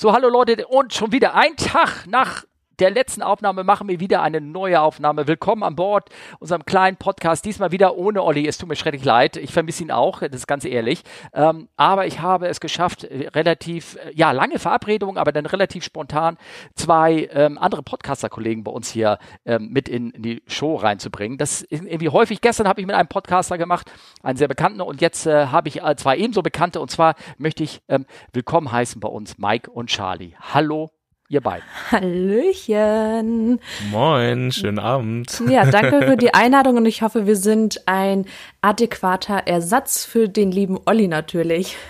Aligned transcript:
So, 0.00 0.14
hallo 0.14 0.30
Leute, 0.30 0.66
und 0.66 0.94
schon 0.94 1.12
wieder 1.12 1.34
ein 1.34 1.56
Tag 1.56 2.06
nach 2.06 2.46
der 2.80 2.90
letzten 2.90 3.22
Aufnahme 3.22 3.62
machen 3.62 3.88
wir 3.88 4.00
wieder 4.00 4.22
eine 4.22 4.40
neue 4.40 4.80
Aufnahme. 4.80 5.28
Willkommen 5.28 5.62
an 5.62 5.76
Bord 5.76 6.08
unserem 6.38 6.64
kleinen 6.64 6.96
Podcast. 6.96 7.44
Diesmal 7.44 7.72
wieder 7.72 7.96
ohne 7.96 8.22
Olli. 8.22 8.48
Es 8.48 8.56
tut 8.56 8.70
mir 8.70 8.76
schrecklich 8.76 9.04
leid. 9.04 9.36
Ich 9.36 9.52
vermisse 9.52 9.82
ihn 9.82 9.90
auch, 9.90 10.20
das 10.20 10.34
ist 10.34 10.46
ganz 10.46 10.64
ehrlich. 10.64 11.02
Ähm, 11.34 11.68
aber 11.76 12.06
ich 12.06 12.20
habe 12.20 12.48
es 12.48 12.58
geschafft, 12.58 13.06
relativ, 13.10 13.98
ja, 14.14 14.32
lange 14.32 14.58
Verabredungen, 14.58 15.18
aber 15.18 15.30
dann 15.30 15.44
relativ 15.44 15.84
spontan 15.84 16.38
zwei 16.74 17.28
ähm, 17.32 17.58
andere 17.58 17.82
Podcaster-Kollegen 17.82 18.64
bei 18.64 18.72
uns 18.72 18.90
hier 18.90 19.18
ähm, 19.44 19.68
mit 19.70 19.88
in, 19.88 20.10
in, 20.10 20.22
die 20.22 20.42
Show 20.46 20.76
reinzubringen. 20.76 21.36
Das 21.36 21.60
ist 21.60 21.84
irgendwie 21.84 22.08
häufig. 22.08 22.40
Gestern 22.40 22.66
habe 22.66 22.80
ich 22.80 22.86
mit 22.86 22.96
einem 22.96 23.08
Podcaster 23.08 23.58
gemacht, 23.58 23.92
einen 24.22 24.38
sehr 24.38 24.48
bekannten, 24.48 24.80
und 24.80 25.02
jetzt 25.02 25.26
äh, 25.26 25.48
habe 25.48 25.68
ich 25.68 25.82
äh, 25.82 25.96
zwei 25.96 26.16
ebenso 26.16 26.42
bekannte. 26.42 26.80
Und 26.80 26.90
zwar 26.90 27.14
möchte 27.36 27.62
ich 27.62 27.82
ähm, 27.88 28.06
willkommen 28.32 28.72
heißen 28.72 29.00
bei 29.00 29.08
uns 29.08 29.36
Mike 29.36 29.70
und 29.70 29.88
Charlie. 29.88 30.34
Hallo 30.40 30.90
ihr 31.30 31.40
beiden. 31.40 31.64
Hallöchen. 31.92 33.60
Moin, 33.92 34.50
schönen 34.50 34.80
Abend. 34.80 35.40
Ja, 35.48 35.64
danke 35.64 36.02
für 36.02 36.16
die 36.16 36.34
Einladung 36.34 36.76
und 36.76 36.86
ich 36.86 37.02
hoffe, 37.02 37.24
wir 37.24 37.36
sind 37.36 37.86
ein 37.86 38.26
adäquater 38.62 39.46
Ersatz 39.46 40.04
für 40.04 40.28
den 40.28 40.50
lieben 40.50 40.78
Olli 40.86 41.08
natürlich. 41.08 41.76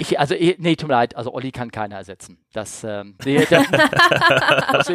Ich, 0.00 0.20
also, 0.20 0.34
nee, 0.38 0.76
tut 0.76 0.88
mir 0.88 0.94
leid, 0.94 1.16
also 1.16 1.32
Olli 1.32 1.50
kann 1.50 1.72
keiner 1.72 1.96
ersetzen. 1.96 2.38
Das, 2.52 2.84
ähm, 2.84 3.16
nee, 3.24 3.44
das, 3.50 3.66
das, 4.72 4.86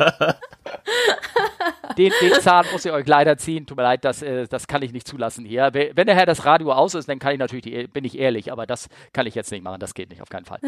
den, 1.98 2.14
den 2.22 2.34
Zahn 2.40 2.66
muss 2.72 2.86
ich 2.86 2.92
euch 2.92 3.06
leider 3.06 3.38
ziehen. 3.38 3.66
Tut 3.66 3.76
mir 3.76 3.84
leid, 3.84 4.06
das, 4.06 4.22
äh, 4.22 4.48
das 4.48 4.68
kann 4.68 4.82
ich 4.82 4.94
nicht 4.94 5.08
zulassen 5.08 5.46
hier. 5.46 5.72
Wenn 5.74 6.06
der 6.06 6.16
Herr 6.16 6.26
das 6.26 6.46
Radio 6.46 6.72
aus 6.72 6.94
ist, 6.94 7.10
dann 7.10 7.20
kann 7.20 7.34
ich 7.34 7.40
natürlich, 7.40 7.64
die, 7.64 7.88
bin 7.88 8.06
ich 8.06 8.18
ehrlich, 8.18 8.52
aber 8.52 8.66
das 8.66 8.88
kann 9.12 9.26
ich 9.26 9.36
jetzt 9.36 9.52
nicht 9.52 9.64
machen. 9.64 9.80
Das 9.80 9.94
geht 9.94 10.10
nicht, 10.10 10.22
auf 10.22 10.30
keinen 10.30 10.46
Fall. 10.46 10.60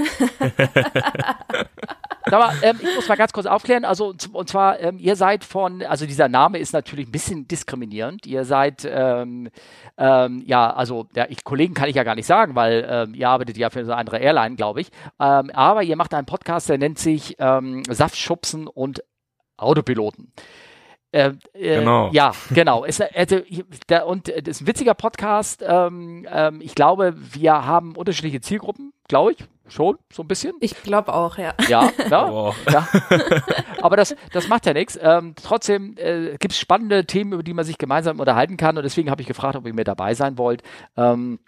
Aber 2.32 2.54
ähm, 2.62 2.80
ich 2.82 2.96
muss 2.96 3.08
mal 3.08 3.16
ganz 3.16 3.34
kurz 3.34 3.46
aufklären. 3.46 3.86
Also, 3.86 4.14
und 4.34 4.50
zwar, 4.50 4.80
ähm, 4.80 4.98
ihr 5.00 5.16
seid 5.16 5.44
von, 5.44 5.84
also 5.84 6.06
dieser 6.06 6.28
Name 6.28 6.58
ist 6.58 6.74
natürlich 6.74 7.08
ein 7.08 7.12
bisschen 7.12 7.48
diskriminierend. 7.48 8.26
Ihr 8.26 8.46
seid, 8.46 8.88
ähm, 8.90 9.50
ähm, 9.98 10.44
ja, 10.46 10.74
also, 10.74 11.08
ja, 11.16 11.26
ich, 11.30 11.44
Kollegen 11.44 11.74
kann 11.74 11.90
ich 11.90 11.96
ja 11.96 12.04
gar 12.04 12.16
nicht 12.16 12.26
sagen, 12.26 12.56
weil 12.56 12.86
ähm, 12.90 13.14
ihr 13.14 13.30
arbeitet 13.30 13.58
ja 13.58 13.70
für 13.70 13.80
eine 13.80 13.96
andere 13.96 14.20
Airline, 14.20 14.56
glaube 14.56 14.82
ich. 14.82 14.90
Ähm, 15.20 15.52
aber 15.52 15.84
ihr 15.84 15.96
macht 15.96 16.14
einen 16.14 16.26
Podcast, 16.26 16.70
der 16.70 16.78
nennt 16.78 17.00
sich 17.00 17.38
Saftschubsen 17.38 18.68
und 18.68 19.04
Autopiloten. 19.58 20.32
Äh, 21.16 21.32
äh, 21.54 21.80
genau. 21.80 22.10
Ja, 22.12 22.34
genau. 22.54 22.84
Ist, 22.84 23.02
also, 23.02 23.40
der, 23.88 24.06
und 24.06 24.28
das 24.28 24.58
ist 24.58 24.62
ein 24.62 24.68
witziger 24.68 24.94
Podcast. 24.94 25.64
Ähm, 25.66 26.28
ähm, 26.30 26.60
ich 26.60 26.76
glaube, 26.76 27.14
wir 27.16 27.66
haben 27.66 27.96
unterschiedliche 27.96 28.42
Zielgruppen, 28.42 28.92
glaube 29.08 29.32
ich. 29.32 29.38
Schon, 29.68 29.98
so 30.14 30.22
ein 30.22 30.28
bisschen. 30.28 30.54
Ich 30.60 30.82
glaube 30.84 31.14
auch, 31.14 31.38
ja. 31.38 31.54
Ja, 31.68 31.92
ja. 32.10 32.30
Oh. 32.30 32.54
ja. 32.72 32.88
Aber 33.82 33.98
das, 33.98 34.16
das 34.32 34.48
macht 34.48 34.66
ja 34.66 34.74
nichts. 34.74 34.98
Ähm, 35.02 35.34
trotzdem 35.36 35.96
äh, 35.98 36.38
gibt 36.38 36.54
es 36.54 36.60
spannende 36.60 37.06
Themen, 37.06 37.34
über 37.34 37.44
die 37.44 37.54
man 37.54 37.66
sich 37.66 37.78
gemeinsam 37.78 38.20
unterhalten 38.20 38.58
kann. 38.58 38.78
Und 38.78 38.84
deswegen 38.84 39.10
habe 39.10 39.22
ich 39.22 39.28
gefragt, 39.28 39.56
ob 39.56 39.66
ihr 39.66 39.74
mir 39.74 39.84
dabei 39.84 40.14
sein 40.14 40.38
wollt. 40.38 40.62
Ähm, 40.96 41.40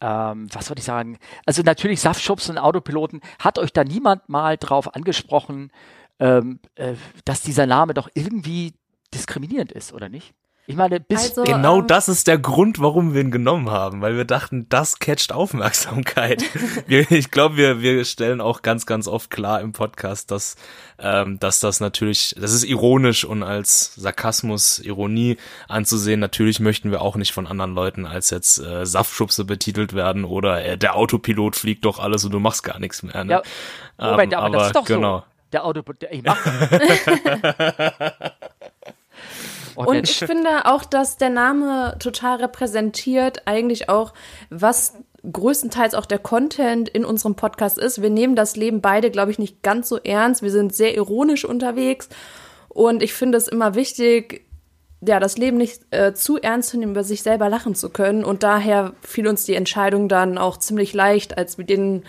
ähm, 0.00 0.48
was 0.52 0.70
wollte 0.70 0.80
ich 0.80 0.84
sagen? 0.84 1.18
Also 1.46 1.62
natürlich 1.62 2.00
Saftschubs 2.00 2.48
und 2.48 2.58
Autopiloten. 2.58 3.20
Hat 3.38 3.58
euch 3.58 3.72
da 3.72 3.84
niemand 3.84 4.28
mal 4.28 4.56
drauf 4.56 4.94
angesprochen, 4.94 5.72
ähm, 6.20 6.60
äh, 6.76 6.94
dass 7.24 7.42
dieser 7.42 7.66
Name 7.66 7.94
doch 7.94 8.08
irgendwie 8.14 8.74
diskriminierend 9.14 9.72
ist, 9.72 9.92
oder 9.92 10.08
nicht? 10.08 10.34
Ich 10.68 10.76
meine, 10.76 11.00
bis 11.00 11.30
also, 11.30 11.44
genau 11.44 11.78
ähm, 11.78 11.86
das 11.86 12.10
ist 12.10 12.26
der 12.26 12.36
Grund, 12.36 12.78
warum 12.78 13.14
wir 13.14 13.22
ihn 13.22 13.30
genommen 13.30 13.70
haben, 13.70 14.02
weil 14.02 14.18
wir 14.18 14.26
dachten, 14.26 14.66
das 14.68 14.98
catcht 14.98 15.32
Aufmerksamkeit. 15.32 16.44
wir, 16.86 17.10
ich 17.10 17.30
glaube, 17.30 17.56
wir, 17.56 17.80
wir 17.80 18.04
stellen 18.04 18.42
auch 18.42 18.60
ganz, 18.60 18.84
ganz 18.84 19.08
oft 19.08 19.30
klar 19.30 19.62
im 19.62 19.72
Podcast, 19.72 20.30
dass, 20.30 20.56
ähm, 20.98 21.40
dass 21.40 21.60
das 21.60 21.80
natürlich, 21.80 22.34
das 22.38 22.52
ist 22.52 22.64
ironisch 22.64 23.24
und 23.24 23.42
als 23.42 23.94
Sarkasmus, 23.94 24.78
Ironie 24.80 25.38
anzusehen. 25.68 26.20
Natürlich 26.20 26.60
möchten 26.60 26.90
wir 26.90 27.00
auch 27.00 27.16
nicht 27.16 27.32
von 27.32 27.46
anderen 27.46 27.74
Leuten 27.74 28.04
als 28.04 28.28
jetzt 28.28 28.58
äh, 28.58 28.84
Saftschubse 28.84 29.46
betitelt 29.46 29.94
werden 29.94 30.26
oder 30.26 30.62
äh, 30.62 30.76
der 30.76 30.96
Autopilot 30.96 31.56
fliegt 31.56 31.86
doch 31.86 31.98
alles 31.98 32.26
und 32.26 32.32
du 32.32 32.40
machst 32.40 32.62
gar 32.62 32.78
nichts 32.78 33.02
mehr. 33.02 33.24
Ne? 33.24 33.32
Ja, 33.32 33.42
Moment, 34.10 34.34
ähm, 34.34 34.38
aber, 34.38 34.46
aber 34.48 34.56
das 34.58 34.66
ist 34.66 34.76
doch 34.76 34.84
genau. 34.84 35.20
so. 35.20 35.24
Der 35.50 35.64
Autopilot, 35.64 36.02
ich 36.10 36.22
mach. 36.22 36.36
Und 39.86 40.08
ich 40.08 40.18
finde 40.18 40.66
auch, 40.66 40.84
dass 40.84 41.18
der 41.18 41.30
Name 41.30 41.96
total 41.98 42.38
repräsentiert 42.38 43.42
eigentlich 43.46 43.88
auch, 43.88 44.12
was 44.50 44.94
größtenteils 45.30 45.94
auch 45.94 46.06
der 46.06 46.18
Content 46.18 46.88
in 46.88 47.04
unserem 47.04 47.34
Podcast 47.34 47.78
ist. 47.78 48.02
Wir 48.02 48.10
nehmen 48.10 48.34
das 48.34 48.56
Leben 48.56 48.80
beide, 48.80 49.10
glaube 49.10 49.30
ich, 49.30 49.38
nicht 49.38 49.62
ganz 49.62 49.88
so 49.88 49.98
ernst. 49.98 50.42
Wir 50.42 50.50
sind 50.50 50.74
sehr 50.74 50.94
ironisch 50.94 51.44
unterwegs. 51.44 52.08
Und 52.68 53.02
ich 53.02 53.12
finde 53.14 53.38
es 53.38 53.48
immer 53.48 53.74
wichtig, 53.74 54.44
ja, 55.00 55.20
das 55.20 55.38
Leben 55.38 55.58
nicht 55.58 55.82
äh, 55.90 56.12
zu 56.12 56.38
ernst 56.38 56.70
zu 56.70 56.78
nehmen, 56.78 56.92
über 56.92 57.04
sich 57.04 57.22
selber 57.22 57.48
lachen 57.48 57.74
zu 57.74 57.90
können. 57.90 58.24
Und 58.24 58.42
daher 58.42 58.94
fiel 59.02 59.28
uns 59.28 59.44
die 59.44 59.54
Entscheidung 59.54 60.08
dann 60.08 60.38
auch 60.38 60.56
ziemlich 60.56 60.92
leicht, 60.92 61.38
als 61.38 61.56
wir 61.56 61.64
den 61.64 62.04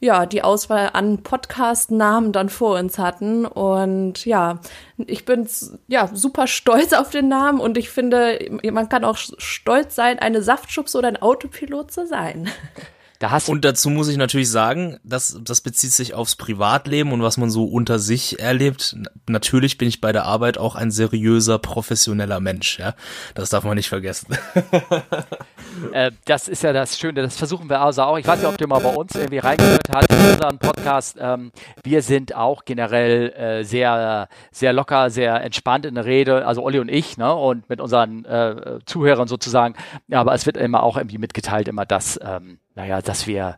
ja, 0.00 0.24
die 0.24 0.42
Auswahl 0.42 0.90
an 0.94 1.22
Podcast-Namen 1.22 2.32
dann 2.32 2.48
vor 2.48 2.78
uns 2.78 2.98
hatten. 2.98 3.44
Und 3.44 4.24
ja, 4.24 4.60
ich 4.96 5.24
bin 5.24 5.46
ja 5.88 6.10
super 6.12 6.46
stolz 6.46 6.94
auf 6.94 7.10
den 7.10 7.28
Namen 7.28 7.60
und 7.60 7.76
ich 7.76 7.90
finde, 7.90 8.38
man 8.72 8.88
kann 8.88 9.04
auch 9.04 9.16
stolz 9.16 9.94
sein, 9.94 10.18
eine 10.18 10.42
Saftschubse 10.42 10.98
oder 10.98 11.08
ein 11.08 11.20
Autopilot 11.22 11.92
zu 11.92 12.06
sein. 12.06 12.50
Da 13.20 13.30
hast 13.30 13.50
und 13.50 13.66
dazu 13.66 13.90
muss 13.90 14.08
ich 14.08 14.16
natürlich 14.16 14.50
sagen, 14.50 14.98
dass 15.04 15.38
das 15.44 15.60
bezieht 15.60 15.92
sich 15.92 16.14
aufs 16.14 16.36
Privatleben 16.36 17.12
und 17.12 17.22
was 17.22 17.36
man 17.36 17.50
so 17.50 17.66
unter 17.66 17.98
sich 17.98 18.40
erlebt. 18.40 18.96
Natürlich 19.28 19.76
bin 19.76 19.88
ich 19.88 20.00
bei 20.00 20.10
der 20.10 20.24
Arbeit 20.24 20.56
auch 20.56 20.74
ein 20.74 20.90
seriöser, 20.90 21.58
professioneller 21.58 22.40
Mensch. 22.40 22.78
Ja, 22.78 22.94
das 23.34 23.50
darf 23.50 23.62
man 23.64 23.76
nicht 23.76 23.90
vergessen. 23.90 24.38
äh, 25.92 26.12
das 26.24 26.48
ist 26.48 26.62
ja 26.62 26.72
das 26.72 26.98
Schöne. 26.98 27.20
Das 27.20 27.36
versuchen 27.36 27.68
wir 27.68 27.82
also 27.82 28.04
auch. 28.04 28.16
Ich 28.16 28.26
weiß 28.26 28.38
nicht, 28.38 28.48
ob 28.48 28.56
du 28.56 28.66
mal 28.66 28.80
bei 28.80 28.94
uns 28.94 29.14
irgendwie 29.14 29.38
reingehört 29.38 29.90
hast 29.94 30.10
in 30.10 30.32
unseren 30.32 30.58
Podcast. 30.58 31.18
Ähm, 31.20 31.52
wir 31.84 32.00
sind 32.00 32.34
auch 32.34 32.64
generell 32.64 33.32
äh, 33.32 33.64
sehr, 33.64 34.30
sehr 34.50 34.72
locker, 34.72 35.10
sehr 35.10 35.42
entspannt 35.42 35.84
in 35.84 35.94
der 35.94 36.06
Rede. 36.06 36.46
Also 36.46 36.62
Olli 36.62 36.78
und 36.78 36.88
ich, 36.88 37.18
ne, 37.18 37.34
und 37.34 37.68
mit 37.68 37.82
unseren 37.82 38.24
äh, 38.24 38.78
Zuhörern 38.86 39.28
sozusagen. 39.28 39.74
Ja, 40.08 40.22
aber 40.22 40.32
es 40.32 40.46
wird 40.46 40.56
immer 40.56 40.82
auch 40.82 40.96
irgendwie 40.96 41.18
mitgeteilt, 41.18 41.68
immer 41.68 41.84
das. 41.84 42.18
Ähm, 42.22 42.60
naja, 42.80 43.02
dass 43.02 43.26
wir, 43.26 43.56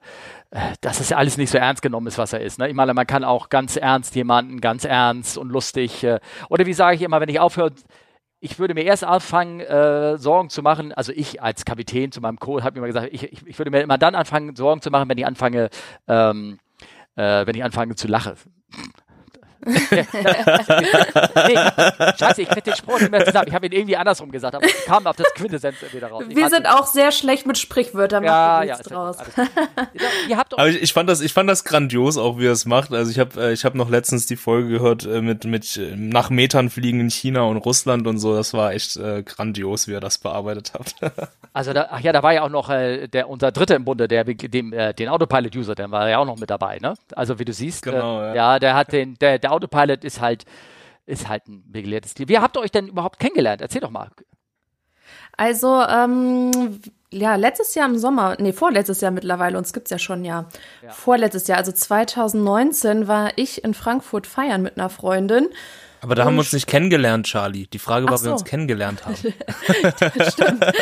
äh, 0.50 0.72
dass 0.80 0.98
es 0.98 1.12
alles 1.12 1.36
nicht 1.38 1.50
so 1.50 1.58
ernst 1.58 1.80
genommen 1.80 2.08
ist, 2.08 2.18
was 2.18 2.32
er 2.32 2.40
ist. 2.40 2.58
Ne? 2.58 2.68
Ich 2.68 2.74
meine, 2.74 2.92
man 2.92 3.06
kann 3.06 3.22
auch 3.24 3.48
ganz 3.48 3.76
ernst 3.76 4.14
jemanden, 4.16 4.60
ganz 4.60 4.84
ernst 4.84 5.38
und 5.38 5.48
lustig, 5.50 6.02
äh, 6.02 6.18
oder 6.48 6.66
wie 6.66 6.72
sage 6.72 6.96
ich 6.96 7.02
immer, 7.02 7.20
wenn 7.20 7.28
ich 7.28 7.38
aufhöre, 7.38 7.72
ich 8.40 8.58
würde 8.58 8.74
mir 8.74 8.82
erst 8.82 9.04
anfangen, 9.04 9.60
äh, 9.60 10.18
Sorgen 10.18 10.50
zu 10.50 10.62
machen, 10.62 10.92
also 10.92 11.12
ich 11.12 11.40
als 11.40 11.64
Kapitän 11.64 12.10
zu 12.10 12.20
meinem 12.20 12.40
Co. 12.40 12.60
habe 12.60 12.72
mir 12.72 12.78
immer 12.78 12.88
gesagt, 12.88 13.10
ich, 13.12 13.22
ich, 13.22 13.46
ich, 13.46 13.58
würde 13.58 13.70
mir 13.70 13.80
immer 13.80 13.98
dann 13.98 14.16
anfangen, 14.16 14.56
Sorgen 14.56 14.82
zu 14.82 14.90
machen, 14.90 15.08
wenn 15.08 15.18
ich 15.18 15.26
anfange, 15.26 15.70
ähm, 16.08 16.58
äh, 17.14 17.46
wenn 17.46 17.54
ich 17.54 17.62
anfange 17.62 17.94
zu 17.94 18.08
lachen 18.08 18.34
nee, 19.64 20.04
scheiße, 22.18 22.42
ich 22.42 22.48
krieg 22.48 22.64
den 22.64 22.74
Spruch 22.74 23.00
nicht 23.00 23.10
mehr 23.10 23.24
zusammen. 23.24 23.46
Ich 23.48 23.54
habe 23.54 23.66
ihn 23.66 23.72
irgendwie 23.72 23.96
andersrum 23.96 24.30
gesagt, 24.30 24.54
aber 24.54 24.66
ich 24.66 24.84
kam 24.84 25.06
auf 25.06 25.16
das 25.16 25.32
Quintessenz 25.34 25.76
wieder 25.92 26.08
raus. 26.08 26.24
Wir 26.28 26.48
sind 26.48 26.66
auch 26.66 26.86
sehr 26.86 27.12
schlecht 27.12 27.46
mit 27.46 27.58
Sprichwörtern, 27.58 28.24
ja, 28.24 28.62
ja, 28.64 28.76
draus. 28.78 29.16
ihr 30.28 30.36
habt 30.36 30.52
aber 30.58 30.68
ich, 30.68 30.82
ich, 30.82 30.92
fand 30.92 31.08
das, 31.08 31.20
ich 31.20 31.32
fand 31.32 31.48
das 31.48 31.64
grandios, 31.64 32.18
auch 32.18 32.38
wie 32.38 32.46
er 32.46 32.52
es 32.52 32.66
macht. 32.66 32.92
Also 32.92 33.10
ich 33.10 33.18
habe, 33.18 33.40
äh, 33.40 33.52
ich 33.52 33.64
habe 33.64 33.78
noch 33.78 33.88
letztens 33.88 34.26
die 34.26 34.36
Folge 34.36 34.68
gehört 34.68 35.06
äh, 35.06 35.20
mit 35.20 35.44
mit 35.44 35.76
äh, 35.76 35.94
nach 35.96 36.30
Metern 36.30 36.70
fliegen 36.70 37.00
in 37.00 37.10
China 37.10 37.42
und 37.42 37.58
Russland 37.58 38.06
und 38.06 38.18
so. 38.18 38.34
Das 38.34 38.54
war 38.54 38.72
echt 38.72 38.96
äh, 38.96 39.22
grandios, 39.22 39.86
wie 39.86 39.92
er 39.92 40.00
das 40.00 40.18
bearbeitet 40.18 40.72
hat. 40.74 40.94
also 41.52 41.72
da, 41.72 41.88
ach 41.90 42.00
ja, 42.00 42.12
da 42.12 42.22
war 42.22 42.32
ja 42.32 42.42
auch 42.42 42.50
noch 42.50 42.70
äh, 42.70 43.06
der 43.06 43.28
unser 43.28 43.52
Dritter 43.52 43.76
im 43.76 43.84
Bunde, 43.84 44.08
der 44.08 44.24
dem 44.24 44.72
äh, 44.72 44.92
den 44.92 45.08
Autopilot-User, 45.08 45.74
der 45.74 45.90
war 45.90 46.08
ja 46.08 46.18
auch 46.18 46.26
noch 46.26 46.38
mit 46.38 46.50
dabei, 46.50 46.78
ne? 46.80 46.94
Also 47.14 47.38
wie 47.38 47.44
du 47.44 47.52
siehst, 47.52 47.82
genau, 47.82 48.20
äh, 48.20 48.28
ja. 48.28 48.34
ja, 48.34 48.58
der 48.58 48.74
hat 48.74 48.92
den, 48.92 49.16
der, 49.20 49.38
der 49.38 49.51
Autopilot 49.52 50.04
ist 50.04 50.20
halt, 50.20 50.44
ist 51.06 51.28
halt 51.28 51.46
ein 51.48 51.70
begehrtes 51.70 52.14
Tier. 52.14 52.28
Wie 52.28 52.38
habt 52.38 52.56
ihr 52.56 52.60
euch 52.60 52.70
denn 52.70 52.88
überhaupt 52.88 53.18
kennengelernt? 53.18 53.60
Erzähl 53.60 53.80
doch 53.80 53.90
mal. 53.90 54.10
Also, 55.36 55.82
ähm, 55.82 56.80
ja, 57.10 57.36
letztes 57.36 57.74
Jahr 57.74 57.88
im 57.88 57.98
Sommer, 57.98 58.36
nee, 58.38 58.52
vorletztes 58.52 59.00
Jahr 59.00 59.10
mittlerweile, 59.10 59.58
uns 59.58 59.72
gibt's 59.72 59.90
ja 59.90 59.98
schon 59.98 60.24
ja. 60.24 60.46
ja. 60.82 60.90
Vorletztes 60.90 61.46
Jahr, 61.46 61.58
also 61.58 61.72
2019, 61.72 63.08
war 63.08 63.32
ich 63.36 63.64
in 63.64 63.74
Frankfurt 63.74 64.26
feiern 64.26 64.62
mit 64.62 64.78
einer 64.78 64.88
Freundin. 64.88 65.48
Aber 66.00 66.16
da 66.16 66.24
haben 66.24 66.34
wir 66.34 66.40
uns 66.40 66.52
nicht 66.52 66.66
kennengelernt, 66.66 67.26
Charlie. 67.26 67.68
Die 67.68 67.78
Frage 67.78 68.06
war, 68.06 68.14
ob 68.14 68.18
so. 68.18 68.24
wir 68.26 68.32
uns 68.32 68.44
kennengelernt 68.44 69.04
haben. 69.06 69.14
Stimmt. 70.30 70.66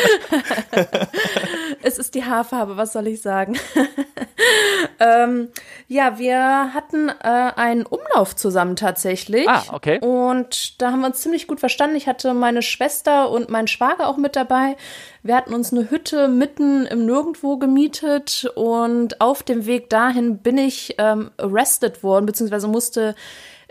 es 1.83 1.97
ist 1.97 2.15
die 2.15 2.23
Haarfarbe, 2.23 2.77
was 2.77 2.93
soll 2.93 3.07
ich 3.07 3.21
sagen? 3.21 3.57
ähm, 4.99 5.49
ja, 5.87 6.17
wir 6.17 6.73
hatten 6.73 7.09
äh, 7.09 7.13
einen 7.55 7.85
Umlauf 7.85 8.35
zusammen 8.35 8.75
tatsächlich. 8.75 9.47
Ah, 9.47 9.63
okay. 9.71 9.99
Und 9.99 10.81
da 10.81 10.91
haben 10.91 11.01
wir 11.01 11.07
uns 11.07 11.21
ziemlich 11.21 11.47
gut 11.47 11.59
verstanden. 11.59 11.95
Ich 11.95 12.07
hatte 12.07 12.33
meine 12.33 12.61
Schwester 12.61 13.29
und 13.29 13.49
meinen 13.49 13.67
Schwager 13.67 14.07
auch 14.07 14.17
mit 14.17 14.35
dabei. 14.35 14.77
Wir 15.23 15.35
hatten 15.35 15.53
uns 15.53 15.71
eine 15.71 15.89
Hütte 15.91 16.27
mitten 16.27 16.85
im 16.85 17.05
Nirgendwo 17.05 17.57
gemietet 17.57 18.51
und 18.55 19.21
auf 19.21 19.43
dem 19.43 19.65
Weg 19.65 19.89
dahin 19.89 20.39
bin 20.39 20.57
ich 20.57 20.95
ähm, 20.97 21.31
arrested 21.37 22.03
worden, 22.03 22.25
beziehungsweise 22.25 22.67
musste 22.67 23.15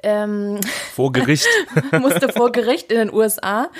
ähm, 0.02 0.60
vor 0.94 1.12
Gericht. 1.12 1.46
musste 2.00 2.32
vor 2.32 2.52
Gericht 2.52 2.90
in 2.90 2.98
den 2.98 3.12
USA. 3.12 3.70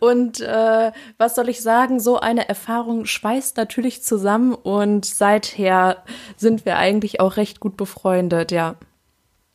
Und 0.00 0.40
äh, 0.40 0.92
was 1.18 1.34
soll 1.34 1.48
ich 1.48 1.62
sagen, 1.62 2.00
so 2.00 2.18
eine 2.18 2.48
Erfahrung 2.48 3.06
schweißt 3.06 3.56
natürlich 3.56 4.02
zusammen 4.02 4.54
und 4.54 5.04
seither 5.04 6.04
sind 6.36 6.64
wir 6.64 6.76
eigentlich 6.76 7.20
auch 7.20 7.36
recht 7.36 7.60
gut 7.60 7.76
befreundet, 7.76 8.52
ja. 8.52 8.76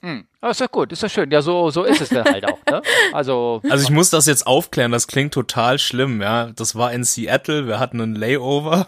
Hm. 0.04 0.26
ist 0.50 0.60
ja 0.60 0.66
gut, 0.66 0.92
ist 0.92 1.04
ja 1.04 1.10
schön. 1.10 1.30
Ja, 1.30 1.44
so, 1.44 1.70
so 1.70 1.84
ist 1.84 2.02
es 2.02 2.10
dann 2.10 2.26
halt 2.26 2.46
auch. 2.46 2.58
Ne? 2.70 2.82
Also, 3.14 3.62
also 3.70 3.84
ich 3.84 3.92
muss 3.92 4.10
das 4.10 4.26
jetzt 4.26 4.48
aufklären, 4.48 4.92
das 4.92 5.08
klingt 5.08 5.34
total 5.34 5.78
schlimm, 5.78 6.22
ja. 6.22 6.52
Das 6.56 6.76
war 6.76 6.92
in 6.92 7.04
Seattle, 7.04 7.68
wir 7.68 7.80
hatten 7.80 8.02
einen 8.02 8.16
Layover 8.16 8.88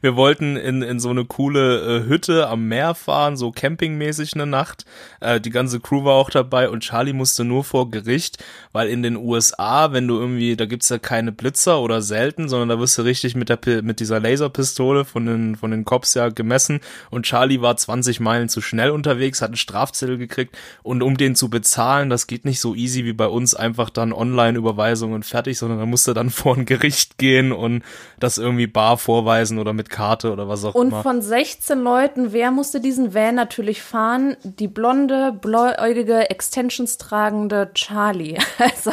wir 0.00 0.16
wollten 0.16 0.56
in, 0.56 0.82
in 0.82 1.00
so 1.00 1.10
eine 1.10 1.24
coole 1.24 2.02
äh, 2.04 2.08
Hütte 2.08 2.48
am 2.48 2.68
Meer 2.68 2.94
fahren, 2.94 3.36
so 3.36 3.50
campingmäßig 3.50 4.34
eine 4.34 4.46
Nacht. 4.46 4.84
Äh, 5.20 5.40
die 5.40 5.50
ganze 5.50 5.80
Crew 5.80 6.04
war 6.04 6.14
auch 6.14 6.30
dabei 6.30 6.68
und 6.68 6.80
Charlie 6.80 7.12
musste 7.12 7.44
nur 7.44 7.64
vor 7.64 7.90
Gericht, 7.90 8.42
weil 8.72 8.88
in 8.88 9.02
den 9.02 9.16
USA, 9.16 9.92
wenn 9.92 10.08
du 10.08 10.18
irgendwie, 10.18 10.56
da 10.56 10.66
gibt's 10.66 10.88
ja 10.88 10.98
keine 10.98 11.32
Blitzer 11.32 11.80
oder 11.80 12.02
selten, 12.02 12.48
sondern 12.48 12.68
da 12.68 12.78
wirst 12.78 12.98
du 12.98 13.02
richtig 13.02 13.34
mit 13.34 13.48
der 13.48 13.58
mit 13.82 14.00
dieser 14.00 14.20
Laserpistole 14.20 15.04
von 15.04 15.26
den 15.26 15.56
von 15.56 15.70
den 15.70 15.84
Cops 15.84 16.14
ja 16.14 16.28
gemessen 16.28 16.80
und 17.10 17.26
Charlie 17.26 17.60
war 17.60 17.76
20 17.76 18.20
Meilen 18.20 18.48
zu 18.48 18.60
schnell 18.60 18.90
unterwegs, 18.90 19.42
hat 19.42 19.48
einen 19.48 19.56
Strafzettel 19.56 20.16
gekriegt 20.16 20.56
und 20.82 21.02
um 21.02 21.16
den 21.16 21.34
zu 21.34 21.50
bezahlen, 21.50 22.08
das 22.08 22.26
geht 22.26 22.44
nicht 22.44 22.60
so 22.60 22.74
easy 22.74 23.04
wie 23.04 23.12
bei 23.12 23.26
uns 23.26 23.54
einfach 23.54 23.90
dann 23.90 24.12
Online-Überweisung 24.12 25.12
und 25.12 25.24
fertig, 25.24 25.58
sondern 25.58 25.78
da 25.78 25.86
musste 25.86 26.14
dann 26.14 26.30
vor 26.38 26.56
ein 26.56 26.66
Gericht 26.66 27.18
gehen 27.18 27.52
und 27.52 27.82
das 28.18 28.38
irgendwie 28.38 28.66
bar 28.66 28.96
vorweisen 28.98 29.57
oder 29.58 29.72
mit 29.72 29.90
Karte 29.90 30.32
oder 30.32 30.48
was 30.48 30.64
auch 30.64 30.74
und 30.74 30.88
immer. 30.88 30.98
Und 30.98 31.02
von 31.02 31.22
16 31.22 31.78
Leuten, 31.80 32.32
wer 32.32 32.50
musste 32.50 32.80
diesen 32.80 33.14
Van 33.14 33.34
natürlich 33.34 33.82
fahren? 33.82 34.36
Die 34.42 34.68
blonde, 34.68 35.32
bläuäugige, 35.32 36.30
Extensions 36.30 36.98
tragende 36.98 37.70
Charlie. 37.74 38.38
Also. 38.58 38.90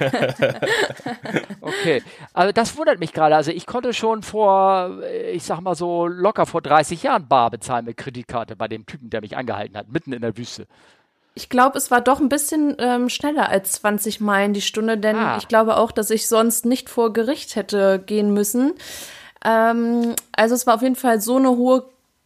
okay, 1.60 2.02
also 2.34 2.52
das 2.52 2.76
wundert 2.76 3.00
mich 3.00 3.12
gerade. 3.12 3.34
Also 3.34 3.50
ich 3.50 3.66
konnte 3.66 3.94
schon 3.94 4.22
vor, 4.22 5.00
ich 5.32 5.42
sag 5.42 5.60
mal 5.60 5.74
so 5.74 6.06
locker 6.06 6.44
vor 6.44 6.60
30 6.60 7.02
Jahren 7.02 7.26
bar 7.28 7.50
bezahlen 7.50 7.86
mit 7.86 7.96
Kreditkarte 7.96 8.56
bei 8.56 8.68
dem 8.68 8.84
Typen, 8.84 9.08
der 9.10 9.22
mich 9.22 9.36
angehalten 9.36 9.76
hat, 9.76 9.90
mitten 9.90 10.12
in 10.12 10.20
der 10.20 10.36
Wüste. 10.36 10.66
Ich 11.38 11.50
glaube, 11.50 11.76
es 11.76 11.90
war 11.90 12.00
doch 12.00 12.18
ein 12.18 12.30
bisschen 12.30 12.76
ähm, 12.78 13.10
schneller 13.10 13.50
als 13.50 13.72
20 13.72 14.20
Meilen 14.20 14.54
die 14.54 14.62
Stunde, 14.62 14.96
denn 14.96 15.16
ah. 15.16 15.36
ich 15.36 15.48
glaube 15.48 15.76
auch, 15.76 15.92
dass 15.92 16.08
ich 16.08 16.28
sonst 16.28 16.64
nicht 16.64 16.88
vor 16.88 17.12
Gericht 17.12 17.56
hätte 17.56 18.02
gehen 18.04 18.32
müssen. 18.32 18.72
Ähm, 19.46 20.14
also 20.32 20.54
es 20.54 20.66
war 20.66 20.74
auf 20.74 20.82
jeden 20.82 20.96
Fall 20.96 21.20
so 21.20 21.36
eine 21.36 21.50
hohe 21.50 21.84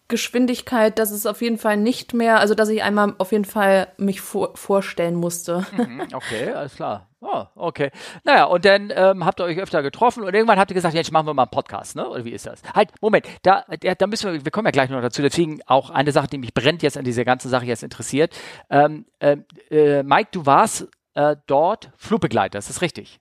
Geschwindigkeit, 0.08 0.98
dass 0.98 1.10
es 1.10 1.24
auf 1.24 1.40
jeden 1.40 1.56
Fall 1.56 1.76
nicht 1.76 2.14
mehr, 2.14 2.40
also 2.40 2.54
dass 2.54 2.68
ich 2.68 2.82
einmal 2.82 3.14
auf 3.18 3.32
jeden 3.32 3.44
Fall 3.44 3.88
mich 3.96 4.20
vor, 4.20 4.56
vorstellen 4.56 5.14
musste. 5.14 5.64
Mhm, 5.76 6.02
okay, 6.12 6.52
alles 6.52 6.74
klar. 6.74 7.06
Oh, 7.20 7.44
okay. 7.54 7.90
Naja, 8.24 8.44
und 8.44 8.64
dann 8.64 8.90
ähm, 8.94 9.24
habt 9.26 9.40
ihr 9.40 9.44
euch 9.44 9.58
öfter 9.58 9.82
getroffen 9.82 10.24
und 10.24 10.34
irgendwann 10.34 10.58
habt 10.58 10.70
ihr 10.70 10.74
gesagt, 10.74 10.94
jetzt 10.94 11.12
machen 11.12 11.26
wir 11.26 11.34
mal 11.34 11.42
einen 11.42 11.50
Podcast, 11.50 11.94
ne? 11.94 12.08
Oder 12.08 12.24
wie 12.24 12.30
ist 12.30 12.46
das? 12.46 12.62
Halt, 12.74 12.90
Moment, 13.02 13.26
da, 13.42 13.64
da 13.68 14.06
müssen 14.06 14.32
wir, 14.32 14.44
wir 14.44 14.50
kommen 14.50 14.66
ja 14.66 14.70
gleich 14.70 14.88
noch 14.88 15.02
dazu, 15.02 15.20
deswegen 15.20 15.60
auch 15.66 15.90
eine 15.90 16.12
Sache, 16.12 16.28
die 16.28 16.38
mich 16.38 16.54
brennt 16.54 16.82
jetzt 16.82 16.96
an 16.96 17.04
dieser 17.04 17.24
ganzen 17.24 17.50
Sache 17.50 17.66
jetzt 17.66 17.82
interessiert. 17.82 18.34
Ähm, 18.70 19.04
äh, 19.18 19.36
äh, 19.70 20.02
Mike, 20.02 20.30
du 20.32 20.46
warst 20.46 20.88
äh, 21.14 21.36
dort 21.46 21.90
Flugbegleiter, 21.98 22.58
ist 22.58 22.70
das 22.70 22.80
richtig? 22.80 23.20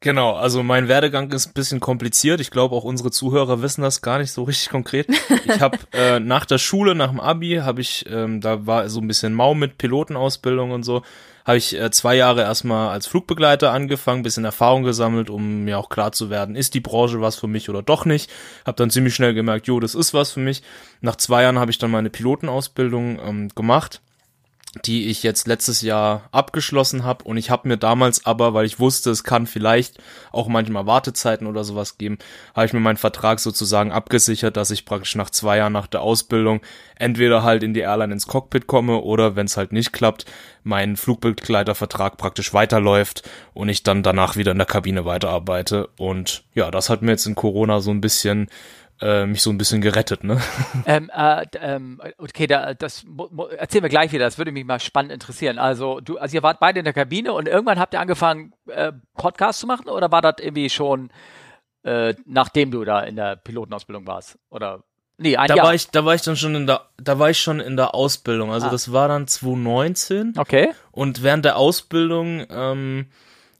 Genau, 0.00 0.34
also 0.34 0.62
mein 0.62 0.88
Werdegang 0.88 1.32
ist 1.32 1.48
ein 1.48 1.54
bisschen 1.54 1.80
kompliziert. 1.80 2.40
Ich 2.40 2.50
glaube, 2.50 2.76
auch 2.76 2.84
unsere 2.84 3.10
Zuhörer 3.10 3.62
wissen 3.62 3.80
das 3.80 4.02
gar 4.02 4.18
nicht 4.18 4.30
so 4.30 4.42
richtig 4.42 4.68
konkret. 4.68 5.08
Ich 5.46 5.60
habe 5.60 5.78
äh, 5.92 6.20
nach 6.20 6.44
der 6.44 6.58
Schule, 6.58 6.94
nach 6.94 7.08
dem 7.08 7.18
Abi, 7.18 7.60
habe 7.62 7.80
ich, 7.80 8.04
ähm, 8.08 8.42
da 8.42 8.66
war 8.66 8.88
so 8.90 9.00
ein 9.00 9.08
bisschen 9.08 9.32
Mau 9.32 9.54
mit 9.54 9.78
Pilotenausbildung 9.78 10.70
und 10.70 10.82
so, 10.82 11.02
habe 11.46 11.56
ich 11.56 11.80
äh, 11.80 11.90
zwei 11.90 12.14
Jahre 12.14 12.42
erstmal 12.42 12.90
als 12.90 13.06
Flugbegleiter 13.06 13.72
angefangen, 13.72 14.22
bisschen 14.22 14.44
Erfahrung 14.44 14.82
gesammelt, 14.82 15.30
um 15.30 15.64
mir 15.64 15.78
auch 15.78 15.88
klar 15.88 16.12
zu 16.12 16.28
werden, 16.28 16.56
ist 16.56 16.74
die 16.74 16.80
Branche 16.80 17.22
was 17.22 17.36
für 17.36 17.48
mich 17.48 17.70
oder 17.70 17.82
doch 17.82 18.04
nicht. 18.04 18.30
Habe 18.66 18.76
dann 18.76 18.90
ziemlich 18.90 19.14
schnell 19.14 19.32
gemerkt, 19.32 19.66
jo, 19.66 19.80
das 19.80 19.94
ist 19.94 20.12
was 20.12 20.32
für 20.32 20.40
mich. 20.40 20.62
Nach 21.00 21.16
zwei 21.16 21.42
Jahren 21.42 21.58
habe 21.58 21.70
ich 21.70 21.78
dann 21.78 21.90
meine 21.90 22.10
Pilotenausbildung 22.10 23.18
ähm, 23.24 23.48
gemacht 23.54 24.02
die 24.84 25.08
ich 25.08 25.22
jetzt 25.22 25.46
letztes 25.46 25.82
Jahr 25.82 26.28
abgeschlossen 26.32 27.04
habe 27.04 27.24
und 27.24 27.36
ich 27.36 27.50
habe 27.50 27.68
mir 27.68 27.76
damals 27.76 28.26
aber, 28.26 28.54
weil 28.54 28.66
ich 28.66 28.78
wusste, 28.78 29.10
es 29.10 29.24
kann 29.24 29.46
vielleicht 29.46 29.98
auch 30.32 30.48
manchmal 30.48 30.86
Wartezeiten 30.86 31.46
oder 31.46 31.64
sowas 31.64 31.98
geben, 31.98 32.18
habe 32.54 32.66
ich 32.66 32.72
mir 32.72 32.80
meinen 32.80 32.96
Vertrag 32.96 33.40
sozusagen 33.40 33.92
abgesichert, 33.92 34.56
dass 34.56 34.70
ich 34.70 34.84
praktisch 34.84 35.14
nach 35.14 35.30
zwei 35.30 35.58
Jahren 35.58 35.72
nach 35.72 35.86
der 35.86 36.02
Ausbildung 36.02 36.60
entweder 36.96 37.42
halt 37.42 37.62
in 37.62 37.74
die 37.74 37.80
Airline 37.80 38.12
ins 38.12 38.26
Cockpit 38.26 38.66
komme 38.66 39.00
oder 39.00 39.36
wenn 39.36 39.46
es 39.46 39.56
halt 39.56 39.72
nicht 39.72 39.92
klappt, 39.92 40.26
mein 40.62 40.96
Flugbegleitervertrag 40.96 42.16
praktisch 42.16 42.52
weiterläuft 42.52 43.28
und 43.54 43.68
ich 43.68 43.82
dann 43.82 44.02
danach 44.02 44.36
wieder 44.36 44.52
in 44.52 44.58
der 44.58 44.66
Kabine 44.66 45.04
weiterarbeite. 45.04 45.88
Und 45.96 46.44
ja, 46.54 46.70
das 46.70 46.90
hat 46.90 47.02
mir 47.02 47.12
jetzt 47.12 47.26
in 47.26 47.34
Corona 47.34 47.80
so 47.80 47.90
ein 47.90 48.00
bisschen 48.00 48.48
äh, 49.00 49.26
mich 49.26 49.42
so 49.42 49.50
ein 49.50 49.58
bisschen 49.58 49.80
gerettet, 49.80 50.24
ne? 50.24 50.40
Ähm, 50.86 51.10
äh, 51.14 51.46
ähm, 51.60 52.00
okay, 52.18 52.46
da, 52.46 52.74
das 52.74 53.04
erzählen 53.56 53.84
wir 53.84 53.90
gleich 53.90 54.12
wieder, 54.12 54.24
das 54.24 54.38
würde 54.38 54.52
mich 54.52 54.64
mal 54.64 54.80
spannend 54.80 55.12
interessieren. 55.12 55.58
Also, 55.58 56.00
du, 56.00 56.18
also 56.18 56.36
ihr 56.36 56.42
wart 56.42 56.60
beide 56.60 56.78
in 56.78 56.84
der 56.84 56.94
Kabine 56.94 57.32
und 57.32 57.48
irgendwann 57.48 57.78
habt 57.78 57.94
ihr 57.94 58.00
angefangen, 58.00 58.52
äh, 58.68 58.92
Podcast 59.14 59.60
zu 59.60 59.66
machen 59.66 59.88
oder 59.88 60.10
war 60.12 60.22
das 60.22 60.36
irgendwie 60.38 60.70
schon 60.70 61.10
äh, 61.86 62.14
nachdem 62.26 62.72
du 62.72 62.84
da 62.84 63.00
in 63.00 63.16
der 63.16 63.36
Pilotenausbildung 63.36 64.06
warst? 64.06 64.38
Oder 64.50 64.82
Nee, 65.18 65.38
ein 65.38 65.48
da 65.48 65.54
Jahr. 65.54 65.66
war 65.66 65.74
ich, 65.74 65.88
da 65.90 66.04
war 66.04 66.14
ich 66.14 66.20
dann 66.20 66.36
schon 66.36 66.54
in 66.54 66.66
der, 66.66 66.90
da 66.98 67.18
war 67.18 67.30
ich 67.30 67.40
schon 67.40 67.58
in 67.60 67.76
der 67.76 67.94
Ausbildung. 67.94 68.52
Also 68.52 68.66
ah. 68.66 68.70
das 68.70 68.92
war 68.92 69.08
dann 69.08 69.26
2019. 69.26 70.34
Okay. 70.36 70.74
Und 70.90 71.22
während 71.22 71.46
der 71.46 71.56
Ausbildung 71.56 72.44
ähm, 72.50 73.06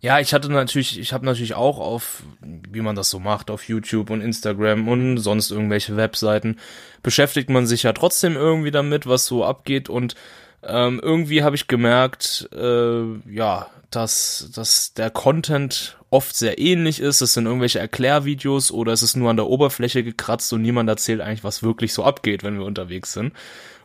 ja, 0.00 0.20
ich 0.20 0.34
hatte 0.34 0.50
natürlich, 0.50 0.98
ich 0.98 1.12
habe 1.12 1.24
natürlich 1.24 1.54
auch 1.54 1.78
auf, 1.78 2.22
wie 2.40 2.80
man 2.80 2.96
das 2.96 3.10
so 3.10 3.18
macht, 3.18 3.50
auf 3.50 3.68
YouTube 3.68 4.10
und 4.10 4.20
Instagram 4.20 4.88
und 4.88 5.18
sonst 5.18 5.50
irgendwelche 5.50 5.96
Webseiten, 5.96 6.58
beschäftigt 7.02 7.50
man 7.50 7.66
sich 7.66 7.84
ja 7.84 7.92
trotzdem 7.92 8.34
irgendwie 8.34 8.70
damit, 8.70 9.06
was 9.06 9.26
so 9.26 9.44
abgeht 9.44 9.88
und 9.88 10.14
ähm, 10.62 11.00
irgendwie 11.02 11.42
habe 11.42 11.56
ich 11.56 11.68
gemerkt, 11.68 12.48
äh, 12.52 13.02
ja, 13.30 13.68
dass, 13.90 14.50
dass 14.54 14.94
der 14.94 15.10
Content 15.10 15.96
oft 16.10 16.36
sehr 16.36 16.58
ähnlich 16.58 17.00
ist. 17.00 17.20
Es 17.20 17.34
sind 17.34 17.46
irgendwelche 17.46 17.78
Erklärvideos 17.78 18.72
oder 18.72 18.92
es 18.92 19.02
ist 19.02 19.16
nur 19.16 19.30
an 19.30 19.36
der 19.36 19.46
Oberfläche 19.46 20.02
gekratzt 20.02 20.52
und 20.52 20.62
niemand 20.62 20.88
erzählt 20.88 21.20
eigentlich, 21.20 21.44
was 21.44 21.62
wirklich 21.62 21.92
so 21.92 22.04
abgeht, 22.04 22.42
wenn 22.42 22.58
wir 22.58 22.64
unterwegs 22.64 23.12
sind. 23.12 23.32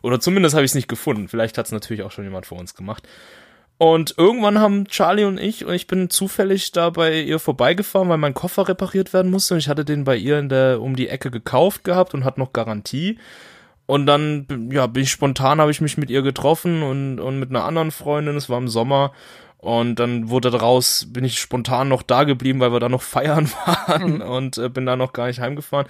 Oder 0.02 0.18
zumindest 0.18 0.54
habe 0.54 0.64
ich 0.64 0.72
es 0.72 0.74
nicht 0.74 0.88
gefunden. 0.88 1.28
Vielleicht 1.28 1.56
hat 1.56 1.66
es 1.66 1.72
natürlich 1.72 2.02
auch 2.02 2.10
schon 2.10 2.24
jemand 2.24 2.46
vor 2.46 2.58
uns 2.58 2.74
gemacht. 2.74 3.06
Und 3.78 4.14
irgendwann 4.16 4.60
haben 4.60 4.86
Charlie 4.86 5.24
und 5.24 5.38
ich, 5.38 5.64
und 5.64 5.74
ich 5.74 5.88
bin 5.88 6.08
zufällig 6.08 6.70
da 6.70 6.90
bei 6.90 7.20
ihr 7.20 7.40
vorbeigefahren, 7.40 8.08
weil 8.08 8.18
mein 8.18 8.34
Koffer 8.34 8.68
repariert 8.68 9.12
werden 9.12 9.30
musste. 9.30 9.54
Und 9.54 9.60
ich 9.60 9.68
hatte 9.68 9.84
den 9.84 10.04
bei 10.04 10.16
ihr 10.16 10.38
in 10.38 10.48
der, 10.48 10.80
um 10.80 10.94
die 10.94 11.08
Ecke 11.08 11.30
gekauft 11.30 11.82
gehabt 11.82 12.14
und 12.14 12.24
hat 12.24 12.38
noch 12.38 12.52
Garantie. 12.52 13.18
Und 13.86 14.06
dann, 14.06 14.70
ja, 14.70 14.86
bin 14.86 15.02
ich 15.02 15.10
spontan, 15.10 15.60
habe 15.60 15.72
ich 15.72 15.80
mich 15.80 15.98
mit 15.98 16.10
ihr 16.10 16.22
getroffen 16.22 16.82
und, 16.82 17.18
und 17.18 17.40
mit 17.40 17.50
einer 17.50 17.64
anderen 17.64 17.90
Freundin, 17.90 18.36
es 18.36 18.48
war 18.48 18.58
im 18.58 18.68
Sommer. 18.68 19.12
Und 19.58 19.96
dann 19.96 20.28
wurde 20.28 20.50
daraus, 20.50 21.06
bin 21.12 21.24
ich 21.24 21.38
spontan 21.38 21.88
noch 21.88 22.02
da 22.02 22.24
geblieben, 22.24 22.58
weil 22.58 22.72
wir 22.72 22.80
da 22.80 22.88
noch 22.88 23.02
feiern 23.02 23.50
waren 23.64 24.14
mhm. 24.14 24.22
und 24.22 24.58
äh, 24.58 24.68
bin 24.68 24.86
da 24.86 24.96
noch 24.96 25.12
gar 25.12 25.26
nicht 25.26 25.40
heimgefahren. 25.40 25.86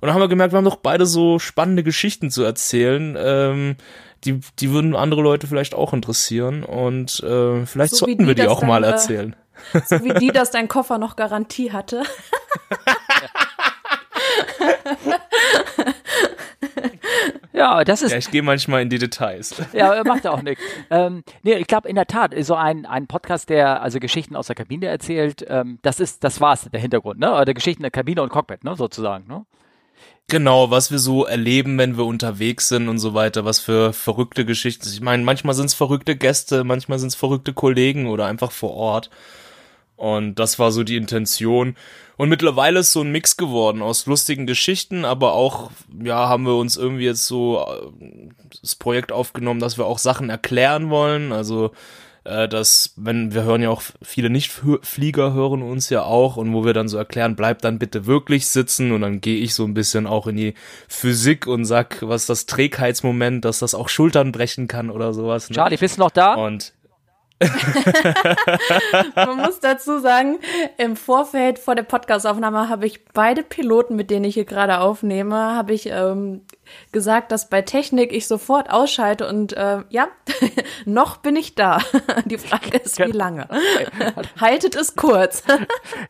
Und 0.00 0.06
dann 0.06 0.14
haben 0.14 0.22
wir 0.22 0.28
gemerkt, 0.28 0.54
wir 0.54 0.56
haben 0.56 0.64
doch 0.64 0.76
beide 0.76 1.04
so 1.04 1.38
spannende 1.38 1.82
Geschichten 1.82 2.30
zu 2.30 2.42
erzählen. 2.42 3.16
Ähm, 3.18 3.76
die, 4.24 4.40
die 4.58 4.70
würden 4.70 4.94
andere 4.94 5.22
Leute 5.22 5.46
vielleicht 5.46 5.74
auch 5.74 5.92
interessieren 5.92 6.64
und 6.64 7.20
äh, 7.20 7.64
vielleicht 7.66 7.92
so 7.92 8.06
sollten 8.06 8.26
wir 8.26 8.34
die 8.34 8.48
auch 8.48 8.62
mal 8.62 8.84
erzählen. 8.84 9.36
So 9.84 10.02
wie 10.04 10.14
die, 10.14 10.28
dass 10.28 10.50
dein 10.50 10.68
Koffer 10.68 10.98
noch 10.98 11.16
Garantie 11.16 11.70
hatte. 11.72 12.02
Ja, 17.60 17.84
das 17.84 18.00
ist. 18.00 18.12
Ja, 18.12 18.16
ich 18.16 18.30
gehe 18.30 18.42
manchmal 18.42 18.80
in 18.80 18.88
die 18.88 18.96
Details. 18.96 19.54
Ja, 19.74 20.02
macht 20.04 20.26
auch 20.26 20.40
nichts. 20.40 20.62
Ähm, 20.88 21.22
nee, 21.42 21.54
ich 21.56 21.66
glaube 21.66 21.90
in 21.90 21.94
der 21.94 22.06
Tat, 22.06 22.32
so 22.40 22.54
ein, 22.54 22.86
ein 22.86 23.06
Podcast, 23.06 23.50
der 23.50 23.82
also 23.82 24.00
Geschichten 24.00 24.34
aus 24.34 24.46
der 24.46 24.56
Kabine 24.56 24.86
erzählt, 24.86 25.44
ähm, 25.46 25.78
das 25.82 26.00
ist, 26.00 26.24
das 26.24 26.40
war's, 26.40 26.70
der 26.72 26.80
Hintergrund, 26.80 27.20
ne? 27.20 27.34
Oder 27.34 27.52
Geschichten 27.52 27.82
der 27.82 27.90
Kabine 27.90 28.22
und 28.22 28.30
Cockpit, 28.30 28.64
ne, 28.64 28.76
sozusagen, 28.76 29.26
ne? 29.26 29.44
Genau, 30.30 30.70
was 30.70 30.92
wir 30.92 31.00
so 31.00 31.24
erleben, 31.26 31.76
wenn 31.76 31.96
wir 31.96 32.04
unterwegs 32.04 32.68
sind 32.68 32.88
und 32.88 33.00
so 33.00 33.14
weiter, 33.14 33.44
was 33.44 33.58
für 33.58 33.92
verrückte 33.92 34.44
Geschichten. 34.44 34.86
Ich 34.88 35.00
meine, 35.00 35.24
manchmal 35.24 35.56
sind 35.56 35.66
es 35.66 35.74
verrückte 35.74 36.14
Gäste, 36.16 36.62
manchmal 36.62 37.00
sind 37.00 37.08
es 37.08 37.16
verrückte 37.16 37.52
Kollegen 37.52 38.06
oder 38.06 38.26
einfach 38.26 38.52
vor 38.52 38.74
Ort. 38.74 39.10
Und 39.96 40.36
das 40.36 40.60
war 40.60 40.70
so 40.70 40.84
die 40.84 40.94
Intention. 40.96 41.74
Und 42.16 42.28
mittlerweile 42.28 42.78
ist 42.78 42.92
so 42.92 43.00
ein 43.00 43.10
Mix 43.10 43.36
geworden 43.36 43.82
aus 43.82 44.06
lustigen 44.06 44.46
Geschichten, 44.46 45.04
aber 45.04 45.32
auch, 45.32 45.72
ja, 46.00 46.28
haben 46.28 46.44
wir 46.46 46.54
uns 46.54 46.76
irgendwie 46.76 47.06
jetzt 47.06 47.26
so 47.26 47.66
äh, 47.66 48.28
das 48.62 48.76
Projekt 48.76 49.10
aufgenommen, 49.10 49.58
dass 49.58 49.78
wir 49.78 49.86
auch 49.86 49.98
Sachen 49.98 50.30
erklären 50.30 50.90
wollen. 50.90 51.32
Also 51.32 51.72
äh, 52.24 52.48
dass, 52.48 52.92
wenn 52.96 53.34
wir 53.34 53.44
hören 53.44 53.62
ja 53.62 53.70
auch 53.70 53.82
viele 54.02 54.30
Nichtflieger 54.30 55.32
hören 55.32 55.62
uns 55.62 55.88
ja 55.90 56.02
auch 56.02 56.36
und 56.36 56.52
wo 56.52 56.64
wir 56.64 56.72
dann 56.72 56.88
so 56.88 56.98
erklären, 56.98 57.36
bleib 57.36 57.62
dann 57.62 57.78
bitte 57.78 58.06
wirklich 58.06 58.48
sitzen 58.48 58.92
und 58.92 59.00
dann 59.00 59.20
gehe 59.20 59.40
ich 59.40 59.54
so 59.54 59.64
ein 59.64 59.74
bisschen 59.74 60.06
auch 60.06 60.26
in 60.26 60.36
die 60.36 60.54
Physik 60.88 61.46
und 61.46 61.64
sag, 61.64 61.98
was 62.02 62.26
das 62.26 62.46
Trägheitsmoment, 62.46 63.44
dass 63.44 63.60
das 63.60 63.74
auch 63.74 63.88
Schultern 63.88 64.32
brechen 64.32 64.68
kann 64.68 64.90
oder 64.90 65.12
sowas. 65.12 65.48
Ne? 65.48 65.56
Charlie, 65.56 65.76
bist 65.76 65.96
du 65.96 66.02
noch 66.02 66.10
da? 66.10 66.34
Und 66.34 66.74
Man 69.14 69.38
muss 69.38 69.60
dazu 69.60 69.98
sagen, 69.98 70.38
im 70.76 70.94
Vorfeld 70.94 71.58
vor 71.58 71.74
der 71.74 71.84
Podcastaufnahme 71.84 72.68
habe 72.68 72.86
ich 72.86 73.06
beide 73.14 73.42
Piloten, 73.42 73.96
mit 73.96 74.10
denen 74.10 74.26
ich 74.26 74.34
hier 74.34 74.44
gerade 74.44 74.80
aufnehme, 74.80 75.36
habe 75.36 75.72
ich 75.72 75.86
ähm, 75.86 76.42
gesagt, 76.92 77.32
dass 77.32 77.48
bei 77.48 77.62
Technik 77.62 78.12
ich 78.12 78.26
sofort 78.26 78.70
ausschalte 78.70 79.28
und 79.28 79.52
äh, 79.52 79.78
ja, 79.90 80.08
noch 80.84 81.18
bin 81.18 81.36
ich 81.36 81.54
da. 81.54 81.78
Die 82.24 82.38
Frage 82.38 82.78
ist, 82.78 82.98
wie 82.98 83.12
lange? 83.12 83.48
Haltet 84.40 84.76
es 84.76 84.96
kurz. 84.96 85.42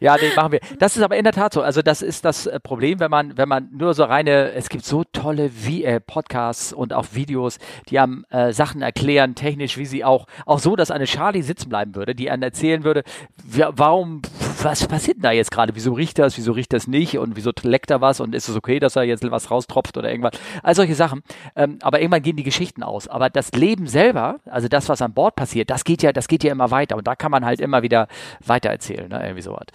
ja, 0.00 0.16
nee, 0.16 0.30
machen 0.34 0.52
wir. 0.52 0.60
Das 0.78 0.96
ist 0.96 1.02
aber 1.02 1.16
in 1.16 1.24
der 1.24 1.32
Tat 1.32 1.54
so. 1.54 1.62
Also 1.62 1.82
das 1.82 2.02
ist 2.02 2.24
das 2.24 2.46
äh, 2.46 2.60
Problem, 2.60 3.00
wenn 3.00 3.10
man, 3.10 3.36
wenn 3.36 3.48
man 3.48 3.68
nur 3.72 3.94
so 3.94 4.04
reine, 4.04 4.52
es 4.52 4.68
gibt 4.68 4.84
so 4.84 5.04
tolle 5.04 5.50
wie, 5.52 5.84
äh, 5.84 6.00
Podcasts 6.00 6.72
und 6.72 6.92
auch 6.92 7.06
Videos, 7.12 7.58
die 7.88 8.00
haben 8.00 8.24
äh, 8.30 8.52
Sachen 8.52 8.82
erklären, 8.82 9.34
technisch, 9.34 9.76
wie 9.76 9.86
sie 9.86 10.04
auch, 10.04 10.26
auch 10.46 10.58
so, 10.58 10.76
dass 10.76 10.90
eine 10.90 11.04
Charlie 11.04 11.42
sitzen 11.42 11.68
bleiben 11.68 11.94
würde, 11.94 12.14
die 12.14 12.30
einen 12.30 12.42
erzählen 12.42 12.84
würde, 12.84 13.02
warum, 13.44 14.22
was 14.64 14.86
passiert 14.86 15.18
denn 15.18 15.22
da 15.22 15.32
jetzt 15.32 15.50
gerade? 15.50 15.74
Wieso 15.74 15.92
riecht 15.92 16.18
das? 16.18 16.36
Wieso 16.36 16.52
riecht 16.52 16.72
das 16.72 16.86
nicht? 16.86 17.18
Und 17.18 17.36
wieso 17.36 17.50
leckt 17.62 17.90
er 17.90 18.00
was? 18.00 18.20
Und 18.20 18.34
ist 18.34 18.48
es 18.48 18.56
okay, 18.56 18.78
dass 18.78 18.96
er 18.96 19.02
jetzt 19.04 19.28
was 19.30 19.50
raustropft 19.50 19.96
oder 19.96 20.10
irgendwas? 20.10 20.32
all 20.62 20.74
solche 20.74 20.94
Sachen. 20.94 21.22
Ähm, 21.56 21.78
aber 21.82 22.00
irgendwann 22.00 22.22
gehen 22.22 22.36
die 22.36 22.42
Geschichten 22.42 22.82
aus. 22.82 23.08
Aber 23.08 23.30
das 23.30 23.52
Leben 23.52 23.86
selber, 23.86 24.40
also 24.46 24.68
das, 24.68 24.88
was 24.88 25.02
an 25.02 25.12
Bord 25.12 25.36
passiert, 25.36 25.70
das 25.70 25.84
geht 25.84 26.02
ja, 26.02 26.12
das 26.12 26.28
geht 26.28 26.44
ja 26.44 26.52
immer 26.52 26.70
weiter. 26.70 26.96
Und 26.96 27.06
da 27.06 27.16
kann 27.16 27.30
man 27.30 27.44
halt 27.44 27.60
immer 27.60 27.82
wieder 27.82 28.08
weitererzählen, 28.44 29.08
ne? 29.08 29.22
irgendwie 29.22 29.42
sowas. 29.42 29.66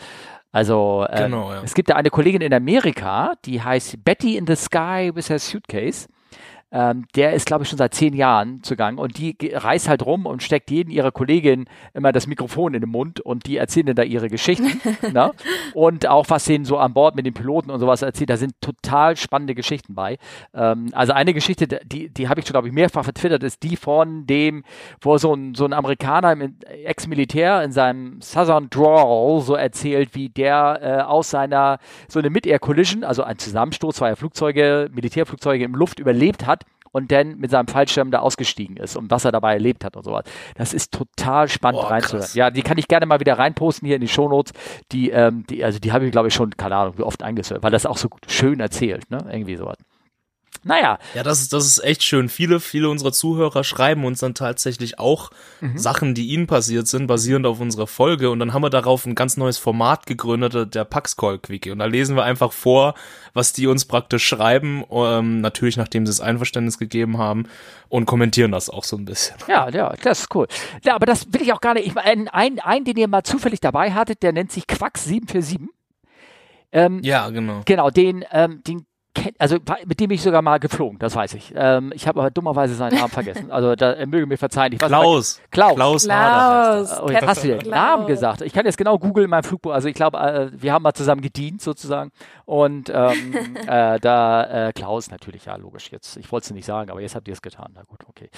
Also 0.51 1.05
äh, 1.09 1.23
genau, 1.23 1.51
ja. 1.51 1.61
es 1.63 1.73
gibt 1.73 1.89
da 1.89 1.95
eine 1.95 2.09
Kollegin 2.09 2.41
in 2.41 2.53
Amerika, 2.53 3.33
die 3.43 3.61
heißt 3.61 4.05
Betty 4.05 4.37
in 4.37 4.47
the 4.47 4.55
Sky 4.55 5.11
with 5.13 5.29
her 5.29 5.39
Suitcase. 5.39 6.07
Ähm, 6.75 7.05
der 7.15 7.31
ist, 7.31 7.45
glaube 7.45 7.63
ich, 7.63 7.69
schon 7.69 7.77
seit 7.77 7.93
zehn 7.93 8.13
Jahren 8.13 8.61
zugang 8.61 8.97
und 8.97 9.17
die 9.17 9.37
reist 9.53 9.87
halt 9.87 10.05
rum 10.05 10.25
und 10.25 10.43
steckt 10.43 10.69
jeden 10.69 10.91
ihrer 10.91 11.13
Kolleginnen 11.13 11.69
immer 11.93 12.11
das 12.11 12.27
Mikrofon 12.27 12.73
in 12.73 12.81
den 12.81 12.89
Mund 12.89 13.21
und 13.21 13.47
die 13.47 13.55
erzählen 13.55 13.85
dann 13.85 13.95
da 13.95 14.03
ihre 14.03 14.27
Geschichten. 14.27 14.81
ne? 15.13 15.31
Und 15.73 16.05
auch 16.05 16.25
was 16.27 16.43
denen 16.43 16.65
so 16.65 16.77
an 16.77 16.93
Bord 16.93 17.15
mit 17.15 17.25
den 17.25 17.33
Piloten 17.33 17.71
und 17.71 17.79
sowas 17.79 18.01
erzählt, 18.01 18.29
da 18.29 18.35
sind 18.35 18.59
total 18.59 19.15
spannende 19.15 19.55
Geschichten 19.55 19.95
bei. 19.95 20.17
Ähm, 20.53 20.89
also 20.91 21.13
eine 21.13 21.33
Geschichte, 21.33 21.65
die, 21.65 22.09
die 22.09 22.27
habe 22.27 22.41
ich 22.41 22.45
schon, 22.45 22.51
glaube 22.51 22.67
ich, 22.67 22.73
mehrfach 22.73 23.05
vertwittert, 23.05 23.43
ist 23.43 23.63
die 23.63 23.77
von 23.77 24.27
dem, 24.27 24.65
wo 24.99 25.17
so 25.17 25.33
ein, 25.33 25.55
so 25.55 25.63
ein 25.63 25.71
Amerikaner, 25.71 26.35
Ex-Militär 26.83 27.63
in 27.63 27.71
seinem 27.71 28.19
Southern 28.19 28.69
Drawl 28.69 29.39
so 29.39 29.55
erzählt, 29.55 30.13
wie 30.13 30.27
der 30.27 30.79
äh, 30.81 31.01
aus 31.03 31.29
seiner, 31.29 31.79
so 32.09 32.19
eine 32.19 32.29
Mid-Air-Collision, 32.29 33.05
also 33.05 33.23
ein 33.23 33.37
Zusammenstoß 33.37 33.95
zweier 33.95 34.17
Flugzeuge, 34.17 34.89
Militärflugzeuge 34.91 35.63
im 35.63 35.73
Luft 35.73 35.99
überlebt 35.99 36.45
hat 36.45 36.64
und 36.95 37.11
dann 37.11 37.37
mit 37.39 37.51
seinem 37.51 37.67
Fallschirm 37.67 38.09
da 38.09 38.19
ausgestiegen 38.19 38.77
ist 38.77 38.95
und 38.95 39.11
was 39.11 39.25
er 39.25 39.33
dabei 39.33 39.51
erlebt 39.51 39.83
hat 39.83 39.97
und 39.97 40.05
sowas. 40.05 40.23
Das 40.55 40.73
ist 40.73 40.93
total 40.93 41.49
spannend 41.49 41.81
Boah, 41.81 41.91
reinzuhören. 41.91 42.29
Ja, 42.35 42.49
die 42.49 42.61
kann 42.61 42.77
ich 42.77 42.87
gerne 42.87 43.05
mal 43.05 43.19
wieder 43.19 43.37
reinposten 43.37 43.85
hier 43.85 43.95
in 43.95 44.01
die 44.01 44.07
Shownotes. 44.07 44.53
Die, 44.93 45.09
ähm, 45.09 45.43
die, 45.49 45.61
also 45.61 45.77
die 45.77 45.91
habe 45.91 46.05
ich, 46.05 46.13
glaube 46.13 46.29
ich, 46.29 46.33
schon, 46.33 46.51
keine 46.55 46.77
Ahnung, 46.77 46.97
wie 46.97 47.03
oft 47.03 47.21
eingesetzt, 47.21 47.61
weil 47.61 47.71
das 47.71 47.85
auch 47.85 47.97
so 47.97 48.07
schön 48.27 48.61
erzählt, 48.61 49.11
ne? 49.11 49.17
Irgendwie 49.29 49.57
sowas. 49.57 49.75
Naja. 50.63 50.99
Ja, 51.13 51.23
das 51.23 51.41
ist, 51.41 51.53
das 51.53 51.65
ist 51.65 51.83
echt 51.83 52.03
schön. 52.03 52.29
Viele, 52.29 52.59
viele 52.59 52.89
unserer 52.89 53.11
Zuhörer 53.11 53.63
schreiben 53.63 54.05
uns 54.05 54.19
dann 54.19 54.33
tatsächlich 54.33 54.99
auch 54.99 55.31
mhm. 55.61 55.77
Sachen, 55.77 56.15
die 56.15 56.27
ihnen 56.27 56.47
passiert 56.47 56.87
sind, 56.87 57.07
basierend 57.07 57.45
auf 57.45 57.59
unserer 57.59 57.87
Folge. 57.87 58.29
Und 58.29 58.39
dann 58.39 58.53
haben 58.53 58.63
wir 58.63 58.69
darauf 58.69 59.05
ein 59.05 59.15
ganz 59.15 59.37
neues 59.37 59.57
Format 59.57 60.05
gegründet, 60.05 60.73
der 60.75 60.85
Paxcall-Quickie. 60.85 61.71
Und 61.71 61.79
da 61.79 61.85
lesen 61.85 62.15
wir 62.15 62.23
einfach 62.23 62.51
vor, 62.51 62.95
was 63.33 63.53
die 63.53 63.67
uns 63.67 63.85
praktisch 63.85 64.25
schreiben, 64.25 64.83
ähm, 64.91 65.41
natürlich 65.41 65.77
nachdem 65.77 66.05
sie 66.05 66.11
das 66.11 66.21
Einverständnis 66.21 66.77
gegeben 66.77 67.17
haben 67.17 67.47
und 67.89 68.05
kommentieren 68.05 68.51
das 68.51 68.69
auch 68.69 68.83
so 68.83 68.97
ein 68.97 69.05
bisschen. 69.05 69.35
Ja, 69.47 69.69
ja, 69.69 69.93
das 70.01 70.21
ist 70.21 70.35
cool. 70.35 70.47
Ja, 70.83 70.95
aber 70.95 71.05
das 71.05 71.31
will 71.33 71.41
ich 71.41 71.53
auch 71.53 71.61
gar 71.61 71.73
nicht. 71.73 71.85
Ich 71.85 71.95
meine, 71.95 72.33
einen, 72.33 72.59
einen, 72.59 72.85
den 72.85 72.97
ihr 72.97 73.07
mal 73.07 73.23
zufällig 73.23 73.59
dabei 73.59 73.93
hattet, 73.93 74.23
der 74.23 74.31
nennt 74.31 74.51
sich 74.51 74.63
Quax747. 74.65 75.67
Ähm, 76.71 76.99
ja, 77.03 77.29
genau. 77.29 77.61
Genau, 77.65 77.89
den, 77.89 78.25
ähm, 78.31 78.61
den 78.65 78.85
also 79.37 79.57
mit 79.85 79.99
dem 79.99 80.09
bin 80.09 80.15
ich 80.15 80.21
sogar 80.21 80.41
mal 80.41 80.59
geflogen, 80.59 80.99
das 80.99 81.15
weiß 81.15 81.33
ich. 81.35 81.53
Ähm, 81.55 81.91
ich 81.95 82.07
habe 82.07 82.19
aber 82.19 82.31
dummerweise 82.31 82.75
seinen 82.75 82.97
Namen 82.97 83.11
vergessen. 83.11 83.51
Also 83.51 83.75
da 83.75 83.93
er 83.93 84.07
möge 84.07 84.25
mir 84.25 84.37
verzeihen. 84.37 84.73
Ich 84.73 84.81
weiß, 84.81 84.87
Klaus. 84.87 85.41
Klaus. 85.51 85.75
Klaus. 85.75 86.05
Klaus. 86.05 87.01
Oh, 87.01 87.09
jetzt 87.09 87.25
hast 87.25 87.43
du 87.43 87.57
den 87.57 87.69
Namen 87.69 88.07
gesagt. 88.07 88.41
Ich 88.41 88.53
kann 88.53 88.65
jetzt 88.65 88.77
genau 88.77 88.97
googeln 88.97 89.25
in 89.25 89.29
meinem 89.29 89.43
Flugbuch. 89.43 89.71
Also 89.71 89.87
ich 89.87 89.95
glaube, 89.95 90.17
äh, 90.17 90.49
wir 90.51 90.73
haben 90.73 90.83
mal 90.83 90.93
zusammen 90.93 91.21
gedient 91.21 91.61
sozusagen. 91.61 92.11
Und 92.45 92.91
ähm, 92.93 93.35
äh, 93.67 93.99
da 93.99 94.67
äh, 94.67 94.73
Klaus 94.73 95.09
natürlich, 95.09 95.45
ja 95.45 95.55
logisch. 95.55 95.91
Jetzt, 95.91 96.17
ich 96.17 96.31
wollte 96.31 96.45
es 96.45 96.51
nicht 96.51 96.65
sagen, 96.65 96.91
aber 96.91 97.01
jetzt 97.01 97.15
habt 97.15 97.27
ihr 97.27 97.33
es 97.33 97.41
getan. 97.41 97.71
Na 97.73 97.83
gut, 97.83 97.99
okay. 98.07 98.29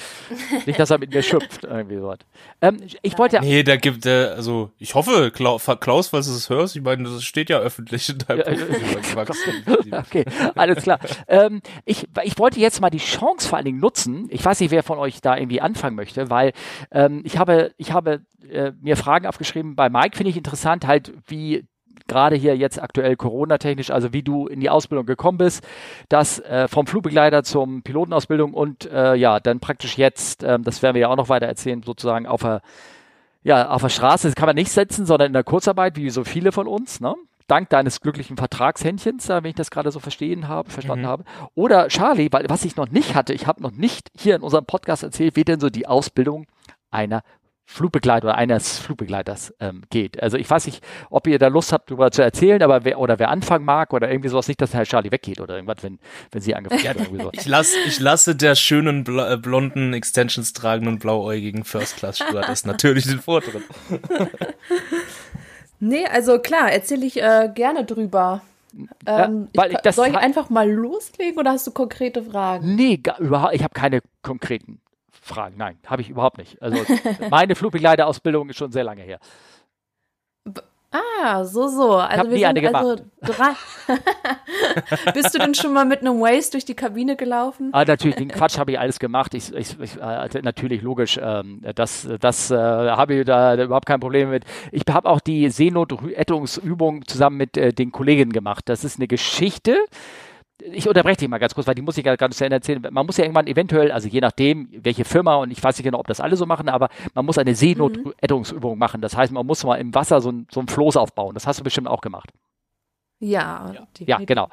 Nicht, 0.65 0.79
dass 0.79 0.89
er 0.89 0.97
mit 0.97 1.13
mir 1.13 1.21
schimpft 1.21 1.63
irgendwie 1.63 1.97
so. 1.97 2.13
Ähm, 2.61 2.77
ich 3.01 3.17
wollte. 3.17 3.39
Nee, 3.41 3.63
da 3.63 3.75
gibt 3.75 4.05
äh, 4.05 4.27
also 4.27 4.71
ich 4.77 4.95
hoffe 4.95 5.31
Klaus, 5.31 5.65
Klaus, 5.79 6.07
falls 6.07 6.27
du 6.27 6.33
es 6.33 6.49
hörst. 6.49 6.75
Ich 6.75 6.81
meine, 6.81 7.03
das 7.03 7.23
steht 7.23 7.49
ja 7.49 7.59
öffentlich 7.59 8.09
in 8.09 8.19
deinem 8.19 8.39
ja, 8.39 8.65
Buch. 8.65 9.27
okay, 9.91 10.25
alles 10.67 10.83
klar. 10.83 10.99
Ähm, 11.27 11.61
ich, 11.85 12.07
ich 12.23 12.37
wollte 12.37 12.59
jetzt 12.59 12.81
mal 12.81 12.89
die 12.89 12.97
Chance 12.97 13.47
vor 13.47 13.57
allen 13.57 13.65
Dingen 13.65 13.79
nutzen. 13.79 14.27
Ich 14.29 14.43
weiß 14.43 14.59
nicht, 14.59 14.71
wer 14.71 14.83
von 14.83 14.99
euch 14.99 15.21
da 15.21 15.37
irgendwie 15.37 15.61
anfangen 15.61 15.95
möchte, 15.95 16.29
weil 16.29 16.53
ähm, 16.91 17.21
ich 17.25 17.37
habe, 17.37 17.71
ich 17.77 17.91
habe 17.91 18.21
äh, 18.49 18.71
mir 18.81 18.97
Fragen 18.97 19.25
aufgeschrieben. 19.27 19.75
Bei 19.75 19.89
Mike 19.89 20.17
finde 20.17 20.29
ich 20.29 20.37
interessant, 20.37 20.87
halt 20.87 21.13
wie 21.27 21.65
gerade 22.07 22.35
hier 22.35 22.55
jetzt 22.55 22.81
aktuell 22.81 23.15
Corona-technisch, 23.15 23.91
also 23.91 24.13
wie 24.13 24.23
du 24.23 24.47
in 24.47 24.59
die 24.59 24.69
Ausbildung 24.69 25.05
gekommen 25.05 25.37
bist, 25.37 25.65
das 26.09 26.39
äh, 26.39 26.67
vom 26.67 26.87
Flugbegleiter 26.87 27.43
zum 27.43 27.83
Pilotenausbildung 27.83 28.53
und 28.53 28.89
äh, 28.91 29.15
ja, 29.15 29.39
dann 29.39 29.59
praktisch 29.59 29.97
jetzt, 29.97 30.43
ähm, 30.43 30.63
das 30.63 30.81
werden 30.81 30.95
wir 30.95 31.01
ja 31.01 31.09
auch 31.09 31.17
noch 31.17 31.29
weiter 31.29 31.47
erzählen, 31.47 31.83
sozusagen 31.83 32.25
auf 32.25 32.41
der, 32.41 32.61
ja, 33.43 33.69
auf 33.69 33.81
der 33.81 33.89
Straße, 33.89 34.27
das 34.27 34.35
kann 34.35 34.47
man 34.47 34.55
nicht 34.55 34.71
setzen, 34.71 35.05
sondern 35.05 35.27
in 35.27 35.33
der 35.33 35.43
Kurzarbeit, 35.43 35.97
wie 35.97 36.09
so 36.09 36.23
viele 36.23 36.51
von 36.51 36.67
uns, 36.67 36.99
ne? 36.99 37.15
Dank 37.47 37.69
deines 37.69 38.01
glücklichen 38.01 38.37
Vertragshändchens, 38.37 39.29
wenn 39.29 39.45
ich 39.45 39.55
das 39.55 39.71
gerade 39.71 39.91
so 39.91 39.99
verstehen 39.99 40.47
habe, 40.47 40.69
verstanden 40.69 41.05
mhm. 41.05 41.09
habe. 41.09 41.23
Oder 41.55 41.87
Charlie, 41.87 42.29
weil 42.31 42.45
was 42.49 42.65
ich 42.65 42.75
noch 42.75 42.89
nicht 42.89 43.15
hatte, 43.15 43.33
ich 43.33 43.47
habe 43.47 43.61
noch 43.61 43.71
nicht 43.71 44.09
hier 44.17 44.35
in 44.35 44.41
unserem 44.41 44.65
Podcast 44.65 45.03
erzählt, 45.03 45.35
wie 45.35 45.43
denn 45.43 45.59
so 45.59 45.69
die 45.69 45.87
Ausbildung 45.87 46.45
einer 46.91 47.23
Flugbegleiter 47.69 48.27
oder 48.27 48.37
eines 48.37 48.79
Flugbegleiters 48.79 49.53
ähm, 49.59 49.83
geht. 49.89 50.23
Also 50.23 50.37
ich 50.37 50.49
weiß 50.49 50.65
nicht, 50.67 50.81
ob 51.09 51.27
ihr 51.27 51.37
da 51.37 51.47
Lust 51.47 51.73
habt, 51.73 51.91
darüber 51.91 52.11
zu 52.11 52.21
erzählen, 52.21 52.63
aber 52.63 52.85
wer 52.85 52.97
oder 52.97 53.19
wer 53.19 53.29
anfangen 53.29 53.65
mag 53.65 53.91
oder 53.91 54.09
irgendwie 54.09 54.29
sowas, 54.29 54.47
nicht, 54.47 54.61
dass 54.61 54.73
Herr 54.73 54.85
Charlie 54.85 55.11
weggeht 55.11 55.41
oder 55.41 55.55
irgendwas, 55.55 55.83
wenn, 55.83 55.99
wenn 56.31 56.41
sie 56.41 56.55
angefangen 56.55 56.87
hat. 56.87 56.97
So. 56.97 57.29
Ich, 57.33 57.45
lass, 57.45 57.73
ich 57.85 57.99
lasse 57.99 58.37
der 58.37 58.55
schönen 58.55 59.03
bl 59.03 59.19
äh, 59.19 59.35
blonden, 59.35 59.93
Extensions 59.93 60.53
tragenden, 60.53 60.97
blauäugigen 60.97 61.65
First 61.65 61.97
Class 61.97 62.19
Stewardess 62.19 62.65
natürlich 62.65 63.05
den 63.05 63.19
Vortritt. 63.19 63.63
Nee, 65.79 66.05
also 66.05 66.39
klar, 66.39 66.71
erzähle 66.71 67.05
ich 67.05 67.21
äh, 67.21 67.49
gerne 67.53 67.85
drüber. 67.85 68.41
Ähm, 69.05 69.47
ja, 69.53 69.65
ich, 69.65 69.93
soll 69.93 70.07
ich 70.07 70.17
einfach 70.17 70.49
mal 70.49 70.69
loslegen 70.69 71.39
oder 71.39 71.51
hast 71.51 71.65
du 71.67 71.71
konkrete 71.71 72.23
Fragen? 72.23 72.75
Nee, 72.75 72.97
gar, 72.97 73.19
überhaupt, 73.19 73.53
ich 73.53 73.63
habe 73.63 73.73
keine 73.73 74.01
konkreten 74.21 74.79
Fragen. 75.09 75.55
Nein, 75.57 75.77
habe 75.85 76.01
ich 76.01 76.09
überhaupt 76.09 76.37
nicht. 76.37 76.61
Also 76.61 76.77
meine 77.29 77.55
Flugbegleiterausbildung 77.55 78.49
ist 78.49 78.57
schon 78.57 78.71
sehr 78.71 78.83
lange 78.83 79.01
her. 79.01 79.19
Ah, 80.89 81.43
so, 81.43 81.67
so. 81.67 81.95
Also 81.95 82.31
wir 82.31 82.37
sind 82.37 82.75
also 82.75 82.95
drei. 83.21 83.53
Bist 85.13 85.35
du 85.35 85.39
denn 85.39 85.53
schon 85.53 85.73
mal 85.73 85.83
mit 85.83 85.99
einem 85.99 86.21
Waze 86.21 86.51
durch 86.51 86.63
die 86.63 86.75
Kabine 86.75 87.17
gelaufen? 87.17 87.71
Ah, 87.73 87.83
natürlich, 87.83 88.15
den 88.15 88.29
Quatsch 88.29 88.57
habe 88.57 88.71
ich 88.71 88.79
alles 88.79 88.97
gemacht. 88.97 89.33
Ich, 89.33 89.53
ich, 89.53 89.77
ich 89.79 89.97
äh, 89.97 90.41
natürlich 90.41 90.81
logisch, 90.81 91.19
ähm, 91.21 91.61
das, 91.75 92.07
das 92.21 92.51
äh, 92.51 92.55
habe 92.55 93.15
ich 93.15 93.25
da 93.25 93.55
überhaupt 93.61 93.85
kein 93.85 93.99
Problem 93.99 94.29
mit. 94.29 94.45
Ich 94.71 94.83
habe 94.89 95.09
auch 95.09 95.19
die 95.19 95.49
Seenotrettungsübung 95.49 97.05
zusammen 97.05 97.35
mit 97.37 97.57
äh, 97.57 97.73
den 97.73 97.91
Kolleginnen 97.91 98.31
gemacht. 98.31 98.69
Das 98.69 98.85
ist 98.85 98.97
eine 98.97 99.07
Geschichte, 99.07 99.77
ich 100.71 100.87
unterbreche 100.87 101.17
dich 101.17 101.29
mal 101.29 101.37
ganz 101.37 101.53
kurz, 101.53 101.67
weil 101.67 101.75
die 101.75 101.81
muss 101.81 101.97
ich 101.97 102.05
ja 102.05 102.15
ganz 102.15 102.39
Ende 102.41 102.55
erzählen. 102.55 102.85
Man 102.91 103.05
muss 103.05 103.17
ja 103.17 103.23
irgendwann 103.23 103.47
eventuell, 103.47 103.91
also 103.91 104.07
je 104.07 104.21
nachdem, 104.21 104.69
welche 104.71 105.05
Firma, 105.05 105.35
und 105.35 105.51
ich 105.51 105.63
weiß 105.63 105.77
nicht 105.77 105.83
genau, 105.83 105.99
ob 105.99 106.07
das 106.07 106.19
alle 106.19 106.35
so 106.35 106.45
machen, 106.45 106.69
aber 106.69 106.89
man 107.13 107.25
muss 107.25 107.37
eine 107.37 107.55
Seenotrettungsübung 107.55 108.73
mhm. 108.73 108.79
machen. 108.79 109.01
Das 109.01 109.15
heißt, 109.15 109.31
man 109.31 109.45
muss 109.45 109.63
mal 109.63 109.75
im 109.75 109.93
Wasser 109.93 110.21
so 110.21 110.31
ein, 110.31 110.47
so 110.51 110.59
ein 110.59 110.67
Floß 110.67 110.97
aufbauen. 110.97 111.33
Das 111.33 111.47
hast 111.47 111.59
du 111.59 111.63
bestimmt 111.63 111.87
auch 111.87 112.01
gemacht. 112.01 112.31
Ja, 113.19 113.71
ja, 113.73 113.87
ja 114.05 114.17
genau. 114.25 114.49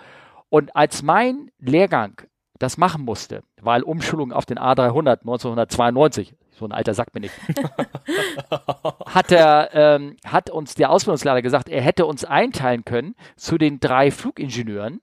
Und 0.49 0.75
als 0.75 1.03
mein 1.03 1.51
Lehrgang 1.59 2.23
das 2.59 2.79
machen 2.79 3.05
musste, 3.05 3.43
weil 3.61 3.83
Umschulung 3.83 4.33
auf 4.33 4.47
den 4.47 4.59
A300 4.59 5.21
1992, 5.21 6.35
so 6.53 6.65
ein 6.65 6.73
alter 6.73 6.95
Sack 6.95 7.13
bin 7.13 7.25
ich, 7.25 7.33
hat, 9.07 9.33
er, 9.33 9.71
ähm, 9.73 10.17
hat 10.25 10.51
uns 10.51 10.75
der 10.75 10.91
Ausbildungsleiter 10.91 11.43
gesagt, 11.43 11.69
er 11.69 11.83
hätte 11.83 12.07
uns 12.07 12.25
einteilen 12.25 12.85
können 12.85 13.17
zu 13.37 13.59
den 13.59 13.81
drei 13.81 14.11
Flugingenieuren 14.11 15.01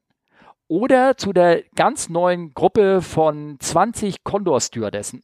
oder 0.71 1.17
zu 1.17 1.33
der 1.33 1.63
ganz 1.75 2.07
neuen 2.07 2.53
Gruppe 2.53 3.01
von 3.01 3.57
20 3.59 4.23
Condor-Stewardessen. 4.23 5.21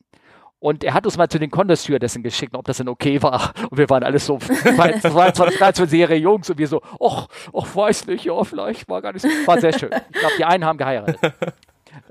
Und 0.59 0.83
er 0.83 0.93
hat 0.93 1.05
uns 1.05 1.15
mal 1.15 1.29
zu 1.29 1.39
den 1.39 1.49
Condor-Stewardessen 1.49 2.21
geschickt, 2.21 2.53
ob 2.53 2.65
das 2.65 2.79
denn 2.79 2.89
okay 2.89 3.23
war. 3.23 3.53
Und 3.69 3.77
wir 3.77 3.89
waren 3.89 4.03
alles 4.03 4.25
so 4.25 4.37
22, 4.39 5.41
23-jährige 5.41 6.21
Jungs 6.21 6.49
und 6.49 6.57
wir 6.57 6.67
so, 6.67 6.81
ach, 7.01 7.27
ach, 7.55 7.75
weiß 7.75 8.07
nicht, 8.07 8.25
ja, 8.25 8.43
vielleicht 8.43 8.89
war 8.89 9.01
gar 9.01 9.13
nicht 9.13 9.21
so. 9.21 9.29
War 9.45 9.61
sehr 9.61 9.71
schön. 9.71 9.89
Ich 10.11 10.19
glaube, 10.19 10.33
die 10.37 10.43
einen 10.43 10.65
haben 10.65 10.77
geheiratet. 10.77 11.17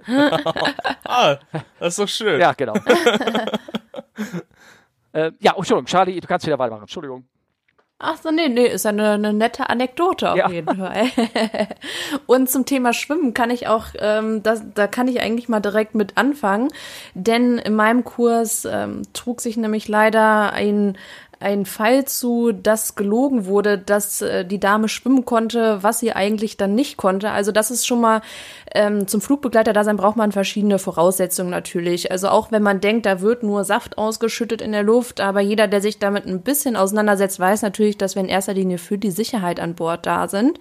ah, 1.04 1.36
das 1.78 1.88
ist 1.88 1.98
doch 1.98 2.08
schön. 2.08 2.40
Ja, 2.40 2.54
genau. 2.54 2.72
äh, 5.12 5.30
ja, 5.40 5.52
Entschuldigung, 5.54 5.84
Charlie, 5.84 6.18
du 6.18 6.26
kannst 6.26 6.46
wieder 6.46 6.58
weitermachen. 6.58 6.84
Entschuldigung. 6.84 7.26
Ach 7.98 8.18
so, 8.22 8.30
nee, 8.30 8.50
nee, 8.50 8.66
ist 8.66 8.84
eine, 8.84 9.12
eine 9.12 9.32
nette 9.32 9.70
Anekdote 9.70 10.30
auf 10.30 10.36
ja. 10.36 10.50
jeden 10.50 10.76
Fall. 10.76 11.06
und 12.26 12.50
zum 12.50 12.66
Thema 12.66 12.92
Schwimmen 12.92 13.32
kann 13.32 13.48
ich 13.48 13.68
auch, 13.68 13.86
ähm, 13.98 14.42
das, 14.42 14.62
da 14.74 14.86
kann 14.86 15.08
ich 15.08 15.22
eigentlich 15.22 15.48
mal 15.48 15.60
direkt 15.60 15.94
mit 15.94 16.18
anfangen, 16.18 16.68
denn 17.14 17.56
in 17.56 17.74
meinem 17.74 18.04
Kurs 18.04 18.66
ähm, 18.70 19.00
trug 19.14 19.40
sich 19.40 19.56
nämlich 19.56 19.88
leider 19.88 20.52
ein 20.52 20.98
ein 21.38 21.66
Fall 21.66 22.06
zu, 22.06 22.52
dass 22.52 22.94
gelogen 22.94 23.44
wurde, 23.44 23.76
dass 23.76 24.22
äh, 24.22 24.44
die 24.44 24.58
Dame 24.58 24.88
schwimmen 24.88 25.24
konnte, 25.24 25.82
was 25.82 26.00
sie 26.00 26.12
eigentlich 26.12 26.56
dann 26.56 26.74
nicht 26.74 26.96
konnte. 26.96 27.30
Also 27.30 27.52
das 27.52 27.70
ist 27.70 27.86
schon 27.86 28.00
mal 28.00 28.22
ähm, 28.74 29.06
zum 29.06 29.20
Flugbegleiter 29.20 29.72
da 29.72 29.84
sein 29.84 29.98
braucht 29.98 30.16
man 30.16 30.32
verschiedene 30.32 30.78
Voraussetzungen 30.78 31.50
natürlich. 31.50 32.10
Also 32.10 32.28
auch 32.28 32.52
wenn 32.52 32.62
man 32.62 32.80
denkt, 32.80 33.04
da 33.04 33.20
wird 33.20 33.42
nur 33.42 33.64
Saft 33.64 33.98
ausgeschüttet 33.98 34.62
in 34.62 34.72
der 34.72 34.82
Luft, 34.82 35.20
aber 35.20 35.40
jeder, 35.40 35.68
der 35.68 35.82
sich 35.82 35.98
damit 35.98 36.26
ein 36.26 36.40
bisschen 36.40 36.74
auseinandersetzt, 36.74 37.38
weiß 37.38 37.62
natürlich, 37.62 37.98
dass 37.98 38.14
wir 38.14 38.22
in 38.22 38.28
erster 38.28 38.54
Linie 38.54 38.78
für 38.78 38.96
die 38.96 39.10
Sicherheit 39.10 39.60
an 39.60 39.74
Bord 39.74 40.06
da 40.06 40.28
sind. 40.28 40.58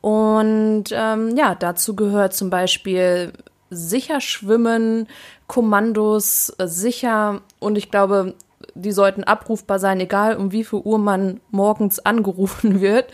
Und 0.00 0.84
ähm, 0.92 1.36
ja, 1.36 1.56
dazu 1.56 1.96
gehört 1.96 2.32
zum 2.32 2.48
Beispiel 2.48 3.32
sicher 3.70 4.20
schwimmen, 4.20 5.08
Kommandos 5.48 6.52
äh, 6.58 6.66
sicher 6.66 7.40
und 7.58 7.76
ich 7.76 7.90
glaube 7.90 8.34
die 8.76 8.92
sollten 8.92 9.24
abrufbar 9.24 9.78
sein, 9.78 10.00
egal 10.00 10.36
um 10.36 10.52
wie 10.52 10.64
viel 10.64 10.80
Uhr 10.80 10.98
man 10.98 11.40
morgens 11.50 11.98
angerufen 11.98 12.80
wird. 12.80 13.10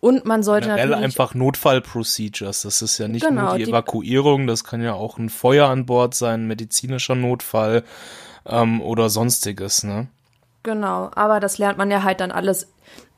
Und 0.00 0.26
man 0.26 0.42
sollte 0.42 0.68
Generell 0.68 0.88
natürlich 0.88 1.04
einfach 1.04 1.34
Notfallprocedures. 1.34 2.62
Das 2.62 2.82
ist 2.82 2.98
ja 2.98 3.08
nicht 3.08 3.26
genau, 3.26 3.46
nur 3.46 3.56
die, 3.56 3.64
die 3.64 3.70
Evakuierung, 3.70 4.46
das 4.46 4.62
kann 4.62 4.82
ja 4.82 4.92
auch 4.92 5.16
ein 5.18 5.30
Feuer 5.30 5.68
an 5.68 5.86
Bord 5.86 6.14
sein, 6.14 6.46
medizinischer 6.46 7.14
Notfall 7.14 7.84
ähm, 8.44 8.82
oder 8.82 9.08
sonstiges, 9.08 9.82
ne? 9.82 10.08
Genau, 10.62 11.10
aber 11.14 11.40
das 11.40 11.58
lernt 11.58 11.78
man 11.78 11.90
ja 11.90 12.02
halt 12.02 12.20
dann 12.20 12.30
alles 12.32 12.68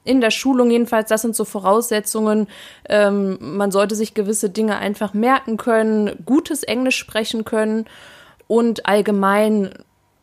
in 0.04 0.21
der 0.21 0.30
Schulung 0.30 0.71
jedenfalls. 0.71 1.09
Das 1.09 1.23
sind 1.23 1.37
so 1.37 1.45
Voraussetzungen. 1.45 2.47
Ähm, 2.88 3.38
man 3.40 3.71
sollte 3.71 3.95
sich 3.95 4.14
gewisse 4.14 4.49
Dinge 4.49 4.78
einfach 4.78 5.12
merken 5.12 5.56
können, 5.56 6.23
gutes 6.25 6.62
Englisch 6.62 6.97
sprechen 6.97 7.45
können 7.45 7.87
und 8.47 8.87
allgemein 8.87 9.71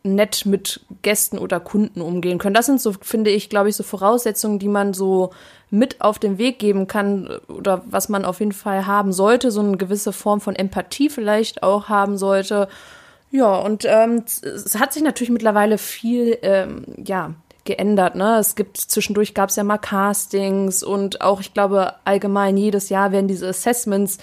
nett 0.04 0.44
mit 0.44 0.80
Gästen 1.02 1.38
oder 1.38 1.60
Kunden 1.60 2.00
umgehen 2.00 2.38
können. 2.38 2.54
Das 2.54 2.66
sind 2.66 2.80
so, 2.80 2.92
finde 3.00 3.30
ich, 3.30 3.48
glaube 3.48 3.70
ich, 3.70 3.76
so 3.76 3.82
Voraussetzungen, 3.82 4.58
die 4.58 4.68
man 4.68 4.92
so 4.92 5.30
mit 5.70 6.02
auf 6.02 6.18
den 6.18 6.38
Weg 6.38 6.58
geben 6.58 6.86
kann 6.86 7.28
oder 7.48 7.82
was 7.86 8.08
man 8.08 8.24
auf 8.24 8.40
jeden 8.40 8.52
Fall 8.52 8.86
haben 8.86 9.12
sollte, 9.12 9.50
so 9.50 9.60
eine 9.60 9.76
gewisse 9.76 10.12
Form 10.12 10.40
von 10.40 10.54
Empathie 10.54 11.08
vielleicht 11.08 11.62
auch 11.62 11.88
haben 11.88 12.18
sollte. 12.18 12.68
Ja, 13.30 13.56
und 13.56 13.84
ähm, 13.86 14.24
es 14.26 14.78
hat 14.78 14.92
sich 14.92 15.02
natürlich 15.02 15.30
mittlerweile 15.30 15.78
viel, 15.78 16.38
ähm, 16.42 16.84
ja, 17.04 17.34
geändert. 17.64 18.14
Ne? 18.14 18.36
Es 18.38 18.54
gibt 18.54 18.76
zwischendurch 18.76 19.34
gab 19.34 19.48
es 19.48 19.56
ja 19.56 19.64
mal 19.64 19.78
Castings 19.78 20.82
und 20.82 21.22
auch, 21.22 21.40
ich 21.40 21.54
glaube, 21.54 21.94
allgemein 22.04 22.56
jedes 22.56 22.90
Jahr 22.90 23.10
werden 23.10 23.26
diese 23.26 23.48
Assessments 23.48 24.18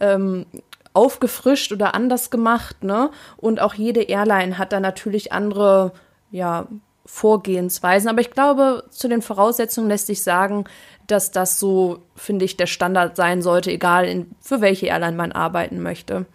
ähm, 0.00 0.46
aufgefrischt 0.94 1.72
oder 1.72 1.94
anders 1.94 2.30
gemacht, 2.30 2.84
ne? 2.84 3.10
Und 3.36 3.60
auch 3.60 3.74
jede 3.74 4.02
Airline 4.02 4.58
hat 4.58 4.72
da 4.72 4.80
natürlich 4.80 5.32
andere, 5.32 5.92
ja, 6.30 6.66
Vorgehensweisen. 7.04 8.08
Aber 8.08 8.20
ich 8.20 8.30
glaube, 8.30 8.84
zu 8.90 9.08
den 9.08 9.22
Voraussetzungen 9.22 9.88
lässt 9.88 10.06
sich 10.06 10.22
sagen, 10.22 10.64
dass 11.08 11.32
das 11.32 11.58
so, 11.58 11.98
finde 12.14 12.44
ich, 12.44 12.56
der 12.56 12.66
Standard 12.66 13.16
sein 13.16 13.42
sollte, 13.42 13.72
egal 13.72 14.06
in, 14.06 14.30
für 14.40 14.60
welche 14.60 14.86
Airline 14.86 15.16
man 15.16 15.32
arbeiten 15.32 15.82
möchte. 15.82 16.26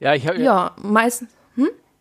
Ja, 0.00 0.14
ich 0.14 0.26
habe 0.26 0.40
ja 0.40 0.72
meistens. 0.76 1.33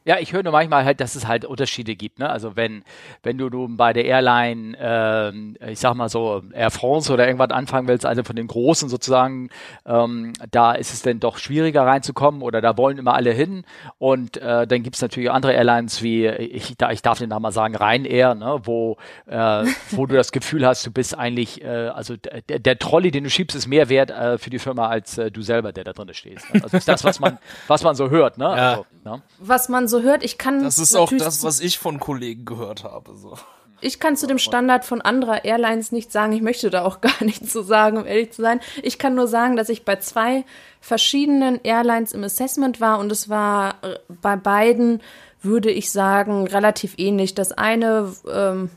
Ja, 0.05 0.19
ich 0.19 0.33
höre 0.33 0.43
nur 0.43 0.51
manchmal 0.51 0.83
halt, 0.83 0.99
dass 0.99 1.15
es 1.15 1.27
halt 1.27 1.45
Unterschiede 1.45 1.95
gibt. 1.95 2.19
Ne? 2.19 2.29
Also 2.29 2.55
wenn, 2.55 2.83
wenn 3.23 3.37
du 3.37 3.49
nun 3.49 3.77
bei 3.77 3.93
der 3.93 4.05
Airline, 4.05 4.77
äh, 4.77 5.71
ich 5.71 5.79
sag 5.79 5.95
mal 5.95 6.09
so, 6.09 6.43
Air 6.53 6.71
France 6.71 7.11
oder 7.11 7.25
irgendwas 7.25 7.51
anfangen 7.51 7.87
willst, 7.87 8.05
also 8.05 8.23
von 8.23 8.35
den 8.35 8.47
Großen 8.47 8.89
sozusagen, 8.89 9.49
ähm, 9.85 10.33
da 10.51 10.73
ist 10.73 10.93
es 10.93 11.01
dann 11.01 11.19
doch 11.19 11.37
schwieriger 11.37 11.85
reinzukommen 11.85 12.41
oder 12.41 12.61
da 12.61 12.77
wollen 12.77 12.97
immer 12.97 13.13
alle 13.13 13.31
hin. 13.31 13.63
Und 13.97 14.37
äh, 14.37 14.67
dann 14.67 14.83
gibt 14.83 14.95
es 14.95 15.01
natürlich 15.01 15.31
andere 15.31 15.53
Airlines 15.53 16.03
wie, 16.03 16.27
ich, 16.27 16.75
ich 16.91 17.01
darf 17.01 17.19
den 17.19 17.29
Namen 17.29 17.43
mal 17.43 17.51
sagen, 17.51 17.75
Ryanair, 17.75 18.35
ne? 18.35 18.59
wo, 18.63 18.97
äh, 19.25 19.65
wo 19.91 20.05
du 20.05 20.15
das 20.15 20.31
Gefühl 20.31 20.65
hast, 20.65 20.85
du 20.85 20.91
bist 20.91 21.17
eigentlich, 21.17 21.63
äh, 21.63 21.67
also 21.67 22.15
der, 22.17 22.59
der 22.59 22.79
Trolley, 22.79 23.11
den 23.11 23.23
du 23.23 23.29
schiebst, 23.29 23.55
ist 23.55 23.67
mehr 23.67 23.89
wert 23.89 24.11
äh, 24.11 24.37
für 24.37 24.49
die 24.49 24.59
Firma 24.59 24.87
als 24.87 25.17
äh, 25.17 25.31
du 25.31 25.41
selber, 25.41 25.71
der 25.71 25.85
da 25.85 25.93
drin 25.93 26.13
stehst. 26.13 26.53
Ne? 26.53 26.61
Also 26.63 26.77
ist 26.77 26.87
das, 26.87 27.03
was 27.03 27.19
man, 27.19 27.37
was 27.67 27.83
man 27.83 27.95
so 27.95 28.09
hört. 28.09 28.37
Ne? 28.37 28.45
Ja. 28.45 28.69
Also, 28.71 28.85
ne? 29.05 29.21
Was 29.39 29.69
man 29.69 29.87
so 29.87 29.92
so 29.93 30.01
hört. 30.01 30.23
Ich 30.23 30.37
kann. 30.37 30.63
Das 30.63 30.79
ist 30.79 30.95
auch 30.95 31.11
das, 31.11 31.43
was 31.43 31.59
ich 31.59 31.77
von 31.77 31.99
Kollegen 31.99 32.45
gehört 32.45 32.83
habe. 32.83 33.15
So. 33.15 33.37
Ich 33.79 33.99
kann 33.99 34.15
zu 34.15 34.27
dem 34.27 34.37
Standard 34.39 34.85
von 34.85 35.01
anderer 35.01 35.43
Airlines 35.45 35.91
nicht 35.91 36.11
sagen. 36.11 36.31
Ich 36.33 36.41
möchte 36.41 36.69
da 36.69 36.83
auch 36.83 37.01
gar 37.01 37.23
nichts 37.23 37.51
zu 37.51 37.61
sagen, 37.61 37.97
um 37.97 38.05
ehrlich 38.05 38.31
zu 38.31 38.41
sein. 38.41 38.59
Ich 38.81 38.97
kann 38.97 39.13
nur 39.13 39.27
sagen, 39.27 39.55
dass 39.55 39.69
ich 39.69 39.85
bei 39.85 39.97
zwei 39.97 40.45
verschiedenen 40.81 41.59
Airlines 41.63 42.13
im 42.13 42.23
Assessment 42.23 42.81
war 42.81 42.99
und 42.99 43.11
es 43.11 43.29
war 43.29 43.75
äh, 43.83 43.99
bei 44.21 44.35
beiden, 44.35 45.01
würde 45.41 45.69
ich 45.69 45.91
sagen, 45.91 46.47
relativ 46.47 46.95
ähnlich. 46.97 47.35
Das 47.35 47.51
eine, 47.51 48.13
ähm, 48.33 48.69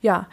ja, 0.00 0.28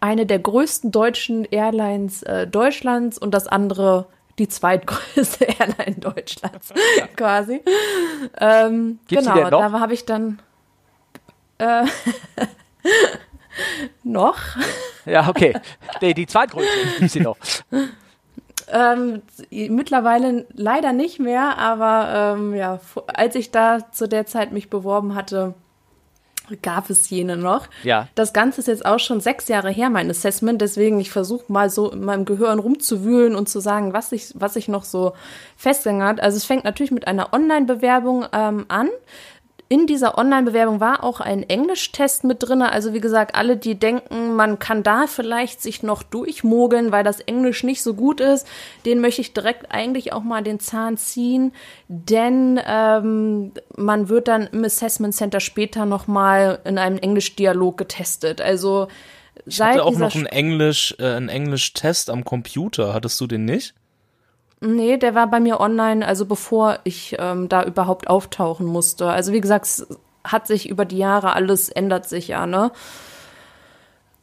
eine 0.00 0.26
der 0.26 0.38
größten 0.38 0.90
deutschen 0.90 1.44
Airlines 1.44 2.22
äh, 2.24 2.46
Deutschlands 2.46 3.18
und 3.18 3.32
das 3.32 3.46
andere 3.46 4.06
die 4.38 4.48
zweitgrößte 4.48 5.44
Airline 5.58 5.96
Deutschlands 5.96 6.72
quasi. 7.16 7.62
Ähm, 8.38 8.98
genau, 9.08 9.50
da 9.50 9.80
habe 9.80 9.94
ich 9.94 10.04
dann 10.04 10.40
äh, 11.58 11.84
noch. 14.02 14.38
Ja, 15.06 15.28
okay. 15.28 15.54
Nee, 16.00 16.14
die 16.14 16.26
zweitgrößte 16.26 16.72
gibt 16.98 17.10
sie 17.10 17.20
noch. 17.20 17.36
Ähm, 18.68 19.22
mittlerweile 19.50 20.46
leider 20.52 20.92
nicht 20.92 21.20
mehr, 21.20 21.58
aber 21.58 22.36
ähm, 22.36 22.54
ja, 22.54 22.80
als 23.06 23.34
ich 23.34 23.50
da 23.50 23.90
zu 23.92 24.08
der 24.08 24.26
Zeit 24.26 24.52
mich 24.52 24.70
beworben 24.70 25.14
hatte, 25.14 25.54
gab 26.62 26.90
es 26.90 27.10
jene 27.10 27.36
noch. 27.36 27.68
Ja. 27.82 28.08
Das 28.14 28.32
Ganze 28.32 28.60
ist 28.60 28.66
jetzt 28.66 28.84
auch 28.84 28.98
schon 28.98 29.20
sechs 29.20 29.48
Jahre 29.48 29.70
her, 29.70 29.90
mein 29.90 30.10
Assessment. 30.10 30.60
Deswegen, 30.60 31.00
ich 31.00 31.10
versuche 31.10 31.52
mal 31.52 31.70
so 31.70 31.90
in 31.90 32.04
meinem 32.04 32.24
Gehirn 32.24 32.58
rumzuwühlen 32.58 33.34
und 33.34 33.48
zu 33.48 33.60
sagen, 33.60 33.92
was 33.92 34.12
ich, 34.12 34.32
was 34.34 34.56
ich 34.56 34.68
noch 34.68 34.84
so 34.84 35.14
festgängert. 35.56 36.20
Also 36.20 36.36
es 36.36 36.44
fängt 36.44 36.64
natürlich 36.64 36.92
mit 36.92 37.06
einer 37.06 37.32
Online-Bewerbung 37.32 38.26
ähm, 38.32 38.66
an 38.68 38.88
in 39.74 39.88
dieser 39.88 40.16
Online-Bewerbung 40.18 40.78
war 40.78 41.02
auch 41.02 41.18
ein 41.18 41.42
Englischtest 41.42 42.22
mit 42.22 42.44
drin. 42.44 42.62
Also 42.62 42.92
wie 42.92 43.00
gesagt, 43.00 43.34
alle, 43.34 43.56
die 43.56 43.74
denken, 43.74 44.36
man 44.36 44.60
kann 44.60 44.84
da 44.84 45.08
vielleicht 45.08 45.60
sich 45.60 45.82
noch 45.82 46.04
durchmogeln, 46.04 46.92
weil 46.92 47.02
das 47.02 47.18
Englisch 47.18 47.64
nicht 47.64 47.82
so 47.82 47.94
gut 47.94 48.20
ist, 48.20 48.46
den 48.86 49.00
möchte 49.00 49.20
ich 49.20 49.32
direkt 49.32 49.72
eigentlich 49.72 50.12
auch 50.12 50.22
mal 50.22 50.44
den 50.44 50.60
Zahn 50.60 50.96
ziehen, 50.96 51.50
denn 51.88 52.60
ähm, 52.64 53.50
man 53.76 54.08
wird 54.08 54.28
dann 54.28 54.46
im 54.46 54.62
Assessment 54.62 55.12
Center 55.12 55.40
später 55.40 55.86
noch 55.86 56.06
mal 56.06 56.60
in 56.64 56.78
einem 56.78 56.98
Englisch-Dialog 56.98 57.76
getestet. 57.76 58.40
Also 58.40 58.86
ich 59.44 59.60
hatte 59.60 59.82
auch 59.82 59.98
noch 59.98 60.14
einen 60.14 60.26
Englisch, 60.26 60.94
äh, 61.00 61.16
einen 61.16 61.28
Englisch-Test 61.28 62.10
am 62.10 62.24
Computer. 62.24 62.94
Hattest 62.94 63.20
du 63.20 63.26
den 63.26 63.44
nicht? 63.44 63.74
Nee, 64.64 64.96
der 64.96 65.14
war 65.14 65.26
bei 65.26 65.40
mir 65.40 65.60
online, 65.60 66.06
also 66.06 66.24
bevor 66.24 66.78
ich 66.84 67.16
ähm, 67.18 67.48
da 67.48 67.64
überhaupt 67.64 68.08
auftauchen 68.08 68.66
musste. 68.66 69.06
Also 69.06 69.32
wie 69.32 69.40
gesagt, 69.40 69.66
es 69.66 69.86
hat 70.24 70.46
sich 70.46 70.68
über 70.70 70.86
die 70.86 70.96
Jahre 70.96 71.34
alles 71.34 71.68
ändert 71.68 72.08
sich 72.08 72.28
ja, 72.28 72.46
ne? 72.46 72.72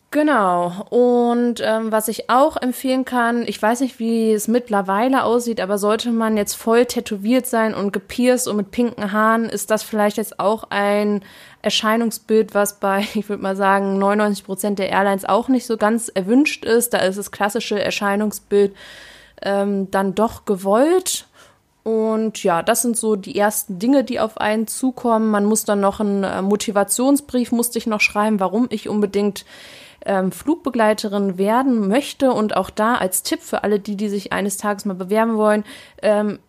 Genau. 0.09 0.85
Und 0.89 1.61
ähm, 1.63 1.91
was 1.91 2.09
ich 2.09 2.29
auch 2.29 2.57
empfehlen 2.57 3.05
kann, 3.05 3.43
ich 3.47 3.61
weiß 3.61 3.79
nicht, 3.79 3.97
wie 3.99 4.33
es 4.33 4.49
mittlerweile 4.49 5.23
aussieht, 5.23 5.61
aber 5.61 5.77
sollte 5.77 6.11
man 6.11 6.35
jetzt 6.35 6.55
voll 6.55 6.85
tätowiert 6.85 7.45
sein 7.45 7.73
und 7.73 7.93
gepierst 7.93 8.49
und 8.49 8.57
mit 8.57 8.71
pinken 8.71 9.13
Haaren, 9.13 9.45
ist 9.47 9.71
das 9.71 9.83
vielleicht 9.83 10.17
jetzt 10.17 10.37
auch 10.37 10.65
ein 10.69 11.23
Erscheinungsbild, 11.61 12.53
was 12.53 12.79
bei, 12.79 13.05
ich 13.13 13.29
würde 13.29 13.43
mal 13.43 13.55
sagen, 13.55 13.99
99 13.99 14.43
Prozent 14.43 14.79
der 14.79 14.89
Airlines 14.89 15.23
auch 15.23 15.47
nicht 15.47 15.65
so 15.65 15.77
ganz 15.77 16.09
erwünscht 16.09 16.65
ist. 16.65 16.93
Da 16.93 16.97
ist 16.97 17.17
das 17.17 17.31
klassische 17.31 17.81
Erscheinungsbild 17.81 18.73
ähm, 19.41 19.89
dann 19.91 20.15
doch 20.15 20.45
gewollt. 20.45 21.27
Und 21.83 22.43
ja, 22.43 22.61
das 22.61 22.83
sind 22.83 22.95
so 22.95 23.15
die 23.15 23.37
ersten 23.37 23.79
Dinge, 23.79 24.03
die 24.03 24.19
auf 24.19 24.37
einen 24.37 24.67
zukommen. 24.67 25.31
Man 25.31 25.45
muss 25.45 25.65
dann 25.65 25.79
noch 25.79 25.99
einen 25.99 26.23
äh, 26.23 26.41
Motivationsbrief, 26.41 27.51
musste 27.51 27.79
ich 27.79 27.87
noch 27.87 28.01
schreiben, 28.01 28.39
warum 28.39 28.67
ich 28.69 28.87
unbedingt 28.87 29.45
ähm, 30.05 30.31
Flugbegleiterin 30.31 31.37
werden 31.37 31.87
möchte. 31.87 32.31
Und 32.31 32.55
auch 32.55 32.69
da 32.69 32.95
als 32.95 33.23
Tipp 33.23 33.41
für 33.41 33.63
alle 33.63 33.79
die, 33.79 33.95
die 33.95 34.09
sich 34.09 34.31
eines 34.31 34.57
Tages 34.57 34.85
mal 34.85 34.93
bewerben 34.93 35.37
wollen, 35.37 35.63
ähm, 36.03 36.39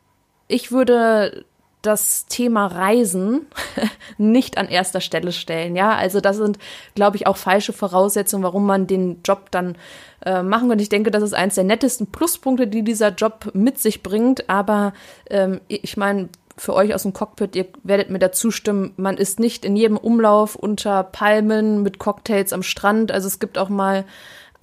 ich 0.48 0.70
würde 0.70 1.46
das 1.82 2.26
Thema 2.26 2.66
Reisen 2.66 3.46
nicht 4.18 4.56
an 4.56 4.68
erster 4.68 5.00
Stelle 5.00 5.32
stellen. 5.32 5.76
Ja, 5.76 5.94
also 5.94 6.20
das 6.20 6.36
sind, 6.36 6.58
glaube 6.94 7.16
ich, 7.16 7.26
auch 7.26 7.36
falsche 7.36 7.72
Voraussetzungen, 7.72 8.44
warum 8.44 8.64
man 8.64 8.86
den 8.86 9.20
Job 9.24 9.50
dann 9.50 9.76
äh, 10.24 10.42
machen 10.42 10.68
kann. 10.68 10.78
Ich 10.78 10.88
denke, 10.88 11.10
das 11.10 11.22
ist 11.22 11.34
eins 11.34 11.56
der 11.56 11.64
nettesten 11.64 12.06
Pluspunkte, 12.06 12.66
die 12.66 12.82
dieser 12.82 13.10
Job 13.10 13.50
mit 13.54 13.78
sich 13.78 14.02
bringt. 14.02 14.48
Aber 14.48 14.92
ähm, 15.28 15.60
ich 15.68 15.96
meine, 15.96 16.28
für 16.56 16.74
euch 16.74 16.94
aus 16.94 17.02
dem 17.02 17.12
Cockpit, 17.12 17.56
ihr 17.56 17.66
werdet 17.82 18.10
mir 18.10 18.18
dazu 18.18 18.50
stimmen, 18.50 18.92
man 18.96 19.16
ist 19.16 19.40
nicht 19.40 19.64
in 19.64 19.76
jedem 19.76 19.96
Umlauf 19.96 20.54
unter 20.54 21.02
Palmen 21.02 21.82
mit 21.82 21.98
Cocktails 21.98 22.52
am 22.52 22.62
Strand. 22.62 23.10
Also 23.10 23.26
es 23.26 23.40
gibt 23.40 23.58
auch 23.58 23.68
mal 23.68 24.04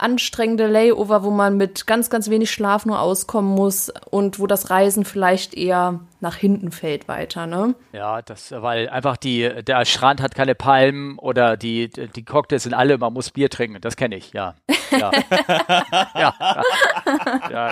anstrengende 0.02 0.68
Layover, 0.68 1.24
wo 1.24 1.32
man 1.32 1.58
mit 1.58 1.88
ganz, 1.88 2.10
ganz 2.10 2.30
wenig 2.30 2.52
Schlaf 2.52 2.86
nur 2.86 3.00
auskommen 3.00 3.54
muss 3.54 3.92
und 4.10 4.40
wo 4.40 4.48
das 4.48 4.70
Reisen 4.70 5.06
vielleicht 5.06 5.54
eher 5.54 6.00
nach 6.22 6.36
hinten 6.36 6.72
fällt 6.72 7.08
weiter, 7.08 7.48
ne? 7.48 7.76
Ja, 7.94 8.22
das, 8.22 8.52
weil 8.52 8.90
einfach 8.90 9.18
die, 9.18 9.64
der 9.64 9.86
Strand 9.86 10.22
hat 10.22 10.36
keine 10.36 10.56
Palmen 10.56 11.18
oder 11.18 11.56
die, 11.56 11.90
die 11.90 12.26
Cocktails 12.26 12.64
sind 12.64 12.74
alle, 12.74 12.98
man 12.98 13.14
muss 13.14 13.32
Bier 13.32 13.50
trinken, 13.50 13.80
das 13.82 13.96
kenne 13.96 14.18
ich, 14.18 14.34
ja. 14.34 14.56
Ja. 14.92 15.12
ja, 16.16 16.34
ja. 16.36 16.64
ja, 17.52 17.72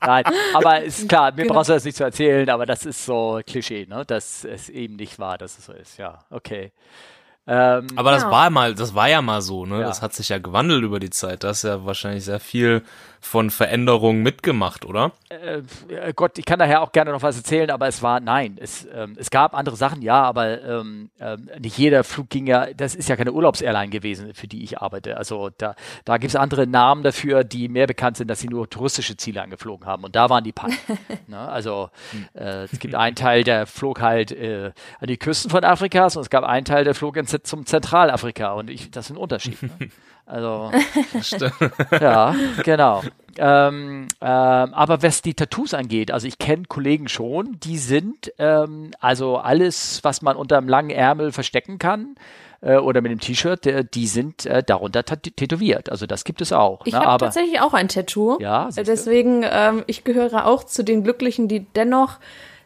Nein, 0.00 0.24
aber 0.54 0.82
ist 0.82 1.08
klar, 1.08 1.32
mir 1.32 1.42
genau. 1.42 1.54
brauchst 1.54 1.70
du 1.70 1.74
das 1.74 1.84
nicht 1.84 1.96
zu 1.96 2.04
erzählen, 2.04 2.48
aber 2.50 2.66
das 2.66 2.86
ist 2.86 3.04
so 3.04 3.40
Klischee, 3.46 3.86
ne? 3.88 4.04
Dass 4.06 4.44
es 4.44 4.68
eben 4.68 4.96
nicht 4.96 5.18
wahr, 5.18 5.38
dass 5.38 5.58
es 5.58 5.66
so 5.66 5.72
ist, 5.72 5.98
ja, 5.98 6.18
okay. 6.30 6.72
Ähm, 7.46 7.86
Aber 7.96 8.12
das 8.12 8.22
ja. 8.22 8.30
war 8.30 8.50
mal, 8.50 8.74
das 8.74 8.94
war 8.94 9.08
ja 9.08 9.20
mal 9.20 9.42
so, 9.42 9.66
ne? 9.66 9.80
Ja. 9.80 9.86
Das 9.86 10.00
hat 10.00 10.14
sich 10.14 10.28
ja 10.28 10.38
gewandelt 10.38 10.84
über 10.84 11.00
die 11.00 11.10
Zeit. 11.10 11.42
Da 11.44 11.50
ist 11.50 11.64
ja 11.64 11.84
wahrscheinlich 11.84 12.24
sehr 12.24 12.40
viel 12.40 12.82
von 13.22 13.50
Veränderungen 13.50 14.22
mitgemacht, 14.22 14.84
oder? 14.84 15.12
Äh, 15.28 15.62
äh, 15.88 16.12
Gott, 16.14 16.38
ich 16.38 16.44
kann 16.44 16.58
daher 16.58 16.82
auch 16.82 16.90
gerne 16.90 17.12
noch 17.12 17.22
was 17.22 17.36
erzählen, 17.36 17.70
aber 17.70 17.86
es 17.86 18.02
war 18.02 18.18
nein. 18.18 18.58
Es, 18.60 18.86
ähm, 18.92 19.14
es 19.16 19.30
gab 19.30 19.54
andere 19.54 19.76
Sachen, 19.76 20.02
ja, 20.02 20.22
aber 20.22 20.60
ähm, 20.62 21.10
ähm, 21.20 21.48
nicht 21.60 21.78
jeder 21.78 22.02
Flug 22.02 22.28
ging 22.30 22.48
ja, 22.48 22.66
das 22.74 22.96
ist 22.96 23.08
ja 23.08 23.16
keine 23.16 23.32
Urlaubsairline 23.32 23.90
gewesen, 23.90 24.34
für 24.34 24.48
die 24.48 24.64
ich 24.64 24.80
arbeite. 24.80 25.16
Also 25.16 25.50
da, 25.56 25.76
da 26.04 26.18
gibt 26.18 26.30
es 26.30 26.36
andere 26.36 26.66
Namen 26.66 27.04
dafür, 27.04 27.44
die 27.44 27.68
mehr 27.68 27.86
bekannt 27.86 28.16
sind, 28.16 28.28
dass 28.28 28.40
sie 28.40 28.48
nur 28.48 28.68
touristische 28.68 29.16
Ziele 29.16 29.40
angeflogen 29.40 29.86
haben. 29.86 30.02
Und 30.02 30.16
da 30.16 30.28
waren 30.28 30.42
die 30.42 30.52
Pannen. 30.52 30.76
ne? 31.28 31.38
Also 31.38 31.90
äh, 32.34 32.64
es 32.64 32.78
gibt 32.80 32.96
einen 32.96 33.14
Teil, 33.14 33.44
der 33.44 33.66
flog 33.66 34.00
halt 34.00 34.32
äh, 34.32 34.72
an 34.98 35.06
die 35.06 35.16
Küsten 35.16 35.50
von 35.50 35.64
Afrikas 35.64 36.16
und 36.16 36.22
es 36.22 36.30
gab 36.30 36.42
einen 36.42 36.64
Teil, 36.64 36.82
der 36.82 36.96
flog 36.96 37.16
in, 37.16 37.26
zum 37.26 37.66
Zentralafrika. 37.66 38.52
Und 38.52 38.68
ich, 38.68 38.90
das 38.90 39.06
ist 39.06 39.10
ein 39.12 39.16
Unterschied. 39.16 39.62
Ne? 39.62 39.70
Also, 40.26 40.70
ja, 42.00 42.34
genau. 42.62 43.02
Ähm, 43.38 44.08
ähm, 44.20 44.74
aber 44.74 45.02
was 45.02 45.22
die 45.22 45.34
Tattoos 45.34 45.74
angeht, 45.74 46.10
also 46.10 46.26
ich 46.26 46.38
kenne 46.38 46.64
Kollegen 46.68 47.08
schon, 47.08 47.58
die 47.60 47.78
sind 47.78 48.32
ähm, 48.38 48.90
also 49.00 49.38
alles, 49.38 50.00
was 50.02 50.22
man 50.22 50.36
unter 50.36 50.58
einem 50.58 50.68
langen 50.68 50.90
Ärmel 50.90 51.32
verstecken 51.32 51.78
kann 51.78 52.16
äh, 52.60 52.76
oder 52.76 53.00
mit 53.00 53.10
dem 53.10 53.20
T-Shirt, 53.20 53.66
äh, 53.66 53.84
die 53.84 54.06
sind 54.06 54.46
äh, 54.46 54.62
darunter 54.62 55.04
tätowiert. 55.04 55.90
Also 55.90 56.06
das 56.06 56.24
gibt 56.24 56.40
es 56.42 56.52
auch. 56.52 56.84
Ich 56.84 56.92
ne? 56.92 57.00
habe 57.00 57.24
tatsächlich 57.24 57.60
auch 57.60 57.74
ein 57.74 57.88
Tattoo. 57.88 58.38
Ja, 58.38 58.68
deswegen 58.76 59.44
ähm, 59.50 59.84
ich 59.86 60.04
gehöre 60.04 60.46
auch 60.46 60.64
zu 60.64 60.82
den 60.82 61.02
Glücklichen, 61.02 61.48
die 61.48 61.60
dennoch 61.60 62.18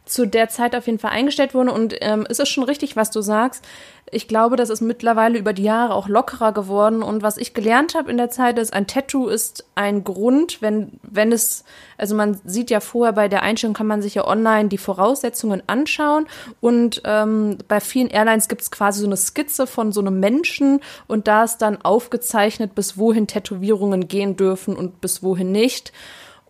zu 0.06 0.24
der 0.24 0.48
Zeit 0.48 0.74
auf 0.76 0.86
jeden 0.86 1.00
Fall 1.00 1.10
eingestellt 1.10 1.52
wurde. 1.52 1.72
Und 1.72 1.96
ähm, 2.00 2.26
es 2.30 2.38
ist 2.38 2.48
schon 2.48 2.64
richtig, 2.64 2.96
was 2.96 3.10
du 3.10 3.20
sagst. 3.20 3.64
Ich 4.12 4.28
glaube, 4.28 4.54
das 4.54 4.70
ist 4.70 4.80
mittlerweile 4.80 5.36
über 5.36 5.52
die 5.52 5.64
Jahre 5.64 5.92
auch 5.92 6.06
lockerer 6.06 6.52
geworden. 6.52 7.02
Und 7.02 7.24
was 7.24 7.36
ich 7.36 7.54
gelernt 7.54 7.96
habe 7.96 8.08
in 8.08 8.16
der 8.16 8.30
Zeit 8.30 8.56
ist, 8.56 8.72
ein 8.72 8.86
Tattoo 8.86 9.26
ist 9.26 9.64
ein 9.74 10.04
Grund, 10.04 10.62
wenn, 10.62 10.92
wenn 11.02 11.32
es, 11.32 11.64
also 11.98 12.14
man 12.14 12.40
sieht 12.44 12.70
ja 12.70 12.78
vorher 12.78 13.12
bei 13.12 13.26
der 13.26 13.42
Einstellung, 13.42 13.74
kann 13.74 13.88
man 13.88 14.00
sich 14.00 14.14
ja 14.14 14.24
online 14.24 14.68
die 14.68 14.78
Voraussetzungen 14.78 15.64
anschauen. 15.66 16.26
Und 16.60 17.02
ähm, 17.04 17.58
bei 17.66 17.80
vielen 17.80 18.08
Airlines 18.08 18.46
gibt 18.46 18.62
es 18.62 18.70
quasi 18.70 19.00
so 19.00 19.06
eine 19.06 19.16
Skizze 19.16 19.66
von 19.66 19.90
so 19.90 20.00
einem 20.00 20.20
Menschen 20.20 20.80
und 21.08 21.26
da 21.26 21.42
ist 21.42 21.58
dann 21.58 21.82
aufgezeichnet, 21.82 22.76
bis 22.76 22.96
wohin 22.96 23.26
Tätowierungen 23.26 24.06
gehen 24.06 24.36
dürfen 24.36 24.76
und 24.76 25.00
bis 25.00 25.24
wohin 25.24 25.50
nicht. 25.50 25.92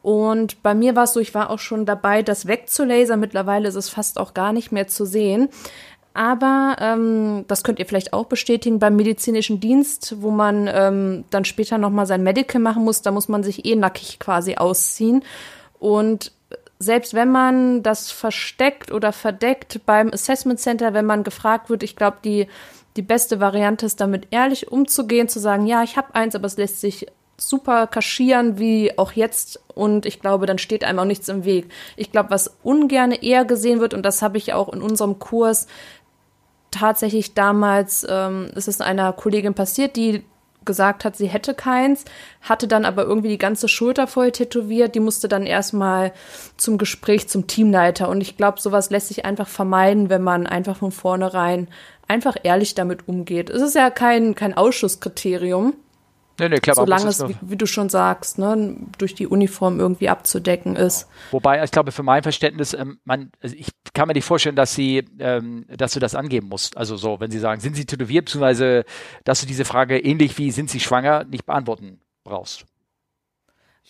Und 0.07 0.63
bei 0.63 0.73
mir 0.73 0.95
war 0.95 1.03
es 1.03 1.15
so, 1.15 1.19
ich 1.19 1.35
war 1.35 1.51
auch 1.51 1.59
schon 1.59 1.85
dabei, 1.85 2.23
das 2.23 2.47
wegzulasern. 2.47 3.19
Mittlerweile 3.19 3.67
ist 3.67 3.75
es 3.75 3.89
fast 3.89 4.21
auch 4.21 4.35
gar 4.35 4.53
nicht 4.53 4.71
mehr 4.71 4.87
zu 4.87 5.05
sehen. 5.05 5.49
Aber 6.15 6.77
ähm, 6.79 7.45
das 7.49 7.65
könnt 7.65 7.81
ihr 7.81 7.87
vielleicht 7.87 8.13
auch 8.13 8.27
bestätigen 8.27 8.79
beim 8.79 8.95
medizinischen 8.95 9.59
Dienst, 9.59 10.15
wo 10.23 10.31
man 10.31 10.71
ähm, 10.73 11.25
dann 11.31 11.45
später 11.45 11.77
nochmal 11.77 12.07
sein 12.07 12.23
Medical 12.23 12.61
machen 12.61 12.85
muss. 12.85 13.03
Da 13.03 13.11
muss 13.11 13.27
man 13.27 13.43
sich 13.43 13.65
eh 13.65 13.75
nackig 13.75 14.21
quasi 14.21 14.55
ausziehen. 14.55 15.25
Und 15.81 16.31
selbst 16.79 17.13
wenn 17.15 17.33
man 17.33 17.83
das 17.83 18.13
versteckt 18.13 18.93
oder 18.93 19.11
verdeckt 19.11 19.81
beim 19.87 20.13
Assessment 20.13 20.61
Center, 20.61 20.95
wenn 20.95 21.07
man 21.07 21.25
gefragt 21.25 21.69
wird, 21.69 21.83
ich 21.83 21.97
glaube, 21.97 22.19
die, 22.23 22.47
die 22.95 23.03
beste 23.03 23.41
Variante 23.41 23.87
ist 23.87 24.01
damit 24.01 24.29
ehrlich 24.31 24.71
umzugehen, 24.71 25.29
zu 25.29 25.41
sagen, 25.41 25.67
ja, 25.67 25.83
ich 25.83 25.97
habe 25.97 26.15
eins, 26.15 26.37
aber 26.37 26.47
es 26.47 26.59
lässt 26.59 26.81
sich 26.81 27.09
super 27.39 27.87
kaschieren 27.87 28.59
wie 28.59 28.97
auch 28.99 29.13
jetzt 29.13 29.61
und 29.75 30.07
ich 30.07 30.21
glaube, 30.21 30.47
dann 30.47 30.59
steht 30.59 30.85
einem 30.85 30.99
auch 30.99 31.05
nichts 31.05 31.29
im 31.29 31.45
Weg. 31.45 31.71
Ich 31.97 32.11
glaube, 32.11 32.31
was 32.31 32.57
ungern 32.63 33.13
eher 33.13 33.45
gesehen 33.45 33.81
wird 33.81 33.95
und 33.95 34.03
das 34.05 34.23
habe 34.23 34.39
ich 34.39 34.53
auch 34.53 34.73
in 34.73 34.83
unserem 34.83 35.19
Kurs 35.19 35.67
tatsächlich 36.71 37.35
damals, 37.35 38.07
ähm, 38.09 38.51
ist 38.55 38.69
es 38.69 38.81
einer 38.81 39.13
Kollegin 39.13 39.55
passiert, 39.55 39.97
die 39.97 40.25
gesagt 40.67 41.05
hat, 41.05 41.17
sie 41.17 41.29
hätte 41.29 41.55
keins, 41.55 42.05
hatte 42.43 42.69
dann 42.69 42.85
aber 42.85 43.05
irgendwie 43.05 43.29
die 43.29 43.39
ganze 43.39 43.69
Schulter 43.69 44.07
voll 44.07 44.33
tätowiert. 44.33 44.95
Die 44.95 45.01
musste 45.01 45.29
dann 45.29 45.47
erstmal 45.47 46.13
zum 46.57 46.77
Gespräch 46.77 47.29
zum 47.29 47.47
Teamleiter. 47.47 48.09
Und 48.09 48.21
ich 48.21 48.37
glaube, 48.37 48.61
sowas 48.61 48.91
lässt 48.91 49.09
sich 49.09 49.25
einfach 49.25 49.49
vermeiden, 49.49 50.11
wenn 50.11 50.23
man 50.23 50.47
einfach 50.47 50.77
von 50.77 50.91
vornherein 50.91 51.69
einfach 52.09 52.37
ehrlich 52.43 52.75
damit 52.75 53.09
umgeht. 53.09 53.49
Es 53.49 53.63
ist 53.63 53.77
ja 53.77 53.91
kein, 53.91 54.35
kein 54.35 54.55
Ausschusskriterium. 54.55 55.75
Nee, 56.39 56.49
nee, 56.51 56.59
klar, 56.59 56.77
Solange 56.77 57.09
es, 57.09 57.27
wie, 57.27 57.37
wie, 57.41 57.57
du 57.57 57.67
schon 57.67 57.89
sagst, 57.89 58.39
ne, 58.39 58.77
durch 58.99 59.15
die 59.15 59.27
Uniform 59.27 59.81
irgendwie 59.81 60.09
abzudecken 60.09 60.77
ist. 60.77 61.09
Wobei, 61.31 61.63
ich 61.65 61.71
glaube, 61.71 61.93
für 61.93 62.03
mein 62.03 62.23
Verständnis, 62.23 62.75
ähm, 62.75 62.99
man, 63.05 63.31
also 63.41 63.57
ich 63.57 63.69
kann 63.95 64.07
mir 64.07 64.15
nicht 64.15 64.25
vorstellen, 64.25 64.57
dass 64.57 64.75
sie, 64.75 65.05
ähm, 65.19 65.65
dass 65.69 65.93
du 65.93 66.01
das 66.01 66.15
angeben 66.15 66.49
musst. 66.49 66.77
Also 66.77 66.97
so, 66.97 67.21
wenn 67.21 67.31
sie 67.31 67.39
sagen, 67.39 67.61
sind 67.61 67.75
sie 67.75 67.87
tätowiert, 67.87 68.27
beziehungsweise, 68.27 68.85
dass 69.25 69.41
du 69.41 69.47
diese 69.47 69.65
Frage 69.65 69.99
ähnlich 69.99 70.37
wie 70.39 70.51
sind 70.51 70.69
sie 70.69 70.81
schwanger 70.81 71.25
nicht 71.25 71.47
beantworten 71.47 72.01
brauchst. 72.25 72.67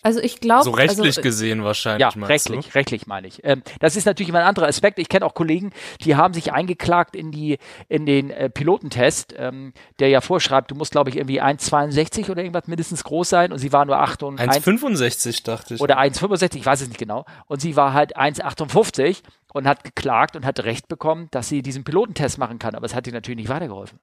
Also 0.03 0.19
ich 0.19 0.39
glaube. 0.39 0.63
So 0.63 0.71
rechtlich 0.71 1.17
also, 1.17 1.21
gesehen 1.21 1.63
wahrscheinlich. 1.63 2.01
Ja, 2.15 2.25
rechtlich, 2.25 2.67
du? 2.67 2.73
rechtlich 2.73 3.07
meine 3.07 3.27
ich. 3.27 3.43
Ähm, 3.43 3.63
das 3.79 3.95
ist 3.95 4.05
natürlich 4.05 4.29
immer 4.29 4.39
ein 4.39 4.45
anderer 4.45 4.67
Aspekt. 4.67 4.99
Ich 4.99 5.09
kenne 5.09 5.25
auch 5.25 5.33
Kollegen, 5.33 5.71
die 6.01 6.15
haben 6.15 6.33
sich 6.33 6.53
eingeklagt 6.53 7.15
in 7.15 7.31
die, 7.31 7.57
in 7.89 8.05
den 8.05 8.29
äh, 8.29 8.49
Pilotentest, 8.49 9.33
ähm, 9.37 9.73
der 9.99 10.09
ja 10.09 10.21
vorschreibt, 10.21 10.71
du 10.71 10.75
musst, 10.75 10.91
glaube 10.91 11.09
ich, 11.09 11.17
irgendwie 11.17 11.41
1,62 11.41 12.29
oder 12.29 12.41
irgendwas 12.41 12.67
mindestens 12.67 13.03
groß 13.03 13.29
sein 13.29 13.51
und 13.51 13.59
sie 13.59 13.73
war 13.73 13.85
nur 13.85 13.97
8 13.97 14.23
und 14.23 14.39
1,65 14.39 15.43
dachte 15.43 15.75
ich. 15.75 15.81
Oder 15.81 15.99
1,65, 15.99 16.57
ich 16.57 16.65
weiß 16.65 16.81
es 16.81 16.87
nicht 16.87 16.99
genau. 16.99 17.25
Und 17.47 17.61
sie 17.61 17.75
war 17.75 17.93
halt 17.93 18.17
1,58 18.17 19.23
und 19.53 19.67
hat 19.67 19.83
geklagt 19.83 20.35
und 20.35 20.45
hat 20.45 20.59
Recht 20.63 20.87
bekommen, 20.87 21.27
dass 21.31 21.49
sie 21.49 21.61
diesen 21.61 21.83
Pilotentest 21.83 22.37
machen 22.37 22.59
kann. 22.59 22.75
Aber 22.75 22.85
es 22.85 22.95
hat 22.95 23.07
ihr 23.07 23.13
natürlich 23.13 23.37
nicht 23.37 23.49
weitergeholfen. 23.49 23.99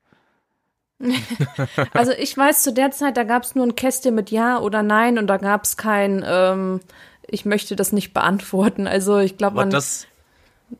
Also 1.92 2.12
ich 2.12 2.36
weiß, 2.36 2.62
zu 2.62 2.72
der 2.72 2.90
Zeit, 2.90 3.16
da 3.16 3.24
gab 3.24 3.42
es 3.42 3.54
nur 3.54 3.66
ein 3.66 3.76
Kästchen 3.76 4.14
mit 4.14 4.30
Ja 4.30 4.58
oder 4.58 4.82
Nein 4.82 5.18
und 5.18 5.26
da 5.26 5.36
gab 5.36 5.64
es 5.64 5.76
kein, 5.76 6.24
ähm, 6.26 6.80
ich 7.26 7.44
möchte 7.44 7.76
das 7.76 7.92
nicht 7.92 8.14
beantworten. 8.14 8.86
Also 8.86 9.18
ich 9.18 9.36
glaube, 9.36 9.56
man 9.56 9.70
das, 9.70 10.06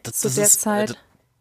das, 0.02 0.20
zu 0.20 0.28
das 0.28 0.34
der 0.36 0.44
ist, 0.44 0.56
äh, 0.56 0.58
Zeit. 0.60 0.98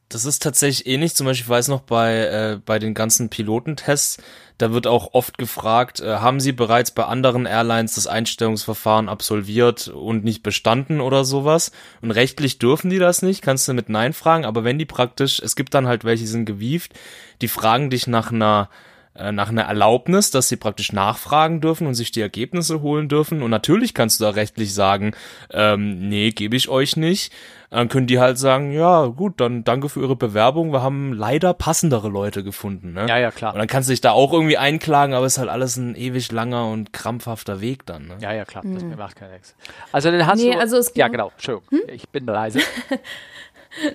Das 0.09 0.25
ist 0.25 0.43
tatsächlich 0.43 0.85
ähnlich. 0.87 1.15
Zum 1.15 1.25
Beispiel, 1.25 1.45
ich 1.45 1.49
weiß 1.49 1.67
noch 1.69 1.81
bei, 1.81 2.17
äh, 2.17 2.59
bei 2.63 2.79
den 2.79 2.93
ganzen 2.93 3.29
Pilotentests, 3.29 4.17
da 4.57 4.71
wird 4.71 4.87
auch 4.87 5.13
oft 5.13 5.37
gefragt, 5.37 5.99
äh, 5.99 6.17
haben 6.17 6.39
Sie 6.39 6.51
bereits 6.51 6.91
bei 6.91 7.05
anderen 7.05 7.45
Airlines 7.45 7.95
das 7.95 8.07
Einstellungsverfahren 8.07 9.09
absolviert 9.09 9.87
und 9.87 10.23
nicht 10.23 10.43
bestanden 10.43 11.01
oder 11.01 11.25
sowas? 11.25 11.71
Und 12.01 12.11
rechtlich 12.11 12.59
dürfen 12.59 12.89
die 12.89 12.99
das 12.99 13.21
nicht, 13.21 13.41
kannst 13.41 13.67
du 13.67 13.73
mit 13.73 13.89
Nein 13.89 14.13
fragen, 14.13 14.45
aber 14.45 14.63
wenn 14.63 14.77
die 14.77 14.85
praktisch, 14.85 15.39
es 15.39 15.55
gibt 15.55 15.73
dann 15.73 15.87
halt 15.87 16.03
welche, 16.03 16.23
die 16.23 16.27
sind 16.27 16.45
gewieft, 16.45 16.93
die 17.41 17.47
fragen 17.47 17.89
dich 17.89 18.07
nach 18.07 18.31
einer 18.31 18.69
nach 19.15 19.49
einer 19.49 19.63
Erlaubnis, 19.63 20.31
dass 20.31 20.49
sie 20.49 20.55
praktisch 20.57 20.91
nachfragen 20.91 21.61
dürfen 21.61 21.85
und 21.85 21.93
sich 21.93 22.11
die 22.11 22.21
Ergebnisse 22.21 22.81
holen 22.81 23.09
dürfen. 23.09 23.43
Und 23.43 23.51
natürlich 23.51 23.93
kannst 23.93 24.19
du 24.19 24.23
da 24.23 24.31
rechtlich 24.31 24.73
sagen, 24.73 25.13
ähm, 25.51 26.09
nee, 26.09 26.31
gebe 26.31 26.55
ich 26.55 26.67
euch 26.67 26.97
nicht. 26.97 27.31
Dann 27.69 27.89
können 27.89 28.05
die 28.05 28.19
halt 28.19 28.37
sagen, 28.37 28.71
ja 28.71 29.07
gut, 29.07 29.41
dann 29.41 29.63
danke 29.63 29.89
für 29.89 30.01
Ihre 30.01 30.15
Bewerbung, 30.15 30.71
wir 30.71 30.83
haben 30.83 31.11
leider 31.11 31.55
passendere 31.55 32.07
Leute 32.07 32.43
gefunden. 32.43 32.93
Ne? 32.93 33.07
Ja, 33.09 33.17
ja, 33.17 33.31
klar. 33.31 33.53
Und 33.53 33.59
dann 33.59 33.67
kannst 33.67 33.89
du 33.89 33.93
dich 33.93 34.01
da 34.01 34.11
auch 34.11 34.31
irgendwie 34.31 34.57
einklagen, 34.57 35.15
aber 35.15 35.25
es 35.25 35.33
ist 35.33 35.39
halt 35.39 35.49
alles 35.49 35.77
ein 35.77 35.95
ewig 35.95 36.31
langer 36.31 36.67
und 36.67 36.93
krampfhafter 36.93 37.61
Weg 37.61 37.85
dann. 37.87 38.07
Ne? 38.07 38.17
Ja, 38.19 38.31
ja, 38.31 38.45
klar, 38.45 38.63
das 38.63 38.83
mhm. 38.83 38.95
macht 38.95 39.15
keinen 39.15 39.33
nichts. 39.33 39.55
Also 39.91 40.11
dann 40.11 40.27
hast 40.27 40.39
nee, 40.39 40.53
du... 40.53 40.59
Also 40.59 40.77
es 40.77 40.91
ja, 40.95 41.07
genau, 41.07 41.31
Entschuldigung, 41.31 41.67
hm? 41.71 41.81
ich 41.87 42.07
bin 42.09 42.25
leise. 42.25 42.59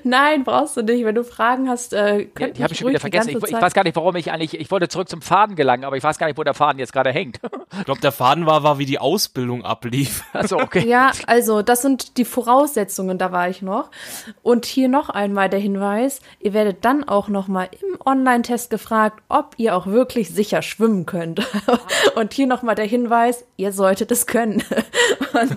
Nein, 0.02 0.44
brauchst 0.44 0.76
du 0.76 0.82
nicht. 0.82 1.04
Wenn 1.04 1.14
du 1.14 1.24
Fragen 1.24 1.68
hast, 1.68 1.92
äh, 1.92 2.26
ja, 2.38 2.48
die 2.48 2.62
habe 2.62 2.72
ich 2.72 2.78
schon 2.78 2.88
wieder 2.88 3.00
vergessen. 3.00 3.30
Ich, 3.30 3.36
ich, 3.36 3.52
weiß 3.52 3.74
gar 3.74 3.84
nicht, 3.84 3.96
warum 3.96 4.16
ich 4.16 4.30
eigentlich. 4.32 4.58
Ich 4.60 4.70
wollte 4.70 4.88
zurück 4.88 5.08
zum 5.08 5.22
Faden 5.22 5.56
gelangen, 5.56 5.84
aber 5.84 5.96
ich 5.96 6.02
weiß 6.02 6.18
gar 6.18 6.26
nicht, 6.26 6.38
wo 6.38 6.44
der 6.44 6.54
Faden 6.54 6.78
jetzt 6.78 6.92
gerade 6.92 7.12
hängt. 7.12 7.40
ich 7.78 7.84
glaube, 7.84 8.00
der 8.00 8.12
Faden 8.12 8.46
war, 8.46 8.62
war, 8.62 8.78
wie 8.78 8.86
die 8.86 8.98
Ausbildung 8.98 9.64
ablief. 9.64 10.24
Also 10.32 10.58
okay. 10.58 10.86
Ja, 10.86 11.12
also 11.26 11.62
das 11.62 11.82
sind 11.82 12.16
die 12.16 12.24
Voraussetzungen. 12.24 13.18
Da 13.18 13.32
war 13.32 13.48
ich 13.48 13.62
noch. 13.62 13.90
Und 14.42 14.66
hier 14.66 14.88
noch 14.88 15.08
einmal 15.08 15.48
der 15.48 15.60
Hinweis: 15.60 16.20
Ihr 16.40 16.52
werdet 16.52 16.84
dann 16.84 17.04
auch 17.04 17.28
noch 17.28 17.48
mal 17.48 17.68
im 17.72 17.98
Online-Test 18.04 18.70
gefragt, 18.70 19.22
ob 19.28 19.54
ihr 19.58 19.76
auch 19.76 19.86
wirklich 19.86 20.30
sicher 20.30 20.62
schwimmen 20.62 21.06
könnt. 21.06 21.46
Und 22.14 22.32
hier 22.32 22.46
noch 22.46 22.62
mal 22.62 22.74
der 22.74 22.86
Hinweis: 22.86 23.44
Ihr 23.56 23.72
solltet 23.72 24.10
es 24.10 24.26
können. 24.26 24.62
Und, 25.32 25.56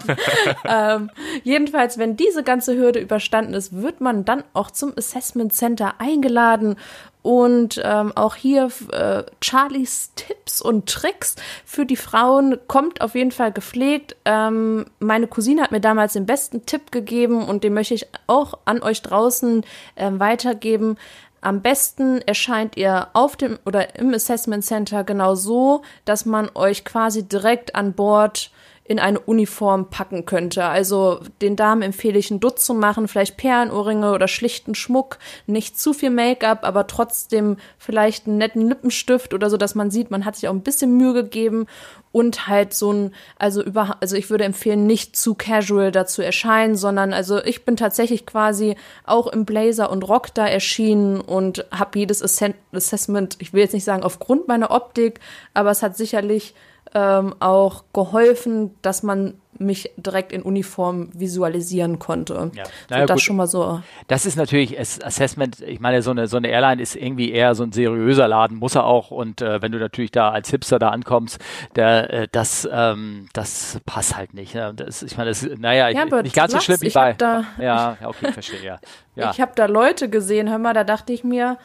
ähm, 0.65 1.09
jedenfalls, 1.43 1.97
wenn 1.97 2.17
diese 2.17 2.43
ganze 2.43 2.75
Hürde 2.75 2.99
überstanden 2.99 3.53
ist, 3.53 3.81
wird 3.81 4.01
man 4.01 4.10
man 4.11 4.25
dann 4.25 4.43
auch 4.53 4.71
zum 4.71 4.93
Assessment 4.97 5.53
Center 5.53 5.95
eingeladen 5.99 6.75
und 7.23 7.79
ähm, 7.83 8.11
auch 8.15 8.35
hier 8.35 8.69
äh, 8.91 9.23
Charlies 9.41 10.11
Tipps 10.15 10.61
und 10.61 10.89
Tricks 10.89 11.35
für 11.65 11.85
die 11.85 11.95
Frauen 11.95 12.57
kommt 12.67 13.01
auf 13.01 13.15
jeden 13.15 13.31
Fall 13.31 13.51
gepflegt. 13.51 14.15
Ähm, 14.25 14.85
meine 14.99 15.27
Cousine 15.27 15.61
hat 15.61 15.71
mir 15.71 15.81
damals 15.81 16.13
den 16.13 16.25
besten 16.25 16.65
Tipp 16.65 16.91
gegeben 16.91 17.43
und 17.47 17.63
den 17.63 17.73
möchte 17.73 17.93
ich 17.93 18.07
auch 18.27 18.55
an 18.65 18.81
euch 18.81 19.01
draußen 19.01 19.63
äh, 19.95 20.11
weitergeben. 20.13 20.97
Am 21.41 21.61
besten 21.61 22.21
erscheint 22.21 22.75
ihr 22.75 23.07
auf 23.13 23.35
dem 23.35 23.59
oder 23.65 23.95
im 23.97 24.13
Assessment 24.13 24.63
Center 24.63 25.03
genau 25.03 25.35
so, 25.35 25.83
dass 26.05 26.25
man 26.25 26.49
euch 26.53 26.85
quasi 26.85 27.23
direkt 27.23 27.75
an 27.75 27.93
Bord 27.93 28.51
in 28.83 28.99
eine 28.99 29.19
Uniform 29.19 29.89
packen 29.89 30.25
könnte. 30.25 30.65
Also 30.65 31.21
den 31.41 31.55
Damen 31.55 31.81
empfehle 31.81 32.17
ich, 32.17 32.31
einen 32.31 32.39
Dutz 32.39 32.65
zu 32.65 32.73
machen, 32.73 33.07
vielleicht 33.07 33.37
Perlenohrringe 33.37 34.11
oder 34.11 34.27
schlichten 34.27 34.75
Schmuck, 34.75 35.17
nicht 35.45 35.79
zu 35.79 35.93
viel 35.93 36.09
Make-up, 36.09 36.63
aber 36.63 36.87
trotzdem 36.87 37.57
vielleicht 37.77 38.27
einen 38.27 38.37
netten 38.37 38.67
Lippenstift 38.67 39.33
oder 39.33 39.49
so, 39.49 39.57
dass 39.57 39.75
man 39.75 39.91
sieht, 39.91 40.11
man 40.11 40.25
hat 40.25 40.35
sich 40.35 40.49
auch 40.49 40.53
ein 40.53 40.63
bisschen 40.63 40.97
Mühe 40.97 41.13
gegeben 41.13 41.67
und 42.11 42.47
halt 42.47 42.73
so 42.73 42.91
ein, 42.91 43.13
also 43.37 43.63
über, 43.63 43.97
also 44.01 44.15
ich 44.15 44.29
würde 44.29 44.43
empfehlen, 44.43 44.87
nicht 44.87 45.15
zu 45.15 45.35
casual 45.35 45.91
dazu 45.91 46.21
erscheinen, 46.21 46.75
sondern 46.75 47.13
also 47.13 47.41
ich 47.43 47.63
bin 47.63 47.77
tatsächlich 47.77 48.25
quasi 48.25 48.75
auch 49.05 49.27
im 49.27 49.45
Blazer 49.45 49.89
und 49.91 50.03
Rock 50.03 50.33
da 50.33 50.47
erschienen 50.47 51.21
und 51.21 51.65
habe 51.71 51.99
jedes 51.99 52.21
Assessment, 52.21 53.37
ich 53.39 53.53
will 53.53 53.61
jetzt 53.61 53.73
nicht 53.73 53.85
sagen 53.85 54.03
aufgrund 54.03 54.47
meiner 54.47 54.71
Optik, 54.71 55.19
aber 55.53 55.71
es 55.71 55.83
hat 55.83 55.95
sicherlich 55.95 56.55
ähm, 56.93 57.35
auch 57.39 57.85
geholfen, 57.93 58.75
dass 58.81 59.03
man 59.03 59.35
mich 59.61 59.91
direkt 59.95 60.31
in 60.31 60.41
Uniform 60.41 61.09
visualisieren 61.13 61.99
konnte. 61.99 62.51
Ja. 62.55 62.63
Naja, 62.89 63.05
das 63.05 63.17
gut. 63.17 63.21
schon 63.21 63.35
mal 63.35 63.47
so. 63.47 63.81
Das 64.07 64.25
ist 64.25 64.35
natürlich 64.35 64.79
Assessment. 64.79 65.61
Ich 65.61 65.79
meine, 65.79 66.01
so 66.01 66.11
eine, 66.11 66.27
so 66.27 66.37
eine 66.37 66.49
Airline 66.49 66.81
ist 66.81 66.95
irgendwie 66.95 67.31
eher 67.31 67.55
so 67.55 67.63
ein 67.63 67.71
seriöser 67.71 68.27
Laden, 68.27 68.57
muss 68.57 68.75
er 68.75 68.85
auch. 68.85 69.11
Und 69.11 69.41
äh, 69.41 69.61
wenn 69.61 69.71
du 69.71 69.77
natürlich 69.77 70.11
da 70.11 70.31
als 70.31 70.49
Hipster 70.49 70.79
da 70.79 70.89
ankommst, 70.89 71.39
der, 71.75 72.11
äh, 72.11 72.27
das, 72.31 72.67
ähm, 72.71 73.27
das 73.33 73.79
passt 73.85 74.17
halt 74.17 74.33
nicht. 74.33 74.55
Ne? 74.55 74.73
Das, 74.75 75.03
ich 75.03 75.15
meine, 75.17 75.29
das, 75.29 75.43
naja, 75.43 75.89
ja, 75.89 76.05
ich, 76.05 76.23
nicht 76.23 76.35
ganz 76.35 76.53
so 76.53 76.59
schlimm 76.59 76.81
wie 76.81 76.89
bei. 76.89 77.13
Da, 77.13 77.45
ja, 77.59 77.97
ja, 78.01 78.07
okay, 78.07 78.31
verstehe, 78.31 78.63
ja. 78.63 78.79
ja. 79.15 79.31
Ich 79.31 79.39
habe 79.39 79.51
da 79.55 79.67
Leute 79.67 80.09
gesehen, 80.09 80.49
hör 80.49 80.57
mal, 80.57 80.73
da 80.73 80.83
dachte 80.83 81.13
ich 81.13 81.23
mir, 81.23 81.57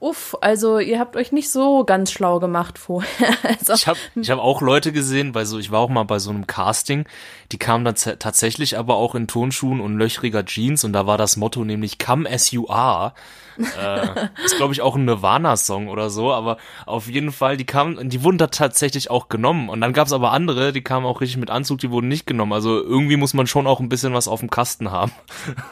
uff, 0.00 0.36
also 0.40 0.78
ihr 0.78 0.98
habt 0.98 1.16
euch 1.16 1.32
nicht 1.32 1.50
so 1.50 1.84
ganz 1.84 2.12
schlau 2.12 2.40
gemacht 2.40 2.78
vorher. 2.78 3.34
Also, 3.42 3.74
ich 3.74 3.86
habe 3.86 3.98
ich 4.14 4.30
hab 4.30 4.38
auch 4.38 4.62
Leute 4.62 4.92
gesehen, 4.92 5.32
bei 5.32 5.44
so, 5.44 5.58
ich 5.58 5.70
war 5.70 5.80
auch 5.80 5.88
mal 5.88 6.04
bei 6.04 6.18
so 6.18 6.30
einem 6.30 6.46
Casting, 6.46 7.06
die 7.52 7.58
kamen 7.58 7.84
dann 7.84 7.94
tatsächlich 7.94 8.78
aber 8.78 8.96
auch 8.96 9.14
in 9.14 9.26
Turnschuhen 9.26 9.80
und 9.80 9.96
löchriger 9.96 10.44
Jeans 10.44 10.84
und 10.84 10.92
da 10.92 11.06
war 11.06 11.18
das 11.18 11.36
Motto 11.36 11.64
nämlich 11.64 11.98
Come 11.98 12.30
as 12.30 12.50
you 12.50 12.68
are 12.68 13.12
äh, 13.78 14.28
ist, 14.44 14.56
glaube 14.56 14.72
ich, 14.72 14.82
auch 14.82 14.96
ein 14.96 15.04
Nirvana-Song 15.04 15.88
oder 15.88 16.10
so, 16.10 16.32
aber 16.32 16.56
auf 16.86 17.08
jeden 17.08 17.32
Fall, 17.32 17.56
die 17.56 17.64
kamen, 17.64 18.08
die 18.08 18.22
wurden 18.22 18.38
da 18.38 18.48
tatsächlich 18.48 19.10
auch 19.10 19.28
genommen. 19.28 19.68
Und 19.68 19.80
dann 19.80 19.92
gab 19.92 20.06
es 20.06 20.12
aber 20.12 20.32
andere, 20.32 20.72
die 20.72 20.82
kamen 20.82 21.06
auch 21.06 21.20
richtig 21.20 21.38
mit 21.38 21.50
Anzug, 21.50 21.78
die 21.78 21.90
wurden 21.90 22.08
nicht 22.08 22.26
genommen. 22.26 22.52
Also 22.52 22.82
irgendwie 22.82 23.16
muss 23.16 23.34
man 23.34 23.46
schon 23.46 23.66
auch 23.66 23.80
ein 23.80 23.88
bisschen 23.88 24.14
was 24.14 24.28
auf 24.28 24.40
dem 24.40 24.50
Kasten 24.50 24.90
haben. 24.90 25.12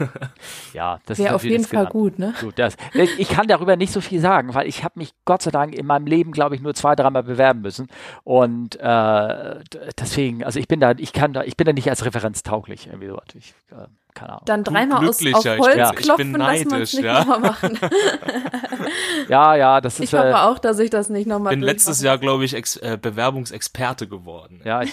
ja, 0.73 1.01
das 1.07 1.19
wäre 1.19 1.35
auf 1.35 1.45
jeden 1.45 1.65
Fall 1.65 1.87
gut, 1.87 2.19
ne? 2.19 2.35
Gut, 2.41 2.59
das, 2.59 2.77
ich 2.95 3.29
kann 3.29 3.49
darüber 3.49 3.77
nicht 3.77 3.93
so 3.93 4.01
viel 4.01 4.21
sagen, 4.21 4.55
weil 4.55 4.67
ich 4.67 4.85
habe 4.85 4.99
mich 4.99 5.13
Gott 5.25 5.43
sei 5.43 5.51
Dank 5.51 5.75
in 5.75 5.87
meinem 5.87 6.07
Leben, 6.07 6.33
glaube 6.33 6.55
ich, 6.55 6.63
nur 6.63 6.75
zwei, 6.75 6.95
dreimal 6.95 7.23
bewerben 7.23 7.63
müssen. 7.63 7.89
Und 8.25 8.77
äh, 8.81 9.61
deswegen, 9.99 10.45
also 10.45 10.59
ich 10.59 10.69
bin 10.69 10.81
da, 10.81 10.93
ich 10.93 11.13
kann 11.13 11.33
da, 11.33 11.43
ich 11.45 11.57
bin 11.57 11.67
da 11.67 11.73
nicht 11.73 11.89
als 11.89 12.05
Referenz 12.05 12.43
tauglich 12.43 12.87
irgendwie 12.87 13.09
so. 13.09 13.21
Ich, 13.35 13.55
äh, 13.71 13.87
keine 14.15 14.33
Ahnung. 14.33 14.43
Dann 14.45 14.65
dreimal 14.65 15.09
aus, 15.09 15.25
auf 15.33 15.45
Holz 15.45 15.77
ja, 15.77 15.91
klopfen, 15.93 16.33
neidisch, 16.33 16.65
dass 16.65 16.73
man 16.73 16.83
es 16.83 16.93
nicht 16.93 17.05
ja. 17.05 17.19
nochmal 17.21 17.41
machen. 17.41 17.79
ja, 19.29 19.55
ja, 19.57 19.81
das 19.81 19.95
ist. 19.95 20.13
Ich 20.13 20.19
hoffe 20.19 20.29
äh, 20.29 20.35
auch, 20.35 20.59
dass 20.59 20.79
ich 20.79 20.91
das 20.91 21.09
nicht 21.09 21.27
nochmal. 21.27 21.53
Ich 21.53 21.59
bin 21.59 21.67
letztes 21.67 22.03
Jahr, 22.03 22.19
glaube 22.19 22.45
ich, 22.45 22.55
Ex 22.55 22.77
äh, 22.77 22.99
Bewerbungsexperte 23.01 24.09
geworden. 24.09 24.61
Ja, 24.65 24.83
ich, 24.83 24.93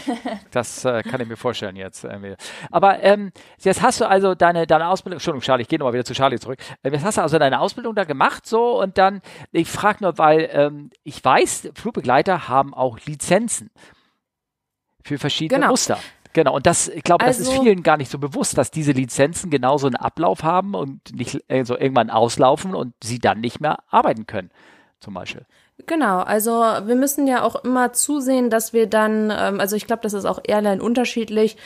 das 0.52 0.86
äh, 0.86 1.04
kann 1.04 1.20
ich 1.22 1.28
mir 1.28 1.38
vorstellen 1.38 1.76
jetzt. 1.76 2.04
Irgendwie. 2.04 2.36
Aber 2.72 3.02
ähm, 3.04 3.32
jetzt 3.60 3.82
hast 3.82 4.00
du 4.02 4.08
also 4.08 4.36
deine, 4.36 4.66
deine 4.68 4.88
Ausbildung, 4.88 5.18
Entschuldigung, 5.18 5.44
Charlie, 5.44 5.64
ich 5.64 5.68
gehe 5.68 5.80
nochmal 5.80 5.94
wieder 5.94 6.06
zu 6.06 6.14
Charlie 6.14 6.40
zurück. 6.40 6.60
Ähm, 6.84 6.94
jetzt 6.94 7.04
hast 7.04 7.18
du 7.18 7.22
also 7.22 7.38
deine 7.38 7.60
Ausbildung 7.60 7.96
da 7.96 8.06
gemacht, 8.06 8.46
so, 8.46 8.82
und 8.82 8.98
dann, 8.98 9.22
ich 9.52 9.70
frage 9.70 10.04
nur, 10.04 10.18
weil 10.18 10.50
ähm, 10.52 10.92
ich 11.04 11.24
weiß, 11.24 11.70
Flugbegleiter 11.76 12.48
haben 12.48 12.74
auch 12.74 13.00
Lizenzen 13.06 13.70
für 15.04 15.18
verschiedene 15.18 15.60
genau. 15.60 15.72
Muster. 15.72 16.00
Genau, 16.39 16.56
und 16.56 16.65
das, 16.65 16.88
ich 16.88 17.04
glaube, 17.04 17.25
das 17.25 17.38
ist 17.38 17.49
also 17.49 17.62
vielen 17.62 17.84
gar 17.84 17.97
nicht 17.97 18.10
so 18.10 18.17
bewusst, 18.17 18.58
dass 18.58 18.71
diese 18.71 18.93
Lizenzen 18.93 19.49
genauso 19.49 19.88
einen 19.88 19.97
Ablauf 19.97 20.43
haben 20.43 20.73
und 20.73 21.13
nicht 21.13 21.43
äh, 21.49 21.65
so 21.65 21.78
irgendwann 21.78 22.10
auslaufen 22.10 22.75
und 22.75 22.93
sie 23.04 23.19
dann 23.19 23.41
nicht 23.41 23.60
mehr 23.60 23.80
arbeiten 23.89 24.25
können, 24.25 24.49
zum 25.02 25.15
Beispiel. 25.15 25.45
Genau, 25.86 26.19
also 26.19 26.52
wir 26.52 26.95
müssen 26.95 27.28
ja 27.28 27.43
auch 27.43 27.62
immer 27.65 27.91
zusehen, 27.91 28.49
dass 28.49 28.71
wir 28.71 28.88
dann, 28.88 29.34
ähm, 29.38 29.60
also 29.60 29.75
ich 29.75 29.86
glaube, 29.86 30.02
das 30.02 30.13
ist 30.13 30.23
auch 30.23 30.39
Airline 30.47 30.82
unterschiedlich, 30.82 31.58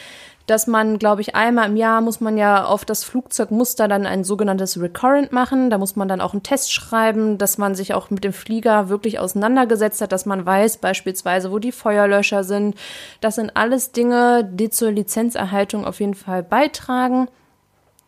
dass 0.45 0.67
man, 0.67 0.99
glaube 0.99 1.21
ich, 1.21 1.36
einmal 1.36 1.69
im 1.69 1.77
Jahr 1.77 2.01
muss 2.01 2.19
man 2.19 2.38
ja 2.38 2.65
auf 2.65 2.84
das 2.84 3.03
Flugzeugmuster 3.03 3.88
dann 3.88 4.06
ein 4.06 4.23
sogenanntes 4.23 4.79
Recurrent 4.79 5.32
machen. 5.32 5.69
Da 5.69 5.77
muss 5.77 5.95
man 5.95 6.08
dann 6.08 6.19
auch 6.19 6.34
einen 6.34 6.43
Test 6.43 6.73
schreiben, 6.73 7.38
dass 7.38 7.58
man 7.58 7.75
sich 7.75 7.93
auch 7.93 8.10
mit 8.10 8.23
dem 8.23 8.34
Flieger 8.34 8.89
wirklich 8.89 9.19
auseinandergesetzt 9.19 10.01
hat, 10.01 10.12
dass 10.12 10.25
man 10.25 10.45
weiß 10.45 10.77
beispielsweise, 10.77 11.51
wo 11.51 11.60
die 11.60 11.71
Feuerlöscher 11.71 12.43
sind. 12.43 12.75
Das 13.21 13.36
sind 13.36 13.56
alles 13.56 13.93
Dinge, 13.93 14.43
die 14.43 14.69
zur 14.69 14.91
Lizenzerhaltung 14.91 15.86
auf 15.86 16.01
jeden 16.01 16.15
Fall 16.15 16.43
beitragen. 16.43 17.29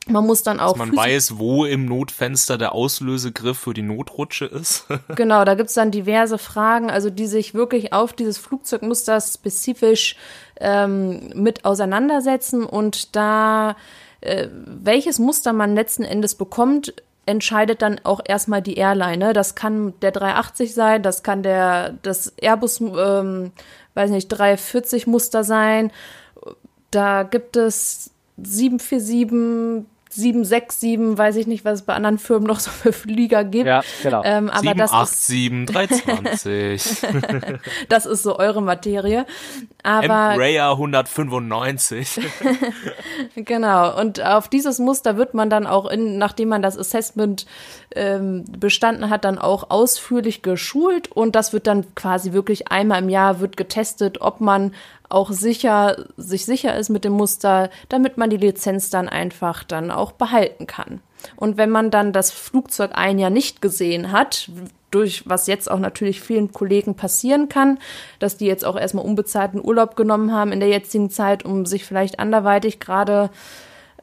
Man 0.08 0.26
muss 0.26 0.44
dann 0.44 0.60
auch. 0.60 0.74
Dass 0.74 0.88
man 0.88 0.96
weiß, 0.96 1.38
wo 1.40 1.66
im 1.66 1.86
Notfenster 1.86 2.58
der 2.58 2.74
Auslösegriff 2.74 3.58
für 3.58 3.74
die 3.74 3.82
Notrutsche 3.82 4.46
ist. 4.46 4.86
genau, 5.16 5.46
da 5.46 5.56
gibt's 5.56 5.74
dann 5.74 5.90
diverse 5.90 6.38
Fragen, 6.38 6.92
also 6.92 7.10
die 7.10 7.26
sich 7.26 7.56
wirklich 7.56 7.92
auf 7.92 8.14
dieses 8.14 8.38
Flugzeugmuster 8.38 9.20
spezifisch 9.20 10.16
ähm, 10.60 11.30
mit 11.34 11.66
auseinandersetzen 11.66 12.64
und 12.64 13.16
da 13.16 13.76
äh, 14.22 14.48
welches 14.52 15.20
Muster 15.20 15.54
man 15.54 15.76
letzten 15.76 16.04
Endes 16.04 16.36
bekommt, 16.36 16.94
entscheidet 17.26 17.82
dann 17.82 18.00
auch 18.04 18.22
erstmal 18.24 18.62
die 18.62 18.76
Airline. 18.76 19.34
Das 19.34 19.56
kann 19.56 19.94
der 20.02 20.12
380 20.12 20.74
sein, 20.74 21.04
das 21.04 21.24
kann 21.24 21.44
der 21.44 21.94
das 22.02 22.34
Airbus, 22.42 22.82
ähm, 22.82 23.52
weiß 23.94 24.12
nicht, 24.12 24.28
340 24.30 25.08
Muster 25.08 25.44
sein. 25.44 25.92
Da 26.92 27.24
gibt 27.24 27.56
es 27.58 28.12
747 28.38 29.86
767, 30.16 31.18
weiß 31.18 31.36
ich 31.36 31.48
nicht, 31.48 31.66
was 31.66 31.80
es 31.80 31.86
bei 31.86 31.94
anderen 31.94 32.18
Firmen 32.18 32.48
noch 32.48 32.60
so 32.60 32.72
für 32.72 32.94
Flieger 32.94 33.44
gibt. 33.44 33.68
Ja, 33.68 33.82
genau. 34.02 34.24
Ähm, 34.24 34.50
aber 34.50 34.88
787, 34.88 36.04
320. 36.04 37.60
das 37.90 38.06
ist 38.06 38.24
so 38.24 38.40
eure 38.40 38.62
Materie. 38.62 39.26
Aber 39.84 40.32
Embraer 40.34 40.72
195. 40.72 42.22
genau. 43.36 44.00
Und 44.00 44.24
auf 44.24 44.48
dieses 44.48 44.80
Muster 44.80 45.18
wird 45.18 45.34
man 45.34 45.50
dann 45.50 45.68
auch 45.68 45.86
in, 45.86 46.18
nachdem 46.18 46.50
man 46.50 46.62
das 46.62 46.78
Assessment 46.78 47.46
ähm, 47.96 48.46
bestanden 48.58 49.10
hat, 49.10 49.26
dann 49.26 49.38
auch 49.38 49.70
ausführlich 49.70 50.42
geschult 50.42 51.12
und 51.12 51.36
das 51.36 51.54
wird 51.54 51.68
dann 51.68 51.94
quasi 51.96 52.34
wirklich 52.34 52.72
einmal 52.72 53.02
im 53.02 53.10
Jahr 53.10 53.40
wird 53.40 53.58
getestet, 53.58 54.22
ob 54.22 54.42
man 54.42 54.74
auch 55.10 55.32
sicher, 55.32 56.06
sich 56.18 56.46
sicher 56.46 56.76
ist 56.78 56.90
mit 56.90 57.06
dem 57.06 57.14
Muster, 57.14 57.70
damit 57.90 58.18
man 58.18 58.30
die 58.30 58.38
Lizenz 58.38 58.90
dann 58.90 59.10
einfach 59.10 59.64
dann 59.64 59.92
auch 59.92 60.12
behalten 60.12 60.68
kann. 60.68 61.02
Und 61.36 61.58
wenn 61.58 61.70
man 61.70 61.92
dann 61.92 62.14
das 62.14 62.32
Flugzeug 62.32 62.92
ein 62.94 63.20
Jahr 63.20 63.30
nicht 63.30 63.62
gesehen 63.62 64.12
hat, 64.12 64.50
durch 64.92 65.28
was 65.28 65.48
jetzt 65.48 65.70
auch 65.70 65.80
natürlich 65.80 66.22
vielen 66.22 66.52
Kollegen 66.52 66.96
passieren 66.96 67.50
kann, 67.50 67.80
dass 68.20 68.38
die 68.38 68.46
jetzt 68.46 68.64
auch 68.64 68.78
erstmal 68.78 69.06
unbezahlten 69.06 69.64
Urlaub 69.64 69.96
genommen 69.96 70.32
haben 70.32 70.52
in 70.52 70.60
der 70.60 70.70
jetzigen 70.70 71.10
Zeit, 71.10 71.44
um 71.44 71.66
sich 71.66 71.84
vielleicht 71.84 72.20
anderweitig 72.20 72.80
gerade 72.80 73.30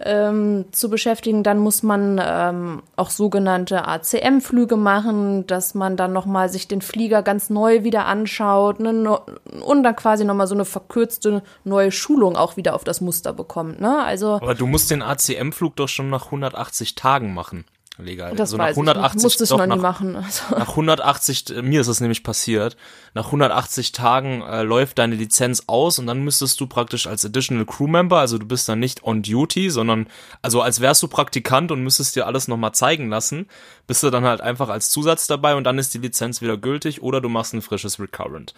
ähm, 0.05 0.67
zu 0.73 0.91
beschäftigen. 0.91 1.43
Dann 1.43 1.59
muss 1.59 1.83
man 1.83 2.21
ähm, 2.23 2.83
auch 2.97 3.11
sogenannte 3.11 3.87
ACM-Flüge 3.87 4.77
machen, 4.77 5.47
dass 5.47 5.75
man 5.75 5.97
dann 5.97 6.13
nochmal 6.13 6.49
sich 6.49 6.69
den 6.69 6.83
Flieger 6.83 7.23
ganz 7.23 7.51
neu 7.51 7.85
wieder 7.85 8.07
anschaut 8.07 8.81
ne, 8.81 9.21
und 9.65 9.83
dann 9.83 9.97
quasi 9.97 10.25
nochmal 10.25 10.47
so 10.47 10.55
eine 10.55 10.65
verkürzte 10.65 11.43
neue 11.65 11.93
Schulung 11.93 12.37
auch 12.37 12.57
wieder 12.57 12.75
auf 12.75 12.85
das 12.85 13.01
Muster 13.01 13.33
bekommt. 13.33 13.81
Ne? 13.81 14.03
Also, 14.03 14.35
Aber 14.35 14.55
du 14.55 14.67
musst 14.67 14.91
den 14.91 15.03
ACM-Flug 15.03 15.77
doch 15.77 15.89
schon 15.89 16.11
nach 16.11 16.27
180 16.27 16.95
Tagen 16.95 17.35
machen 17.35 17.65
legal. 17.99 18.31
Das 18.35 18.53
also 18.53 18.57
nach 18.57 18.69
180 18.69 19.17
ich 19.17 19.23
musste 19.23 19.45
es 19.45 19.51
noch 19.51 19.67
nie 19.67 19.77
machen. 19.77 20.17
Also. 20.23 20.57
Nach 20.57 20.69
180, 20.71 21.51
äh, 21.51 21.63
mir 21.63 21.81
ist 21.81 21.89
das 21.89 22.01
nämlich 22.01 22.23
passiert. 22.23 22.77
Nach 23.15 23.27
180 23.27 23.93
Tagen 23.93 24.43
äh, 24.43 24.63
läuft 24.63 24.99
deine 24.99 25.15
Lizenz 25.15 25.65
aus 25.67 25.99
und 25.99 26.07
dann 26.07 26.23
müsstest 26.23 26.61
du 26.61 26.67
praktisch 26.67 27.07
als 27.07 27.25
Additional 27.25 27.67
Crew 27.67 27.87
Member, 27.87 28.19
also 28.19 28.39
du 28.39 28.47
bist 28.47 28.69
dann 28.69 28.79
nicht 28.79 29.05
on 29.05 29.23
Duty, 29.23 29.71
sondern 29.71 30.07
also 30.43 30.63
als 30.63 30.81
wärst 30.81 31.03
du 31.03 31.09
Praktikant 31.09 31.73
und 31.73 31.83
müsstest 31.83 32.17
dir 32.17 32.27
alles 32.27 32.49
nochmal 32.49 32.73
zeigen 32.73 33.09
lassen, 33.09 33.49
bist 33.87 34.03
du 34.03 34.11
dann 34.11 34.25
halt 34.25 34.41
einfach 34.41 34.69
als 34.69 34.91
Zusatz 34.91 35.27
dabei 35.27 35.55
und 35.55 35.65
dann 35.65 35.79
ist 35.79 35.93
die 35.95 35.99
Lizenz 35.99 36.41
wieder 36.41 36.57
gültig 36.57 37.03
oder 37.03 37.21
du 37.21 37.29
machst 37.29 37.53
ein 37.55 37.63
frisches 37.63 37.99
Recurrent. 37.99 38.55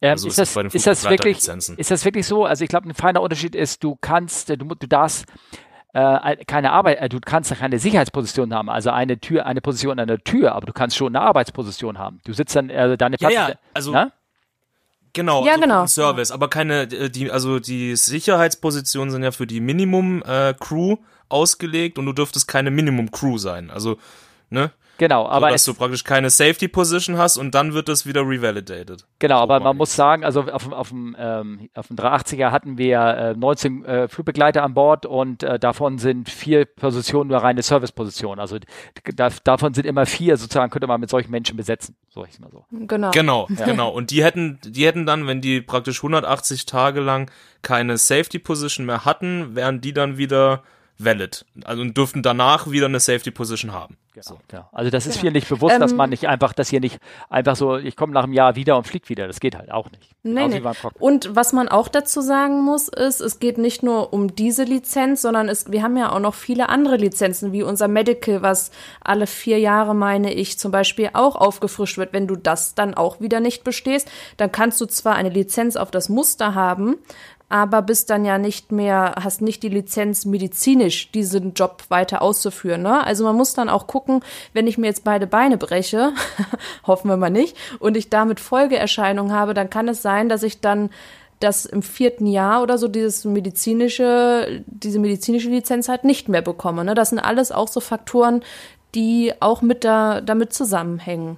Ähm, 0.00 0.10
also 0.10 0.28
ist, 0.28 0.38
das, 0.38 0.54
ist, 0.56 0.86
das 0.86 1.04
wirklich, 1.08 1.38
ist 1.38 1.90
das 1.90 2.04
wirklich 2.04 2.26
so? 2.26 2.44
Also 2.44 2.64
ich 2.64 2.68
glaube, 2.68 2.88
ein 2.88 2.94
feiner 2.94 3.22
Unterschied 3.22 3.54
ist, 3.54 3.82
du 3.82 3.96
kannst, 3.98 4.50
du, 4.50 4.56
du 4.56 4.86
darfst 4.86 5.24
äh, 5.96 6.44
keine 6.44 6.72
Arbeit, 6.72 6.98
äh, 6.98 7.08
du 7.08 7.20
kannst 7.20 7.54
keine 7.54 7.78
Sicherheitsposition 7.78 8.52
haben, 8.52 8.68
also 8.68 8.90
eine 8.90 9.18
Tür, 9.18 9.46
eine 9.46 9.62
Position 9.62 9.98
an 9.98 10.08
der 10.08 10.22
Tür, 10.22 10.54
aber 10.54 10.66
du 10.66 10.74
kannst 10.74 10.96
schon 10.96 11.16
eine 11.16 11.24
Arbeitsposition 11.24 11.98
haben. 11.98 12.20
Du 12.24 12.34
sitzt 12.34 12.54
dann 12.54 12.68
äh, 12.68 12.98
deine 12.98 13.16
Platz. 13.16 13.32
Ja, 13.32 13.48
ja, 13.48 13.54
also 13.72 13.92
na? 13.92 14.12
Genau, 15.14 15.46
ja, 15.46 15.52
also 15.52 15.62
genau. 15.62 15.86
Service, 15.86 16.30
aber 16.30 16.50
keine, 16.50 16.82
äh, 16.82 17.08
die, 17.08 17.30
also 17.30 17.60
die 17.60 17.96
Sicherheitspositionen 17.96 19.10
sind 19.10 19.22
ja 19.22 19.32
für 19.32 19.46
die 19.46 19.60
Minimum 19.60 20.22
äh, 20.26 20.52
Crew 20.60 20.96
ausgelegt 21.30 21.98
und 21.98 22.04
du 22.04 22.12
dürftest 22.12 22.46
keine 22.46 22.70
Minimum 22.70 23.10
Crew 23.10 23.38
sein. 23.38 23.70
Also, 23.70 23.96
ne? 24.50 24.72
Genau, 24.98 25.26
aber. 25.26 25.48
So, 25.48 25.52
dass 25.52 25.64
du 25.64 25.74
praktisch 25.74 26.04
keine 26.04 26.30
Safety 26.30 26.68
Position 26.68 27.18
hast 27.18 27.36
und 27.36 27.54
dann 27.54 27.74
wird 27.74 27.88
das 27.88 28.06
wieder 28.06 28.22
revalidated. 28.22 29.04
Genau, 29.18 29.36
so 29.36 29.42
aber 29.42 29.60
man 29.60 29.76
muss 29.76 29.94
sagen, 29.94 30.24
also 30.24 30.42
auf, 30.42 30.70
auf, 30.72 30.88
dem, 30.88 31.16
ähm, 31.18 31.68
auf 31.74 31.88
dem 31.88 31.96
380er 31.96 32.50
hatten 32.50 32.78
wir 32.78 33.00
äh, 33.00 33.34
19 33.34 33.84
äh, 33.84 34.08
Flugbegleiter 34.08 34.62
an 34.62 34.74
Bord 34.74 35.06
und 35.06 35.42
äh, 35.42 35.58
davon 35.58 35.98
sind 35.98 36.30
vier 36.30 36.64
Positionen 36.64 37.28
nur 37.28 37.38
reine 37.38 37.62
Service-Positionen. 37.62 38.40
Also 38.40 38.58
da, 39.14 39.30
davon 39.44 39.74
sind 39.74 39.86
immer 39.86 40.06
vier 40.06 40.36
sozusagen, 40.36 40.70
könnte 40.70 40.86
man 40.86 41.00
mit 41.00 41.10
solchen 41.10 41.30
Menschen 41.30 41.56
besetzen, 41.56 41.96
sag 42.08 42.28
ich 42.28 42.38
mal 42.40 42.50
so. 42.50 42.64
Genau. 42.70 43.10
Genau, 43.10 43.46
ja. 43.56 43.64
genau. 43.64 43.90
Und 43.90 44.10
die 44.10 44.24
hätten, 44.24 44.58
die 44.64 44.86
hätten 44.86 45.06
dann, 45.06 45.26
wenn 45.26 45.40
die 45.40 45.60
praktisch 45.60 45.98
180 45.98 46.66
Tage 46.66 47.00
lang 47.00 47.30
keine 47.62 47.98
Safety 47.98 48.38
Position 48.38 48.86
mehr 48.86 49.04
hatten, 49.04 49.54
wären 49.54 49.80
die 49.80 49.92
dann 49.92 50.18
wieder 50.18 50.62
valid. 50.98 51.44
Also 51.64 51.82
und 51.82 51.96
dürften 51.96 52.22
danach 52.22 52.70
wieder 52.70 52.86
eine 52.86 53.00
Safety 53.00 53.30
Position 53.30 53.72
haben. 53.72 53.96
Genau, 54.16 54.24
so. 54.26 54.38
ja. 54.50 54.68
Also 54.72 54.90
das 54.90 55.04
ist 55.06 55.14
genau. 55.14 55.20
vielen 55.20 55.32
nicht 55.34 55.48
bewusst, 55.48 55.74
ähm, 55.74 55.80
dass 55.80 55.92
man 55.92 56.08
nicht 56.08 56.26
einfach, 56.26 56.54
dass 56.54 56.70
hier 56.70 56.80
nicht 56.80 56.98
einfach 57.28 57.54
so, 57.54 57.76
ich 57.76 57.96
komme 57.96 58.14
nach 58.14 58.24
einem 58.24 58.32
Jahr 58.32 58.56
wieder 58.56 58.78
und 58.78 58.86
fliege 58.86 59.10
wieder. 59.10 59.26
Das 59.26 59.40
geht 59.40 59.56
halt 59.56 59.70
auch 59.70 59.90
nicht. 59.90 60.10
Nee, 60.22 60.48
nee. 60.48 60.62
Und 60.98 61.36
was 61.36 61.52
man 61.52 61.68
auch 61.68 61.88
dazu 61.88 62.22
sagen 62.22 62.62
muss, 62.62 62.88
ist, 62.88 63.20
es 63.20 63.38
geht 63.38 63.58
nicht 63.58 63.82
nur 63.82 64.14
um 64.14 64.34
diese 64.34 64.64
Lizenz, 64.64 65.20
sondern 65.20 65.50
es, 65.50 65.70
wir 65.70 65.82
haben 65.82 65.98
ja 65.98 66.12
auch 66.12 66.18
noch 66.18 66.34
viele 66.34 66.70
andere 66.70 66.96
Lizenzen, 66.96 67.52
wie 67.52 67.62
unser 67.62 67.88
Medical, 67.88 68.40
was 68.40 68.70
alle 69.04 69.26
vier 69.26 69.58
Jahre, 69.58 69.94
meine 69.94 70.32
ich, 70.32 70.58
zum 70.58 70.72
Beispiel 70.72 71.10
auch 71.12 71.36
aufgefrischt 71.36 71.98
wird. 71.98 72.14
Wenn 72.14 72.26
du 72.26 72.36
das 72.36 72.74
dann 72.74 72.94
auch 72.94 73.20
wieder 73.20 73.40
nicht 73.40 73.64
bestehst, 73.64 74.10
dann 74.38 74.50
kannst 74.50 74.80
du 74.80 74.86
zwar 74.86 75.14
eine 75.14 75.28
Lizenz 75.28 75.76
auf 75.76 75.90
das 75.90 76.08
Muster 76.08 76.54
haben, 76.54 76.96
aber 77.48 77.82
bist 77.82 78.10
dann 78.10 78.24
ja 78.24 78.38
nicht 78.38 78.72
mehr, 78.72 79.14
hast 79.22 79.40
nicht 79.40 79.62
die 79.62 79.68
Lizenz 79.68 80.24
medizinisch 80.24 81.12
diesen 81.12 81.54
Job 81.54 81.84
weiter 81.88 82.20
auszuführen. 82.22 82.82
Ne? 82.82 83.06
Also 83.06 83.24
man 83.24 83.36
muss 83.36 83.54
dann 83.54 83.68
auch 83.68 83.86
gucken, 83.86 84.20
wenn 84.52 84.66
ich 84.66 84.78
mir 84.78 84.86
jetzt 84.86 85.04
beide 85.04 85.26
Beine 85.26 85.56
breche, 85.56 86.12
hoffen 86.86 87.08
wir 87.08 87.16
mal 87.16 87.30
nicht, 87.30 87.56
und 87.78 87.96
ich 87.96 88.10
damit 88.10 88.40
Folgeerscheinungen 88.40 89.32
habe, 89.32 89.54
dann 89.54 89.70
kann 89.70 89.88
es 89.88 90.02
sein, 90.02 90.28
dass 90.28 90.42
ich 90.42 90.60
dann 90.60 90.90
das 91.38 91.66
im 91.66 91.82
vierten 91.82 92.26
Jahr 92.26 92.62
oder 92.62 92.78
so 92.78 92.88
dieses 92.88 93.24
medizinische, 93.24 94.64
diese 94.66 94.98
medizinische 94.98 95.50
Lizenz 95.50 95.88
halt 95.88 96.04
nicht 96.04 96.28
mehr 96.28 96.42
bekomme. 96.42 96.84
Ne? 96.84 96.94
Das 96.94 97.10
sind 97.10 97.18
alles 97.18 97.52
auch 97.52 97.68
so 97.68 97.80
Faktoren, 97.80 98.42
die 98.94 99.34
auch 99.40 99.62
mit 99.62 99.84
da, 99.84 100.20
damit 100.20 100.52
zusammenhängen. 100.52 101.36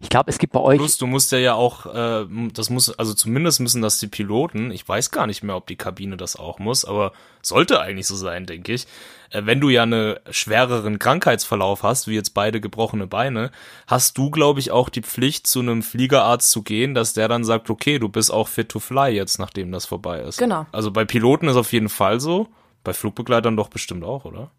Ich 0.00 0.08
glaube, 0.08 0.30
es 0.30 0.38
gibt 0.38 0.52
bei 0.52 0.60
euch. 0.60 0.78
Plus, 0.78 0.98
du 0.98 1.06
musst 1.06 1.32
ja 1.32 1.38
ja 1.38 1.54
auch, 1.54 1.86
äh, 1.86 2.26
das 2.52 2.70
muss, 2.70 2.90
also 2.98 3.14
zumindest 3.14 3.60
müssen 3.60 3.82
das 3.82 3.98
die 3.98 4.06
Piloten, 4.06 4.70
ich 4.70 4.88
weiß 4.88 5.10
gar 5.10 5.26
nicht 5.26 5.42
mehr, 5.42 5.56
ob 5.56 5.66
die 5.66 5.76
Kabine 5.76 6.16
das 6.16 6.36
auch 6.36 6.58
muss, 6.58 6.84
aber 6.84 7.12
sollte 7.42 7.80
eigentlich 7.80 8.06
so 8.06 8.16
sein, 8.16 8.46
denke 8.46 8.72
ich. 8.72 8.86
Äh, 9.30 9.42
wenn 9.44 9.60
du 9.60 9.68
ja 9.68 9.82
einen 9.82 10.16
schwereren 10.30 10.98
Krankheitsverlauf 10.98 11.82
hast, 11.82 12.08
wie 12.08 12.14
jetzt 12.14 12.34
beide 12.34 12.60
gebrochene 12.60 13.06
Beine, 13.06 13.50
hast 13.86 14.18
du, 14.18 14.30
glaube 14.30 14.60
ich, 14.60 14.70
auch 14.70 14.88
die 14.88 15.02
Pflicht, 15.02 15.46
zu 15.46 15.60
einem 15.60 15.82
Fliegerarzt 15.82 16.50
zu 16.50 16.62
gehen, 16.62 16.94
dass 16.94 17.12
der 17.12 17.28
dann 17.28 17.44
sagt, 17.44 17.70
okay, 17.70 17.98
du 17.98 18.08
bist 18.08 18.32
auch 18.32 18.48
fit 18.48 18.68
to 18.68 18.78
fly 18.78 19.10
jetzt, 19.10 19.38
nachdem 19.38 19.72
das 19.72 19.86
vorbei 19.86 20.20
ist. 20.20 20.38
Genau. 20.38 20.66
Also 20.72 20.90
bei 20.90 21.04
Piloten 21.04 21.48
ist 21.48 21.56
auf 21.56 21.72
jeden 21.72 21.88
Fall 21.88 22.20
so, 22.20 22.48
bei 22.84 22.92
Flugbegleitern 22.92 23.56
doch 23.56 23.68
bestimmt 23.68 24.04
auch, 24.04 24.24
oder? 24.24 24.50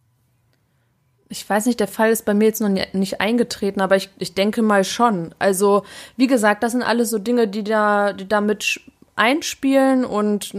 Ich 1.30 1.48
weiß 1.50 1.66
nicht, 1.66 1.80
der 1.80 1.88
Fall 1.88 2.12
ist 2.12 2.26
bei 2.26 2.34
mir 2.34 2.46
jetzt 2.46 2.62
noch 2.62 2.70
nicht 2.70 3.20
eingetreten, 3.20 3.82
aber 3.82 3.98
ich, 3.98 4.10
ich 4.18 4.34
denke 4.34 4.62
mal 4.62 4.84
schon. 4.84 5.36
Also, 5.40 5.84
wie 6.16 6.28
gesagt, 6.28 6.64
das 6.64 6.72
sind 6.72 6.84
alles 6.84 7.10
so 7.10 7.20
Dinge, 7.20 7.48
die 7.48 7.64
da, 7.64 8.14
die 8.14 8.28
da 8.28 8.40
mit 8.40 8.80
einspielen 9.16 10.06
und 10.06 10.54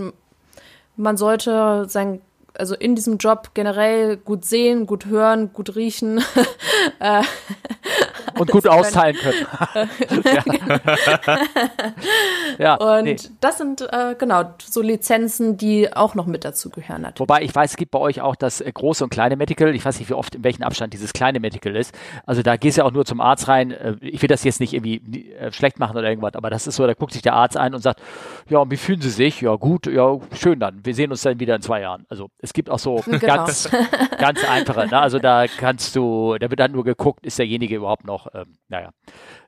man 0.96 1.16
sollte 1.16 1.86
sein, 1.88 2.20
also 2.54 2.74
in 2.74 2.96
diesem 2.96 3.18
Job 3.18 3.52
generell 3.54 4.16
gut 4.16 4.44
sehen, 4.44 4.86
gut 4.86 5.06
hören, 5.06 5.52
gut 5.52 5.76
riechen. 5.76 6.20
Und 8.38 8.50
gut 8.50 8.68
austeilen 8.68 9.16
können. 9.16 9.46
ja. 12.58 12.74
Und 12.74 13.04
nee. 13.04 13.16
das 13.40 13.58
sind 13.58 13.80
äh, 13.80 14.14
genau 14.18 14.54
so 14.64 14.82
Lizenzen, 14.82 15.56
die 15.56 15.92
auch 15.94 16.14
noch 16.14 16.26
mit 16.26 16.44
dazu 16.44 16.70
gehören. 16.70 17.02
Natürlich. 17.02 17.20
Wobei 17.20 17.42
ich 17.42 17.54
weiß, 17.54 17.70
es 17.70 17.76
gibt 17.76 17.90
bei 17.90 17.98
euch 17.98 18.20
auch 18.20 18.36
das 18.36 18.60
äh, 18.60 18.70
große 18.72 19.04
und 19.04 19.10
kleine 19.10 19.36
Medical. 19.36 19.74
Ich 19.74 19.84
weiß 19.84 19.98
nicht, 19.98 20.08
wie 20.08 20.14
oft, 20.14 20.34
in 20.34 20.44
welchem 20.44 20.62
Abstand 20.62 20.92
dieses 20.92 21.12
kleine 21.12 21.40
Medical 21.40 21.76
ist. 21.76 21.94
Also 22.26 22.42
da 22.42 22.56
gehst 22.56 22.76
du 22.76 22.82
ja 22.82 22.86
auch 22.86 22.92
nur 22.92 23.04
zum 23.04 23.20
Arzt 23.20 23.48
rein. 23.48 23.70
Äh, 23.70 23.96
ich 24.00 24.22
will 24.22 24.28
das 24.28 24.44
jetzt 24.44 24.60
nicht 24.60 24.72
irgendwie 24.72 25.32
äh, 25.32 25.52
schlecht 25.52 25.78
machen 25.78 25.96
oder 25.96 26.08
irgendwas, 26.08 26.34
aber 26.34 26.50
das 26.50 26.66
ist 26.66 26.76
so, 26.76 26.86
da 26.86 26.94
guckt 26.94 27.12
sich 27.12 27.22
der 27.22 27.34
Arzt 27.34 27.56
ein 27.56 27.74
und 27.74 27.82
sagt, 27.82 28.00
ja, 28.48 28.70
wie 28.70 28.76
fühlen 28.76 29.00
Sie 29.00 29.10
sich? 29.10 29.40
Ja, 29.40 29.54
gut, 29.56 29.86
ja, 29.86 30.18
schön 30.34 30.60
dann. 30.60 30.80
Wir 30.84 30.94
sehen 30.94 31.10
uns 31.10 31.22
dann 31.22 31.40
wieder 31.40 31.54
in 31.56 31.62
zwei 31.62 31.80
Jahren. 31.80 32.06
Also 32.08 32.30
es 32.38 32.52
gibt 32.52 32.70
auch 32.70 32.78
so 32.78 32.96
genau. 33.04 33.18
ganz, 33.18 33.68
ganz 34.18 34.44
einfache. 34.48 34.86
Ne? 34.88 34.98
Also 34.98 35.18
da 35.18 35.46
kannst 35.46 35.96
du, 35.96 36.36
da 36.38 36.50
wird 36.50 36.60
dann 36.60 36.72
nur 36.72 36.84
geguckt, 36.84 37.26
ist 37.26 37.38
derjenige 37.38 37.76
überhaupt 37.76 38.06
noch 38.06 38.27
ähm, 38.34 38.58
naja. 38.68 38.90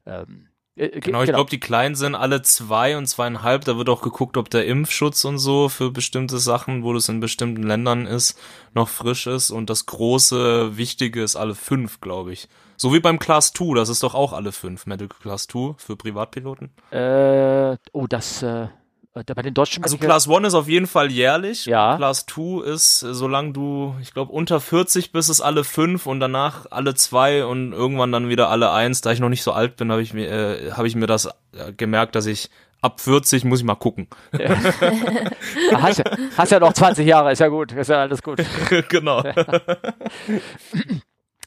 Ähm, 0.07 0.49
äh, 0.77 1.01
genau, 1.01 1.21
ich 1.21 1.27
genau. 1.27 1.39
glaube, 1.39 1.51
die 1.51 1.61
Kleinen 1.61 1.95
sind 1.95 2.15
alle 2.15 2.43
zwei 2.43 2.97
und 2.97 3.07
zweieinhalb. 3.07 3.65
Da 3.65 3.77
wird 3.77 3.89
auch 3.89 4.03
geguckt, 4.03 4.37
ob 4.37 4.51
der 4.51 4.67
Impfschutz 4.67 5.25
und 5.25 5.39
so 5.39 5.69
für 5.69 5.91
bestimmte 5.91 6.39
Sachen, 6.39 6.83
wo 6.83 6.93
das 6.93 7.09
in 7.09 7.21
bestimmten 7.21 7.63
Ländern 7.63 8.07
ist, 8.07 8.39
noch 8.73 8.89
frisch 8.89 9.27
ist. 9.27 9.51
Und 9.51 9.69
das 9.69 9.87
große, 9.87 10.77
wichtige 10.77 11.23
ist 11.23 11.37
alle 11.37 11.55
fünf, 11.55 12.01
glaube 12.01 12.33
ich. 12.33 12.49
So 12.77 12.95
wie 12.95 13.01
beim 13.01 13.19
Class 13.19 13.53
2, 13.53 13.75
das 13.75 13.91
ist 13.91 14.03
doch 14.03 14.15
auch 14.15 14.33
alle 14.33 14.53
fünf, 14.53 14.87
Medical 14.87 15.19
Class 15.21 15.47
2 15.49 15.75
für 15.77 15.97
Privatpiloten. 15.97 16.71
Äh, 16.91 17.77
oh, 17.93 18.07
das, 18.07 18.43
äh, 18.43 18.69
bei 19.13 19.43
den 19.43 19.55
deutschen 19.55 19.83
Also 19.83 19.99
Class 19.99 20.29
1 20.29 20.49
ist 20.49 20.55
auf 20.55 20.69
jeden 20.69 20.87
Fall 20.87 21.11
jährlich. 21.11 21.67
Ja. 21.67 21.97
Class 21.97 22.27
2 22.27 22.65
ist, 22.65 23.01
solange 23.01 23.53
du, 23.53 23.97
ich 24.01 24.15
glaube, 24.15 24.31
unter 24.33 24.61
40 24.61 25.11
bist, 25.11 25.29
ist 25.31 25.41
alle 25.41 25.65
fünf 25.65 26.07
und 26.07 26.21
danach 26.21 26.67
alle 26.71 26.95
zwei 26.95 27.45
und 27.45 27.73
irgendwann 27.73 28.13
dann 28.13 28.29
wieder 28.29 28.51
alle 28.51 28.71
eins. 28.71 29.01
Da 29.01 29.11
ich 29.11 29.19
noch 29.19 29.29
nicht 29.29 29.43
so 29.43 29.53
alt 29.53 29.77
bin, 29.77 29.91
habe 29.91 30.03
ich 30.03 30.15
mir, 30.15 30.31
äh, 30.31 30.73
habe 30.73 30.87
ich 30.87 30.95
mir 30.95 31.09
das 31.09 31.27
äh, 31.27 31.73
gemerkt, 31.77 32.15
dass 32.15 32.27
ich 32.27 32.51
ab 32.83 33.01
40 33.01 33.45
muss 33.45 33.59
ich 33.59 33.65
mal 33.65 33.75
gucken. 33.75 34.07
Ja. 34.33 34.51
hast, 35.73 35.99
ja, 35.99 36.05
hast 36.37 36.53
ja 36.53 36.61
noch 36.61 36.73
20 36.73 37.05
Jahre, 37.05 37.33
ist 37.33 37.41
ja 37.41 37.49
gut, 37.49 37.73
ist 37.73 37.89
ja 37.89 38.03
alles 38.03 38.23
gut. 38.23 38.41
genau. 38.89 39.25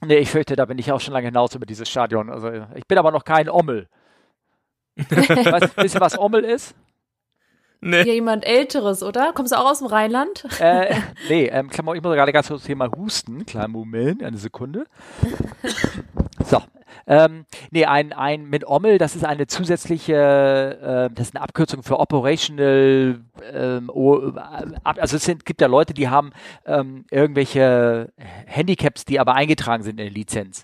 nee, 0.01 0.17
ich 0.17 0.29
fürchte, 0.29 0.57
da 0.57 0.65
bin 0.65 0.77
ich 0.79 0.91
auch 0.91 0.99
schon 0.99 1.13
lange 1.13 1.27
hinaus 1.27 1.55
über 1.55 1.65
dieses 1.65 1.89
Stadion. 1.89 2.29
Also 2.29 2.51
ich 2.75 2.85
bin 2.87 2.97
aber 2.97 3.11
noch 3.11 3.23
kein 3.23 3.49
Ommel. 3.49 3.87
weißt, 4.97 5.95
ihr, 5.95 6.01
was 6.01 6.19
Ommel 6.19 6.43
ist? 6.43 6.75
Nee. 7.85 8.03
Ja, 8.03 8.13
jemand 8.13 8.45
Älteres, 8.45 9.03
oder? 9.03 9.33
Kommst 9.33 9.51
du 9.51 9.57
auch 9.57 9.69
aus 9.69 9.79
dem 9.79 9.87
Rheinland? 9.87 10.45
Äh, 10.59 10.95
nee, 11.29 11.47
ähm, 11.47 11.69
ich 11.71 11.81
muss 11.83 12.01
gerade 12.01 12.31
ganz 12.31 12.47
kurz 12.47 12.61
das 12.61 12.67
Thema 12.67 12.89
Husten. 12.95 13.45
Kleinen 13.45 13.73
Moment, 13.73 14.23
eine 14.23 14.37
Sekunde. 14.37 14.85
So. 16.45 16.61
Ähm, 17.05 17.45
nee, 17.71 17.85
ein, 17.85 18.13
ein 18.13 18.49
mit 18.49 18.65
OMEL, 18.65 18.97
das 18.97 19.17
ist 19.17 19.25
eine 19.25 19.47
zusätzliche, 19.47 21.09
äh, 21.11 21.13
das 21.13 21.27
ist 21.27 21.35
eine 21.35 21.43
Abkürzung 21.43 21.83
für 21.83 21.99
Operational, 21.99 23.19
ähm, 23.51 23.91
also 24.85 25.17
es 25.17 25.25
sind, 25.25 25.43
gibt 25.43 25.59
ja 25.59 25.67
Leute, 25.67 25.93
die 25.93 26.07
haben 26.07 26.31
ähm, 26.65 27.03
irgendwelche 27.11 28.13
Handicaps, 28.45 29.03
die 29.03 29.19
aber 29.19 29.35
eingetragen 29.35 29.83
sind 29.83 29.99
in 29.99 30.05
der 30.05 30.11
Lizenz. 30.11 30.63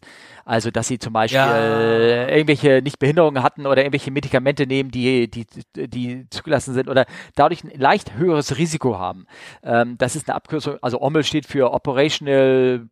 Also, 0.49 0.71
dass 0.71 0.87
sie 0.87 0.97
zum 0.97 1.13
Beispiel 1.13 1.37
ja. 1.37 2.27
irgendwelche 2.27 2.81
nicht 2.81 2.97
Behinderungen 2.97 3.43
hatten 3.43 3.67
oder 3.67 3.83
irgendwelche 3.83 4.09
Medikamente 4.09 4.65
nehmen, 4.65 4.89
die, 4.89 5.29
die, 5.29 5.45
die 5.75 6.25
zugelassen 6.31 6.73
sind 6.73 6.89
oder 6.89 7.05
dadurch 7.35 7.63
ein 7.63 7.71
leicht 7.79 8.15
höheres 8.15 8.57
Risiko 8.57 8.97
haben. 8.97 9.27
Ähm, 9.61 9.99
das 9.99 10.15
ist 10.15 10.27
eine 10.27 10.35
Abkürzung, 10.35 10.77
also 10.81 10.99
OMMEL 11.01 11.23
steht 11.23 11.45
für 11.45 11.71
Operational 11.71 12.89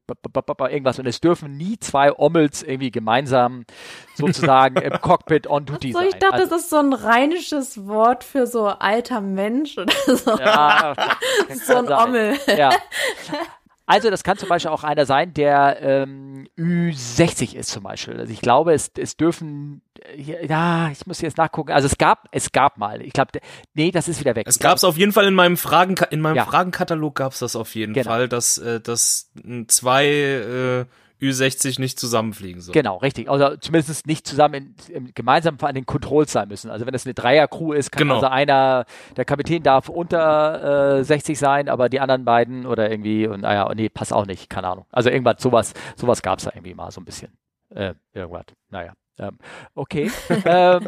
irgendwas 0.70 1.00
und 1.00 1.08
es 1.08 1.20
dürfen 1.20 1.58
nie 1.58 1.80
zwei 1.80 2.14
OMMELs 2.14 2.62
irgendwie 2.62 2.92
gemeinsam 2.92 3.66
sozusagen 4.14 4.80
im 4.80 4.94
Cockpit 5.02 5.48
on 5.48 5.66
duty 5.66 5.94
so, 5.94 5.98
sein. 5.98 6.10
Ich 6.10 6.16
dachte, 6.16 6.36
also, 6.36 6.50
das 6.52 6.62
ist 6.62 6.70
so 6.70 6.78
ein 6.78 6.94
rheinisches 6.94 7.88
Wort 7.88 8.24
für 8.24 8.46
so 8.46 8.68
alter 8.68 9.20
Mensch 9.20 9.80
oder 9.80 9.94
so. 10.06 10.38
Ja, 10.38 10.94
so 11.56 11.78
ein 11.78 11.92
Ommel. 11.92 12.38
Ja. 12.56 12.70
Also 13.88 14.10
das 14.10 14.24
kann 14.24 14.38
zum 14.38 14.50
Beispiel 14.50 14.70
auch 14.70 14.84
einer 14.84 15.06
sein, 15.06 15.34
der 15.34 15.82
ähm, 15.82 16.50
Ü60 16.58 17.56
ist 17.56 17.70
zum 17.70 17.84
Beispiel. 17.84 18.20
Also 18.20 18.34
ich 18.34 18.42
glaube, 18.42 18.74
es, 18.74 18.92
es 18.98 19.16
dürfen, 19.16 19.82
äh, 20.18 20.46
ja, 20.46 20.90
ich 20.92 21.08
muss 21.08 21.22
jetzt 21.22 21.38
nachgucken. 21.38 21.72
Also 21.72 21.86
es 21.86 21.98
gab, 21.98 22.28
es 22.32 22.52
gab 22.52 22.78
mal. 22.78 23.02
Ich 23.02 23.14
glaube, 23.14 23.40
nee, 23.76 23.92
das 23.92 24.10
ist 24.10 24.20
wieder 24.20 24.36
weg. 24.36 24.46
Es 24.46 24.60
gab 24.60 24.76
es 24.76 24.84
auf 24.84 24.98
jeden 24.98 25.14
Fall 25.14 25.26
in 25.26 25.34
meinem 25.34 25.56
Fragen, 25.56 25.96
in 26.12 26.20
meinem 26.20 26.36
ja. 26.36 26.46
Fragenkatalog 26.46 27.16
gab 27.16 27.32
es 27.32 27.40
das 27.40 27.56
auf 27.56 27.76
jeden 27.76 27.94
genau. 27.94 28.10
Fall, 28.10 28.28
dass, 28.28 28.58
äh, 28.58 28.82
dass 28.82 29.32
zwei 29.68 30.06
äh, 30.06 30.86
Ü60 31.22 31.80
nicht 31.80 32.00
zusammenfliegen 32.00 32.62
soll. 32.62 32.74
Genau, 32.74 32.98
richtig. 32.98 33.30
Also 33.30 33.58
zumindest 33.58 34.06
nicht 34.06 34.28
zusammen 34.28 34.76
in, 34.90 34.96
in, 34.96 35.14
gemeinsam 35.14 35.58
an 35.62 35.76
den 35.76 35.86
Controls 35.86 36.32
sein 36.32 36.48
müssen. 36.48 36.70
Also 36.70 36.86
wenn 36.86 36.94
es 36.94 37.06
eine 37.06 37.14
Dreier-Crew 37.16 37.74
ist, 37.74 37.92
kann 37.92 38.04
genau. 38.04 38.16
also 38.16 38.28
einer, 38.28 38.86
der 39.16 39.26
Kapitän 39.26 39.64
darf 39.64 39.90
unter 39.90 41.00
äh, 41.00 41.04
60 41.04 41.38
sein, 41.38 41.70
aber 41.70 41.90
die 41.90 42.00
anderen 42.00 42.26
beiden 42.26 42.66
oder 42.66 42.90
irgendwie, 42.92 43.28
und 43.28 43.42
naja, 43.42 43.72
nee, 43.74 43.90
passt 43.90 44.14
auch 44.14 44.26
nicht, 44.26 44.50
keine 44.50 44.68
Ahnung. 44.68 44.86
Also 44.92 45.10
irgendwas, 45.10 45.42
sowas, 45.42 45.74
sowas 45.96 46.22
gab 46.22 46.40
es 46.40 46.46
da 46.46 46.52
irgendwie 46.54 46.76
mal 46.76 46.92
so 46.92 47.02
ein 47.02 47.06
bisschen. 47.06 47.36
Äh, 47.70 47.96
irgendwas, 48.14 48.46
naja. 48.70 48.94
Ähm, 49.20 49.38
okay. 49.74 50.12
ähm, 50.46 50.88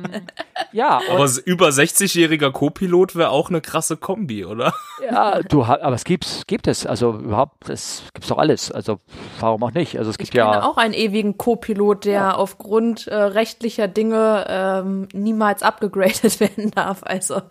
ja. 0.72 1.02
Aber 1.10 1.28
über 1.46 1.70
60-jähriger 1.70 2.52
Co-Pilot 2.52 3.16
wäre 3.16 3.30
auch 3.30 3.50
eine 3.50 3.62
krasse 3.62 3.98
Kombi, 3.98 4.46
oder? 4.46 4.74
Ja, 5.04 5.42
du 5.42 5.64
aber 5.64 5.96
es 5.96 6.04
gibt's, 6.04 6.46
gibt 6.46 6.68
es. 6.68 6.86
Also 6.86 7.14
überhaupt, 7.14 7.70
es 7.70 8.04
gibt's 8.14 8.28
doch 8.30 8.38
alles. 8.38 8.72
Also 8.72 9.00
warum 9.40 9.64
auch 9.64 9.72
nicht? 9.72 9.98
Also 9.98 10.12
es 10.12 10.18
gibt 10.18 10.30
ich 10.30 10.36
ja 10.36 10.64
auch 10.64 10.78
einen 10.78 10.94
ewigen 10.94 11.38
Co-Pilot, 11.38 12.06
der 12.06 12.14
ja. 12.14 12.36
aufgrund 12.36 13.08
äh, 13.08 13.16
rechtlicher 13.16 13.88
Dinge 13.88 14.46
ähm, 14.48 15.08
niemals 15.14 15.64
abgegradet 15.64 16.40
werden 16.40 16.72
darf. 16.72 17.02
Also 17.04 17.42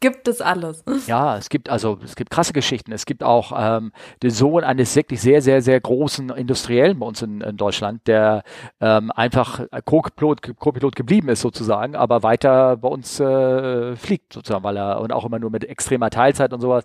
gibt 0.00 0.28
es 0.28 0.40
alles. 0.40 0.84
Ja, 1.06 1.36
es 1.36 1.48
gibt 1.48 1.68
also 1.68 1.98
es 2.04 2.16
gibt 2.16 2.30
krasse 2.30 2.52
Geschichten. 2.52 2.92
Es 2.92 3.06
gibt 3.06 3.22
auch 3.22 3.52
ähm, 3.56 3.92
den 4.22 4.30
Sohn 4.30 4.64
eines 4.64 4.94
wirklich 4.94 5.20
sehr 5.20 5.42
sehr 5.42 5.62
sehr 5.62 5.80
großen 5.80 6.30
Industriellen 6.30 6.98
bei 6.98 7.06
uns 7.06 7.22
in, 7.22 7.40
in 7.40 7.56
Deutschland, 7.56 8.06
der 8.06 8.42
ähm, 8.80 9.10
einfach 9.10 9.60
Co-Pilot, 9.84 10.56
Co-Pilot 10.56 10.96
geblieben 10.96 11.28
ist 11.28 11.40
sozusagen, 11.40 11.96
aber 11.96 12.22
weiter 12.22 12.76
bei 12.76 12.88
uns 12.88 13.18
äh, 13.20 13.96
fliegt 13.96 14.32
sozusagen, 14.32 14.64
weil 14.64 14.76
er 14.76 15.00
und 15.00 15.12
auch 15.12 15.24
immer 15.24 15.38
nur 15.38 15.50
mit 15.50 15.64
extremer 15.64 16.10
Teilzeit 16.10 16.52
und 16.52 16.60
sowas 16.60 16.84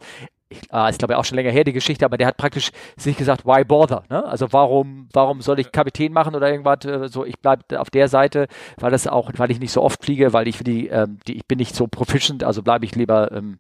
ich, 0.54 0.74
ah, 0.74 0.90
ist 0.90 1.00
glaube 1.00 1.14
ich 1.14 1.20
auch 1.20 1.26
schon 1.26 1.36
länger 1.36 1.52
her 1.52 1.64
die 1.64 1.74
Geschichte, 1.74 2.06
aber 2.06 2.18
der 2.18 2.28
hat 2.28 2.38
praktisch 2.38 2.72
sich 2.98 3.18
gesagt, 3.18 3.46
why 3.46 3.64
bother? 3.64 4.04
Ne? 4.10 4.24
Also 4.26 4.52
warum, 4.52 5.10
warum 5.14 5.42
soll 5.42 5.60
ich 5.60 5.72
Kapitän 5.72 6.14
machen 6.14 6.36
oder 6.36 6.50
irgendwas? 6.50 6.86
Äh, 6.86 7.08
so, 7.10 7.26
ich 7.26 7.40
bleibe 7.40 7.80
auf 7.80 7.90
der 7.90 8.08
Seite, 8.08 8.48
weil 8.78 8.92
das 8.92 9.08
auch, 9.08 9.32
weil 9.38 9.52
ich 9.52 9.60
nicht 9.60 9.72
so 9.72 9.82
oft 9.82 10.04
fliege, 10.04 10.34
weil 10.34 10.48
ich 10.48 10.64
die, 10.64 10.88
ähm, 10.88 11.20
die 11.28 11.38
ich 11.38 11.46
bin 11.48 11.58
nicht 11.58 11.76
so 11.76 11.88
proficient, 11.88 12.44
also 12.44 12.62
bleibe 12.62 12.86
ich 12.86 12.96
lieber, 12.96 13.32
ähm, 13.32 13.60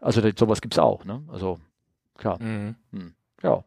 also 0.00 0.20
sowas 0.36 0.60
gibt's 0.60 0.78
auch, 0.78 1.04
ne? 1.04 1.22
Also 1.32 1.58
klar. 2.16 2.42
Mhm. 2.42 2.76
Hm, 2.92 3.14
ja. 3.42 3.64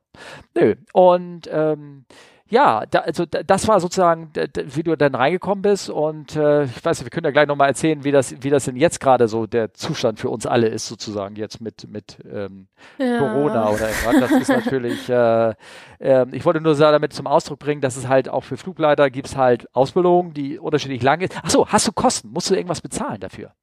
Nö. 0.56 0.76
Und 0.94 1.50
ähm, 1.52 2.06
ja, 2.48 2.84
da, 2.86 3.00
also 3.00 3.26
da, 3.26 3.42
das 3.42 3.68
war 3.68 3.80
sozusagen, 3.80 4.30
wie 4.56 4.84
du 4.84 4.96
dann 4.96 5.16
reingekommen 5.16 5.64
bist 5.64 5.90
und 5.90 6.36
äh, 6.36 6.66
ich 6.66 6.86
weiß 6.86 7.00
nicht, 7.00 7.06
wir 7.06 7.10
können 7.10 7.26
ja 7.26 7.32
gleich 7.32 7.48
nochmal 7.48 7.70
erzählen, 7.70 8.04
wie 8.04 8.12
das, 8.12 8.36
wie 8.44 8.52
das 8.52 8.66
denn 8.66 8.76
jetzt 8.76 9.00
gerade 9.00 9.28
so 9.28 9.48
der 9.48 9.74
Zustand 9.74 10.20
für 10.20 10.30
uns 10.30 10.46
alle 10.46 10.68
ist, 10.68 10.88
sozusagen 10.88 11.36
jetzt 11.38 11.60
mit, 11.60 11.90
mit 11.90 12.20
ähm, 12.32 12.68
ja. 13.00 13.18
Corona 13.18 13.70
oder 13.70 13.90
irgendwas. 13.90 14.30
Das 14.30 14.42
ist 14.42 14.50
natürlich, 14.50 15.10
äh, 15.10 15.56
äh, 16.00 16.26
ich 16.34 16.46
wollte 16.46 16.62
nur 16.62 16.76
damit 16.76 17.14
zum 17.14 17.26
Ausdruck 17.26 17.58
bringen, 17.58 17.82
dass 17.82 17.98
es 17.98 18.08
halt 18.08 18.30
auch 18.30 18.44
für 18.44 18.58
Flugleiter 18.58 19.10
gibt 19.10 19.28
es 19.28 19.36
halt 19.36 19.68
Ausbildung, 19.76 20.34
die 20.34 20.60
unterschiedlich 20.60 21.02
lang 21.02 21.22
ist. 21.22 21.36
Achso, 21.44 21.68
hast 21.68 21.88
du 21.88 21.92
Kosten? 21.94 22.30
Musst 22.30 22.52
du 22.52 22.56
irgendwas 22.56 22.82
bezahlen 22.82 23.20
dafür? 23.22 23.54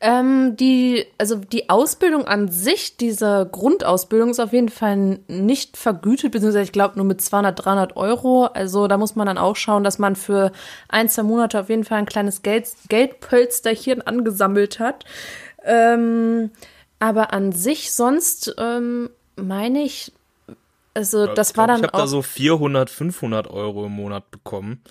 Ähm, 0.00 0.56
die, 0.56 1.06
also 1.16 1.36
die 1.36 1.70
Ausbildung 1.70 2.26
an 2.26 2.48
sich, 2.48 2.98
diese 2.98 3.48
Grundausbildung 3.50 4.30
ist 4.30 4.40
auf 4.40 4.52
jeden 4.52 4.68
Fall 4.68 5.20
nicht 5.26 5.76
vergütet, 5.78 6.32
beziehungsweise 6.32 6.64
ich 6.64 6.72
glaube 6.72 6.96
nur 6.96 7.06
mit 7.06 7.22
200, 7.22 7.64
300 7.64 7.96
Euro. 7.96 8.44
Also 8.44 8.88
da 8.88 8.98
muss 8.98 9.16
man 9.16 9.26
dann 9.26 9.38
auch 9.38 9.56
schauen, 9.56 9.84
dass 9.84 9.98
man 9.98 10.14
für 10.14 10.52
ein, 10.88 11.08
zwei 11.08 11.22
Monate 11.22 11.58
auf 11.60 11.70
jeden 11.70 11.84
Fall 11.84 11.98
ein 11.98 12.06
kleines 12.06 12.42
Geld, 12.42 12.68
Geldpölsterchen 12.88 14.02
angesammelt 14.02 14.78
hat. 14.78 15.06
Ähm, 15.64 16.50
aber 16.98 17.32
an 17.32 17.52
sich 17.52 17.92
sonst 17.92 18.54
ähm, 18.58 19.10
meine 19.36 19.82
ich, 19.82 20.12
also 20.92 21.26
das 21.26 21.52
ich 21.52 21.56
war 21.56 21.66
dann 21.66 21.80
ich 21.80 21.84
auch. 21.84 21.88
Ich 21.88 21.92
habe 21.94 22.02
da 22.02 22.06
so 22.06 22.22
400, 22.22 22.90
500 22.90 23.48
Euro 23.48 23.86
im 23.86 23.92
Monat 23.92 24.30
bekommen. 24.30 24.82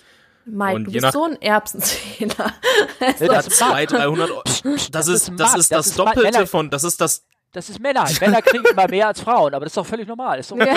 Mike, 0.46 0.76
und 0.76 0.84
du 0.84 0.92
bist 0.92 1.12
so 1.12 1.24
ein 1.24 1.42
Erbsenzähler. 1.42 2.52
Also, 3.00 3.26
das 3.26 3.46
ist 3.48 3.58
200, 3.58 3.90
300 3.92 4.30
Euro. 4.30 4.42
Das, 4.44 5.08
ist, 5.08 5.32
das 5.36 5.54
ist 5.56 5.72
das, 5.72 5.86
das 5.88 5.94
Doppelte 5.94 6.22
Männer, 6.22 6.46
von, 6.46 6.70
das 6.70 6.84
ist 6.84 7.00
das. 7.00 7.24
Das 7.52 7.68
ist 7.68 7.80
Männer. 7.80 8.06
Männer 8.20 8.42
kriegen 8.42 8.64
immer 8.64 8.86
mehr 8.86 9.08
als 9.08 9.20
Frauen, 9.20 9.54
aber 9.54 9.64
das 9.64 9.72
ist 9.72 9.76
doch 9.76 9.86
völlig 9.86 10.06
normal. 10.06 10.38
Ist 10.38 10.50
doch 10.50 10.56
ja. 10.58 10.74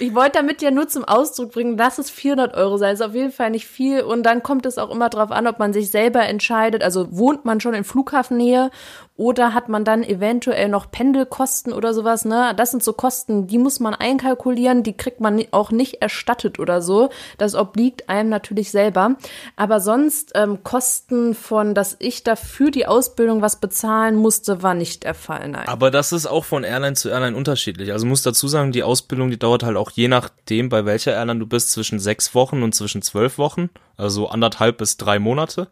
Ich 0.00 0.14
wollte 0.14 0.38
damit 0.38 0.62
ja 0.62 0.70
nur 0.70 0.88
zum 0.88 1.04
Ausdruck 1.04 1.52
bringen, 1.52 1.76
dass 1.76 1.98
es 1.98 2.10
400 2.10 2.54
Euro 2.54 2.76
sei. 2.76 2.90
Das 2.90 3.00
ist 3.00 3.06
auf 3.06 3.14
jeden 3.14 3.32
Fall 3.32 3.50
nicht 3.50 3.66
viel. 3.66 4.02
Und 4.02 4.24
dann 4.24 4.42
kommt 4.42 4.66
es 4.66 4.78
auch 4.78 4.90
immer 4.90 5.08
darauf 5.08 5.30
an, 5.30 5.46
ob 5.46 5.58
man 5.58 5.72
sich 5.72 5.90
selber 5.90 6.26
entscheidet. 6.26 6.82
Also 6.82 7.16
wohnt 7.16 7.44
man 7.44 7.60
schon 7.60 7.74
in 7.74 7.84
Flughafennähe 7.84 8.70
oder 9.16 9.52
hat 9.52 9.68
man 9.68 9.84
dann 9.84 10.02
eventuell 10.02 10.68
noch 10.68 10.90
Pendelkosten 10.90 11.72
oder 11.72 11.92
sowas, 11.92 12.24
ne? 12.24 12.54
Das 12.56 12.70
sind 12.70 12.82
so 12.82 12.94
Kosten, 12.94 13.46
die 13.46 13.58
muss 13.58 13.78
man 13.78 13.94
einkalkulieren, 13.94 14.82
die 14.82 14.96
kriegt 14.96 15.20
man 15.20 15.44
auch 15.50 15.70
nicht 15.70 16.00
erstattet 16.00 16.58
oder 16.58 16.80
so. 16.80 17.10
Das 17.36 17.54
obliegt 17.54 18.08
einem 18.08 18.30
natürlich 18.30 18.70
selber. 18.70 19.16
Aber 19.54 19.80
sonst 19.80 20.32
ähm, 20.34 20.64
Kosten 20.64 21.34
von, 21.34 21.74
dass 21.74 21.96
ich 21.98 22.24
dafür 22.24 22.70
die 22.70 22.86
Ausbildung 22.86 23.42
was 23.42 23.60
bezahlen 23.60 24.16
musste, 24.16 24.62
war 24.62 24.74
nicht 24.74 25.04
der 25.04 25.14
Fall. 25.14 25.46
Nein. 25.48 25.68
Aber 25.68 25.90
das 25.90 26.12
ist 26.12 26.26
auch 26.26 26.44
von 26.44 26.64
Airline 26.64 26.94
zu 26.94 27.10
Airline 27.10 27.36
unterschiedlich. 27.36 27.92
Also 27.92 28.06
muss 28.06 28.22
dazu 28.22 28.48
sagen, 28.48 28.72
die 28.72 28.82
Ausbildung, 28.82 29.30
die 29.30 29.38
dauert 29.38 29.62
halt 29.62 29.76
auch 29.76 29.90
je 29.90 30.08
nachdem, 30.08 30.70
bei 30.70 30.86
welcher 30.86 31.12
Airline 31.12 31.40
du 31.40 31.46
bist, 31.46 31.70
zwischen 31.70 31.98
sechs 31.98 32.34
Wochen 32.34 32.62
und 32.62 32.74
zwischen 32.74 33.02
zwölf 33.02 33.36
Wochen. 33.36 33.68
Also 33.98 34.28
anderthalb 34.28 34.78
bis 34.78 34.96
drei 34.96 35.18
Monate. 35.18 35.68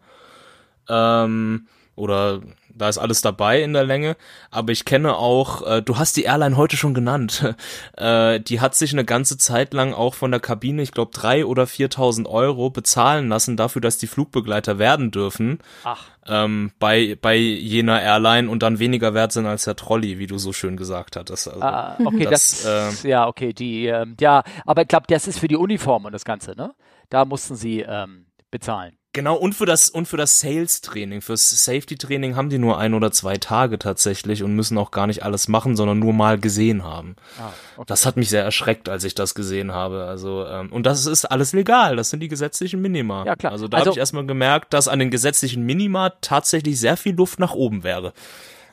Ähm, 0.87 1.67
oder 1.95 2.41
da 2.81 2.89
ist 2.89 2.97
alles 2.97 3.21
dabei 3.21 3.61
in 3.61 3.73
der 3.73 3.83
Länge. 3.83 4.17
Aber 4.49 4.71
ich 4.71 4.85
kenne 4.85 5.15
auch, 5.15 5.65
äh, 5.65 5.81
du 5.81 5.97
hast 5.97 6.17
die 6.17 6.23
Airline 6.23 6.57
heute 6.57 6.77
schon 6.77 6.95
genannt, 6.95 7.55
äh, 7.97 8.39
die 8.39 8.59
hat 8.59 8.73
sich 8.75 8.91
eine 8.91 9.05
ganze 9.05 9.37
Zeit 9.37 9.73
lang 9.73 9.93
auch 9.93 10.15
von 10.15 10.31
der 10.31 10.39
Kabine, 10.39 10.81
ich 10.81 10.91
glaube, 10.91 11.11
drei 11.13 11.45
oder 11.45 11.63
4.000 11.63 12.27
Euro 12.27 12.71
bezahlen 12.71 13.29
lassen 13.29 13.55
dafür, 13.55 13.81
dass 13.81 13.99
die 13.99 14.07
Flugbegleiter 14.07 14.79
werden 14.79 15.11
dürfen. 15.11 15.59
Ach. 15.83 16.07
Ähm, 16.27 16.71
bei, 16.79 17.17
bei 17.21 17.35
jener 17.35 18.01
Airline 18.01 18.49
und 18.49 18.63
dann 18.63 18.79
weniger 18.79 19.13
wert 19.13 19.31
sind 19.31 19.45
als 19.45 19.65
der 19.65 19.75
Trolley, 19.75 20.17
wie 20.19 20.27
du 20.27 20.37
so 20.37 20.53
schön 20.53 20.77
gesagt 20.77 21.15
hattest. 21.15 21.47
Also, 21.47 21.61
ah, 21.61 21.97
okay, 22.03 22.25
das, 22.25 22.63
das 22.63 23.05
äh, 23.05 23.09
ja, 23.09 23.27
okay, 23.27 23.53
die, 23.53 23.87
äh, 23.87 24.05
ja, 24.19 24.43
aber 24.65 24.83
ich 24.83 24.87
glaube, 24.87 25.05
das 25.07 25.27
ist 25.27 25.39
für 25.39 25.47
die 25.47 25.55
Uniform 25.55 26.05
und 26.05 26.13
das 26.13 26.25
Ganze, 26.25 26.55
ne? 26.55 26.73
Da 27.09 27.25
mussten 27.25 27.55
sie 27.55 27.81
ähm, 27.81 28.27
bezahlen. 28.51 28.97
Genau, 29.13 29.35
und 29.35 29.53
für 29.53 29.65
das, 29.65 29.89
und 29.89 30.07
für 30.07 30.15
das 30.15 30.39
Sales-Training, 30.39 31.19
fürs 31.19 31.49
Safety-Training 31.49 32.37
haben 32.37 32.49
die 32.49 32.57
nur 32.57 32.77
ein 32.77 32.93
oder 32.93 33.11
zwei 33.11 33.35
Tage 33.35 33.77
tatsächlich 33.77 34.41
und 34.41 34.55
müssen 34.55 34.77
auch 34.77 34.91
gar 34.91 35.05
nicht 35.05 35.23
alles 35.23 35.49
machen, 35.49 35.75
sondern 35.75 35.99
nur 35.99 36.13
mal 36.13 36.39
gesehen 36.39 36.85
haben. 36.85 37.17
Ah, 37.37 37.49
okay. 37.75 37.85
Das 37.87 38.05
hat 38.05 38.15
mich 38.15 38.29
sehr 38.29 38.43
erschreckt, 38.43 38.87
als 38.87 39.03
ich 39.03 39.13
das 39.13 39.35
gesehen 39.35 39.73
habe. 39.73 40.05
Also, 40.05 40.45
ähm, 40.45 40.71
und 40.71 40.85
das 40.85 41.05
ist 41.05 41.25
alles 41.25 41.51
legal, 41.51 41.97
das 41.97 42.09
sind 42.09 42.21
die 42.21 42.29
gesetzlichen 42.29 42.81
Minima. 42.81 43.25
Ja, 43.25 43.35
klar. 43.35 43.51
Also 43.51 43.67
da 43.67 43.79
also, 43.79 43.89
habe 43.89 43.95
ich 43.95 43.99
erstmal 43.99 44.25
gemerkt, 44.25 44.73
dass 44.73 44.87
an 44.87 44.99
den 44.99 45.11
gesetzlichen 45.11 45.65
Minima 45.65 46.11
tatsächlich 46.21 46.79
sehr 46.79 46.95
viel 46.95 47.15
Luft 47.15 47.37
nach 47.37 47.53
oben 47.53 47.83
wäre. 47.83 48.13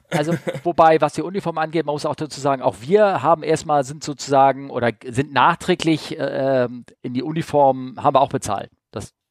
Also, 0.08 0.34
wobei, 0.62 1.00
was 1.00 1.14
die 1.14 1.22
Uniform 1.22 1.58
angeht, 1.58 1.84
man 1.84 1.94
muss 1.94 2.06
auch 2.06 2.14
dazu 2.14 2.40
sagen, 2.40 2.62
auch 2.62 2.76
wir 2.80 3.22
haben 3.22 3.42
erstmal, 3.42 3.82
sind 3.82 4.04
sozusagen 4.04 4.70
oder 4.70 4.92
sind 5.04 5.32
nachträglich 5.32 6.16
äh, 6.16 6.64
ähm, 6.64 6.84
in 7.02 7.12
die 7.12 7.24
Uniform, 7.24 7.96
haben 7.98 8.14
wir 8.14 8.20
auch 8.20 8.30
bezahlt. 8.30 8.70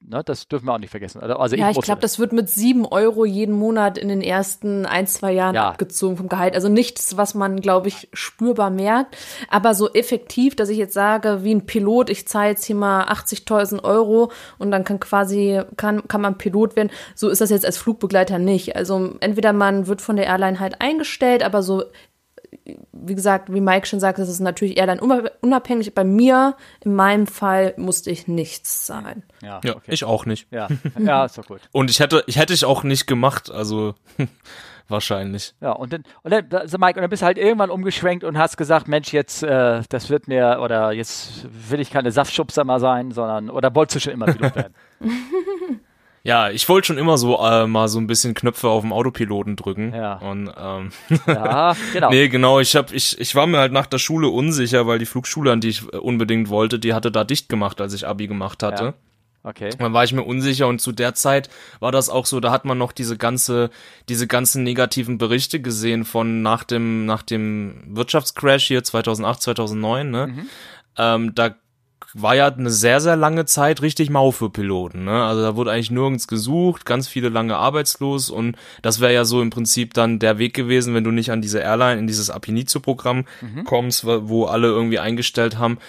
Das 0.09 0.17
Ne, 0.17 0.23
das 0.23 0.47
dürfen 0.47 0.65
wir 0.67 0.73
auch 0.73 0.77
nicht 0.77 0.89
vergessen. 0.89 1.19
Also, 1.21 1.35
also 1.35 1.55
ja, 1.57 1.69
ich, 1.69 1.77
ich 1.77 1.83
glaube, 1.83 1.99
das 1.99 2.17
wird 2.17 2.31
mit 2.31 2.49
sieben 2.49 2.85
Euro 2.85 3.25
jeden 3.25 3.53
Monat 3.53 3.97
in 3.97 4.07
den 4.07 4.21
ersten 4.21 4.85
ein, 4.85 5.05
zwei 5.05 5.33
Jahren 5.33 5.55
ja. 5.55 5.67
abgezogen 5.67 6.15
vom 6.15 6.29
Gehalt. 6.29 6.55
Also 6.55 6.69
nichts, 6.69 7.17
was 7.17 7.33
man, 7.33 7.59
glaube 7.59 7.89
ich, 7.89 8.07
spürbar 8.13 8.69
merkt. 8.69 9.17
Aber 9.49 9.73
so 9.73 9.91
effektiv, 9.91 10.55
dass 10.55 10.69
ich 10.69 10.77
jetzt 10.77 10.93
sage, 10.93 11.43
wie 11.43 11.53
ein 11.53 11.65
Pilot, 11.65 12.09
ich 12.09 12.25
zahle 12.25 12.51
jetzt 12.51 12.63
hier 12.63 12.77
mal 12.77 13.03
80.000 13.09 13.83
Euro 13.83 14.31
und 14.57 14.71
dann 14.71 14.85
kann 14.85 15.01
quasi, 15.01 15.61
kann, 15.75 16.07
kann 16.07 16.21
man 16.21 16.37
Pilot 16.37 16.77
werden. 16.77 16.89
So 17.13 17.27
ist 17.27 17.41
das 17.41 17.49
jetzt 17.49 17.65
als 17.65 17.77
Flugbegleiter 17.77 18.39
nicht. 18.39 18.77
Also 18.77 19.15
entweder 19.19 19.51
man 19.51 19.87
wird 19.87 20.01
von 20.01 20.15
der 20.15 20.27
Airline 20.27 20.61
halt 20.61 20.79
eingestellt, 20.79 21.43
aber 21.43 21.61
so 21.61 21.83
wie 22.91 23.15
gesagt, 23.15 23.53
wie 23.53 23.61
Mike 23.61 23.87
schon 23.87 23.99
sagt, 23.99 24.19
das 24.19 24.29
ist 24.29 24.39
natürlich 24.39 24.77
eher 24.77 24.87
dann 24.87 24.99
unabhängig. 24.99 25.93
Bei 25.93 26.03
mir, 26.03 26.55
in 26.83 26.95
meinem 26.95 27.27
Fall, 27.27 27.73
musste 27.77 28.11
ich 28.11 28.27
nichts 28.27 28.85
zahlen. 28.85 29.23
Ja, 29.41 29.61
ja 29.63 29.75
okay. 29.75 29.91
ich 29.91 30.03
auch 30.03 30.25
nicht. 30.25 30.47
Ja, 30.51 30.67
ja 30.99 31.25
ist 31.25 31.37
doch 31.37 31.45
gut. 31.45 31.61
Und 31.71 31.89
ich 31.89 31.99
hätte, 31.99 32.23
ich 32.27 32.37
hätte 32.37 32.53
ich 32.53 32.65
auch 32.65 32.83
nicht 32.83 33.07
gemacht, 33.07 33.51
also 33.51 33.95
wahrscheinlich. 34.87 35.53
Ja, 35.61 35.71
und 35.71 35.93
dann, 35.93 36.03
und 36.23 36.31
dann, 36.31 36.47
also 36.51 36.77
Mike, 36.77 36.97
und 36.97 37.01
dann 37.03 37.09
bist 37.09 37.21
du 37.21 37.25
halt 37.25 37.37
irgendwann 37.37 37.69
umgeschwenkt 37.69 38.23
und 38.23 38.37
hast 38.37 38.57
gesagt, 38.57 38.87
Mensch, 38.87 39.13
jetzt, 39.13 39.43
äh, 39.43 39.81
das 39.89 40.09
wird 40.09 40.27
mir, 40.27 40.59
oder 40.61 40.91
jetzt 40.91 41.47
will 41.69 41.79
ich 41.79 41.91
keine 41.91 42.11
Saftschubser 42.11 42.63
mal 42.63 42.79
sein, 42.79 43.11
sondern, 43.11 43.49
oder 43.49 43.73
wolltest 43.75 43.95
du 43.95 43.99
schon 43.99 44.13
immer 44.13 44.25
Pilot 44.25 44.55
werden? 44.55 44.73
Ja, 46.27 46.49
ich 46.49 46.67
wollte 46.67 46.87
schon 46.87 46.97
immer 46.97 47.17
so 47.17 47.39
äh, 47.39 47.67
mal 47.67 47.87
so 47.87 47.99
ein 47.99 48.05
bisschen 48.05 48.33
Knöpfe 48.33 48.67
auf 48.67 48.81
dem 48.81 48.91
Autopiloten 48.91 49.55
drücken. 49.55 49.93
Ja. 49.95 50.15
Und 50.15 50.51
ähm, 50.59 50.89
ja, 51.25 51.73
genau. 51.93 52.09
nee, 52.09 52.27
genau. 52.27 52.59
Ich 52.59 52.75
hab, 52.75 52.91
ich, 52.91 53.17
ich 53.17 53.33
war 53.33 53.47
mir 53.47 53.59
halt 53.59 53.71
nach 53.71 53.85
der 53.85 53.97
Schule 53.97 54.27
unsicher, 54.27 54.85
weil 54.87 54.99
die 54.99 55.05
Flugschule, 55.05 55.53
an 55.53 55.61
die 55.61 55.69
ich 55.69 55.93
unbedingt 55.93 56.49
wollte, 56.49 56.79
die 56.79 56.93
hatte 56.93 57.13
da 57.13 57.23
dicht 57.23 57.47
gemacht, 57.47 57.79
als 57.79 57.93
ich 57.93 58.05
Abi 58.05 58.27
gemacht 58.27 58.61
hatte. 58.61 58.83
Ja. 58.83 58.93
Okay. 59.43 59.69
Dann 59.79 59.93
war 59.93 60.03
ich 60.03 60.11
mir 60.11 60.23
unsicher 60.23 60.67
und 60.67 60.81
zu 60.81 60.91
der 60.91 61.13
Zeit 61.13 61.49
war 61.79 61.93
das 61.93 62.09
auch 62.09 62.25
so, 62.25 62.41
da 62.41 62.51
hat 62.51 62.65
man 62.65 62.77
noch 62.77 62.91
diese 62.91 63.15
ganze, 63.15 63.69
diese 64.09 64.27
ganzen 64.27 64.63
negativen 64.63 65.17
Berichte 65.17 65.61
gesehen 65.61 66.03
von 66.03 66.41
nach 66.41 66.65
dem, 66.65 67.05
nach 67.05 67.23
dem 67.23 67.83
Wirtschaftscrash 67.87 68.67
hier 68.67 68.83
2008, 68.83 69.43
2009, 69.43 70.11
ne? 70.11 70.27
Mhm. 70.27 70.49
Ähm, 70.97 71.35
da 71.35 71.55
war 72.13 72.35
ja 72.35 72.47
eine 72.47 72.69
sehr, 72.69 73.01
sehr 73.01 73.15
lange 73.15 73.45
Zeit 73.45 73.81
richtig 73.81 74.09
mau 74.09 74.31
für 74.31 74.49
Piloten. 74.49 75.05
Ne? 75.05 75.23
Also 75.23 75.41
da 75.41 75.55
wurde 75.55 75.71
eigentlich 75.71 75.91
nirgends 75.91 76.27
gesucht, 76.27 76.85
ganz 76.85 77.07
viele 77.07 77.29
lange 77.29 77.57
arbeitslos 77.57 78.29
und 78.29 78.55
das 78.81 78.99
wäre 78.99 79.13
ja 79.13 79.25
so 79.25 79.41
im 79.41 79.49
Prinzip 79.49 79.93
dann 79.93 80.19
der 80.19 80.37
Weg 80.37 80.53
gewesen, 80.53 80.93
wenn 80.93 81.03
du 81.03 81.11
nicht 81.11 81.31
an 81.31 81.41
diese 81.41 81.59
Airline, 81.59 81.99
in 81.99 82.07
dieses 82.07 82.29
Apinizio-Programm 82.29 83.25
mhm. 83.41 83.63
kommst, 83.65 84.05
wo 84.05 84.45
alle 84.45 84.67
irgendwie 84.67 84.99
eingestellt 84.99 85.57
haben, 85.57 85.79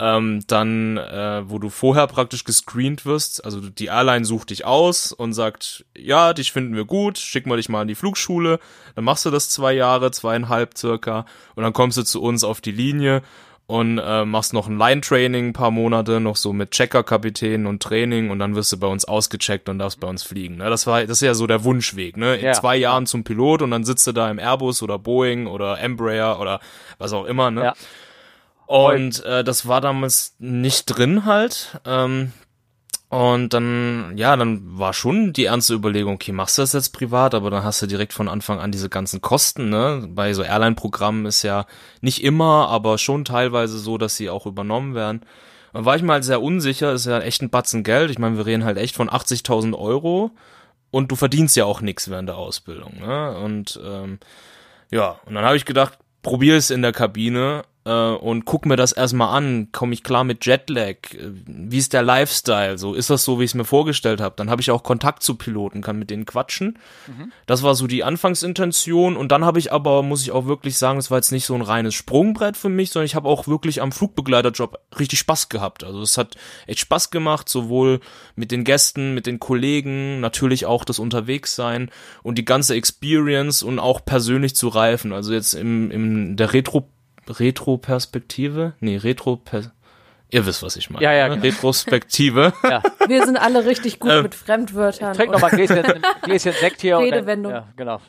ähm, 0.00 0.42
dann, 0.48 0.96
äh, 0.96 1.42
wo 1.48 1.58
du 1.58 1.70
vorher 1.70 2.06
praktisch 2.08 2.44
gescreent 2.44 3.06
wirst, 3.06 3.44
also 3.44 3.60
die 3.60 3.86
Airline 3.86 4.24
sucht 4.24 4.50
dich 4.50 4.64
aus 4.64 5.12
und 5.12 5.34
sagt, 5.34 5.84
ja, 5.96 6.32
dich 6.32 6.52
finden 6.52 6.74
wir 6.74 6.84
gut, 6.84 7.18
schick 7.18 7.46
mal 7.46 7.56
dich 7.56 7.68
mal 7.68 7.82
in 7.82 7.88
die 7.88 7.94
Flugschule, 7.94 8.58
dann 8.96 9.04
machst 9.04 9.24
du 9.24 9.30
das 9.30 9.50
zwei 9.50 9.72
Jahre, 9.72 10.10
zweieinhalb 10.10 10.76
circa 10.76 11.26
und 11.54 11.62
dann 11.62 11.72
kommst 11.72 11.96
du 11.96 12.02
zu 12.02 12.20
uns 12.22 12.42
auf 12.42 12.60
die 12.60 12.72
Linie 12.72 13.22
und 13.66 13.98
äh, 13.98 14.24
machst 14.24 14.52
noch 14.52 14.68
ein 14.68 14.76
Line-Training, 14.76 15.48
ein 15.48 15.52
paar 15.52 15.70
Monate, 15.70 16.20
noch 16.20 16.36
so 16.36 16.52
mit 16.52 16.72
Checker-Kapitän 16.72 17.66
und 17.66 17.82
Training 17.82 18.30
und 18.30 18.38
dann 18.38 18.54
wirst 18.54 18.72
du 18.72 18.78
bei 18.78 18.86
uns 18.86 19.06
ausgecheckt 19.06 19.68
und 19.68 19.78
darfst 19.78 20.00
bei 20.00 20.08
uns 20.08 20.22
fliegen. 20.22 20.56
Ne? 20.56 20.68
Das 20.68 20.86
war, 20.86 21.00
das 21.02 21.18
ist 21.18 21.22
ja 21.22 21.34
so 21.34 21.46
der 21.46 21.64
Wunschweg, 21.64 22.16
ne? 22.16 22.36
In 22.36 22.44
ja. 22.44 22.52
zwei 22.52 22.76
Jahren 22.76 23.06
zum 23.06 23.24
Pilot 23.24 23.62
und 23.62 23.70
dann 23.70 23.84
sitzt 23.84 24.06
du 24.06 24.12
da 24.12 24.30
im 24.30 24.38
Airbus 24.38 24.82
oder 24.82 24.98
Boeing 24.98 25.46
oder 25.46 25.80
Embraer 25.80 26.40
oder 26.40 26.60
was 26.98 27.12
auch 27.12 27.24
immer, 27.24 27.50
ne? 27.50 27.64
Ja. 27.64 27.74
Und 28.66 29.24
äh, 29.24 29.44
das 29.44 29.66
war 29.66 29.80
damals 29.80 30.36
nicht 30.38 30.86
drin 30.86 31.24
halt. 31.24 31.80
Ähm, 31.86 32.32
und 33.08 33.50
dann, 33.50 34.14
ja, 34.16 34.34
dann 34.36 34.78
war 34.78 34.92
schon 34.92 35.32
die 35.32 35.44
ernste 35.44 35.74
Überlegung, 35.74 36.14
okay, 36.14 36.32
machst 36.32 36.58
du 36.58 36.62
das 36.62 36.72
jetzt 36.72 36.90
privat, 36.90 37.34
aber 37.34 37.50
dann 37.50 37.62
hast 37.62 37.80
du 37.80 37.86
direkt 37.86 38.12
von 38.12 38.28
Anfang 38.28 38.58
an 38.58 38.72
diese 38.72 38.88
ganzen 38.88 39.20
Kosten, 39.20 39.68
ne? 39.68 40.08
Bei 40.10 40.32
so 40.34 40.42
Airline-Programmen 40.42 41.26
ist 41.26 41.42
ja 41.42 41.66
nicht 42.00 42.24
immer, 42.24 42.68
aber 42.68 42.98
schon 42.98 43.24
teilweise 43.24 43.78
so, 43.78 43.98
dass 43.98 44.16
sie 44.16 44.30
auch 44.30 44.46
übernommen 44.46 44.94
werden. 44.94 45.20
Dann 45.72 45.84
war 45.84 45.96
ich 45.96 46.02
mal 46.02 46.14
halt 46.14 46.24
sehr 46.24 46.42
unsicher, 46.42 46.92
ist 46.92 47.06
ja 47.06 47.20
echt 47.20 47.42
ein 47.42 47.50
Batzen 47.50 47.84
Geld. 47.84 48.10
Ich 48.10 48.18
meine, 48.18 48.36
wir 48.36 48.46
reden 48.46 48.64
halt 48.64 48.78
echt 48.78 48.96
von 48.96 49.10
80.000 49.10 49.78
Euro 49.78 50.32
und 50.90 51.10
du 51.10 51.16
verdienst 51.16 51.56
ja 51.56 51.66
auch 51.66 51.80
nichts 51.80 52.08
während 52.08 52.28
der 52.28 52.36
Ausbildung, 52.36 53.00
ne? 53.00 53.36
Und 53.38 53.78
ähm, 53.84 54.18
ja, 54.90 55.20
und 55.26 55.34
dann 55.34 55.44
habe 55.44 55.56
ich 55.56 55.64
gedacht, 55.64 55.98
probier 56.22 56.56
es 56.56 56.70
in 56.70 56.82
der 56.82 56.92
Kabine 56.92 57.64
und 57.84 58.46
guck 58.46 58.64
mir 58.64 58.76
das 58.76 58.92
erstmal 58.92 59.36
an, 59.36 59.68
komme 59.70 59.92
ich 59.92 60.02
klar 60.02 60.24
mit 60.24 60.46
Jetlag, 60.46 60.96
wie 61.46 61.76
ist 61.76 61.92
der 61.92 62.02
Lifestyle, 62.02 62.78
so 62.78 62.94
ist 62.94 63.10
das 63.10 63.24
so, 63.24 63.38
wie 63.38 63.44
ich 63.44 63.50
es 63.50 63.54
mir 63.54 63.66
vorgestellt 63.66 64.22
habe. 64.22 64.36
Dann 64.38 64.48
habe 64.48 64.62
ich 64.62 64.70
auch 64.70 64.82
Kontakt 64.82 65.22
zu 65.22 65.34
Piloten, 65.34 65.82
kann 65.82 65.98
mit 65.98 66.08
denen 66.08 66.24
quatschen. 66.24 66.78
Mhm. 67.06 67.30
Das 67.46 67.62
war 67.62 67.74
so 67.74 67.86
die 67.86 68.02
Anfangsintention 68.02 69.18
und 69.18 69.30
dann 69.30 69.44
habe 69.44 69.58
ich 69.58 69.70
aber, 69.70 70.02
muss 70.02 70.22
ich 70.22 70.32
auch 70.32 70.46
wirklich 70.46 70.78
sagen, 70.78 70.98
es 70.98 71.10
war 71.10 71.18
jetzt 71.18 71.30
nicht 71.30 71.44
so 71.44 71.54
ein 71.54 71.60
reines 71.60 71.94
Sprungbrett 71.94 72.56
für 72.56 72.70
mich, 72.70 72.90
sondern 72.90 73.04
ich 73.04 73.16
habe 73.16 73.28
auch 73.28 73.48
wirklich 73.48 73.82
am 73.82 73.92
Flugbegleiterjob 73.92 74.78
richtig 74.98 75.18
Spaß 75.18 75.50
gehabt. 75.50 75.84
Also 75.84 76.00
es 76.00 76.16
hat 76.16 76.36
echt 76.66 76.80
Spaß 76.80 77.10
gemacht, 77.10 77.50
sowohl 77.50 78.00
mit 78.34 78.50
den 78.50 78.64
Gästen, 78.64 79.12
mit 79.12 79.26
den 79.26 79.40
Kollegen, 79.40 80.20
natürlich 80.20 80.64
auch 80.64 80.86
das 80.86 80.98
Unterwegssein 80.98 81.90
und 82.22 82.38
die 82.38 82.46
ganze 82.46 82.76
Experience 82.76 83.62
und 83.62 83.78
auch 83.78 84.02
persönlich 84.06 84.56
zu 84.56 84.68
reifen. 84.68 85.12
Also 85.12 85.34
jetzt 85.34 85.52
im, 85.52 85.90
im 85.90 86.36
der 86.36 86.54
Retro 86.54 86.88
Retro-Perspektive? 87.28 88.74
Nee, 88.80 88.96
Retro 88.96 89.40
Ihr 90.30 90.46
wisst, 90.46 90.62
was 90.62 90.76
ich 90.76 90.90
meine. 90.90 91.04
Ja, 91.04 91.12
ja, 91.12 91.28
ne? 91.28 91.36
genau. 91.36 91.46
Retrospektive. 91.46 92.52
ja. 92.64 92.82
Wir 93.06 93.24
sind 93.24 93.36
alle 93.36 93.66
richtig 93.66 94.00
gut 94.00 94.10
ähm, 94.10 94.22
mit 94.22 94.34
Fremdwörtern. 94.34 95.14
Trink 95.14 95.30
noch 95.30 95.40
mal 95.40 95.50
ein 95.50 95.56
Gläschen, 95.56 95.84
Gläschen 96.22 96.52
Sekt 96.52 96.80
hier. 96.80 96.98
Redewendung. 96.98 97.52
Und 97.52 97.58
dann, 97.76 97.86
ja, 97.86 98.00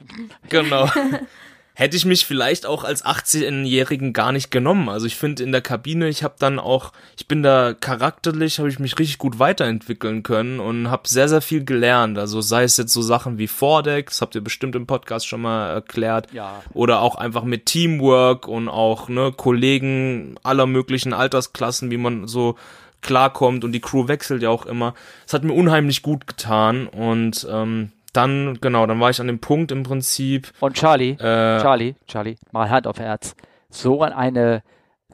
genau. 0.49 0.88
Genau 0.89 0.89
hätte 1.76 1.97
ich 1.97 2.05
mich 2.05 2.26
vielleicht 2.26 2.65
auch 2.65 2.84
als 2.84 3.05
18-Jährigen 3.05 4.13
gar 4.13 4.32
nicht 4.32 4.49
genommen. 4.49 4.89
Also 4.89 5.05
ich 5.05 5.17
finde 5.17 5.43
in 5.43 5.51
der 5.51 5.61
Kabine, 5.61 6.07
ich 6.07 6.23
habe 6.23 6.36
dann 6.39 6.57
auch, 6.57 6.93
ich 7.17 7.28
bin 7.28 7.43
da 7.43 7.73
charakterlich, 7.73 8.59
habe 8.59 8.69
ich 8.69 8.80
mich 8.80 8.97
richtig 8.97 9.17
gut 9.17 9.39
weiterentwickeln 9.39 10.23
können 10.23 10.59
und 10.61 10.89
habe 10.89 11.07
sehr, 11.07 11.28
sehr 11.28 11.41
viel 11.41 11.65
gelernt. 11.65 12.17
Also 12.17 12.39
sei 12.39 12.63
es 12.63 12.78
jetzt 12.78 12.93
so 12.93 13.01
Sachen 13.01 13.38
wie 13.38 13.47
Vordeck, 13.47 14.07
das 14.07 14.21
habt 14.21 14.36
ihr 14.36 14.41
bestimmt 14.41 14.76
im 14.76 14.88
Podcast 14.88 15.28
schon 15.28 15.41
mal 15.41 15.69
erklärt, 15.69 16.32
ja. 16.32 16.63
oder 16.73 17.01
auch 17.01 17.15
einfach 17.15 17.43
mit 17.43 17.65
Teamwork 17.65 18.47
und 18.47 18.69
auch 18.69 19.09
ne, 19.09 19.34
Kollegen 19.36 20.38
aller 20.43 20.67
möglichen 20.67 21.11
Altersklassen, 21.11 21.91
wie 21.91 21.97
man 21.97 22.28
so 22.28 22.55
klarkommt 23.01 23.63
und 23.63 23.73
die 23.73 23.82
Crew 23.82 24.07
wechselt 24.07 24.41
ja 24.41 24.49
auch 24.49 24.65
immer. 24.65 24.93
Es 25.28 25.34
hat 25.34 25.43
mir 25.43 25.53
unheimlich 25.53 26.01
gut 26.01 26.26
getan 26.26 26.88
und 26.88 27.45
ähm, 27.51 27.91
dann, 28.16 28.59
genau, 28.61 28.86
dann 28.86 28.99
war 28.99 29.09
ich 29.09 29.20
an 29.20 29.28
dem 29.28 29.39
Punkt 29.39 29.72
im 29.72 29.84
Prinzip. 29.84 30.51
Und 30.59 30.76
Charlie, 30.76 31.11
äh, 31.11 31.61
Charlie, 31.61 31.95
Charlie, 32.07 32.36
mal 32.51 32.70
Hand 32.70 32.88
auf 32.88 32.99
Herz. 32.99 33.36
So 33.70 34.01
eine, 34.01 34.63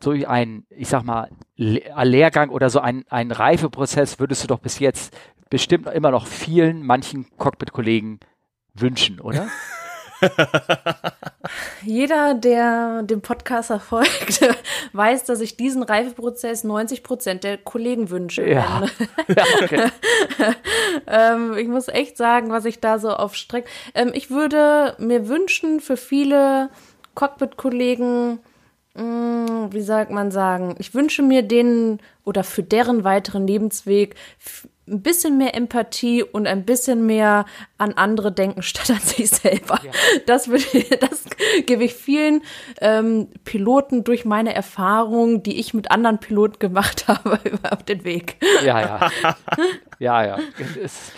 so 0.02 0.12
ein, 0.12 0.66
ich 0.70 0.88
sag 0.90 1.04
mal, 1.04 1.30
Lehrgang 1.56 2.50
oder 2.50 2.70
so 2.70 2.80
ein, 2.80 3.04
ein 3.10 3.32
Reifeprozess 3.32 4.20
würdest 4.20 4.44
du 4.44 4.48
doch 4.48 4.60
bis 4.60 4.80
jetzt 4.80 5.16
bestimmt 5.50 5.88
immer 5.88 6.12
noch 6.12 6.28
vielen, 6.28 6.84
manchen 6.84 7.26
Cockpit-Kollegen 7.38 8.20
wünschen, 8.74 9.20
oder? 9.20 9.48
Jeder, 11.84 12.34
der 12.34 13.04
dem 13.04 13.22
Podcast 13.22 13.70
erfolgt, 13.70 14.42
weiß, 14.94 15.26
dass 15.26 15.42
ich 15.42 15.58
diesen 15.58 15.84
Reifeprozess 15.84 16.64
90 16.64 17.04
Prozent 17.04 17.44
der 17.44 17.58
Kollegen 17.58 18.10
wünsche. 18.10 18.48
Ja. 18.48 18.84
ja 19.28 19.44
okay. 19.64 19.90
ähm, 21.08 21.58
ich 21.58 21.68
muss 21.68 21.88
echt 21.88 22.18
sagen, 22.18 22.52
was 22.52 22.66
ich 22.66 22.80
da 22.80 23.00
so 23.00 23.10
aufstrecke. 23.10 23.70
Ähm, 23.94 24.12
ich 24.14 24.30
würde 24.30 24.96
mir 25.00 25.28
wünschen 25.28 25.80
für 25.80 25.98
viele 25.98 26.70
Cockpit-Kollegen, 27.16 28.40
mm, 28.96 29.72
wie 29.72 29.82
sagt 29.82 30.12
man 30.12 30.32
sagen, 30.32 30.76
ich 30.80 30.94
wünsche 30.94 31.24
mir 31.24 31.42
denen 31.42 32.00
oder 32.24 32.44
für 32.44 32.64
deren 32.64 33.04
weiteren 33.04 33.48
Lebensweg 33.48 34.16
ein 34.92 35.02
bisschen 35.02 35.38
mehr 35.38 35.56
Empathie 35.56 36.24
und 36.24 36.48
ein 36.48 36.66
bisschen 36.66 37.06
mehr 37.06 37.46
an 37.78 37.94
andere 37.94 38.32
denken 38.32 38.62
statt 38.62 38.92
an 38.92 39.00
sich 39.00 39.30
selber. 39.30 39.80
Ja. 39.84 39.92
Das, 40.26 40.50
würde, 40.50 40.64
das 41.00 41.26
gebe 41.66 41.84
ich 41.84 41.94
vielen 41.94 42.44
ähm, 42.80 43.30
Piloten 43.44 44.04
durch 44.04 44.26
meine 44.26 44.54
Erfahrungen, 44.54 45.44
die 45.44 45.60
ich 45.60 45.74
mit 45.74 45.92
anderen 45.92 46.20
Piloten 46.20 46.60
gemacht 46.60 47.08
habe, 47.08 47.40
auf 47.70 47.84
den 47.84 48.04
Weg. 48.04 48.38
Ja, 48.64 48.82
ja. 48.82 49.12
ja, 50.00 50.26
ja. 50.26 50.38
Das, 50.82 51.12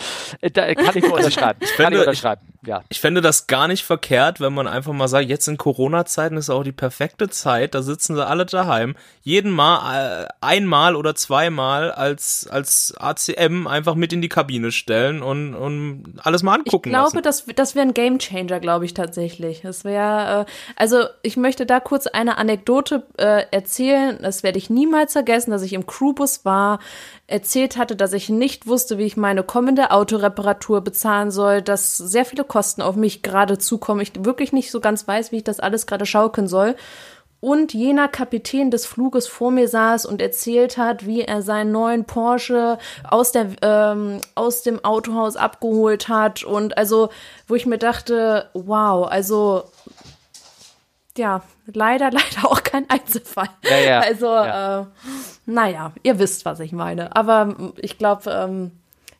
da 0.52 0.74
kann 0.74 0.96
ich 0.96 1.04
nur 1.04 1.14
unterschreiben. 1.14 1.58
Ich 1.62 1.70
fände, 1.70 1.98
ich 1.98 2.06
unterschreiben. 2.06 2.42
Ja. 2.66 2.82
Ich 2.88 3.00
fände 3.00 3.20
das 3.20 3.46
gar 3.46 3.68
nicht 3.68 3.84
verkehrt, 3.84 4.40
wenn 4.40 4.54
man 4.54 4.66
einfach 4.66 4.92
mal 4.92 5.08
sagt, 5.08 5.28
jetzt 5.28 5.48
in 5.48 5.58
Corona-Zeiten 5.58 6.36
ist 6.36 6.50
auch 6.50 6.62
die 6.62 6.72
perfekte 6.72 7.28
Zeit, 7.28 7.74
da 7.74 7.82
sitzen 7.82 8.14
sie 8.14 8.26
alle 8.26 8.46
daheim, 8.46 8.96
jeden 9.22 9.50
Mal, 9.50 10.24
äh, 10.24 10.28
einmal 10.40 10.96
oder 10.96 11.14
zweimal 11.14 11.90
als, 11.92 12.46
als 12.50 12.94
ACM 12.96 13.63
einfach 13.66 13.94
mit 13.94 14.12
in 14.12 14.22
die 14.22 14.28
Kabine 14.28 14.72
stellen 14.72 15.22
und, 15.22 15.54
und 15.54 16.14
alles 16.22 16.42
mal 16.42 16.54
angucken 16.54 16.88
Ich 16.88 16.92
glaube, 16.92 17.16
lassen. 17.16 17.22
das, 17.22 17.46
das 17.54 17.74
wäre 17.74 17.86
ein 17.86 17.94
Gamechanger, 17.94 18.60
glaube 18.60 18.84
ich 18.84 18.94
tatsächlich. 18.94 19.62
Das 19.62 19.84
wäre, 19.84 20.42
äh, 20.42 20.52
also 20.76 21.04
ich 21.22 21.36
möchte 21.36 21.66
da 21.66 21.80
kurz 21.80 22.06
eine 22.06 22.38
Anekdote 22.38 23.04
äh, 23.16 23.44
erzählen, 23.50 24.18
das 24.20 24.42
werde 24.42 24.58
ich 24.58 24.70
niemals 24.70 25.12
vergessen, 25.12 25.50
dass 25.50 25.62
ich 25.62 25.72
im 25.72 25.86
Crewbus 25.86 26.44
war, 26.44 26.78
erzählt 27.26 27.76
hatte, 27.76 27.96
dass 27.96 28.12
ich 28.12 28.28
nicht 28.28 28.66
wusste, 28.66 28.98
wie 28.98 29.04
ich 29.04 29.16
meine 29.16 29.42
kommende 29.42 29.90
Autoreparatur 29.90 30.82
bezahlen 30.82 31.30
soll, 31.30 31.62
dass 31.62 31.96
sehr 31.96 32.24
viele 32.24 32.44
Kosten 32.44 32.82
auf 32.82 32.96
mich 32.96 33.22
gerade 33.22 33.58
zukommen, 33.58 34.00
ich 34.00 34.12
wirklich 34.18 34.52
nicht 34.52 34.70
so 34.70 34.80
ganz 34.80 35.08
weiß, 35.08 35.32
wie 35.32 35.36
ich 35.36 35.44
das 35.44 35.60
alles 35.60 35.86
gerade 35.86 36.06
schaukeln 36.06 36.48
soll 36.48 36.76
und 37.44 37.74
jener 37.74 38.08
Kapitän 38.08 38.70
des 38.70 38.86
Fluges 38.86 39.26
vor 39.26 39.50
mir 39.50 39.68
saß 39.68 40.06
und 40.06 40.22
erzählt 40.22 40.78
hat, 40.78 41.04
wie 41.04 41.20
er 41.20 41.42
seinen 41.42 41.72
neuen 41.72 42.06
Porsche 42.06 42.78
aus, 43.06 43.32
der, 43.32 43.48
ähm, 43.60 44.22
aus 44.34 44.62
dem 44.62 44.82
Autohaus 44.82 45.36
abgeholt 45.36 46.08
hat 46.08 46.42
und 46.42 46.78
also, 46.78 47.10
wo 47.46 47.54
ich 47.54 47.66
mir 47.66 47.76
dachte, 47.76 48.48
wow, 48.54 49.06
also 49.06 49.64
ja, 51.18 51.42
leider, 51.66 52.10
leider 52.10 52.50
auch 52.50 52.62
kein 52.62 52.88
Einzelfall. 52.88 53.50
Ja, 53.62 53.78
ja, 53.78 54.00
also, 54.00 54.26
ja. 54.26 54.80
Äh, 54.80 54.84
naja, 55.44 55.92
ihr 56.02 56.18
wisst, 56.18 56.46
was 56.46 56.60
ich 56.60 56.72
meine. 56.72 57.14
Aber 57.14 57.54
ich 57.76 57.98
glaube, 57.98 58.30
ähm, 58.30 58.72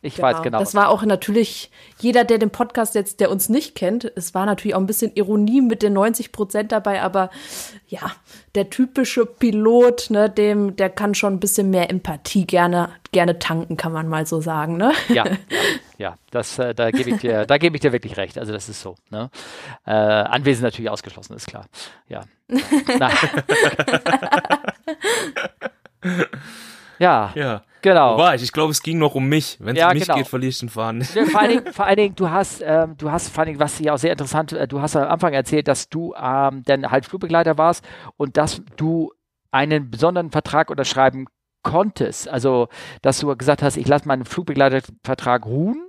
ich 0.05 0.15
genau. 0.15 0.27
weiß 0.27 0.41
genau. 0.43 0.59
Das 0.59 0.75
war 0.75 0.89
auch 0.89 1.03
natürlich, 1.03 1.71
jeder, 1.99 2.23
der 2.23 2.37
den 2.37 2.51
Podcast 2.51 2.95
jetzt, 2.95 3.19
der 3.19 3.31
uns 3.31 3.49
nicht 3.49 3.75
kennt, 3.75 4.11
es 4.15 4.33
war 4.33 4.45
natürlich 4.45 4.75
auch 4.75 4.79
ein 4.79 4.85
bisschen 4.85 5.11
Ironie 5.15 5.61
mit 5.61 5.81
den 5.81 5.93
90 5.93 6.31
Prozent 6.31 6.71
dabei, 6.71 7.01
aber 7.01 7.29
ja, 7.87 8.11
der 8.53 8.69
typische 8.69 9.25
Pilot, 9.25 10.09
ne, 10.09 10.29
dem, 10.29 10.75
der 10.75 10.89
kann 10.89 11.15
schon 11.15 11.33
ein 11.33 11.39
bisschen 11.39 11.69
mehr 11.69 11.89
Empathie 11.89 12.45
gerne, 12.45 12.89
gerne 13.11 13.39
tanken, 13.39 13.77
kann 13.77 13.91
man 13.91 14.07
mal 14.07 14.25
so 14.25 14.39
sagen, 14.41 14.77
ne? 14.77 14.93
Ja, 15.09 15.25
ja, 15.97 16.15
das, 16.31 16.59
äh, 16.59 16.75
da 16.75 16.91
gebe 16.91 17.09
ich 17.09 17.17
dir, 17.17 17.45
da 17.45 17.57
gebe 17.57 17.75
ich 17.75 17.81
dir 17.81 17.91
wirklich 17.91 18.17
recht. 18.17 18.37
Also 18.37 18.53
das 18.53 18.69
ist 18.69 18.81
so, 18.81 18.95
ne? 19.09 19.29
Äh, 19.85 19.91
Anwesen 19.91 20.63
natürlich 20.63 20.89
ausgeschlossen, 20.89 21.35
ist 21.35 21.47
klar. 21.47 21.65
Ja. 22.07 22.21
ja. 26.99 27.31
Ja. 27.35 27.61
Genau. 27.81 28.17
War 28.17 28.33
ich? 28.33 28.41
Ich 28.41 28.51
glaube, 28.51 28.71
es 28.71 28.81
ging 28.81 28.97
noch 28.97 29.13
um 29.13 29.29
mich. 29.29 29.57
Wenn 29.59 29.75
es 29.75 29.79
ja, 29.79 29.89
um 29.89 29.93
mich 29.93 30.05
genau. 30.05 30.17
geht, 30.17 30.27
verliere 30.27 30.49
ich 30.49 30.57
den 30.57 30.69
Faden. 30.69 31.07
Ja, 31.13 31.25
vor, 31.25 31.39
allen 31.39 31.49
Dingen, 31.51 31.65
vor 31.73 31.85
allen 31.85 31.97
Dingen, 31.97 32.15
du 32.15 32.31
hast, 32.31 32.63
ähm, 32.65 32.97
du 32.97 33.11
hast 33.11 33.29
vor 33.29 33.41
allen 33.41 33.49
Dingen, 33.49 33.59
was 33.59 33.77
ja 33.79 33.93
auch 33.93 33.99
sehr 33.99 34.11
interessant, 34.11 34.53
äh, 34.53 34.67
du 34.67 34.81
hast 34.81 34.95
am 34.95 35.07
Anfang 35.07 35.33
erzählt, 35.33 35.67
dass 35.67 35.87
du 35.87 36.15
ähm, 36.19 36.63
dann 36.65 36.89
halt 36.89 37.05
Flugbegleiter 37.05 37.59
warst 37.59 37.85
und 38.17 38.37
dass 38.37 38.63
du 38.75 39.13
einen 39.51 39.91
besonderen 39.91 40.31
Vertrag 40.31 40.71
unterschreiben 40.71 41.27
konntest. 41.61 42.27
Also, 42.27 42.69
dass 43.03 43.19
du 43.19 43.35
gesagt 43.35 43.61
hast, 43.61 43.77
ich 43.77 43.87
lasse 43.87 44.07
meinen 44.07 44.25
Flugbegleitervertrag 44.25 45.45
ruhen 45.45 45.87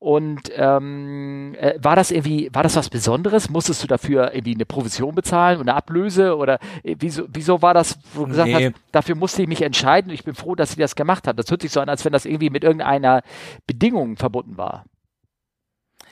und 0.00 0.42
ähm, 0.54 1.56
äh, 1.58 1.74
war 1.82 1.96
das 1.96 2.12
irgendwie, 2.12 2.48
war 2.52 2.62
das 2.62 2.76
was 2.76 2.88
Besonderes? 2.88 3.50
Musstest 3.50 3.82
du 3.82 3.88
dafür 3.88 4.32
irgendwie 4.32 4.54
eine 4.54 4.64
Provision 4.64 5.14
bezahlen 5.14 5.58
und 5.58 5.68
eine 5.68 5.76
Ablöse? 5.76 6.36
Oder 6.36 6.60
äh, 6.84 6.94
wieso, 7.00 7.24
wieso 7.28 7.62
war 7.62 7.74
das, 7.74 7.98
wo 8.14 8.22
du 8.22 8.28
gesagt 8.28 8.48
nee. 8.48 8.66
hast, 8.66 8.74
dafür 8.92 9.16
musste 9.16 9.42
ich 9.42 9.48
mich 9.48 9.62
entscheiden 9.62 10.10
und 10.10 10.14
ich 10.14 10.22
bin 10.22 10.36
froh, 10.36 10.54
dass 10.54 10.70
sie 10.70 10.80
das 10.80 10.94
gemacht 10.94 11.26
hat. 11.26 11.36
Das 11.36 11.50
hört 11.50 11.62
sich 11.62 11.72
so 11.72 11.80
an, 11.80 11.88
als 11.88 12.04
wenn 12.04 12.12
das 12.12 12.26
irgendwie 12.26 12.50
mit 12.50 12.62
irgendeiner 12.62 13.22
Bedingung 13.66 14.16
verbunden 14.16 14.56
war. 14.56 14.84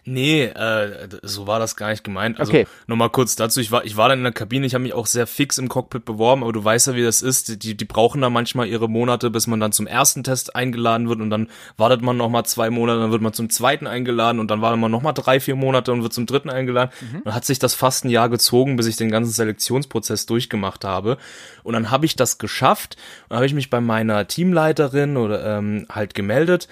Nee, 0.08 0.44
äh, 0.44 1.08
so 1.22 1.48
war 1.48 1.58
das 1.58 1.74
gar 1.74 1.90
nicht 1.90 2.04
gemeint. 2.04 2.38
Also 2.38 2.52
okay. 2.52 2.66
nochmal 2.86 3.10
kurz 3.10 3.34
dazu, 3.34 3.60
ich 3.60 3.72
war, 3.72 3.84
ich 3.84 3.96
war 3.96 4.08
dann 4.08 4.18
in 4.18 4.24
der 4.24 4.32
Kabine, 4.32 4.64
ich 4.64 4.74
habe 4.74 4.82
mich 4.82 4.94
auch 4.94 5.06
sehr 5.06 5.26
fix 5.26 5.58
im 5.58 5.68
Cockpit 5.68 6.04
beworben, 6.04 6.44
aber 6.44 6.52
du 6.52 6.62
weißt 6.62 6.86
ja, 6.86 6.94
wie 6.94 7.02
das 7.02 7.22
ist. 7.22 7.64
Die, 7.64 7.76
die 7.76 7.84
brauchen 7.84 8.20
da 8.20 8.30
manchmal 8.30 8.68
ihre 8.68 8.88
Monate, 8.88 9.30
bis 9.30 9.48
man 9.48 9.58
dann 9.58 9.72
zum 9.72 9.88
ersten 9.88 10.22
Test 10.22 10.54
eingeladen 10.54 11.08
wird 11.08 11.20
und 11.20 11.30
dann 11.30 11.48
wartet 11.76 12.02
man 12.02 12.16
nochmal 12.16 12.46
zwei 12.46 12.70
Monate, 12.70 13.00
dann 13.00 13.10
wird 13.10 13.20
man 13.20 13.32
zum 13.32 13.50
zweiten 13.50 13.88
eingeladen 13.88 14.38
und 14.38 14.48
dann 14.48 14.62
wartet 14.62 14.80
man 14.80 14.92
nochmal 14.92 15.12
drei, 15.12 15.40
vier 15.40 15.56
Monate 15.56 15.92
und 15.92 16.04
wird 16.04 16.12
zum 16.12 16.26
dritten 16.26 16.50
eingeladen. 16.50 16.92
Mhm. 17.00 17.22
Dann 17.24 17.34
hat 17.34 17.44
sich 17.44 17.58
das 17.58 17.74
fast 17.74 18.04
ein 18.04 18.10
Jahr 18.10 18.28
gezogen, 18.28 18.76
bis 18.76 18.86
ich 18.86 18.94
den 18.94 19.10
ganzen 19.10 19.32
Selektionsprozess 19.32 20.26
durchgemacht 20.26 20.84
habe. 20.84 21.18
Und 21.64 21.72
dann 21.72 21.90
habe 21.90 22.06
ich 22.06 22.14
das 22.14 22.38
geschafft 22.38 22.96
und 23.28 23.34
habe 23.34 23.46
ich 23.46 23.54
mich 23.54 23.70
bei 23.70 23.80
meiner 23.80 24.28
Teamleiterin 24.28 25.16
oder 25.16 25.58
ähm, 25.58 25.86
halt 25.90 26.14
gemeldet. 26.14 26.68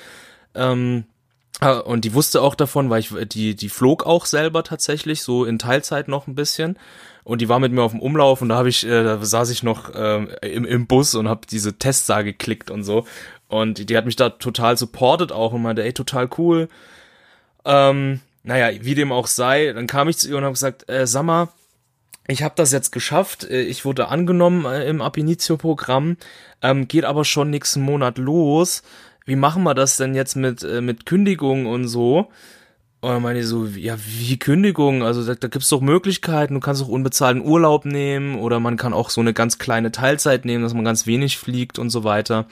Ähm, 0.55 1.07
und 1.71 2.05
die 2.05 2.15
wusste 2.15 2.43
auch 2.43 2.55
davon, 2.55 2.91
weil 2.91 3.01
ich 3.01 3.13
die 3.29 3.55
die 3.55 3.69
flog 3.69 4.05
auch 4.07 4.27
selber 4.27 4.65
tatsächlich 4.65 5.23
so 5.23 5.45
in 5.45 5.59
Teilzeit 5.59 6.09
noch 6.09 6.27
ein 6.27 6.35
bisschen. 6.35 6.79
Und 7.25 7.41
die 7.41 7.49
war 7.49 7.59
mit 7.59 7.73
mir 7.73 7.83
auf 7.83 7.93
dem 7.93 8.01
Umlauf 8.03 8.43
und 8.43 8.51
da 8.51 8.57
habe 8.57 8.69
ich 8.69 8.85
äh, 8.85 9.03
da 9.03 9.25
saß 9.25 9.51
ich 9.51 9.63
noch 9.63 9.91
ähm, 9.95 10.31
im, 10.43 10.65
im 10.65 10.87
Bus 10.87 11.15
und 11.15 11.29
habe 11.29 11.47
diese 11.51 11.79
Testsage 11.79 12.33
geklickt 12.33 12.71
und 12.71 12.85
so. 12.85 13.07
Und 13.49 13.89
die, 13.89 13.97
hat 13.97 14.07
mich 14.07 14.17
da 14.17 14.31
total 14.31 14.77
supportet 14.77 15.33
auch 15.33 15.53
und 15.53 15.63
meinte 15.63 15.83
ey 15.83 15.93
total 15.93 16.29
cool. 16.39 16.69
Ähm, 17.65 18.21
naja 18.43 18.71
wie 18.85 18.95
dem 18.95 19.13
auch 19.13 19.27
sei 19.27 19.73
dann 19.73 19.87
kam 19.87 20.09
ich 20.09 20.19
zu 20.19 20.29
ihr 20.29 20.37
und 20.37 20.45
habe 20.45 20.53
gesagt 20.53 20.89
äh, 20.91 21.07
sag 21.07 21.23
mal 21.25 21.49
ich 22.27 22.43
habe 22.43 22.55
das 22.57 22.73
jetzt 22.73 22.91
geschafft, 22.91 23.45
äh, 23.45 23.63
ich 23.63 23.85
wurde 23.85 24.09
angenommen 24.09 24.65
äh, 24.65 24.89
im 24.89 25.03
Ab 25.03 25.19
Programm, 25.59 26.17
ähm, 26.63 26.89
geht 26.89 27.05
aber 27.05 27.25
schon 27.25 27.51
nächsten 27.51 27.83
Monat 27.83 28.19
los 28.19 28.83
wie 29.25 29.37
machen 29.37 29.63
wir 29.63 29.75
das 29.75 29.97
denn 29.97 30.15
jetzt 30.15 30.37
mit, 30.37 30.63
äh, 30.63 30.81
mit 30.81 31.07
Kündigung 31.07 31.67
und 31.67 31.89
so? 31.89 32.31
Und 33.01 33.11
dann 33.11 33.23
meine 33.23 33.41
ich 33.41 33.47
so, 33.47 33.67
ja, 33.67 33.97
wie 33.99 34.39
Kündigung? 34.39 35.03
Also 35.03 35.25
da, 35.27 35.35
da 35.35 35.49
gibt's 35.49 35.69
doch 35.69 35.83
Möglichkeiten, 35.83 36.55
du 36.55 36.61
kannst 36.61 36.83
auch 36.83 36.89
unbezahlten 36.89 37.45
Urlaub 37.45 37.85
nehmen 37.85 38.37
oder 38.39 38.61
man 38.61 38.77
kann 38.79 38.95
auch 38.95 39.11
so 39.11 39.21
eine 39.21 39.35
ganz 39.35 39.59
kleine 39.59 39.93
Teilzeit 39.93 40.47
nehmen, 40.47 40.63
dass 40.63 40.73
man 40.73 40.87
ganz 40.87 41.07
wenig 41.07 41.37
fliegt 41.37 41.79
und 41.79 41.91
so 41.91 42.05
weiter. 42.05 42.47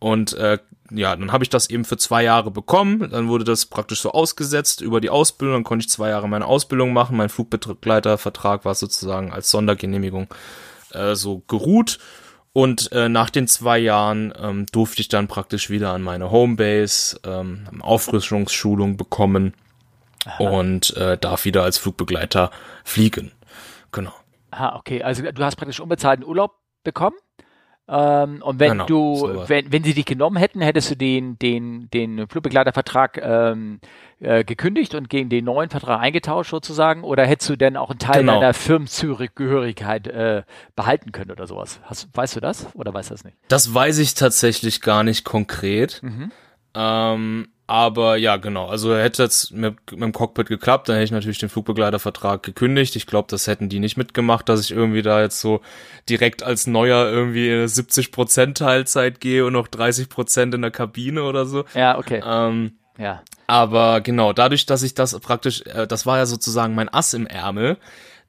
Und 0.00 0.34
äh, 0.34 0.58
ja, 0.90 1.16
dann 1.16 1.32
habe 1.32 1.44
ich 1.44 1.50
das 1.50 1.70
eben 1.70 1.86
für 1.86 1.96
zwei 1.96 2.22
Jahre 2.22 2.50
bekommen. 2.50 3.08
Dann 3.10 3.28
wurde 3.28 3.44
das 3.44 3.64
praktisch 3.64 4.02
so 4.02 4.12
ausgesetzt 4.12 4.82
über 4.82 5.00
die 5.00 5.08
Ausbildung. 5.08 5.56
Dann 5.56 5.64
konnte 5.64 5.84
ich 5.84 5.90
zwei 5.90 6.10
Jahre 6.10 6.28
meine 6.28 6.46
Ausbildung 6.46 6.92
machen. 6.92 7.16
Mein 7.16 7.30
Flugbegleitervertrag 7.30 8.66
war 8.66 8.74
sozusagen 8.74 9.32
als 9.32 9.50
Sondergenehmigung 9.50 10.28
äh, 10.92 11.14
so 11.14 11.42
geruht. 11.48 11.98
Und 12.54 12.92
äh, 12.92 13.08
nach 13.08 13.30
den 13.30 13.48
zwei 13.48 13.78
Jahren 13.78 14.32
ähm, 14.40 14.66
durfte 14.70 15.00
ich 15.00 15.08
dann 15.08 15.26
praktisch 15.26 15.70
wieder 15.70 15.90
an 15.90 16.02
meine 16.02 16.30
Homebase 16.30 17.18
ähm, 17.26 17.66
Auffrischungsschulung 17.80 18.96
bekommen 18.96 19.54
Aha. 20.24 20.44
und 20.44 20.96
äh, 20.96 21.18
darf 21.18 21.44
wieder 21.44 21.64
als 21.64 21.78
Flugbegleiter 21.78 22.52
fliegen. 22.84 23.32
Genau. 23.90 24.12
Ah, 24.52 24.76
okay. 24.76 25.02
Also 25.02 25.24
du 25.24 25.44
hast 25.44 25.56
praktisch 25.56 25.80
unbezahlten 25.80 26.24
Urlaub 26.24 26.52
bekommen? 26.84 27.16
Ähm, 27.86 28.42
und 28.42 28.60
wenn 28.60 28.72
genau, 28.72 28.86
du, 28.86 29.16
so 29.16 29.48
wenn, 29.48 29.70
wenn 29.70 29.84
sie 29.84 29.92
dich 29.92 30.06
genommen 30.06 30.36
hätten, 30.36 30.62
hättest 30.62 30.90
du 30.90 30.96
den, 30.96 31.38
den, 31.38 31.90
den 31.92 32.26
Flugbegleitervertrag 32.28 33.20
ähm, 33.22 33.80
äh, 34.20 34.42
gekündigt 34.42 34.94
und 34.94 35.10
gegen 35.10 35.28
den 35.28 35.44
neuen 35.44 35.68
Vertrag 35.68 36.00
eingetauscht 36.00 36.50
sozusagen? 36.50 37.04
Oder 37.04 37.26
hättest 37.26 37.50
du 37.50 37.56
denn 37.56 37.76
auch 37.76 37.90
einen 37.90 37.98
Teil 37.98 38.20
genau. 38.20 38.40
deiner 38.40 38.54
Firmenzugehörigkeit 38.54 40.06
äh, 40.06 40.42
behalten 40.74 41.12
können 41.12 41.30
oder 41.30 41.46
sowas? 41.46 41.80
Hast, 41.82 42.08
weißt 42.14 42.36
du 42.36 42.40
das 42.40 42.66
oder 42.74 42.94
weißt 42.94 43.10
du 43.10 43.14
das 43.14 43.24
nicht? 43.24 43.36
Das 43.48 43.74
weiß 43.74 43.98
ich 43.98 44.14
tatsächlich 44.14 44.80
gar 44.80 45.02
nicht 45.02 45.24
konkret. 45.24 46.02
Mhm. 46.02 46.32
Ähm, 46.74 47.48
aber 47.66 48.16
ja, 48.16 48.36
genau. 48.36 48.66
Also 48.66 48.94
hätte 48.94 49.24
es 49.24 49.50
mit, 49.50 49.76
mit 49.92 50.02
dem 50.02 50.12
Cockpit 50.12 50.48
geklappt, 50.48 50.88
dann 50.88 50.96
hätte 50.96 51.04
ich 51.04 51.10
natürlich 51.12 51.38
den 51.38 51.48
Flugbegleitervertrag 51.48 52.42
gekündigt. 52.42 52.94
Ich 52.96 53.06
glaube, 53.06 53.28
das 53.30 53.46
hätten 53.46 53.70
die 53.70 53.80
nicht 53.80 53.96
mitgemacht, 53.96 54.48
dass 54.48 54.60
ich 54.60 54.70
irgendwie 54.70 55.00
da 55.02 55.22
jetzt 55.22 55.40
so 55.40 55.62
direkt 56.08 56.42
als 56.42 56.66
Neuer 56.66 57.10
irgendwie 57.10 57.66
70 57.66 58.12
Prozent 58.12 58.58
Teilzeit 58.58 59.20
gehe 59.20 59.46
und 59.46 59.54
noch 59.54 59.68
30 59.68 60.10
Prozent 60.10 60.54
in 60.54 60.60
der 60.62 60.70
Kabine 60.70 61.22
oder 61.22 61.46
so. 61.46 61.64
Ja, 61.74 61.96
okay. 61.96 62.22
Ähm, 62.26 62.72
ja. 62.98 63.22
Aber 63.46 64.00
genau, 64.02 64.32
dadurch, 64.32 64.66
dass 64.66 64.82
ich 64.82 64.94
das 64.94 65.18
praktisch, 65.20 65.62
äh, 65.62 65.86
das 65.86 66.04
war 66.04 66.18
ja 66.18 66.26
sozusagen 66.26 66.74
mein 66.74 66.92
Ass 66.92 67.14
im 67.14 67.26
Ärmel, 67.26 67.78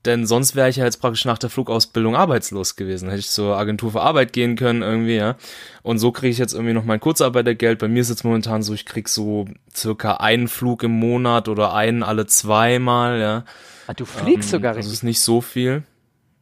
denn 0.06 0.26
sonst 0.26 0.56
wäre 0.56 0.70
ich 0.70 0.78
ja 0.78 0.86
jetzt 0.86 0.97
praktisch 0.97 1.26
nach 1.26 1.38
der 1.38 1.49
Flugausbildung 1.49 2.16
arbeitslos 2.16 2.76
gewesen. 2.76 3.10
Hätte 3.10 3.20
ich 3.20 3.30
zur 3.30 3.58
Agentur 3.58 3.91
für 3.91 4.01
Arbeit 4.01 4.34
gehen 4.34 4.56
können 4.56 4.82
irgendwie, 4.82 5.16
ja. 5.16 5.36
Und 5.84 5.99
so 5.99 6.12
kriege 6.12 6.32
ich 6.32 6.38
jetzt 6.38 6.53
irgendwie 6.53 6.74
noch 6.74 6.86
mein 6.86 6.99
Kurzarbeitergeld. 6.99 7.80
Bei 7.80 7.88
mir 7.88 8.01
ist 8.01 8.10
jetzt 8.10 8.24
momentan 8.24 8.64
so, 8.64 8.74
ich 8.74 8.86
krieg 8.86 9.10
so 9.10 9.45
circa 9.74 10.16
einen 10.16 10.47
Flug 10.47 10.84
im 10.84 10.91
Monat 10.91 11.47
oder 11.47 11.74
einen 11.74 12.03
alle 12.03 12.26
zweimal, 12.26 13.20
ja. 13.20 13.45
Ah, 13.88 13.93
du 13.93 14.06
fliegst 14.06 14.49
ähm, 14.49 14.60
sogar 14.60 14.76
richtig. 14.76 14.86
Das 14.86 14.93
ist 14.93 15.03
nicht 15.03 15.22
so 15.22 15.41
viel. 15.41 15.84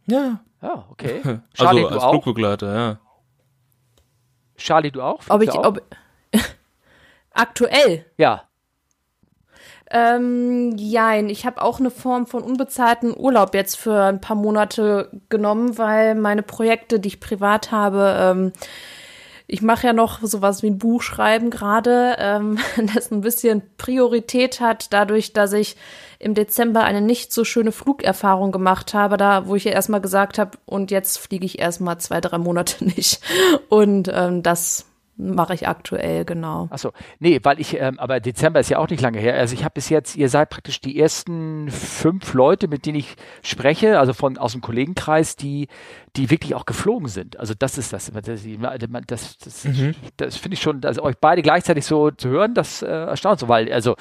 Ja. 0.08 0.42
Ja, 0.62 0.86
okay. 0.90 1.22
Charlie, 1.54 1.84
also 1.84 2.00
als 2.00 2.10
Flugbegleiter, 2.10 2.76
ja. 2.76 3.00
Charlie, 4.56 4.92
du 4.92 5.02
auch? 5.02 5.22
Ob 5.28 5.42
ich, 5.42 5.52
auch? 5.52 5.66
ob 5.66 5.82
aktuell? 7.32 8.06
Ja. 8.18 8.44
Ähm, 9.96 10.76
jein, 10.76 11.30
ich 11.30 11.46
habe 11.46 11.62
auch 11.62 11.80
eine 11.80 11.92
Form 11.92 12.26
von 12.26 12.42
unbezahlten 12.42 13.16
Urlaub 13.16 13.54
jetzt 13.54 13.76
für 13.78 14.02
ein 14.02 14.20
paar 14.20 14.36
Monate 14.36 15.12
genommen, 15.30 15.78
weil 15.78 16.16
meine 16.16 16.42
Projekte, 16.42 17.00
die 17.00 17.10
ich 17.10 17.20
privat 17.20 17.72
habe, 17.72 18.16
ähm, 18.20 18.54
ich 19.46 19.62
mache 19.62 19.86
ja 19.86 19.94
noch 19.94 20.20
sowas 20.24 20.64
wie 20.64 20.68
ein 20.72 20.80
Buch 20.80 21.04
schreiben 21.04 21.52
gerade, 21.52 22.16
ähm, 22.18 22.58
das 22.96 23.12
ein 23.12 23.22
bisschen 23.22 23.62
Priorität 23.78 24.60
hat, 24.60 24.92
dadurch, 24.92 25.32
dass 25.32 25.54
ich 25.54 25.76
im 26.18 26.34
Dezember 26.34 26.84
eine 26.84 27.02
nicht 27.02 27.32
so 27.32 27.44
schöne 27.44 27.72
Flugerfahrung 27.72 28.52
gemacht 28.52 28.96
habe, 28.96 29.18
da 29.18 29.46
wo 29.48 29.56
ich 29.56 29.66
ja 29.66 29.74
erstmal 29.74 30.02
gesagt 30.02 30.40
habe, 30.40 30.58
und 30.66 30.90
jetzt 30.90 31.20
fliege 31.20 31.46
ich 31.46 31.60
erstmal 31.60 32.00
zwei, 32.00 32.20
drei 32.20 32.40
Monate 32.40 32.84
nicht. 32.96 33.22
Und 33.70 34.10
ähm, 34.12 34.42
das 34.42 34.88
mache 35.16 35.54
ich 35.54 35.68
aktuell, 35.68 36.26
genau. 36.26 36.68
Achso, 36.72 36.92
nee, 37.20 37.40
weil 37.44 37.60
ich, 37.60 37.80
ähm, 37.80 38.00
aber 38.00 38.20
Dezember 38.20 38.60
ist 38.60 38.70
ja 38.70 38.80
auch 38.80 38.90
nicht 38.90 39.02
lange 39.02 39.20
her. 39.20 39.36
Also 39.36 39.54
ich 39.54 39.64
habe 39.64 39.74
bis 39.74 39.90
jetzt, 39.90 40.16
ihr 40.16 40.30
seid 40.30 40.50
praktisch 40.50 40.82
die 40.82 41.00
ersten 41.00 41.70
fünf 41.70 42.34
Leute, 42.34 42.68
mit 42.68 42.86
denen 42.86 42.98
ich 42.98 43.16
spreche, 43.44 44.00
also 44.00 44.14
von 44.14 44.38
aus 44.38 44.54
dem 44.54 44.62
Kollegenkreis, 44.62 45.36
die 45.36 45.68
die 46.16 46.30
wirklich 46.30 46.54
auch 46.54 46.66
geflogen 46.66 47.08
sind. 47.08 47.40
Also 47.40 47.54
das 47.58 47.78
ist 47.78 47.92
das. 47.92 48.12
Das, 48.12 48.24
das, 49.08 49.38
das, 49.38 49.64
mhm. 49.66 49.96
das 50.18 50.38
finde 50.38 50.54
ich 50.54 50.62
schon, 50.62 50.84
also 50.86 51.02
euch 51.02 51.18
beide 51.20 51.42
gleichzeitig 51.42 51.86
so 51.86 52.12
zu 52.12 52.30
hören, 52.30 52.54
das 52.54 52.84
äh, 52.84 52.88
erstaunt 52.88 53.40
so, 53.40 53.48
weil 53.48 53.72
also 53.74 53.96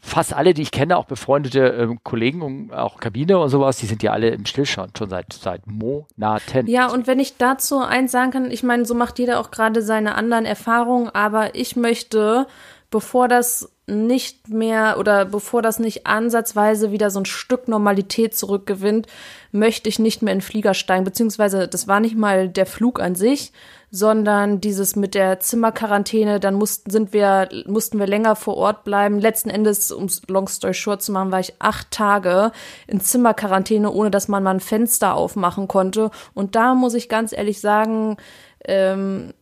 fast 0.00 0.32
alle, 0.32 0.54
die 0.54 0.62
ich 0.62 0.70
kenne, 0.70 0.96
auch 0.96 1.04
befreundete 1.04 1.72
äh, 1.74 1.96
Kollegen 2.02 2.40
und 2.40 2.72
auch 2.72 2.98
Kabine 2.98 3.38
und 3.38 3.50
sowas, 3.50 3.76
die 3.76 3.86
sind 3.86 4.02
ja 4.02 4.12
alle 4.12 4.30
im 4.30 4.46
Stillstand 4.46 4.96
schon 4.96 5.10
seit 5.10 5.32
seit 5.32 5.66
Monaten. 5.66 6.66
Ja, 6.66 6.88
und 6.90 7.06
wenn 7.06 7.20
ich 7.20 7.36
dazu 7.36 7.78
eins 7.78 8.12
sagen 8.12 8.30
kann, 8.30 8.50
ich 8.50 8.62
meine, 8.62 8.86
so 8.86 8.94
macht 8.94 9.18
jeder 9.18 9.38
auch 9.38 9.50
gerade 9.50 9.82
seine 9.82 10.14
anderen 10.14 10.46
Erfahrungen, 10.46 11.10
aber 11.10 11.54
ich 11.54 11.76
möchte 11.76 12.46
bevor 12.90 13.28
das 13.28 13.70
nicht 13.86 14.48
mehr 14.48 14.96
oder 14.98 15.26
bevor 15.26 15.60
das 15.60 15.78
nicht 15.78 16.06
ansatzweise 16.06 16.90
wieder 16.90 17.10
so 17.10 17.20
ein 17.20 17.26
Stück 17.26 17.68
Normalität 17.68 18.34
zurückgewinnt, 18.34 19.06
möchte 19.52 19.90
ich 19.90 19.98
nicht 19.98 20.22
mehr 20.22 20.32
in 20.32 20.40
Flieger 20.40 20.72
steigen. 20.72 21.04
Beziehungsweise 21.04 21.68
das 21.68 21.86
war 21.86 22.00
nicht 22.00 22.16
mal 22.16 22.48
der 22.48 22.64
Flug 22.64 22.98
an 23.00 23.14
sich, 23.14 23.52
sondern 23.90 24.60
dieses 24.60 24.96
mit 24.96 25.14
der 25.14 25.38
Zimmerquarantäne, 25.38 26.40
dann 26.40 26.54
mussten, 26.54 26.90
sind 26.90 27.12
wir, 27.12 27.48
mussten 27.66 27.98
wir 27.98 28.06
länger 28.06 28.36
vor 28.36 28.56
Ort 28.56 28.84
bleiben. 28.84 29.20
Letzten 29.20 29.50
Endes, 29.50 29.92
um 29.92 30.08
Long 30.28 30.48
Story 30.48 30.74
Short 30.74 31.02
zu 31.02 31.12
machen, 31.12 31.30
war 31.30 31.40
ich 31.40 31.54
acht 31.60 31.90
Tage 31.90 32.52
in 32.86 33.00
Zimmerquarantäne, 33.00 33.92
ohne 33.92 34.10
dass 34.10 34.28
man 34.28 34.42
mal 34.42 34.52
ein 34.52 34.60
Fenster 34.60 35.14
aufmachen 35.14 35.68
konnte. 35.68 36.10
Und 36.32 36.56
da 36.56 36.74
muss 36.74 36.94
ich 36.94 37.08
ganz 37.08 37.32
ehrlich 37.32 37.60
sagen, 37.60 38.16
ähm, 38.64 39.34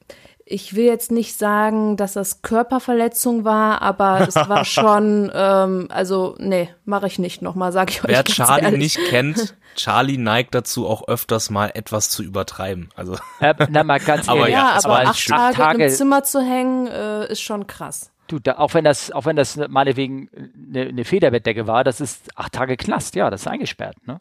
ich 0.53 0.77
will 0.77 0.85
jetzt 0.85 1.11
nicht 1.11 1.39
sagen, 1.39 1.97
dass 1.97 2.13
das 2.13 2.43
Körperverletzung 2.43 3.45
war, 3.45 3.81
aber 3.81 4.21
es 4.29 4.35
war 4.37 4.65
schon, 4.67 5.33
ähm, 5.35 5.89
also 5.91 6.37
nee, 6.39 6.69
mache 6.85 7.07
ich 7.07 7.19
nicht 7.19 7.41
nochmal, 7.41 7.73
sag 7.73 7.91
ich 7.91 8.05
euch. 8.05 8.11
Wer 8.11 8.25
Charlie 8.25 8.65
ehrlich. 8.65 8.99
nicht 8.99 9.09
kennt, 9.09 9.57
Charlie 9.75 10.19
neigt 10.19 10.55
dazu 10.55 10.87
auch 10.87 11.09
öfters 11.09 11.49
mal 11.49 11.71
etwas 11.73 12.11
zu 12.11 12.23
übertreiben. 12.23 12.91
Also 12.95 13.17
äh, 13.41 13.55
na 13.71 13.83
mal 13.83 13.99
ganz 13.99 14.29
aber 14.29 14.41
ehrlich, 14.41 14.55
ja, 14.55 14.79
aber 14.85 14.99
aber 15.01 15.11
acht 15.11 15.27
Tage, 15.27 15.57
Tage 15.57 15.85
im 15.85 15.91
Zimmer 15.91 16.23
zu 16.23 16.41
hängen 16.43 16.87
äh, 16.87 17.33
ist 17.33 17.41
schon 17.41 17.67
krass. 17.67 18.11
Du, 18.29 18.39
da, 18.39 18.59
auch 18.59 18.75
wenn 18.75 18.85
das, 18.85 19.11
auch 19.11 19.25
wenn 19.25 19.37
das 19.37 19.57
meinetwegen 19.57 20.29
eine, 20.69 20.89
eine 20.89 21.05
Federbettdecke 21.05 21.67
war, 21.67 21.83
das 21.83 22.01
ist 22.01 22.29
acht 22.37 22.53
Tage 22.53 22.77
Knast, 22.77 23.15
ja, 23.15 23.31
das 23.31 23.43
ist 23.43 23.47
eingesperrt, 23.49 23.97
ne? 24.07 24.21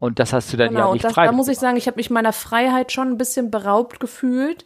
Und 0.00 0.20
das 0.20 0.32
hast 0.32 0.52
du 0.52 0.56
dann 0.56 0.68
genau, 0.68 0.88
ja 0.88 0.92
nicht 0.92 1.04
das, 1.04 1.12
frei. 1.12 1.26
Da 1.26 1.32
muss 1.32 1.48
ich 1.48 1.58
sagen, 1.58 1.76
ich 1.76 1.88
habe 1.88 1.96
mich 1.96 2.08
meiner 2.08 2.32
Freiheit 2.32 2.92
schon 2.92 3.08
ein 3.08 3.18
bisschen 3.18 3.50
beraubt 3.50 3.98
gefühlt. 3.98 4.64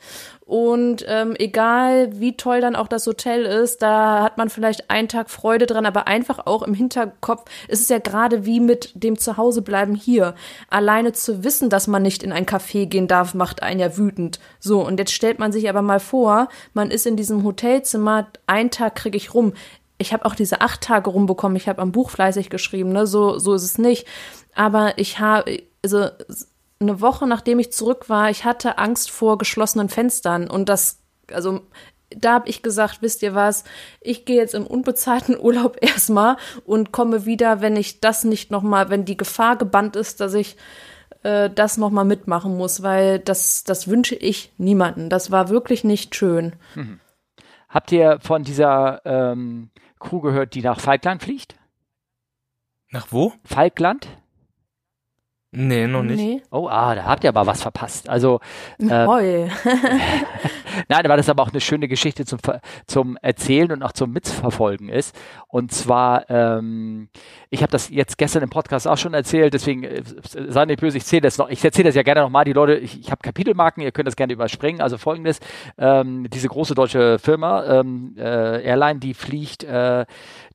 Und 0.53 1.03
ähm, 1.09 1.35
egal 1.39 2.21
wie 2.21 2.37
toll 2.37 2.61
dann 2.61 2.77
auch 2.77 2.87
das 2.87 3.07
Hotel 3.07 3.47
ist, 3.47 3.81
da 3.81 4.23
hat 4.23 4.37
man 4.37 4.51
vielleicht 4.51 4.91
einen 4.91 5.09
Tag 5.09 5.31
Freude 5.31 5.65
dran, 5.65 5.87
aber 5.87 6.09
einfach 6.09 6.47
auch 6.47 6.63
im 6.63 6.75
Hinterkopf 6.75 7.51
ist 7.69 7.81
es 7.81 7.89
ja 7.89 8.01
gerade 8.01 8.45
wie 8.45 8.61
mit 8.61 8.93
dem 8.93 9.19
Zuhausebleiben 9.19 9.95
hier. 9.95 10.35
Alleine 10.69 11.15
zu 11.15 11.43
wissen, 11.43 11.71
dass 11.71 11.87
man 11.87 12.03
nicht 12.03 12.23
in 12.23 12.33
ein 12.33 12.45
Café 12.45 12.85
gehen 12.85 13.09
darf, 13.09 13.33
macht 13.33 13.63
einen 13.63 13.81
ja 13.81 13.97
wütend. 13.97 14.41
So, 14.61 14.87
und 14.87 14.99
jetzt 14.99 15.15
stellt 15.15 15.39
man 15.39 15.53
sich 15.53 15.71
aber 15.71 15.81
mal 15.81 16.01
vor, 16.01 16.49
man 16.75 16.91
ist 16.91 17.07
in 17.07 17.17
diesem 17.17 17.45
Hotelzimmer, 17.45 18.27
einen 18.47 18.71
Tag 18.71 18.97
kriege 18.97 19.17
ich 19.17 19.33
rum 19.33 19.55
ich 19.97 20.13
habe 20.13 20.25
auch 20.25 20.35
diese 20.35 20.61
acht 20.61 20.81
Tage 20.81 21.11
rumbekommen. 21.11 21.57
Ich 21.57 21.69
habe 21.69 21.81
am 21.81 21.93
Buch 21.93 22.11
fleißig 22.11 22.51
geschrieben, 22.51 22.91
ne? 22.91 23.07
So, 23.07 23.39
so 23.39 23.55
ist 23.55 23.63
es 23.63 23.79
nicht. 23.79 24.05
Aber 24.53 24.99
ich 24.99 25.21
habe, 25.21 25.63
also 25.85 26.09
eine 26.83 27.01
Woche 27.01 27.27
nachdem 27.27 27.59
ich 27.59 27.73
zurück 27.73 28.09
war, 28.09 28.31
ich 28.31 28.45
hatte 28.45 28.79
Angst 28.79 29.11
vor 29.11 29.39
geschlossenen 29.39 29.89
Fenstern 29.89 30.49
und 30.49 30.69
das, 30.69 31.01
also 31.33 31.63
da 32.11 32.35
habe 32.35 32.49
ich 32.49 32.63
gesagt, 32.63 32.99
wisst 33.01 33.23
ihr 33.23 33.35
was, 33.35 33.65
ich 34.01 34.25
gehe 34.25 34.37
jetzt 34.37 34.55
im 34.55 34.67
unbezahlten 34.67 35.39
Urlaub 35.41 35.79
erstmal 35.81 36.37
und 36.65 36.93
komme 36.93 37.25
wieder, 37.25 37.61
wenn 37.61 37.77
ich 37.77 38.01
das 38.01 38.25
nicht 38.25 38.51
nochmal, 38.51 38.91
wenn 38.91 39.05
die 39.05 39.17
Gefahr 39.17 39.57
gebannt 39.57 39.97
ist, 39.97 40.21
dass 40.21 40.35
ich 40.35 40.57
äh, 41.23 41.51
das 41.51 41.77
nochmal 41.79 42.05
mitmachen 42.05 42.57
muss, 42.57 42.83
weil 42.83 43.19
das, 43.19 43.65
das 43.65 43.89
wünsche 43.89 44.15
ich 44.15 44.53
niemanden. 44.59 45.09
Das 45.09 45.31
war 45.31 45.49
wirklich 45.49 45.85
nicht 45.85 46.15
schön. 46.15 46.55
Mhm. 46.75 47.01
Habt 47.69 47.91
ihr 47.93 48.19
von 48.21 48.45
dieser 48.45 49.01
ähm, 49.07 49.71
Crew 49.99 50.21
gehört, 50.21 50.55
die 50.55 50.61
nach 50.61 50.81
Falkland 50.81 51.23
fliegt? 51.23 51.57
Nach 52.91 53.07
wo? 53.11 53.33
Falkland. 53.45 54.07
Nee, 55.55 55.87
noch 55.87 56.03
nicht. 56.03 56.17
Nee. 56.17 56.43
Oh, 56.51 56.67
ah, 56.67 56.95
da 56.95 57.05
habt 57.05 57.25
ihr 57.25 57.29
aber 57.29 57.47
was 57.47 57.61
verpasst. 57.61 58.09
Also, 58.09 58.41
äh, 58.79 58.87
Nein, 60.89 61.05
weil 61.05 61.17
das 61.19 61.29
aber 61.29 61.43
auch 61.43 61.51
eine 61.51 61.61
schöne 61.61 61.89
Geschichte 61.89 62.25
zum, 62.25 62.39
zum 62.87 63.19
Erzählen 63.21 63.71
und 63.71 63.83
auch 63.83 63.93
zum 63.93 64.13
Mitverfolgen 64.13 64.89
ist. 64.89 65.15
Und 65.49 65.71
zwar, 65.71 66.31
ähm, 66.31 67.11
ich 67.51 67.63
habe 67.63 67.71
das 67.71 67.91
jetzt 67.91 68.17
gestern 68.17 68.43
im 68.43 68.49
Podcast 68.49 68.89
auch 68.89 68.97
schon 68.97 69.13
erzählt, 69.13 69.53
deswegen 69.53 69.85
äh, 69.85 70.03
sei 70.49 70.65
nicht 70.65 70.81
böse, 70.81 70.97
ich 70.97 71.05
zähle 71.05 71.21
das 71.21 71.37
noch, 71.37 71.51
ich 71.51 71.63
erzähle 71.63 71.91
das 71.91 71.97
ja 71.97 72.03
gerne 72.03 72.23
nochmal, 72.23 72.47
die 72.47 72.55
Leute, 72.55 72.77
ich, 72.77 72.99
ich 72.99 73.11
habe 73.11 73.21
Kapitelmarken, 73.23 73.83
ihr 73.83 73.93
könnt 73.93 74.09
das 74.09 74.17
gerne 74.17 74.33
überspringen. 74.33 74.81
Also 74.81 74.97
folgendes, 74.97 75.39
ähm, 75.77 76.31
diese 76.31 76.49
große 76.49 76.75
deutsche 76.75 77.19
Firma, 77.19 77.81
ähm, 77.81 78.15
äh, 78.17 78.65
Airline, 78.65 79.01
die 79.01 79.13
fliegt 79.13 79.65
äh, 79.65 80.07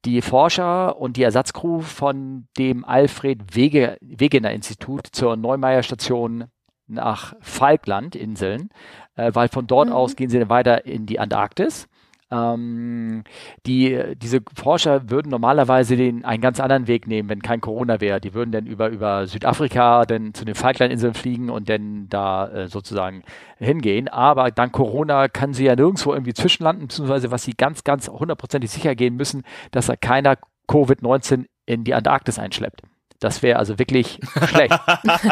die 0.07 0.21
Forscher 0.21 0.97
und 0.97 1.17
die 1.17 1.23
Ersatzcrew 1.23 1.81
von 1.81 2.47
dem 2.57 2.85
Alfred 2.85 3.57
Wege, 3.57 3.97
Wegener 3.99 4.51
Institut 4.51 5.05
zur 5.11 5.35
Neumeier 5.35 5.83
Station 5.83 6.45
nach 6.87 7.33
Falklandinseln, 7.41 8.69
äh, 9.15 9.31
weil 9.33 9.49
von 9.49 9.67
dort 9.67 9.89
mhm. 9.89 9.93
aus 9.93 10.15
gehen 10.15 10.29
sie 10.29 10.39
dann 10.39 10.49
weiter 10.49 10.85
in 10.85 11.05
die 11.05 11.19
Antarktis. 11.19 11.89
Ähm, 12.29 13.23
die, 13.65 14.15
diese 14.17 14.41
Forscher 14.55 15.09
würden 15.09 15.29
normalerweise 15.29 15.95
den, 15.95 16.25
einen 16.25 16.41
ganz 16.41 16.59
anderen 16.59 16.87
Weg 16.87 17.07
nehmen, 17.07 17.29
wenn 17.29 17.41
kein 17.41 17.61
Corona 17.61 18.01
wäre. 18.01 18.19
Die 18.19 18.33
würden 18.33 18.51
dann 18.51 18.65
über, 18.65 18.89
über 18.89 19.27
Südafrika 19.27 20.05
dann 20.05 20.33
zu 20.33 20.43
den 20.43 20.55
Falklandinseln 20.55 21.13
fliegen 21.13 21.49
und 21.49 21.69
dann 21.69 22.09
da 22.09 22.47
äh, 22.49 22.67
sozusagen 22.67 23.23
hingehen. 23.57 24.07
Aber 24.07 24.51
dank 24.51 24.73
Corona 24.73 25.27
kann 25.27 25.53
sie 25.53 25.65
ja 25.65 25.75
nirgendwo 25.75 26.13
irgendwie 26.13 26.33
zwischenlanden, 26.33 26.87
beziehungsweise 26.87 27.31
was 27.31 27.43
sie 27.43 27.53
ganz, 27.53 27.83
ganz 27.83 28.09
hundertprozentig 28.09 28.69
sicher 28.69 28.95
gehen 28.95 29.15
müssen, 29.15 29.43
dass 29.71 29.87
da 29.87 29.95
keiner 29.95 30.37
Covid-19 30.67 31.45
in 31.65 31.83
die 31.83 31.93
Antarktis 31.93 32.39
einschleppt. 32.39 32.81
Das 33.19 33.41
wäre 33.41 33.59
also 33.59 33.79
wirklich 33.79 34.19
schlecht. 34.47 34.71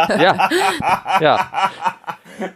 ja. 0.10 0.50
ja. 1.22 1.50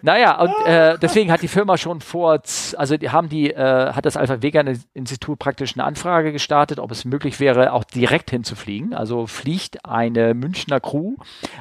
Naja, 0.01 0.39
und 0.41 0.65
äh, 0.65 0.97
deswegen 0.99 1.31
hat 1.31 1.41
die 1.41 1.47
Firma 1.47 1.77
schon 1.77 2.01
vor, 2.01 2.41
also 2.77 2.97
die 2.97 3.09
haben 3.09 3.29
die, 3.29 3.51
äh, 3.51 3.93
hat 3.93 4.05
das 4.05 4.17
Alpha 4.17 4.41
Vegan 4.41 4.79
Institut 4.93 5.39
praktisch 5.39 5.73
eine 5.75 5.83
Anfrage 5.83 6.31
gestartet, 6.31 6.79
ob 6.79 6.91
es 6.91 7.05
möglich 7.05 7.39
wäre, 7.39 7.73
auch 7.73 7.83
direkt 7.83 8.31
hinzufliegen. 8.31 8.93
Also 8.93 9.27
fliegt 9.27 9.85
eine 9.85 10.33
Münchner 10.33 10.79
Crew 10.79 11.15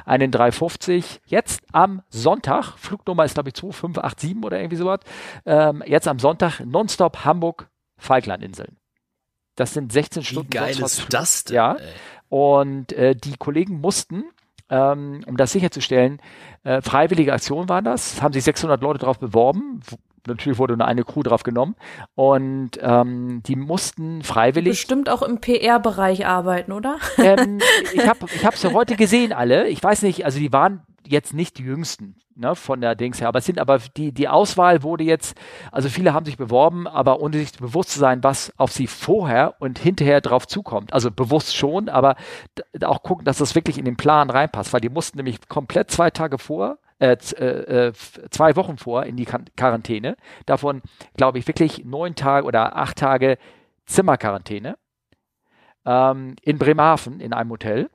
einen 0.05 0.31
350 0.31 1.21
jetzt 1.25 1.61
am 1.71 2.01
Sonntag, 2.09 2.73
Flugnummer 2.77 3.25
ist 3.25 3.35
glaube 3.35 3.49
ich 3.49 3.55
2587 3.55 4.43
oder 4.43 4.57
irgendwie 4.59 4.77
sowas, 4.77 4.99
ähm, 5.45 5.83
jetzt 5.85 6.07
am 6.07 6.19
Sonntag 6.19 6.59
nonstop 6.59 7.23
Hamburg 7.25 7.69
Falklandinseln. 7.97 8.78
Das 9.59 9.73
sind 9.73 9.91
16 9.91 10.23
Stunden. 10.23 10.53
Wie 10.53 10.57
geil 10.57 10.79
ist 10.79 11.07
das 11.09 11.43
denn? 11.43 11.55
Ja. 11.55 11.73
Ey. 11.73 11.87
Und 12.29 12.93
äh, 12.93 13.13
die 13.13 13.35
Kollegen 13.37 13.81
mussten, 13.81 14.23
ähm, 14.69 15.21
um 15.25 15.35
das 15.35 15.51
sicherzustellen, 15.51 16.21
äh, 16.63 16.81
freiwillige 16.81 17.33
Aktion 17.33 17.67
waren 17.67 17.83
das, 17.83 18.21
haben 18.21 18.33
sich 18.33 18.43
600 18.45 18.81
Leute 18.81 18.99
darauf 18.99 19.19
beworben. 19.19 19.81
Natürlich 20.27 20.59
wurde 20.59 20.77
nur 20.77 20.87
eine 20.87 21.03
Crew 21.03 21.23
drauf 21.23 21.43
genommen 21.43 21.75
und 22.15 22.71
ähm, 22.81 23.41
die 23.45 23.55
mussten 23.55 24.21
freiwillig. 24.21 24.71
Bestimmt 24.71 25.09
auch 25.09 25.23
im 25.23 25.41
PR-Bereich 25.41 26.25
arbeiten, 26.25 26.71
oder? 26.71 26.97
Ähm, 27.17 27.59
ich 27.93 27.99
habe 28.07 28.27
ich 28.33 28.45
hab 28.45 28.55
sie 28.55 28.71
heute 28.71 28.95
gesehen, 28.95 29.33
alle. 29.33 29.67
Ich 29.67 29.83
weiß 29.83 30.03
nicht, 30.03 30.23
also 30.23 30.39
die 30.39 30.53
waren 30.53 30.83
jetzt 31.11 31.33
nicht 31.33 31.57
die 31.57 31.63
jüngsten 31.63 32.15
ne, 32.35 32.55
von 32.55 32.81
der 32.81 32.95
Dings 32.95 33.21
her. 33.21 33.27
Aber 33.27 33.39
es 33.39 33.45
sind 33.45 33.59
aber 33.59 33.79
die, 33.97 34.11
die 34.11 34.27
Auswahl 34.27 34.83
wurde 34.83 35.03
jetzt, 35.03 35.37
also 35.71 35.89
viele 35.89 36.13
haben 36.13 36.25
sich 36.25 36.37
beworben, 36.37 36.87
aber 36.87 37.21
ohne 37.21 37.37
sich 37.37 37.51
bewusst 37.53 37.91
zu 37.91 37.99
sein, 37.99 38.23
was 38.23 38.53
auf 38.57 38.71
sie 38.71 38.87
vorher 38.87 39.55
und 39.59 39.79
hinterher 39.79 40.21
drauf 40.21 40.47
zukommt. 40.47 40.93
Also 40.93 41.11
bewusst 41.11 41.55
schon, 41.55 41.89
aber 41.89 42.15
auch 42.83 43.03
gucken, 43.03 43.25
dass 43.25 43.37
das 43.37 43.55
wirklich 43.55 43.77
in 43.77 43.85
den 43.85 43.97
Plan 43.97 44.29
reinpasst, 44.29 44.73
weil 44.73 44.81
die 44.81 44.89
mussten 44.89 45.17
nämlich 45.17 45.47
komplett 45.47 45.91
zwei 45.91 46.09
Tage 46.09 46.37
vor, 46.37 46.79
äh, 46.99 47.17
äh, 47.37 47.87
äh 47.87 47.93
zwei 48.29 48.55
Wochen 48.55 48.77
vor 48.77 49.03
in 49.03 49.17
die 49.17 49.25
Quarantäne. 49.25 50.15
Davon, 50.45 50.81
glaube 51.17 51.39
ich, 51.39 51.47
wirklich 51.47 51.85
neun 51.85 52.15
Tage 52.15 52.45
oder 52.45 52.75
acht 52.75 52.97
Tage 52.97 53.37
Zimmerquarantäne 53.85 54.77
ähm, 55.85 56.35
in 56.41 56.57
Bremerhaven 56.57 57.19
in 57.19 57.33
einem 57.33 57.49
Hotel. 57.49 57.89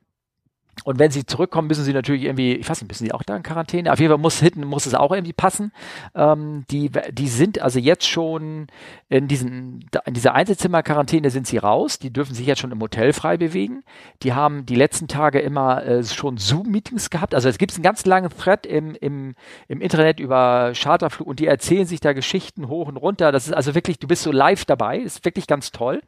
Und 0.83 0.99
wenn 0.99 1.09
sie 1.09 1.25
zurückkommen, 1.25 1.67
müssen 1.67 1.83
sie 1.83 1.93
natürlich 1.93 2.23
irgendwie, 2.23 2.53
ich 2.53 2.69
weiß 2.69 2.81
nicht, 2.81 2.89
müssen 2.89 3.05
sie 3.05 3.13
auch 3.13 3.23
da 3.23 3.35
in 3.37 3.43
Quarantäne? 3.43 3.91
Auf 3.91 3.99
jeden 3.99 4.11
Fall 4.11 4.19
muss 4.19 4.39
hinten 4.39 4.65
muss 4.65 4.85
es 4.85 4.93
auch 4.93 5.11
irgendwie 5.11 5.33
passen. 5.33 5.71
Ähm, 6.13 6.65
die, 6.69 6.91
die 7.11 7.27
sind 7.27 7.61
also 7.61 7.79
jetzt 7.79 8.07
schon 8.07 8.67
in 9.07 9.27
diesen, 9.27 9.85
in 10.05 10.13
dieser 10.13 10.35
Einzelzimmer-Quarantäne 10.35 11.29
sind 11.29 11.47
sie 11.47 11.57
raus. 11.57 11.97
Die 11.97 12.11
dürfen 12.11 12.35
sich 12.35 12.45
jetzt 12.45 12.59
schon 12.59 12.71
im 12.71 12.81
Hotel 12.81 13.13
frei 13.13 13.37
bewegen. 13.37 13.83
Die 14.21 14.33
haben 14.33 14.65
die 14.65 14.75
letzten 14.75 15.07
Tage 15.07 15.39
immer 15.39 15.83
äh, 15.85 16.03
schon 16.03 16.37
Zoom-Meetings 16.37 17.09
gehabt. 17.09 17.33
Also 17.33 17.47
es 17.47 17.57
gibt 17.57 17.73
einen 17.73 17.83
ganz 17.83 18.05
langen 18.05 18.29
Thread 18.29 18.65
im, 18.65 18.95
im, 18.95 19.35
im 19.67 19.81
Internet 19.81 20.19
über 20.19 20.73
Charterflug 20.75 21.27
und 21.27 21.39
die 21.39 21.47
erzählen 21.47 21.87
sich 21.87 22.01
da 22.01 22.13
Geschichten 22.13 22.67
hoch 22.67 22.89
und 22.89 22.97
runter. 22.97 23.31
Das 23.31 23.47
ist 23.47 23.53
also 23.53 23.75
wirklich, 23.75 23.99
du 23.99 24.07
bist 24.07 24.23
so 24.23 24.31
live 24.31 24.65
dabei. 24.65 24.99
Das 24.99 25.15
ist 25.15 25.25
wirklich 25.25 25.47
ganz 25.47 25.71
toll. 25.71 26.01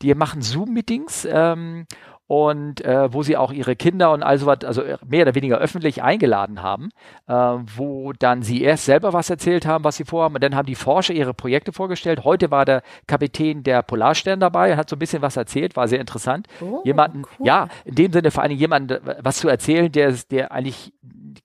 Die 0.00 0.14
machen 0.14 0.42
Zoom-Meetings 0.42 1.26
ähm, 1.30 1.86
und 2.32 2.82
äh, 2.82 3.12
wo 3.12 3.22
sie 3.22 3.36
auch 3.36 3.52
ihre 3.52 3.76
Kinder 3.76 4.10
und 4.10 4.22
all 4.22 4.38
sowas, 4.38 4.64
also 4.64 4.82
mehr 5.06 5.20
oder 5.20 5.34
weniger 5.34 5.58
öffentlich 5.58 6.02
eingeladen 6.02 6.62
haben, 6.62 6.88
äh, 7.28 7.34
wo 7.34 8.14
dann 8.18 8.40
sie 8.40 8.62
erst 8.62 8.86
selber 8.86 9.12
was 9.12 9.28
erzählt 9.28 9.66
haben, 9.66 9.84
was 9.84 9.96
sie 9.96 10.06
vorhaben 10.06 10.36
und 10.36 10.42
dann 10.42 10.56
haben 10.56 10.64
die 10.64 10.74
Forscher 10.74 11.12
ihre 11.12 11.34
Projekte 11.34 11.74
vorgestellt. 11.74 12.24
Heute 12.24 12.50
war 12.50 12.64
der 12.64 12.80
Kapitän 13.06 13.64
der 13.64 13.82
Polarstern 13.82 14.40
dabei, 14.40 14.78
hat 14.78 14.88
so 14.88 14.96
ein 14.96 14.98
bisschen 14.98 15.20
was 15.20 15.36
erzählt, 15.36 15.76
war 15.76 15.88
sehr 15.88 16.00
interessant. 16.00 16.46
Oh, 16.62 16.80
Jemanden, 16.86 17.24
cool. 17.38 17.46
ja, 17.46 17.68
in 17.84 17.96
dem 17.96 18.10
Sinne 18.10 18.30
vor 18.30 18.42
allem 18.42 18.52
jemanden 18.52 18.98
was 19.20 19.36
zu 19.36 19.48
erzählen, 19.48 19.92
der, 19.92 20.14
der 20.30 20.52
eigentlich 20.52 20.94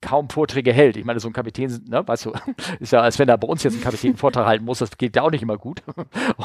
kaum 0.01 0.29
Vorträge 0.29 0.71
hält. 0.71 0.97
Ich 0.97 1.05
meine, 1.05 1.19
so 1.19 1.27
ein 1.27 1.33
Kapitän, 1.33 1.83
ne, 1.88 2.07
weißt 2.07 2.25
du, 2.25 2.33
ist 2.79 2.91
ja, 2.93 3.01
als 3.01 3.19
wenn 3.19 3.29
er 3.29 3.38
bei 3.38 3.47
uns 3.47 3.63
jetzt 3.63 3.75
ein 3.75 3.81
Kapitän 3.81 4.11
einen 4.11 4.17
Vortrag 4.17 4.45
halten 4.45 4.65
muss, 4.65 4.79
das 4.79 4.97
geht 4.97 5.15
ja 5.15 5.23
auch 5.23 5.31
nicht 5.31 5.41
immer 5.41 5.57
gut. 5.57 5.81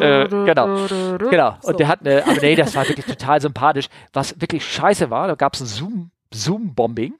äh, 0.00 0.28
genau, 0.28 0.86
genau. 1.30 1.56
Und 1.62 1.80
der 1.80 1.88
hat 1.88 2.00
eine, 2.00 2.24
aber 2.24 2.40
nee, 2.40 2.54
das 2.54 2.74
war 2.74 2.86
wirklich 2.88 3.06
total 3.06 3.40
sympathisch. 3.48 3.88
Was 4.12 4.40
wirklich 4.40 4.64
scheiße 4.64 5.10
war, 5.10 5.28
da 5.28 5.34
gab 5.34 5.54
es 5.54 5.60
ein 5.60 5.66
Zoom, 5.66 6.10
Zoom-Bombing. 6.32 7.14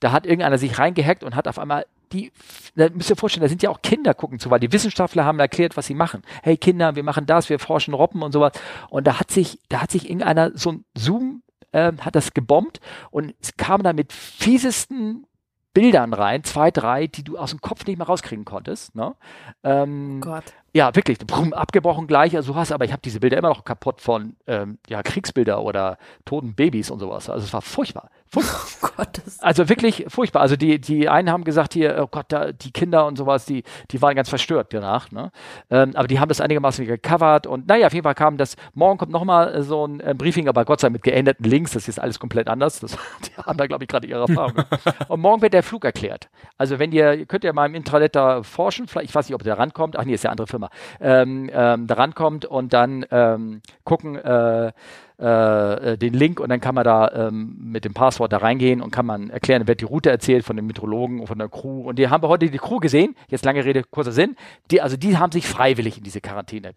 Da 0.00 0.12
hat 0.12 0.24
irgendeiner 0.26 0.58
sich 0.58 0.78
reingehackt 0.78 1.22
und 1.22 1.34
hat 1.34 1.48
auf 1.48 1.58
einmal 1.58 1.86
die, 2.12 2.32
da 2.76 2.88
müsst 2.90 3.10
ihr 3.10 3.16
vorstellen, 3.16 3.42
da 3.42 3.48
sind 3.48 3.62
ja 3.62 3.70
auch 3.70 3.82
Kinder 3.82 4.14
gucken 4.14 4.38
zu, 4.38 4.50
weil 4.50 4.60
die 4.60 4.72
Wissenschaftler 4.72 5.24
haben 5.24 5.40
erklärt, 5.40 5.76
was 5.76 5.86
sie 5.86 5.94
machen. 5.94 6.22
Hey 6.42 6.56
Kinder, 6.56 6.94
wir 6.94 7.02
machen 7.02 7.26
das, 7.26 7.50
wir 7.50 7.58
forschen 7.58 7.94
Robben 7.94 8.22
und 8.22 8.32
sowas. 8.32 8.52
Und 8.90 9.06
da 9.06 9.18
hat 9.18 9.30
sich, 9.30 9.58
da 9.68 9.82
hat 9.82 9.90
sich 9.90 10.08
irgendeiner 10.08 10.56
so 10.56 10.72
ein 10.72 10.84
Zoom 10.96 11.42
äh, 11.72 11.92
hat 12.00 12.14
das 12.14 12.32
gebombt 12.32 12.80
und 13.10 13.34
es 13.40 13.56
kam 13.56 13.82
da 13.82 13.92
mit 13.92 14.12
fiesesten 14.12 15.26
Bildern 15.74 16.14
rein, 16.14 16.42
zwei, 16.42 16.70
drei, 16.70 17.06
die 17.06 17.22
du 17.22 17.36
aus 17.36 17.50
dem 17.50 17.60
Kopf 17.60 17.86
nicht 17.86 17.98
mehr 17.98 18.06
rauskriegen 18.06 18.46
konntest. 18.46 18.94
Ne? 18.94 19.14
Ähm, 19.62 20.22
Gott. 20.22 20.44
Ja, 20.76 20.94
wirklich, 20.94 21.16
brumm, 21.16 21.54
abgebrochen 21.54 22.06
gleich, 22.06 22.36
also 22.36 22.54
hast, 22.54 22.70
aber 22.70 22.84
ich 22.84 22.92
habe 22.92 23.00
diese 23.02 23.18
Bilder 23.18 23.38
immer 23.38 23.48
noch 23.48 23.64
kaputt 23.64 24.02
von 24.02 24.36
ähm, 24.46 24.76
ja, 24.90 25.02
Kriegsbilder 25.02 25.62
oder 25.62 25.96
toten 26.26 26.52
Babys 26.52 26.90
und 26.90 26.98
sowas. 26.98 27.30
Also 27.30 27.46
es 27.46 27.52
war 27.54 27.62
furchtbar. 27.62 28.10
furchtbar. 28.28 28.66
Oh 28.82 28.88
Gott, 28.96 29.20
also 29.40 29.68
wirklich 29.68 30.06
furchtbar. 30.08 30.40
Also 30.40 30.56
die, 30.56 30.78
die 30.80 31.08
einen 31.08 31.30
haben 31.30 31.44
gesagt 31.44 31.74
hier, 31.74 31.98
oh 32.00 32.06
Gott, 32.06 32.26
da, 32.28 32.52
die 32.52 32.70
Kinder 32.70 33.06
und 33.06 33.16
sowas, 33.16 33.44
die, 33.44 33.62
die 33.90 34.00
waren 34.00 34.14
ganz 34.14 34.28
verstört 34.28 34.72
danach. 34.72 35.10
Ne? 35.10 35.32
Ähm, 35.70 35.92
aber 35.94 36.08
die 36.08 36.20
haben 36.20 36.28
das 36.28 36.40
einigermaßen 36.40 36.86
gecovert 36.86 37.46
und 37.46 37.68
naja, 37.68 37.86
auf 37.86 37.92
jeden 37.92 38.04
Fall 38.04 38.14
kam 38.14 38.36
das, 38.36 38.56
morgen 38.74 38.98
kommt 38.98 39.12
nochmal 39.12 39.62
so 39.62 39.86
ein 39.86 40.00
äh, 40.00 40.14
Briefing, 40.16 40.48
aber 40.48 40.64
Gott 40.64 40.80
sei 40.80 40.86
Dank 40.86 40.94
mit 40.94 41.02
geänderten 41.02 41.44
Links, 41.44 41.72
das 41.72 41.88
ist 41.88 41.98
alles 41.98 42.18
komplett 42.18 42.48
anders. 42.48 42.80
Das, 42.80 42.92
die 43.26 43.36
haben 43.42 43.58
da, 43.58 43.66
glaube 43.66 43.84
ich, 43.84 43.88
gerade 43.88 44.06
ihre 44.06 44.20
Erfahrung. 44.28 44.64
und 45.08 45.20
morgen 45.20 45.42
wird 45.42 45.52
der 45.52 45.62
Flug 45.62 45.84
erklärt. 45.84 46.28
Also 46.56 46.78
wenn 46.78 46.92
ihr, 46.92 47.26
könnt 47.26 47.44
ihr 47.44 47.52
mal 47.52 47.66
im 47.66 47.74
Intranet 47.74 48.14
da 48.14 48.42
forschen, 48.42 48.88
vielleicht, 48.88 49.10
ich 49.10 49.14
weiß 49.14 49.28
nicht, 49.28 49.34
ob 49.34 49.42
der 49.42 49.58
rankommt, 49.58 49.98
ach 49.98 50.04
nee, 50.04 50.14
ist 50.14 50.24
ja 50.24 50.30
andere 50.30 50.46
Firma 50.46 50.65
Firma, 50.66 50.70
ähm, 51.00 51.50
ähm, 51.52 51.86
da 51.86 51.94
rankommt 51.94 52.44
und 52.44 52.72
dann 52.72 53.04
ähm, 53.10 53.60
gucken, 53.84 54.16
äh, 54.16 54.72
äh, 55.18 55.96
den 55.96 56.12
Link 56.12 56.40
und 56.40 56.50
dann 56.50 56.60
kann 56.60 56.74
man 56.74 56.84
da 56.84 57.28
ähm, 57.28 57.56
mit 57.58 57.84
dem 57.84 57.94
Passwort 57.94 58.32
da 58.32 58.38
reingehen 58.38 58.82
und 58.82 58.90
kann 58.90 59.06
man 59.06 59.30
erklären, 59.30 59.66
wird 59.66 59.80
die 59.80 59.86
Route 59.86 60.10
erzählt 60.10 60.44
von 60.44 60.56
den 60.56 60.66
Meteorologen 60.66 61.20
und 61.20 61.26
von 61.26 61.38
der 61.38 61.48
Crew. 61.48 61.88
Und 61.88 61.98
die 61.98 62.08
haben 62.08 62.22
wir 62.22 62.28
heute 62.28 62.50
die 62.50 62.58
Crew 62.58 62.78
gesehen, 62.78 63.14
jetzt 63.28 63.44
lange 63.44 63.64
Rede, 63.64 63.82
kurzer 63.82 64.12
Sinn, 64.12 64.36
die, 64.70 64.82
also 64.82 64.96
die 64.96 65.16
haben 65.16 65.32
sich 65.32 65.46
freiwillig 65.46 65.98
in 65.98 66.04
diese 66.04 66.20
Quarantäne 66.20 66.72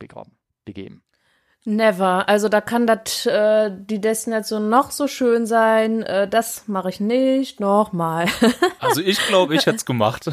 begeben. 0.66 1.02
Never. 1.66 2.28
Also 2.30 2.48
da 2.48 2.62
kann 2.62 2.88
das 2.88 3.26
äh, 3.26 3.70
die 3.72 4.00
Destination 4.00 4.70
noch 4.70 4.92
so 4.92 5.08
schön 5.08 5.46
sein. 5.46 6.04
Äh, 6.04 6.28
das 6.28 6.68
mache 6.68 6.90
ich 6.90 7.02
nicht. 7.02 7.60
Nochmal. 7.60 8.28
also 8.80 9.02
ich 9.02 9.20
glaube, 9.28 9.56
ich 9.56 9.66
hätte 9.66 9.76
es 9.76 9.86
gemacht. 9.86 10.32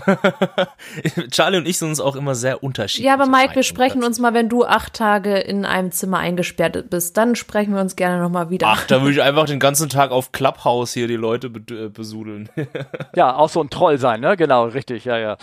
Charlie 1.32 1.58
und 1.58 1.66
ich 1.66 1.78
sind 1.78 1.88
uns 1.88 2.00
auch 2.00 2.14
immer 2.14 2.36
sehr 2.36 2.62
unterschiedlich. 2.62 3.06
Ja, 3.06 3.14
aber 3.14 3.26
Mike, 3.26 3.56
wir 3.56 3.64
sprechen 3.64 4.04
uns 4.04 4.20
mal, 4.20 4.34
wenn 4.34 4.48
du 4.48 4.64
acht 4.64 4.94
Tage 4.94 5.36
in 5.36 5.64
einem 5.64 5.90
Zimmer 5.90 6.18
eingesperrt 6.18 6.90
bist, 6.90 7.16
dann 7.16 7.34
sprechen 7.34 7.74
wir 7.74 7.80
uns 7.80 7.96
gerne 7.96 8.22
nochmal 8.22 8.50
wieder. 8.50 8.68
Ach, 8.68 8.86
da 8.86 9.02
würde 9.02 9.14
ich 9.14 9.22
einfach 9.22 9.46
den 9.46 9.60
ganzen 9.60 9.88
Tag 9.88 10.12
auf 10.12 10.30
Clubhouse 10.30 10.92
hier 10.92 11.08
die 11.08 11.16
Leute 11.16 11.50
be 11.50 11.86
äh, 11.86 11.88
besudeln. 11.88 12.48
ja, 13.16 13.34
auch 13.34 13.48
so 13.48 13.60
ein 13.60 13.68
Troll 13.68 13.98
sein, 13.98 14.20
ne? 14.20 14.36
Genau, 14.36 14.66
richtig, 14.66 15.04
ja, 15.04 15.18
ja. 15.18 15.36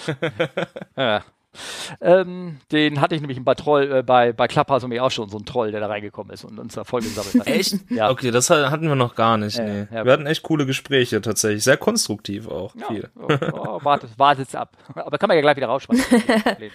ja. 0.95 1.23
Ähm, 2.01 2.59
den 2.71 3.01
hatte 3.01 3.15
ich 3.15 3.21
nämlich 3.21 3.43
bei 3.43 3.55
Troll, 3.55 3.91
äh, 3.91 4.03
bei, 4.03 4.33
bei 4.33 4.47
Clubhouse 4.47 4.83
und 4.83 4.99
auch 4.99 5.11
schon, 5.11 5.29
so 5.29 5.37
ein 5.37 5.45
Troll, 5.45 5.71
der 5.71 5.79
da 5.79 5.87
reingekommen 5.87 6.33
ist 6.33 6.43
und 6.43 6.59
uns 6.59 6.73
da 6.75 6.83
voll 6.83 7.01
gesammelt 7.01 7.39
hat. 7.39 7.47
echt? 7.47 7.75
Ja. 7.89 8.09
Okay, 8.09 8.31
das 8.31 8.49
hatten 8.49 8.87
wir 8.87 8.95
noch 8.95 9.15
gar 9.15 9.37
nicht. 9.37 9.59
Nee. 9.59 9.87
Ja, 9.91 10.05
wir 10.05 10.11
hatten 10.11 10.25
echt 10.25 10.43
coole 10.43 10.65
Gespräche 10.65 11.21
tatsächlich. 11.21 11.63
Sehr 11.63 11.77
konstruktiv 11.77 12.47
auch. 12.47 12.75
Ja, 12.75 12.87
viel. 12.87 13.09
Oh, 13.15 13.27
oh, 13.53 13.79
wartet, 13.83 14.11
wartet's 14.17 14.55
ab. 14.55 14.75
Aber 14.95 15.17
kann 15.17 15.27
man 15.27 15.37
ja 15.37 15.41
gleich 15.41 15.55
wieder 15.55 15.67
rausschmeißen. 15.67 16.05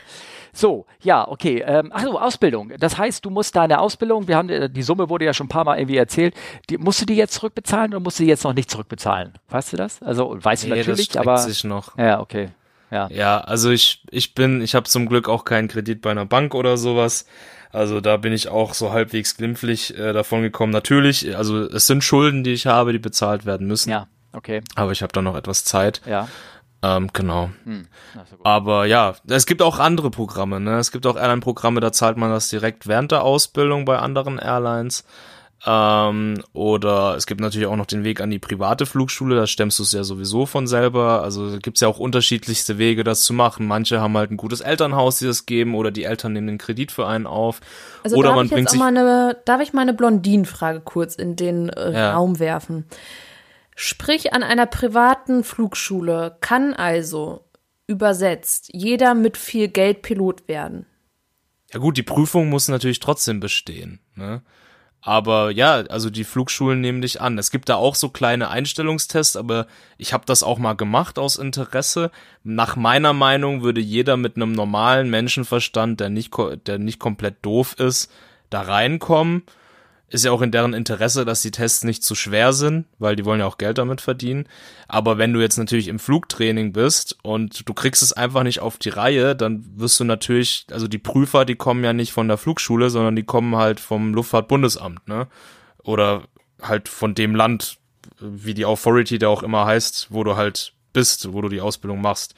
So, 0.53 0.87
ja, 1.03 1.29
okay. 1.29 1.63
Ähm, 1.65 1.93
achso, 1.93 2.19
Ausbildung. 2.19 2.73
Das 2.79 2.99
heißt, 2.99 3.25
du 3.25 3.31
musst 3.31 3.55
deine 3.55 3.81
Ausbildung, 3.81 4.29
wir 4.29 4.37
haben 4.37 4.49
äh, 4.49 4.71
die 4.71 4.83
Summe 4.83 5.09
wurde 5.09 5.25
ja 5.25 5.35
schon 5.35 5.47
ein 5.47 5.51
paar 5.51 5.65
Mal 5.65 5.79
irgendwie 5.79 5.97
erzählt, 5.97 6.35
die, 6.71 6.79
musst 6.79 7.01
du 7.01 7.07
die 7.07 7.17
jetzt 7.17 7.35
zurückbezahlen 7.35 7.93
oder 7.93 8.01
musst 8.01 8.19
du 8.19 8.25
die 8.25 8.29
jetzt 8.29 8.45
noch 8.45 8.55
nicht 8.55 8.71
zurückbezahlen? 8.71 9.35
Weißt 9.49 9.73
du 9.73 9.77
das? 9.77 10.03
Also 10.03 10.37
weißt 10.41 10.65
nee, 10.65 10.71
du 10.71 10.77
natürlich, 10.77 11.09
das 11.09 11.17
aber. 11.19 11.39
sich 11.39 11.65
noch. 11.65 11.97
Ja, 11.97 12.21
okay. 12.21 12.49
Ja. 12.91 13.09
ja, 13.11 13.41
also 13.41 13.71
ich, 13.71 14.03
ich 14.11 14.35
bin, 14.35 14.63
ich 14.63 14.75
habe 14.75 14.89
zum 14.89 15.09
Glück 15.09 15.29
auch 15.29 15.45
keinen 15.45 15.69
Kredit 15.69 16.01
bei 16.01 16.11
einer 16.11 16.27
Bank 16.27 16.55
oder 16.55 16.77
sowas. 16.77 17.27
Also 17.71 18.01
da 18.01 18.17
bin 18.17 18.33
ich 18.33 18.49
auch 18.49 18.73
so 18.75 18.93
halbwegs 18.93 19.37
glimpflich 19.37 19.97
äh, 19.99 20.13
davon 20.13 20.43
gekommen. 20.43 20.73
Natürlich, 20.73 21.37
also 21.37 21.65
es 21.65 21.87
sind 21.87 22.03
Schulden, 22.03 22.45
die 22.45 22.53
ich 22.53 22.67
habe, 22.67 22.93
die 22.93 22.99
bezahlt 22.99 23.45
werden 23.45 23.67
müssen. 23.67 23.91
Ja, 23.91 24.09
okay. 24.33 24.63
Aber 24.75 24.93
ich 24.93 25.03
habe 25.03 25.13
da 25.13 25.21
noch 25.21 25.37
etwas 25.37 25.65
Zeit. 25.65 26.01
Ja. 26.07 26.29
Ähm, 26.81 27.11
genau. 27.13 27.51
Hm, 27.65 27.89
Aber 28.45 28.87
ja, 28.87 29.15
es 29.29 29.47
gibt 29.47 29.63
auch 29.63 29.81
andere 29.81 30.11
Programme. 30.11 30.61
Ne? 30.61 30.79
Es 30.79 30.93
gibt 30.93 31.07
auch 31.07 31.17
Airline-Programme, 31.17 31.81
da 31.81 31.93
zahlt 31.93 32.17
man 32.17 32.31
das 32.31 32.49
direkt 32.49 32.87
während 32.87 33.11
der 33.11 33.23
Ausbildung 33.23 33.85
bei 33.85 33.99
anderen 33.99 34.39
Airlines. 34.39 35.05
Ähm, 35.67 36.43
oder 36.53 37.17
es 37.17 37.27
gibt 37.27 37.41
natürlich 37.41 37.67
auch 37.67 37.77
noch 37.77 37.87
den 37.87 38.05
Weg 38.05 38.21
an 38.21 38.31
die 38.31 38.39
private 38.39 38.87
Flugschule, 38.87 39.35
da 39.35 39.47
stemmst 39.47 39.79
du 39.81 39.83
es 39.83 39.93
ja 39.93 40.05
sowieso 40.05 40.47
von 40.47 40.69
selber. 40.69 41.23
Also 41.23 41.59
gibt's 41.61 41.81
ja 41.81 41.89
auch 41.89 41.99
unterschiedlichste 41.99 42.79
Wege, 42.79 43.03
das 43.03 43.23
zu 43.23 43.33
machen. 43.33 43.67
Manche 43.67 44.01
haben 44.01 44.17
halt 44.17 44.31
ein 44.31 44.37
gutes 44.37 44.61
Elternhaus, 44.61 45.19
die 45.19 45.27
das 45.27 45.47
geben, 45.47 45.75
oder 45.75 45.91
die 45.91 46.05
Eltern 46.05 46.33
nehmen 46.33 46.47
den 46.47 46.59
Kredit 46.59 46.93
für 46.93 47.07
einen 47.07 47.27
auf. 47.27 47.61
Also 48.05 48.17
oder 48.17 48.29
darf 48.29 48.37
man 48.37 48.47
ich 48.47 48.53
bringt 48.53 48.71
sich. 48.71 48.81
Eine, 48.81 49.37
darf 49.45 49.61
ich 49.61 49.73
mal 49.73 49.83
eine 49.83 49.95
Blondinenfrage 49.95 50.81
kurz 50.81 51.17
in 51.17 51.35
den 51.35 51.71
äh, 51.71 51.93
ja. 51.93 52.15
Raum 52.15 52.39
werfen? 52.39 52.85
Sprich, 53.75 54.33
an 54.33 54.43
einer 54.43 54.67
privaten 54.67 55.45
Flugschule 55.45 56.37
kann 56.41 56.73
also 56.75 57.45
übersetzt 57.89 58.71
jeder 58.73 59.15
mit 59.15 59.37
viel 59.37 59.69
Geld 59.69 60.03
Pilot 60.03 60.47
werden. 60.47 60.87
Ja 61.73 61.81
gut, 61.81 61.97
die 61.97 62.03
Prüfung 62.03 62.49
muss 62.49 62.69
natürlich 62.69 63.01
trotzdem 63.01 63.41
bestehen. 63.41 64.01
Ne? 64.15 64.43
Aber 65.01 65.51
ja, 65.51 65.77
also 65.89 66.11
die 66.11 66.25
Flugschulen 66.25 66.81
nehmen 66.81 67.03
dich 67.03 67.21
an. 67.21 67.39
Es 67.39 67.51
gibt 67.51 67.69
da 67.69 67.77
auch 67.77 67.95
so 67.95 68.09
kleine 68.09 68.51
Einstellungstests, 68.51 69.37
aber 69.37 69.67
ich 69.97 70.13
habe 70.13 70.25
das 70.27 70.43
auch 70.43 70.59
mal 70.59 70.75
gemacht 70.75 71.19
aus 71.19 71.37
Interesse. 71.37 72.11
Nach 72.43 72.75
meiner 72.75 73.13
Meinung 73.13 73.63
würde 73.63 73.81
jeder 73.81 74.17
mit 74.17 74.37
einem 74.37 74.53
normalen 74.53 75.09
Menschenverstand, 75.09 76.01
der 76.01 76.11
nicht, 76.11 76.33
der 76.67 76.79
nicht 76.79 76.99
komplett 76.99 77.37
doof 77.43 77.75
ist, 77.79 78.11
da 78.51 78.63
reinkommen 78.63 79.45
ist 80.11 80.25
ja 80.25 80.33
auch 80.33 80.41
in 80.41 80.51
deren 80.51 80.73
Interesse, 80.73 81.25
dass 81.27 81.43
die 81.43 81.51
Tests 81.51 81.85
nicht 81.85 82.03
zu 82.03 82.15
schwer 82.15 82.55
sind, 82.55 82.87
weil 82.99 83.15
die 83.15 83.27
wollen 83.27 83.41
ja 83.41 83.47
auch 83.47 83.59
Geld 83.59 83.77
damit 83.77 84.01
verdienen. 84.01 84.49
Aber 84.89 85.19
wenn 85.19 85.35
du 85.35 85.41
jetzt 85.41 85.59
natürlich 85.59 85.89
im 85.89 85.99
Flugtraining 85.99 86.73
bist 86.73 87.19
und 87.23 87.69
du 87.69 87.75
kriegst 87.75 88.03
es 88.03 88.15
einfach 88.15 88.43
nicht 88.43 88.61
auf 88.61 88.79
die 88.79 88.89
Reihe, 88.89 89.37
dann 89.37 89.65
wirst 89.77 90.01
du 90.01 90.05
natürlich, 90.05 90.67
also 90.71 90.89
die 90.89 90.99
Prüfer, 90.99 91.45
die 91.45 91.57
kommen 91.57 91.85
ja 91.85 91.93
nicht 91.93 92.13
von 92.13 92.27
der 92.27 92.39
Flugschule, 92.39 92.89
sondern 92.89 93.17
die 93.17 93.25
kommen 93.25 93.57
halt 93.57 93.81
vom 93.81 94.15
Luftfahrtbundesamt, 94.15 95.07
ne? 95.09 95.27
Oder 95.83 96.23
halt 96.63 96.89
von 96.89 97.15
dem 97.15 97.35
Land, 97.35 97.77
wie 98.19 98.55
die 98.55 98.65
Authority 98.65 99.19
da 99.19 99.29
auch 99.29 99.43
immer 99.43 99.67
heißt, 99.67 100.09
wo 100.11 100.25
du 100.25 100.37
halt 100.37 100.73
bist, 100.95 101.35
wo 101.35 101.43
du 101.43 101.51
die 101.51 101.61
Ausbildung 101.61 102.01
machst. 102.01 102.35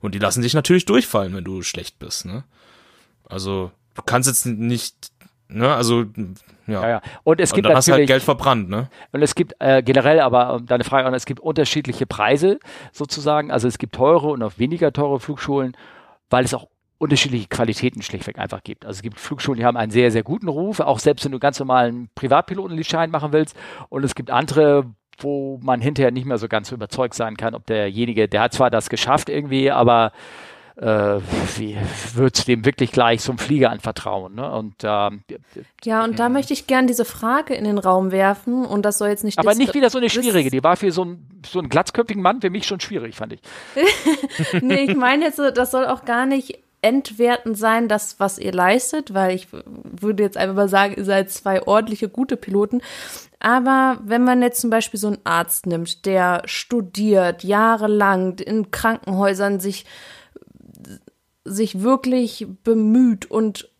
Und 0.00 0.14
die 0.14 0.18
lassen 0.18 0.42
dich 0.42 0.52
natürlich 0.52 0.84
durchfallen, 0.84 1.34
wenn 1.34 1.44
du 1.44 1.62
schlecht 1.62 1.98
bist, 1.98 2.26
ne? 2.26 2.44
Also, 3.26 3.70
du 3.94 4.02
kannst 4.02 4.28
jetzt 4.28 4.44
nicht 4.44 5.13
Ne, 5.54 5.72
also 5.72 6.04
ja. 6.66 6.82
ja, 6.82 6.88
ja. 6.88 7.00
Und 7.22 7.40
es 7.40 7.52
gibt 7.52 7.66
und 7.66 7.70
dann 7.70 7.76
hast 7.76 7.88
halt 7.88 8.08
Geld 8.08 8.24
verbrannt, 8.24 8.68
ne? 8.68 8.88
Und 9.12 9.22
es 9.22 9.36
gibt 9.36 9.54
äh, 9.60 9.84
generell, 9.84 10.18
aber 10.18 10.54
um 10.54 10.66
deine 10.66 10.82
Frage, 10.82 11.14
es 11.14 11.26
gibt 11.26 11.38
unterschiedliche 11.38 12.06
Preise 12.06 12.58
sozusagen. 12.90 13.52
Also 13.52 13.68
es 13.68 13.78
gibt 13.78 13.94
teure 13.94 14.28
und 14.28 14.42
auch 14.42 14.54
weniger 14.56 14.92
teure 14.92 15.20
Flugschulen, 15.20 15.76
weil 16.28 16.44
es 16.44 16.54
auch 16.54 16.66
unterschiedliche 16.98 17.46
Qualitäten 17.46 18.02
schlichtweg 18.02 18.38
einfach 18.38 18.64
gibt. 18.64 18.84
Also 18.84 18.98
es 18.98 19.02
gibt 19.02 19.20
Flugschulen, 19.20 19.60
die 19.60 19.64
haben 19.64 19.76
einen 19.76 19.92
sehr, 19.92 20.10
sehr 20.10 20.24
guten 20.24 20.48
Ruf, 20.48 20.80
auch 20.80 20.98
selbst 20.98 21.24
wenn 21.24 21.32
du 21.32 21.38
ganz 21.38 21.60
normalen 21.60 22.08
Privatpilotenschein 22.16 23.10
machen 23.10 23.32
willst. 23.32 23.56
Und 23.90 24.04
es 24.04 24.16
gibt 24.16 24.30
andere, 24.30 24.86
wo 25.18 25.60
man 25.62 25.80
hinterher 25.80 26.10
nicht 26.10 26.26
mehr 26.26 26.38
so 26.38 26.48
ganz 26.48 26.72
überzeugt 26.72 27.14
sein 27.14 27.36
kann, 27.36 27.54
ob 27.54 27.66
derjenige, 27.66 28.26
der 28.28 28.42
hat 28.42 28.54
zwar 28.54 28.70
das 28.70 28.88
geschafft 28.88 29.28
irgendwie, 29.28 29.70
aber 29.70 30.10
äh, 30.76 31.20
wie 31.56 31.76
würdest 32.14 32.46
du 32.46 32.52
dem 32.52 32.64
wirklich 32.64 32.90
gleich 32.90 33.22
so 33.22 33.30
einen 33.32 33.38
Flieger 33.38 33.70
anvertrauen? 33.70 34.34
Ne? 34.34 34.50
Und, 34.50 34.74
ähm, 34.82 35.22
ja, 35.84 36.02
und 36.02 36.18
da 36.18 36.28
möchte 36.28 36.52
ich 36.52 36.66
gern 36.66 36.86
diese 36.86 37.04
Frage 37.04 37.54
in 37.54 37.64
den 37.64 37.78
Raum 37.78 38.10
werfen 38.10 38.64
und 38.64 38.82
das 38.82 38.98
soll 38.98 39.08
jetzt 39.08 39.24
nicht. 39.24 39.38
Aber 39.38 39.54
nicht 39.54 39.74
wieder 39.74 39.90
so 39.90 39.98
eine 39.98 40.10
schwierige, 40.10 40.50
die 40.50 40.64
war 40.64 40.76
für 40.76 40.90
so 40.90 41.02
einen, 41.02 41.42
so 41.46 41.60
einen 41.60 41.68
glatzköpfigen 41.68 42.22
Mann 42.22 42.40
für 42.40 42.50
mich 42.50 42.66
schon 42.66 42.80
schwierig, 42.80 43.14
fand 43.14 43.34
ich. 43.34 43.40
nee, 44.62 44.84
ich 44.84 44.96
meine 44.96 45.26
jetzt, 45.26 45.38
das 45.38 45.70
soll 45.70 45.86
auch 45.86 46.04
gar 46.04 46.26
nicht 46.26 46.58
entwerten 46.82 47.54
sein, 47.54 47.88
das, 47.88 48.20
was 48.20 48.38
ihr 48.38 48.52
leistet, 48.52 49.14
weil 49.14 49.34
ich 49.34 49.48
würde 49.52 50.22
jetzt 50.22 50.36
einfach 50.36 50.56
mal 50.56 50.68
sagen, 50.68 50.94
ihr 50.96 51.04
seid 51.04 51.30
zwei 51.30 51.62
ordentliche, 51.66 52.10
gute 52.10 52.36
Piloten. 52.36 52.82
Aber 53.38 53.98
wenn 54.04 54.24
man 54.24 54.42
jetzt 54.42 54.60
zum 54.60 54.70
Beispiel 54.70 55.00
so 55.00 55.06
einen 55.06 55.18
Arzt 55.24 55.66
nimmt, 55.66 56.04
der 56.04 56.42
studiert 56.44 57.42
jahrelang 57.42 58.38
in 58.38 58.70
Krankenhäusern 58.70 59.60
sich 59.60 59.86
sich 61.44 61.82
wirklich 61.82 62.46
bemüht 62.64 63.30
und 63.30 63.70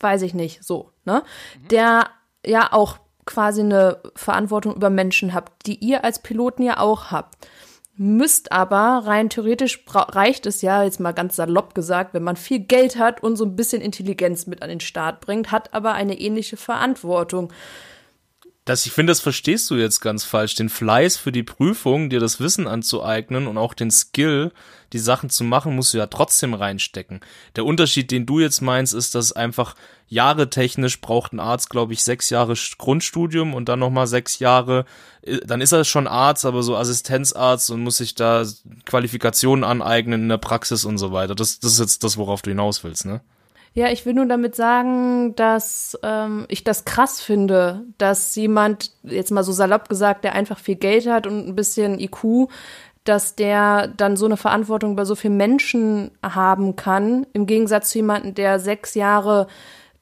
weiß 0.00 0.22
ich 0.22 0.34
nicht, 0.34 0.64
so, 0.64 0.90
ne? 1.04 1.22
Mhm. 1.62 1.68
Der 1.68 2.10
ja 2.44 2.72
auch 2.72 2.98
quasi 3.26 3.60
eine 3.60 3.98
Verantwortung 4.14 4.74
über 4.74 4.90
Menschen 4.90 5.32
habt, 5.32 5.66
die 5.66 5.76
ihr 5.76 6.04
als 6.04 6.20
Piloten 6.20 6.62
ja 6.62 6.78
auch 6.78 7.10
habt. 7.10 7.48
müsst 7.96 8.50
aber 8.50 9.06
rein 9.06 9.30
theoretisch 9.30 9.84
reicht 9.86 10.46
es 10.46 10.62
ja, 10.62 10.82
jetzt 10.82 10.98
mal 10.98 11.12
ganz 11.12 11.36
salopp 11.36 11.74
gesagt, 11.76 12.12
wenn 12.12 12.24
man 12.24 12.36
viel 12.36 12.58
Geld 12.58 12.98
hat 12.98 13.22
und 13.22 13.36
so 13.36 13.44
ein 13.44 13.54
bisschen 13.54 13.80
Intelligenz 13.80 14.46
mit 14.46 14.62
an 14.62 14.68
den 14.68 14.80
Start 14.80 15.20
bringt, 15.20 15.52
hat 15.52 15.72
aber 15.72 15.92
eine 15.92 16.18
ähnliche 16.18 16.56
Verantwortung. 16.56 17.52
Das, 18.64 18.86
ich 18.86 18.92
finde, 18.92 19.10
das 19.10 19.20
verstehst 19.20 19.70
du 19.70 19.74
jetzt 19.74 20.00
ganz 20.00 20.24
falsch. 20.24 20.54
Den 20.54 20.70
Fleiß 20.70 21.18
für 21.18 21.32
die 21.32 21.42
Prüfung, 21.42 22.08
dir 22.08 22.18
das 22.18 22.40
Wissen 22.40 22.66
anzueignen 22.66 23.46
und 23.46 23.58
auch 23.58 23.74
den 23.74 23.90
Skill, 23.90 24.52
die 24.94 24.98
Sachen 24.98 25.28
zu 25.28 25.44
machen, 25.44 25.76
musst 25.76 25.92
du 25.92 25.98
ja 25.98 26.06
trotzdem 26.06 26.54
reinstecken. 26.54 27.20
Der 27.56 27.66
Unterschied, 27.66 28.10
den 28.10 28.24
du 28.24 28.40
jetzt 28.40 28.62
meinst, 28.62 28.94
ist, 28.94 29.14
dass 29.14 29.32
einfach 29.32 29.74
Jahre 30.08 30.48
technisch 30.48 31.02
braucht 31.02 31.34
ein 31.34 31.40
Arzt, 31.40 31.68
glaube 31.68 31.92
ich, 31.92 32.02
sechs 32.02 32.30
Jahre 32.30 32.54
Grundstudium 32.78 33.52
und 33.52 33.68
dann 33.68 33.80
nochmal 33.80 34.06
sechs 34.06 34.38
Jahre, 34.38 34.86
äh, 35.22 35.40
dann 35.44 35.60
ist 35.60 35.72
er 35.72 35.84
schon 35.84 36.06
Arzt, 36.06 36.46
aber 36.46 36.62
so 36.62 36.74
Assistenzarzt 36.74 37.70
und 37.70 37.82
muss 37.82 37.98
sich 37.98 38.14
da 38.14 38.46
Qualifikationen 38.86 39.64
aneignen 39.64 40.22
in 40.22 40.28
der 40.30 40.38
Praxis 40.38 40.86
und 40.86 40.96
so 40.96 41.12
weiter. 41.12 41.34
Das, 41.34 41.60
das 41.60 41.72
ist 41.72 41.80
jetzt 41.80 42.04
das, 42.04 42.16
worauf 42.16 42.40
du 42.40 42.50
hinaus 42.50 42.82
willst, 42.82 43.04
ne? 43.04 43.20
Ja, 43.76 43.90
ich 43.90 44.06
will 44.06 44.14
nur 44.14 44.26
damit 44.26 44.54
sagen, 44.54 45.34
dass 45.34 45.98
ähm, 46.04 46.46
ich 46.48 46.62
das 46.62 46.84
krass 46.84 47.20
finde, 47.20 47.84
dass 47.98 48.34
jemand, 48.36 48.92
jetzt 49.02 49.32
mal 49.32 49.42
so 49.42 49.50
salopp 49.50 49.88
gesagt, 49.88 50.22
der 50.22 50.34
einfach 50.34 50.60
viel 50.60 50.76
Geld 50.76 51.08
hat 51.08 51.26
und 51.26 51.48
ein 51.48 51.56
bisschen 51.56 51.98
IQ, 51.98 52.48
dass 53.02 53.34
der 53.34 53.88
dann 53.88 54.16
so 54.16 54.26
eine 54.26 54.36
Verantwortung 54.36 54.94
bei 54.94 55.04
so 55.04 55.16
vielen 55.16 55.36
Menschen 55.36 56.12
haben 56.22 56.76
kann, 56.76 57.26
im 57.32 57.46
Gegensatz 57.46 57.90
zu 57.90 57.98
jemandem, 57.98 58.34
der 58.34 58.60
sechs 58.60 58.94
Jahre 58.94 59.48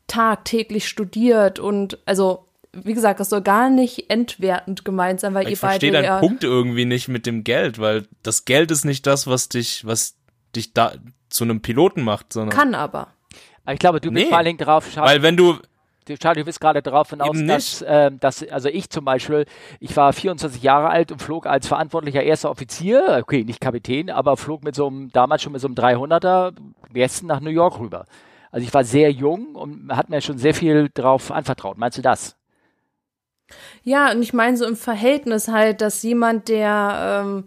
tagtäglich 0.06 0.86
studiert 0.86 1.58
und 1.58 1.98
also 2.04 2.46
wie 2.74 2.94
gesagt, 2.94 3.20
das 3.20 3.28
soll 3.28 3.42
gar 3.42 3.70
nicht 3.70 4.10
entwertend 4.10 4.84
gemeint 4.84 5.20
sein, 5.20 5.34
weil 5.34 5.46
ich 5.46 5.52
ihr 5.52 5.58
beide. 5.60 5.86
Ich 5.86 5.92
verstehe 5.92 5.92
deinen 5.92 6.20
Punkt 6.20 6.44
irgendwie 6.44 6.86
nicht 6.86 7.08
mit 7.08 7.26
dem 7.26 7.44
Geld, 7.44 7.78
weil 7.78 8.06
das 8.22 8.44
Geld 8.44 8.70
ist 8.70 8.84
nicht 8.84 9.06
das, 9.06 9.26
was 9.26 9.48
dich, 9.48 9.86
was 9.86 10.16
dich 10.56 10.72
da 10.72 10.94
zu 11.28 11.44
einem 11.44 11.60
Piloten 11.60 12.02
macht, 12.02 12.32
sondern. 12.32 12.56
Kann 12.56 12.74
aber. 12.74 13.08
Ich 13.70 13.78
glaube, 13.78 14.00
du 14.00 14.10
bist 14.10 14.24
nee, 14.24 14.28
vor 14.28 14.38
allen 14.38 14.46
Dingen 14.46 14.58
drauf. 14.58 14.90
Schau, 14.92 15.02
weil 15.02 15.22
wenn 15.22 15.36
du, 15.36 15.58
Charlie, 16.18 16.40
du 16.40 16.44
bist 16.44 16.60
gerade 16.60 16.82
darauf 16.82 17.10
hinaus, 17.10 17.36
dass, 17.46 17.82
äh, 17.82 18.10
dass, 18.18 18.46
also 18.48 18.68
ich 18.68 18.90
zum 18.90 19.04
Beispiel, 19.04 19.46
ich 19.78 19.96
war 19.96 20.12
24 20.12 20.62
Jahre 20.62 20.88
alt 20.88 21.12
und 21.12 21.22
flog 21.22 21.46
als 21.46 21.68
verantwortlicher 21.68 22.22
erster 22.22 22.50
Offizier, 22.50 23.18
okay, 23.22 23.44
nicht 23.44 23.60
Kapitän, 23.60 24.10
aber 24.10 24.36
flog 24.36 24.64
mit 24.64 24.74
so 24.74 24.88
einem, 24.88 25.12
damals 25.12 25.42
schon 25.42 25.52
mit 25.52 25.60
so 25.60 25.68
einem 25.68 25.76
300er 25.76 26.54
Westen 26.90 27.26
nach 27.26 27.40
New 27.40 27.50
York 27.50 27.78
rüber. 27.78 28.06
Also 28.50 28.66
ich 28.66 28.74
war 28.74 28.84
sehr 28.84 29.10
jung 29.12 29.54
und 29.54 29.96
hat 29.96 30.10
mir 30.10 30.20
schon 30.20 30.38
sehr 30.38 30.54
viel 30.54 30.90
drauf 30.92 31.30
anvertraut. 31.30 31.78
Meinst 31.78 31.98
du 31.98 32.02
das? 32.02 32.36
Ja, 33.82 34.10
und 34.10 34.22
ich 34.22 34.32
meine 34.32 34.56
so 34.56 34.66
im 34.66 34.76
Verhältnis 34.76 35.48
halt, 35.48 35.80
dass 35.80 36.02
jemand, 36.02 36.48
der 36.48 37.22
ähm, 37.24 37.44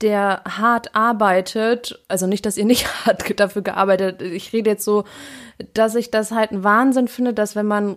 der 0.00 0.42
hart 0.44 0.94
arbeitet, 0.94 2.00
also 2.08 2.26
nicht, 2.26 2.44
dass 2.46 2.56
ihr 2.56 2.64
nicht 2.64 2.86
hart 3.06 3.38
dafür 3.38 3.62
gearbeitet, 3.62 4.22
ich 4.22 4.52
rede 4.52 4.70
jetzt 4.70 4.84
so, 4.84 5.04
dass 5.72 5.94
ich 5.94 6.10
das 6.10 6.30
halt 6.30 6.52
ein 6.52 6.64
Wahnsinn 6.64 7.08
finde, 7.08 7.32
dass 7.32 7.56
wenn 7.56 7.66
man 7.66 7.96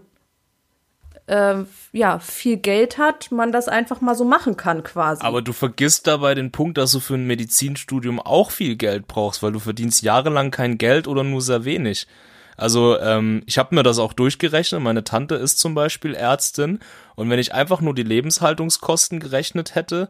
äh, 1.27 1.55
ja 1.91 2.19
viel 2.19 2.57
Geld 2.57 2.97
hat, 2.97 3.31
man 3.31 3.51
das 3.51 3.67
einfach 3.67 4.01
mal 4.01 4.15
so 4.15 4.25
machen 4.25 4.57
kann 4.57 4.83
quasi. 4.83 5.23
Aber 5.23 5.41
du 5.41 5.53
vergisst 5.53 6.07
dabei 6.07 6.35
den 6.35 6.51
Punkt, 6.51 6.77
dass 6.77 6.91
du 6.91 6.99
für 6.99 7.15
ein 7.15 7.27
Medizinstudium 7.27 8.19
auch 8.19 8.51
viel 8.51 8.75
Geld 8.75 9.07
brauchst, 9.07 9.43
weil 9.43 9.51
du 9.51 9.59
verdienst 9.59 10.01
jahrelang 10.01 10.51
kein 10.51 10.77
Geld 10.77 11.07
oder 11.07 11.23
nur 11.23 11.41
sehr 11.41 11.65
wenig. 11.65 12.07
Also 12.55 12.97
ähm, 12.99 13.43
ich 13.45 13.59
habe 13.59 13.75
mir 13.75 13.83
das 13.83 13.99
auch 13.99 14.13
durchgerechnet. 14.13 14.81
Meine 14.81 15.03
Tante 15.03 15.35
ist 15.35 15.59
zum 15.59 15.75
Beispiel 15.75 16.15
Ärztin 16.15 16.79
und 17.15 17.29
wenn 17.29 17.39
ich 17.39 17.53
einfach 17.53 17.81
nur 17.81 17.93
die 17.93 18.03
Lebenshaltungskosten 18.03 19.19
gerechnet 19.19 19.75
hätte, 19.75 20.09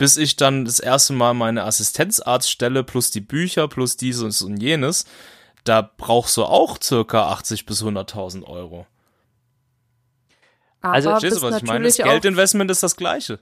bis 0.00 0.16
ich 0.16 0.36
dann 0.36 0.64
das 0.64 0.80
erste 0.80 1.12
Mal 1.12 1.34
meine 1.34 1.64
Assistenzarztstelle 1.64 2.84
plus 2.84 3.10
die 3.10 3.20
Bücher 3.20 3.68
plus 3.68 3.98
dieses 3.98 4.40
und 4.40 4.56
jenes, 4.56 5.04
da 5.64 5.82
brauchst 5.82 6.38
du 6.38 6.44
auch 6.44 6.78
circa 6.82 7.28
80 7.28 7.66
bis 7.66 7.82
100.000 7.82 8.44
Euro. 8.44 8.86
Aber 10.80 10.94
also, 10.94 11.10
verstehst 11.10 11.36
du, 11.36 11.42
was 11.42 11.58
ich 11.58 11.64
meine? 11.64 11.84
Das 11.84 11.98
Geldinvestment 11.98 12.70
ist 12.70 12.82
das 12.82 12.96
gleiche. 12.96 13.40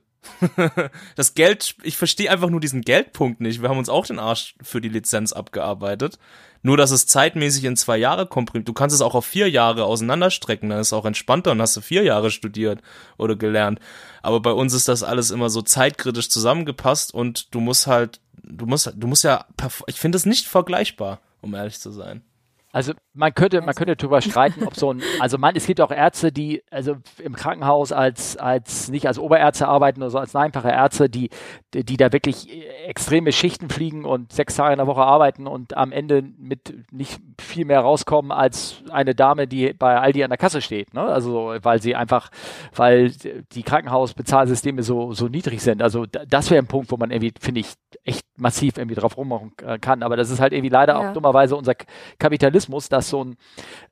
Das 1.17 1.35
Geld, 1.35 1.77
ich 1.83 1.97
verstehe 1.97 2.31
einfach 2.31 2.51
nur 2.51 2.61
diesen 2.61 2.83
Geldpunkt 2.83 3.41
nicht. 3.41 3.63
Wir 3.63 3.69
haben 3.69 3.79
uns 3.79 3.89
auch 3.89 4.07
den 4.07 4.19
Arsch 4.19 4.55
für 4.63 4.81
die 4.81 4.89
Lizenz 4.89 5.33
abgearbeitet. 5.33 6.19
Nur, 6.63 6.77
dass 6.77 6.91
es 6.91 7.07
zeitmäßig 7.07 7.65
in 7.65 7.77
zwei 7.77 7.97
Jahre 7.99 8.27
komprimiert. 8.27 8.69
Du 8.69 8.73
kannst 8.73 8.95
es 8.95 9.01
auch 9.01 9.15
auf 9.15 9.25
vier 9.25 9.49
Jahre 9.49 9.85
auseinanderstrecken, 9.85 10.71
dann 10.71 10.81
ist 10.81 10.89
es 10.89 10.93
auch 10.93 11.05
entspannter 11.05 11.53
und 11.53 11.63
hast 11.63 11.77
du 11.77 11.81
vier 11.81 12.03
Jahre 12.03 12.31
studiert 12.31 12.83
oder 13.17 13.37
gelernt. 13.37 13.79
Aber 14.23 14.41
bei 14.41 14.51
uns 14.51 14.75
ist 14.75 14.89
das 14.89 15.05
alles 15.05 15.31
immer 15.31 15.51
so 15.51 15.63
zeitkritisch 15.63 16.29
zusammengepasst 16.31 17.15
und 17.15 17.55
du 17.55 17.61
musst 17.61 17.87
halt, 17.87 18.21
du 18.43 18.67
musst, 18.67 18.93
du 18.97 19.07
musst 19.07 19.23
ja, 19.23 19.47
ich 19.87 20.01
finde 20.01 20.17
es 20.17 20.27
nicht 20.27 20.47
vergleichbar, 20.47 21.21
um 21.41 21.55
ehrlich 21.55 21.79
zu 21.79 21.93
sein. 21.93 22.23
Also 22.71 22.93
man 23.15 23.35
könnte, 23.35 23.63
man 23.63 23.75
könnte 23.75 23.97
darüber 23.97 24.21
streiten, 24.21 24.65
ob 24.65 24.75
so 24.77 24.93
ein, 24.93 25.03
also 25.21 25.39
man, 25.39 25.57
es 25.57 25.67
gibt 25.67 25.81
auch 25.81 25.91
Ärzte, 25.91 26.31
die 26.31 26.63
also 26.71 26.97
im 27.19 27.35
Krankenhaus 27.35 27.93
als, 27.93 28.37
als 28.37 28.91
nicht 28.91 29.07
als 29.07 29.19
Oberärzte 29.19 29.67
arbeiten 29.67 30.03
oder 30.03 30.11
so 30.11 30.19
als 30.19 30.37
einfache 30.37 30.69
Ärzte, 30.69 31.09
die, 31.09 31.31
die 31.73 31.97
da 31.97 32.13
wirklich 32.13 32.49
extreme 32.87 33.33
Schichten 33.33 33.71
fliegen 33.71 34.05
und 34.05 34.33
sechs 34.33 34.57
Tage 34.57 34.73
in 34.73 34.79
der 34.79 34.87
Woche 34.87 35.03
arbeiten 35.03 35.47
und 35.47 35.77
am 35.77 35.93
Ende 35.93 36.23
mit 36.23 36.93
nicht 36.93 37.21
viel 37.41 37.65
mehr 37.65 37.81
rauskommen 37.81 38.33
als 38.33 38.83
eine 38.91 39.15
Dame, 39.15 39.47
die 39.47 39.73
bei 39.73 39.99
Aldi 39.99 40.23
an 40.25 40.31
der 40.31 40.39
Kasse 40.39 40.61
steht, 40.61 40.93
ne? 40.93 41.03
Also 41.03 41.55
weil 41.63 41.81
sie 41.81 41.97
einfach, 41.97 42.31
weil 42.75 43.13
die 43.53 43.63
Krankenhausbezahlsysteme 43.63 44.83
so, 44.83 45.13
so 45.13 45.29
niedrig 45.29 45.63
sind. 45.63 45.83
Also 45.83 46.05
das 46.07 46.51
wäre 46.51 46.63
ein 46.63 46.69
Punkt, 46.69 46.91
wo 46.93 46.97
man 46.97 47.11
irgendwie, 47.11 47.33
finde 47.41 47.61
ich, 47.61 47.73
echt 48.05 48.25
massiv 48.37 48.77
irgendwie 48.77 48.95
drauf 48.95 49.17
rummachen 49.17 49.53
äh, 49.65 49.79
kann. 49.79 50.03
Aber 50.03 50.17
das 50.17 50.31
ist 50.31 50.41
halt 50.41 50.53
irgendwie 50.53 50.69
leider 50.69 50.95
ja. 50.95 51.11
auch 51.11 51.13
dummerweise 51.13 51.57
unser 51.57 51.75
Kapitalismus, 52.19 52.58
dass 52.67 53.09
so 53.09 53.25
ein, 53.25 53.37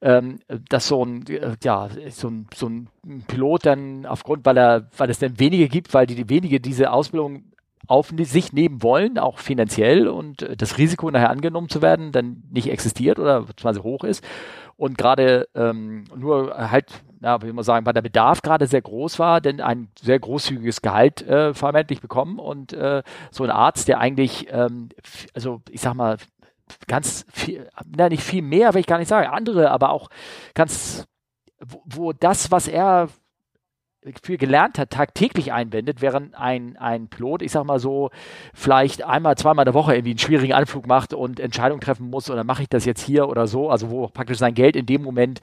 ähm, 0.01 0.39
dass 0.69 0.89
so 0.89 1.05
ein, 1.05 1.27
äh, 1.29 1.57
ja, 1.63 1.89
so 2.11 2.29
ein, 2.29 2.49
so 2.55 2.69
ein 2.69 2.89
Pilot 3.27 3.67
dann 3.67 4.07
aufgrund, 4.07 4.45
weil 4.45 4.59
er, 4.59 4.89
weil 4.97 5.11
es 5.11 5.19
dann 5.19 5.39
wenige 5.39 5.69
gibt, 5.69 5.95
weil 5.95 6.07
die, 6.07 6.15
die 6.15 6.29
wenige 6.29 6.61
diese 6.61 6.91
Ausbildung 6.91 7.45
auf 7.87 8.13
sich 8.19 8.53
nehmen 8.53 8.83
wollen, 8.83 9.19
auch 9.19 9.39
finanziell 9.39 10.09
und 10.09 10.43
äh, 10.43 10.57
das 10.57 10.79
Risiko 10.79 11.11
nachher 11.11 11.31
angenommen 11.31 11.69
zu 11.69 11.83
werden, 11.83 12.13
dann 12.13 12.43
nicht 12.51 12.69
existiert 12.71 13.19
oder 13.19 13.43
beziehungsweise 13.43 13.83
hoch 13.83 14.05
ist. 14.05 14.25
Und 14.77 14.99
gerade 14.99 15.49
ähm, 15.55 16.05
nur 16.15 16.55
halt, 16.55 16.91
ja, 17.23 17.41
wie 17.43 17.53
man 17.53 17.65
sagen, 17.65 17.87
weil 17.87 17.95
der 17.95 18.03
Bedarf 18.03 18.43
gerade 18.43 18.67
sehr 18.67 18.83
groß 18.83 19.19
war, 19.19 19.41
denn 19.41 19.63
ein 19.63 19.89
sehr 19.99 20.19
großzügiges 20.19 20.83
Gehalt 20.83 21.23
äh, 21.23 21.55
vermeintlich 21.55 22.03
bekommen. 22.03 22.39
Und 22.39 22.75
äh, 22.75 23.03
so 23.31 23.45
ein 23.45 23.51
Arzt, 23.51 23.89
der 23.89 24.01
eigentlich, 24.01 24.49
ähm, 24.51 24.91
also 25.35 25.63
ich 25.71 25.81
sag 25.81 25.95
mal, 25.95 26.19
ganz 26.87 27.25
viel, 27.33 27.69
na, 27.97 28.09
nicht 28.09 28.23
viel 28.23 28.43
mehr, 28.43 28.75
will 28.75 28.81
ich 28.81 28.87
gar 28.87 28.99
nicht 28.99 29.09
sagen, 29.09 29.29
andere, 29.29 29.71
aber 29.71 29.91
auch 29.91 30.09
ganz, 30.55 31.07
wo, 31.61 31.83
wo 31.85 32.13
das, 32.13 32.51
was 32.51 32.69
er 32.69 33.09
für 34.23 34.37
gelernt 34.37 34.79
hat, 34.79 34.91
tagtäglich 34.91 35.53
einwendet, 35.53 36.01
während 36.01 36.35
ein, 36.37 36.77
ein 36.77 37.09
Pilot, 37.09 37.43
ich 37.43 37.53
sag 37.53 37.65
mal 37.65 37.81
so, 37.81 38.11
vielleicht 38.55 39.03
einmal, 39.03 39.37
zweimal 39.37 39.65
in 39.65 39.73
der 39.73 39.75
Woche 39.75 39.95
irgendwie 39.95 40.11
einen 40.11 40.19
schwierigen 40.19 40.53
Anflug 40.53 40.87
macht 40.87 41.13
und 41.13 41.41
Entscheidungen 41.41 41.81
treffen 41.81 42.09
muss, 42.09 42.31
oder 42.31 42.45
mache 42.45 42.63
ich 42.63 42.69
das 42.69 42.85
jetzt 42.85 43.03
hier 43.03 43.29
oder 43.29 43.47
so, 43.47 43.69
also 43.71 43.91
wo 43.91 44.07
praktisch 44.09 44.39
sein 44.39 44.55
Geld 44.55 44.77
in 44.77 44.87
dem 44.87 45.03
Moment 45.03 45.41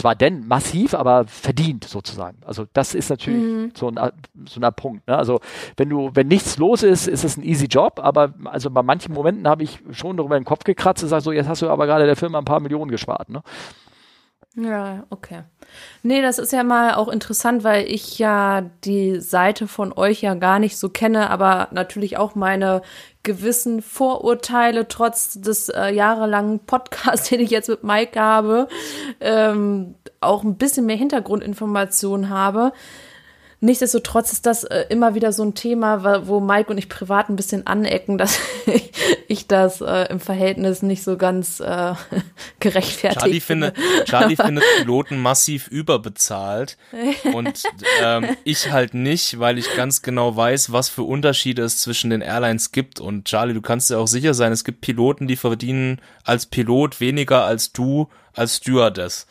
zwar 0.00 0.14
denn 0.14 0.46
massiv, 0.48 0.94
aber 0.94 1.24
verdient 1.26 1.84
sozusagen. 1.84 2.38
Also 2.44 2.66
das 2.72 2.94
ist 2.94 3.10
natürlich 3.10 3.42
mhm. 3.42 3.72
so, 3.74 3.88
ein, 3.88 3.98
so 4.46 4.60
ein 4.60 4.74
Punkt. 4.74 5.06
Ne? 5.06 5.16
Also 5.16 5.40
wenn 5.76 5.88
du, 5.88 6.10
wenn 6.14 6.28
nichts 6.28 6.56
los 6.58 6.82
ist, 6.82 7.06
ist 7.06 7.24
es 7.24 7.36
ein 7.36 7.42
easy 7.42 7.66
Job, 7.66 8.00
aber 8.02 8.34
also 8.44 8.70
bei 8.70 8.82
manchen 8.82 9.12
Momenten 9.14 9.46
habe 9.46 9.62
ich 9.62 9.80
schon 9.92 10.16
darüber 10.16 10.38
den 10.38 10.44
Kopf 10.44 10.64
gekratzt 10.64 11.02
und 11.02 11.10
sage 11.10 11.22
so, 11.22 11.32
jetzt 11.32 11.48
hast 11.48 11.62
du 11.62 11.68
aber 11.68 11.86
gerade 11.86 12.06
der 12.06 12.16
Firma 12.16 12.38
ein 12.38 12.44
paar 12.44 12.60
Millionen 12.60 12.90
gespart. 12.90 13.28
Ne? 13.28 13.42
Ja, 14.56 15.04
okay. 15.10 15.44
Nee, 16.02 16.22
das 16.22 16.38
ist 16.38 16.52
ja 16.52 16.64
mal 16.64 16.94
auch 16.94 17.06
interessant, 17.08 17.62
weil 17.62 17.86
ich 17.86 18.18
ja 18.18 18.62
die 18.84 19.20
Seite 19.20 19.68
von 19.68 19.92
euch 19.92 20.22
ja 20.22 20.34
gar 20.34 20.58
nicht 20.58 20.76
so 20.76 20.88
kenne, 20.88 21.30
aber 21.30 21.68
natürlich 21.70 22.16
auch 22.16 22.34
meine 22.34 22.82
gewissen 23.22 23.80
Vorurteile 23.80 24.88
trotz 24.88 25.40
des 25.40 25.68
äh, 25.68 25.90
jahrelangen 25.94 26.58
Podcasts, 26.60 27.28
den 27.30 27.40
ich 27.40 27.50
jetzt 27.50 27.68
mit 27.68 27.84
Mike 27.84 28.18
habe, 28.18 28.66
ähm, 29.20 29.94
auch 30.20 30.42
ein 30.42 30.56
bisschen 30.56 30.84
mehr 30.86 30.96
Hintergrundinformationen 30.96 32.28
habe. 32.28 32.72
Nichtsdestotrotz 33.62 34.32
ist 34.32 34.46
das 34.46 34.64
äh, 34.64 34.86
immer 34.88 35.14
wieder 35.14 35.32
so 35.32 35.42
ein 35.42 35.54
Thema, 35.54 36.26
wo 36.26 36.40
Mike 36.40 36.70
und 36.70 36.78
ich 36.78 36.88
privat 36.88 37.28
ein 37.28 37.36
bisschen 37.36 37.66
anecken, 37.66 38.16
dass 38.18 38.38
ich, 38.66 38.90
ich 39.28 39.46
das 39.46 39.82
äh, 39.82 40.06
im 40.10 40.18
Verhältnis 40.18 40.80
nicht 40.82 41.02
so 41.02 41.18
ganz 41.18 41.60
äh, 41.60 41.94
gerechtfertigt 42.60 43.20
Charlie 43.20 43.40
finde. 43.40 43.74
Charlie 44.06 44.36
findet 44.44 44.64
Piloten 44.78 45.18
massiv 45.18 45.68
überbezahlt 45.68 46.78
und 47.34 47.62
ähm, 48.02 48.36
ich 48.44 48.70
halt 48.70 48.94
nicht, 48.94 49.38
weil 49.38 49.58
ich 49.58 49.74
ganz 49.76 50.00
genau 50.00 50.34
weiß, 50.34 50.72
was 50.72 50.88
für 50.88 51.02
Unterschiede 51.02 51.62
es 51.62 51.78
zwischen 51.78 52.10
den 52.10 52.22
Airlines 52.22 52.72
gibt. 52.72 52.98
Und 52.98 53.26
Charlie, 53.26 53.54
du 53.54 53.60
kannst 53.60 53.90
dir 53.90 53.98
auch 53.98 54.08
sicher 54.08 54.32
sein, 54.32 54.52
es 54.52 54.64
gibt 54.64 54.80
Piloten, 54.80 55.26
die 55.26 55.36
verdienen 55.36 56.00
als 56.24 56.46
Pilot 56.46 57.00
weniger 57.00 57.44
als 57.44 57.72
du 57.72 58.08
als 58.32 58.56
Stewardess. 58.56 59.26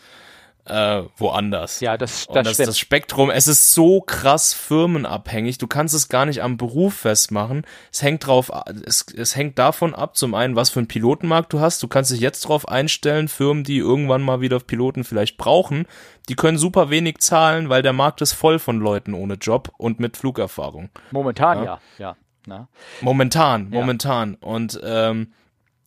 Äh, 0.70 1.04
woanders. 1.18 1.80
Ja, 1.80 1.98
das, 1.98 2.28
das, 2.32 2.46
das, 2.46 2.58
das 2.58 2.80
Spektrum, 2.80 3.30
es 3.30 3.48
ist 3.48 3.74
so 3.74 4.02
krass 4.02 4.54
firmenabhängig. 4.54 5.58
Du 5.58 5.68
kannst 5.68 5.94
es 5.94 6.10
gar 6.10 6.26
nicht 6.26 6.42
am 6.42 6.58
Beruf 6.58 6.94
festmachen. 6.94 7.66
Es 7.92 8.02
hängt 8.02 8.26
drauf, 8.28 8.52
es, 8.86 9.06
es 9.16 9.36
hängt 9.36 9.60
davon 9.60 9.96
ab, 9.96 10.16
zum 10.16 10.34
einen, 10.34 10.56
was 10.56 10.70
für 10.70 10.80
einen 10.80 10.88
Pilotenmarkt 10.88 11.54
du 11.54 11.60
hast. 11.60 11.82
Du 11.84 11.88
kannst 11.88 12.12
dich 12.12 12.20
jetzt 12.20 12.42
drauf 12.42 12.68
einstellen, 12.68 13.28
Firmen, 13.28 13.64
die 13.64 13.78
irgendwann 13.78 14.22
mal 14.22 14.42
wieder 14.42 14.60
Piloten 14.60 15.04
vielleicht 15.04 15.38
brauchen, 15.38 15.86
die 16.30 16.36
können 16.36 16.58
super 16.58 16.90
wenig 16.90 17.20
zahlen, 17.20 17.70
weil 17.70 17.82
der 17.82 17.94
Markt 17.94 18.22
ist 18.22 18.34
voll 18.34 18.60
von 18.60 18.80
Leuten 18.80 19.14
ohne 19.14 19.36
Job 19.36 19.72
und 19.78 20.00
mit 20.00 20.18
Flugerfahrung. 20.18 20.90
Momentan, 21.12 21.64
ja, 21.64 21.80
ja. 21.98 22.16
ja. 22.48 22.68
Momentan, 23.02 23.70
momentan. 23.70 24.38
Ja. 24.42 24.48
Und 24.48 24.80
ähm, 24.84 25.34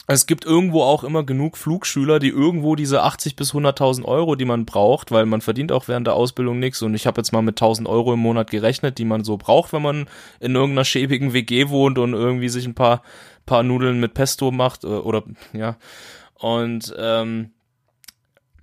es 0.09 0.27
gibt 0.27 0.45
irgendwo 0.45 0.83
auch 0.83 1.05
immer 1.05 1.23
genug 1.23 1.57
Flugschüler, 1.57 2.19
die 2.19 2.29
irgendwo 2.29 2.75
diese 2.75 3.03
80 3.03 3.37
bis 3.37 3.53
100.000 3.53 4.05
Euro, 4.05 4.35
die 4.35 4.45
man 4.45 4.67
braucht, 4.67 5.13
weil 5.13 5.27
man 5.27 5.41
verdient 5.41 5.71
auch 5.71 5.87
während 5.87 6.09
der 6.09 6.15
Ausbildung 6.15 6.59
nichts. 6.59 6.83
Und 6.83 6.95
ich 6.95 7.07
habe 7.07 7.21
jetzt 7.21 7.33
mal 7.33 7.43
mit 7.43 7.55
1000 7.55 7.89
Euro 7.89 8.13
im 8.13 8.19
Monat 8.19 8.51
gerechnet, 8.51 8.99
die 8.99 9.05
man 9.05 9.23
so 9.23 9.37
braucht, 9.37 9.73
wenn 9.73 9.83
man 9.83 10.09
in 10.41 10.55
irgendeiner 10.55 10.85
schäbigen 10.85 11.33
WG 11.33 11.69
wohnt 11.69 11.99
und 11.99 12.15
irgendwie 12.15 12.49
sich 12.49 12.67
ein 12.67 12.75
paar 12.75 13.03
paar 13.47 13.63
Nudeln 13.63 13.99
mit 14.01 14.15
Pesto 14.15 14.51
macht 14.51 14.85
äh, 14.85 14.89
oder 14.89 15.25
ja. 15.53 15.77
Und 16.35 16.95
ähm, 16.99 17.51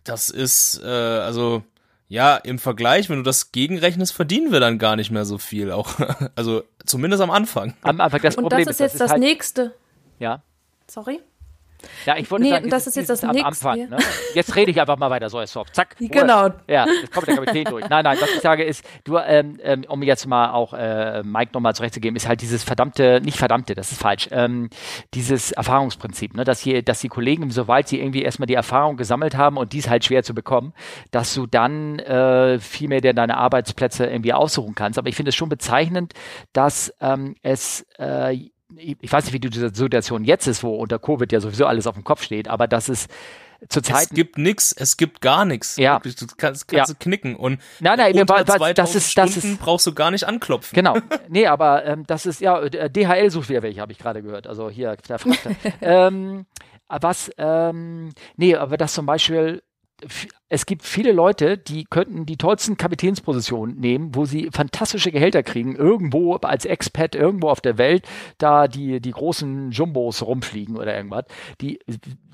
das 0.04 0.30
ist 0.30 0.82
äh, 0.84 0.88
also 0.88 1.64
ja, 2.08 2.38
im 2.38 2.58
Vergleich, 2.58 3.10
wenn 3.10 3.18
du 3.18 3.24
das 3.24 3.52
gegenrechnest, 3.52 4.14
verdienen 4.14 4.52
wir 4.52 4.60
dann 4.60 4.80
gar 4.80 4.96
nicht 4.96 5.12
mehr 5.12 5.26
so 5.26 5.38
viel. 5.38 5.72
Auch, 5.72 5.92
also 6.36 6.64
zumindest 6.86 7.22
am 7.22 7.30
Anfang. 7.30 7.76
Am 7.84 8.02
Anfang 8.02 8.22
das 8.22 8.36
Und 8.36 8.44
Problem 8.44 8.66
das 8.66 8.76
ist 8.76 8.80
jetzt 8.80 8.94
ist, 8.94 9.02
das, 9.02 9.08
das 9.08 9.12
halt, 9.12 9.22
nächste. 9.22 9.76
Ja. 10.18 10.42
Sorry? 10.90 11.22
Ja, 12.06 12.18
ich 12.18 12.30
wollte 12.30 12.44
nee, 12.44 12.52
sagen, 12.52 12.70
das 12.70 12.88
ist 12.88 12.96
jetzt 12.96 13.10
das 13.10 13.24
nächste. 13.24 13.46
Anfang, 13.46 13.90
ne? 13.90 13.98
Jetzt 14.34 14.56
rede 14.56 14.72
ich 14.72 14.80
einfach 14.80 14.98
mal 14.98 15.10
weiter, 15.10 15.30
so 15.30 15.40
ist 15.40 15.54
soft. 15.54 15.76
Zack. 15.76 15.96
Genau. 16.10 16.50
Ja, 16.68 16.86
jetzt 16.88 17.14
kommt 17.14 17.28
der 17.28 17.36
Kapitän 17.36 17.66
durch. 17.66 17.88
Nein, 17.88 18.04
nein, 18.04 18.18
was 18.20 18.30
ich 18.34 18.42
sage 18.42 18.64
ist, 18.64 18.84
du, 19.04 19.18
ähm, 19.18 19.60
ähm, 19.64 19.86
um 19.88 20.02
jetzt 20.02 20.26
mal 20.26 20.52
auch 20.52 20.74
äh, 20.74 21.22
Mike 21.24 21.52
nochmal 21.54 21.76
zurechtzugeben, 21.76 22.16
ist 22.16 22.28
halt 22.28 22.42
dieses 22.42 22.64
verdammte, 22.64 23.22
nicht 23.24 23.38
verdammte, 23.38 23.76
das 23.76 23.92
ist 23.92 24.02
falsch, 24.02 24.28
ähm, 24.32 24.70
dieses 25.14 25.52
Erfahrungsprinzip, 25.52 26.36
ne? 26.36 26.44
dass, 26.44 26.60
hier, 26.60 26.82
dass 26.82 27.00
die 27.00 27.10
Kollegen, 27.10 27.52
sobald 27.52 27.88
sie 27.88 28.00
irgendwie 28.00 28.24
erstmal 28.24 28.48
die 28.48 28.56
Erfahrung 28.56 28.98
gesammelt 28.98 29.38
haben 29.38 29.58
und 29.58 29.72
die 29.74 29.78
ist 29.78 29.90
halt 29.90 30.04
schwer 30.04 30.24
zu 30.24 30.34
bekommen, 30.34 30.74
dass 31.12 31.34
du 31.34 31.46
dann 31.46 32.00
äh, 32.00 32.60
viel 32.60 32.90
mehr 32.90 33.02
deine 33.02 33.38
Arbeitsplätze 33.38 34.06
irgendwie 34.08 34.34
aussuchen 34.34 34.76
kannst. 34.76 34.98
Aber 34.98 35.08
ich 35.10 35.16
finde 35.16 35.30
es 35.30 35.36
schon 35.36 35.50
bezeichnend, 35.50 36.14
dass 36.54 36.94
ähm, 37.00 37.36
es 37.44 37.86
äh, 38.00 38.50
ich 38.76 39.12
weiß 39.12 39.26
nicht, 39.26 39.34
wie 39.34 39.40
die 39.40 39.58
Situation 39.58 40.24
jetzt 40.24 40.48
ist, 40.48 40.64
wo 40.64 40.76
unter 40.76 41.00
Covid 41.00 41.32
ja 41.32 41.40
sowieso 41.40 41.66
alles 41.66 41.88
auf 41.88 41.96
dem 41.96 42.04
Kopf 42.04 42.24
steht, 42.24 42.48
aber 42.48 42.68
das 42.68 42.90
ist 42.90 43.10
zurzeit. 43.68 44.04
Es 44.04 44.10
gibt 44.10 44.38
nichts, 44.38 44.72
es 44.72 44.98
gibt 44.98 45.22
gar 45.22 45.46
nichts. 45.46 45.76
Ja. 45.78 46.00
Du 46.00 46.10
kannst, 46.38 46.68
kannst 46.68 46.72
ja. 46.72 46.86
du 46.86 46.96
knicken 46.96 47.36
und 47.36 47.60
nein, 47.80 47.98
nein, 47.98 48.18
unter 48.18 48.48
weil, 48.60 48.74
das 48.74 48.96
ist, 48.96 49.18
das 49.18 49.32
Stunden 49.32 49.54
ist, 49.54 49.60
brauchst 49.60 49.88
du 49.88 49.94
gar 49.94 50.12
nicht 50.12 50.26
anklopfen. 50.26 50.76
Genau. 50.76 50.98
Nee, 51.28 51.46
aber 51.48 51.86
ähm, 51.86 52.06
das 52.08 52.26
ist, 52.26 52.42
ja, 52.42 52.68
DHL 52.70 53.30
sucht 53.30 53.50
wieder 53.50 53.62
welche, 53.62 53.82
habe 53.82 53.92
ich 53.92 54.00
gerade 54.00 54.24
gehört. 54.24 54.48
Also 54.48 54.70
hier, 54.70 54.96
der 55.08 55.20
fragt. 55.20 55.40
ähm, 55.82 56.46
was, 56.88 57.30
ähm, 57.38 58.14
nee, 58.36 58.56
aber 58.56 58.78
das 58.78 58.94
zum 58.94 59.06
Beispiel 59.06 59.62
es 60.50 60.66
gibt 60.66 60.84
viele 60.84 61.12
Leute, 61.12 61.58
die 61.58 61.86
könnten 61.86 62.26
die 62.26 62.38
tollsten 62.38 62.76
Kapitänspositionen 62.76 63.80
nehmen, 63.80 64.16
wo 64.16 64.26
sie 64.26 64.50
fantastische 64.52 65.12
Gehälter 65.12 65.44
kriegen, 65.44 65.76
irgendwo 65.76 66.36
als 66.36 66.66
Expat, 66.66 67.14
irgendwo 67.14 67.50
auf 67.50 67.62
der 67.62 67.78
Welt, 67.78 68.08
da 68.40 68.68
die, 68.68 69.00
die 69.00 69.12
großen 69.12 69.72
Jumbos 69.72 70.24
rumfliegen 70.24 70.76
oder 70.76 70.96
irgendwas. 70.96 71.26
Die 71.62 71.80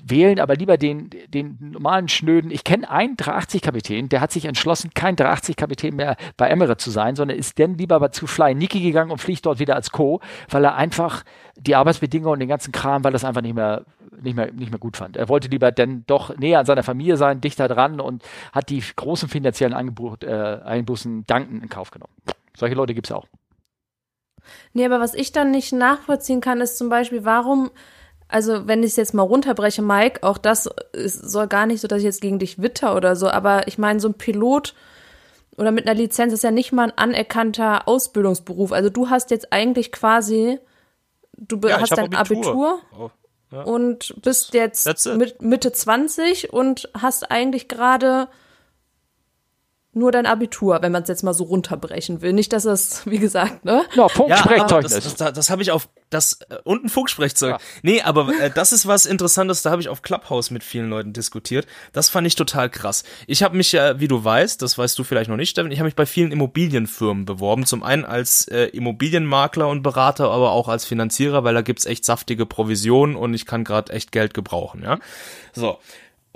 wählen 0.02 0.40
aber 0.40 0.54
lieber 0.54 0.78
den, 0.78 1.10
den 1.28 1.58
normalen 1.60 2.08
Schnöden. 2.08 2.50
Ich 2.50 2.64
kenne 2.64 2.90
einen 2.90 3.16
380-Kapitän, 3.16 4.08
der 4.08 4.22
hat 4.22 4.32
sich 4.32 4.46
entschlossen, 4.46 4.92
kein 4.94 5.16
380-Kapitän 5.16 5.94
mehr 5.94 6.16
bei 6.38 6.48
Emirates 6.48 6.84
zu 6.84 6.90
sein, 6.90 7.16
sondern 7.16 7.36
ist 7.36 7.58
dann 7.58 7.76
lieber 7.76 8.12
zu 8.12 8.26
Fly 8.26 8.54
Niki 8.54 8.80
gegangen 8.80 9.10
und 9.10 9.20
fliegt 9.20 9.44
dort 9.44 9.58
wieder 9.58 9.74
als 9.74 9.90
Co., 9.90 10.20
weil 10.48 10.64
er 10.64 10.76
einfach 10.76 11.22
die 11.58 11.74
Arbeitsbedingungen 11.74 12.34
und 12.34 12.40
den 12.40 12.48
ganzen 12.48 12.72
Kram, 12.72 13.04
weil 13.04 13.12
das 13.12 13.24
einfach 13.24 13.42
nicht 13.42 13.54
mehr 13.54 13.84
nicht 14.22 14.36
mehr, 14.36 14.52
nicht 14.52 14.70
mehr 14.70 14.78
gut 14.78 14.96
fand. 14.96 15.16
Er 15.16 15.28
wollte 15.28 15.48
lieber 15.48 15.72
denn 15.72 16.04
doch 16.06 16.36
näher 16.36 16.60
an 16.60 16.66
seiner 16.66 16.82
Familie 16.82 17.16
sein, 17.16 17.40
dichter 17.40 17.68
dran 17.68 18.00
und 18.06 18.22
hat 18.52 18.70
die 18.70 18.82
großen 18.94 19.28
finanziellen 19.28 19.74
Angebot, 19.74 20.24
äh, 20.24 20.60
Einbußen 20.64 21.26
danken 21.26 21.62
in 21.62 21.68
Kauf 21.68 21.90
genommen. 21.90 22.12
Solche 22.56 22.74
Leute 22.74 22.94
gibt 22.94 23.08
es 23.08 23.12
auch. 23.12 23.26
Nee, 24.72 24.86
aber 24.86 25.00
was 25.00 25.14
ich 25.14 25.32
dann 25.32 25.50
nicht 25.50 25.72
nachvollziehen 25.72 26.40
kann, 26.40 26.60
ist 26.60 26.78
zum 26.78 26.88
Beispiel, 26.88 27.24
warum, 27.24 27.70
also 28.28 28.66
wenn 28.66 28.82
ich 28.82 28.90
es 28.90 28.96
jetzt 28.96 29.14
mal 29.14 29.22
runterbreche, 29.22 29.82
Mike, 29.82 30.22
auch 30.22 30.38
das 30.38 30.68
ist, 30.92 31.30
soll 31.30 31.48
gar 31.48 31.66
nicht 31.66 31.80
so, 31.80 31.88
dass 31.88 31.98
ich 31.98 32.04
jetzt 32.04 32.20
gegen 32.20 32.38
dich 32.38 32.62
witter 32.62 32.96
oder 32.96 33.16
so, 33.16 33.28
aber 33.28 33.68
ich 33.68 33.78
meine, 33.78 34.00
so 34.00 34.08
ein 34.08 34.14
Pilot 34.14 34.74
oder 35.56 35.72
mit 35.72 35.86
einer 35.86 35.98
Lizenz 35.98 36.32
ist 36.32 36.44
ja 36.44 36.50
nicht 36.50 36.72
mal 36.72 36.84
ein 36.90 36.98
anerkannter 36.98 37.88
Ausbildungsberuf. 37.88 38.72
Also 38.72 38.90
du 38.90 39.08
hast 39.08 39.30
jetzt 39.30 39.52
eigentlich 39.52 39.90
quasi, 39.90 40.58
du 41.36 41.58
ja, 41.66 41.80
hast 41.80 41.96
dein 41.96 42.14
Abitur. 42.14 42.80
Abitur 42.80 42.80
oh. 42.98 43.10
Ja. 43.50 43.62
Und 43.62 44.14
bist 44.22 44.54
jetzt 44.54 45.06
mit 45.06 45.40
Mitte 45.40 45.72
20 45.72 46.52
und 46.52 46.88
hast 47.00 47.30
eigentlich 47.30 47.68
gerade 47.68 48.28
nur 49.96 50.12
dein 50.12 50.26
Abitur, 50.26 50.78
wenn 50.82 50.92
man 50.92 51.02
es 51.02 51.08
jetzt 51.08 51.22
mal 51.22 51.32
so 51.32 51.44
runterbrechen 51.44 52.20
will. 52.20 52.32
Nicht, 52.32 52.52
dass 52.52 52.66
es, 52.66 53.02
wie 53.06 53.18
gesagt, 53.18 53.64
ne? 53.64 53.84
Ja, 53.94 54.08
Funksprechzeugnis. 54.08 54.92
Ja, 54.92 55.00
das, 55.00 55.14
das, 55.16 55.32
das 55.32 55.50
habe 55.50 55.62
ich 55.62 55.70
auf 55.70 55.88
das 56.10 56.38
äh, 56.50 56.58
und 56.64 56.84
ein 56.84 56.88
Funksprechzeug. 56.88 57.52
Ja. 57.52 57.58
Nee, 57.82 58.02
aber 58.02 58.28
äh, 58.40 58.50
das 58.54 58.72
ist 58.72 58.86
was 58.86 59.06
Interessantes, 59.06 59.62
da 59.62 59.70
habe 59.70 59.80
ich 59.80 59.88
auf 59.88 60.02
Clubhouse 60.02 60.50
mit 60.50 60.62
vielen 60.62 60.90
Leuten 60.90 61.12
diskutiert. 61.12 61.66
Das 61.92 62.10
fand 62.10 62.26
ich 62.26 62.34
total 62.34 62.68
krass. 62.68 63.04
Ich 63.26 63.42
habe 63.42 63.56
mich 63.56 63.72
ja, 63.72 63.98
wie 63.98 64.06
du 64.06 64.22
weißt, 64.22 64.60
das 64.60 64.76
weißt 64.76 64.98
du 64.98 65.04
vielleicht 65.04 65.30
noch 65.30 65.36
nicht, 65.36 65.50
Steffen, 65.50 65.72
ich 65.72 65.78
habe 65.78 65.86
mich 65.86 65.96
bei 65.96 66.06
vielen 66.06 66.30
Immobilienfirmen 66.30 67.24
beworben. 67.24 67.64
Zum 67.64 67.82
einen 67.82 68.04
als 68.04 68.46
äh, 68.48 68.66
Immobilienmakler 68.66 69.66
und 69.66 69.82
Berater, 69.82 70.30
aber 70.30 70.52
auch 70.52 70.68
als 70.68 70.84
Finanzierer, 70.84 71.42
weil 71.42 71.54
da 71.54 71.62
gibt's 71.62 71.86
echt 71.86 72.04
saftige 72.04 72.44
Provisionen 72.44 73.16
und 73.16 73.32
ich 73.34 73.46
kann 73.46 73.64
gerade 73.64 73.92
echt 73.92 74.12
Geld 74.12 74.34
gebrauchen, 74.34 74.82
ja. 74.82 74.98
So. 75.54 75.78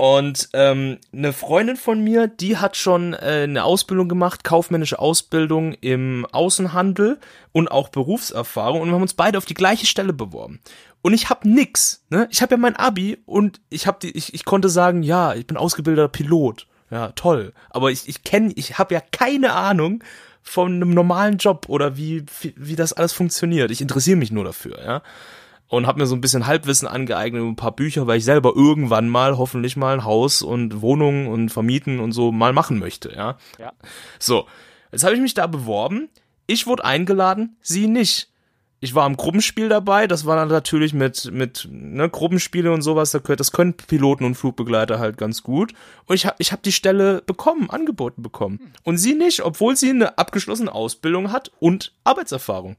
Und 0.01 0.49
ähm, 0.55 0.97
eine 1.13 1.35
Freundin 1.35 1.77
von 1.77 2.03
mir, 2.03 2.27
die 2.27 2.57
hat 2.57 2.75
schon 2.75 3.13
äh, 3.13 3.43
eine 3.43 3.65
Ausbildung 3.65 4.09
gemacht, 4.09 4.45
kaufmännische 4.45 4.99
Ausbildung 4.99 5.75
im 5.75 6.25
Außenhandel 6.33 7.19
und 7.53 7.71
auch 7.71 7.91
Berufserfahrung. 7.91 8.81
Und 8.81 8.89
wir 8.89 8.95
haben 8.95 9.03
uns 9.03 9.13
beide 9.13 9.37
auf 9.37 9.45
die 9.45 9.53
gleiche 9.53 9.85
Stelle 9.85 10.15
beworben. 10.15 10.61
Und 11.03 11.13
ich 11.13 11.29
habe 11.29 11.47
nix. 11.47 12.03
Ne? 12.09 12.29
Ich 12.31 12.41
habe 12.41 12.55
ja 12.55 12.57
mein 12.57 12.77
Abi 12.77 13.19
und 13.27 13.61
ich 13.69 13.87
hab 13.87 14.01
die, 14.01 14.17
ich, 14.17 14.33
ich 14.33 14.47
konnte 14.47 14.71
sagen, 14.71 15.03
ja, 15.03 15.35
ich 15.35 15.47
bin 15.47 15.59
ausgebildeter 15.59 16.09
Pilot. 16.09 16.67
Ja, 16.91 17.13
toll. 17.13 17.53
Aber 17.69 17.91
ich, 17.91 18.09
ich 18.09 18.25
kenne, 18.25 18.55
ich 18.57 18.79
habe 18.79 18.95
ja 18.95 19.03
keine 19.03 19.53
Ahnung 19.53 20.03
von 20.43 20.77
einem 20.77 20.95
normalen 20.95 21.37
Job 21.37 21.67
oder 21.69 21.99
wie, 21.99 22.25
wie, 22.41 22.55
wie 22.57 22.75
das 22.75 22.95
alles 22.95 23.13
funktioniert. 23.13 23.71
Ich 23.71 23.83
interessiere 23.83 24.17
mich 24.17 24.33
nur 24.33 24.45
dafür, 24.45 24.83
ja 24.83 25.03
und 25.71 25.87
habe 25.87 26.01
mir 26.01 26.07
so 26.07 26.17
ein 26.17 26.21
bisschen 26.21 26.49
Halbwissen 26.49 26.89
angeeignet 26.89 27.43
ein 27.43 27.57
paar 27.57 27.75
Bücher, 27.75 28.09
weil 28.09 28.19
ich 28.19 28.25
selber 28.25 28.53
irgendwann 28.57 29.09
mal 29.09 29.39
hoffentlich 29.39 29.77
mal 29.77 29.95
ein 29.95 30.05
Haus 30.05 30.43
und 30.43 30.83
Wohnungen 30.83 31.29
und 31.29 31.49
vermieten 31.49 32.01
und 32.01 32.11
so 32.11 32.33
mal 32.33 32.53
machen 32.53 32.79
möchte, 32.79 33.13
ja. 33.15 33.39
ja. 33.59 33.73
So, 34.19 34.47
jetzt 34.91 35.05
habe 35.05 35.15
ich 35.15 35.21
mich 35.21 35.35
da 35.35 35.47
beworben. 35.47 36.09
Ich 36.47 36.67
wurde 36.67 36.85
eingeladen, 36.85 37.57
sie 37.63 37.87
nicht. 37.87 38.31
Ich 38.81 38.95
war 38.95 39.07
im 39.07 39.17
Gruppenspiel 39.17 39.69
dabei, 39.69 40.07
das 40.07 40.25
war 40.25 40.37
dann 40.37 40.49
natürlich 40.49 40.93
mit 40.93 41.31
mit 41.31 41.69
ne, 41.71 42.09
Gruppenspiele 42.09 42.73
und 42.73 42.83
sowas, 42.83 43.13
das 43.13 43.53
können 43.53 43.75
Piloten 43.75 44.25
und 44.25 44.35
Flugbegleiter 44.35 44.99
halt 44.99 45.19
ganz 45.19 45.43
gut. 45.45 45.75
Und 46.07 46.17
ich 46.17 46.27
habe 46.27 46.37
ich 46.39 46.51
hab 46.51 46.63
die 46.63 46.73
Stelle 46.73 47.23
bekommen, 47.25 47.71
angeboten 47.71 48.23
bekommen. 48.23 48.73
Und 48.83 48.97
sie 48.97 49.15
nicht, 49.15 49.45
obwohl 49.45 49.77
sie 49.77 49.91
eine 49.91 50.19
abgeschlossene 50.19 50.75
Ausbildung 50.75 51.31
hat 51.31 51.53
und 51.61 51.93
Arbeitserfahrung 52.03 52.77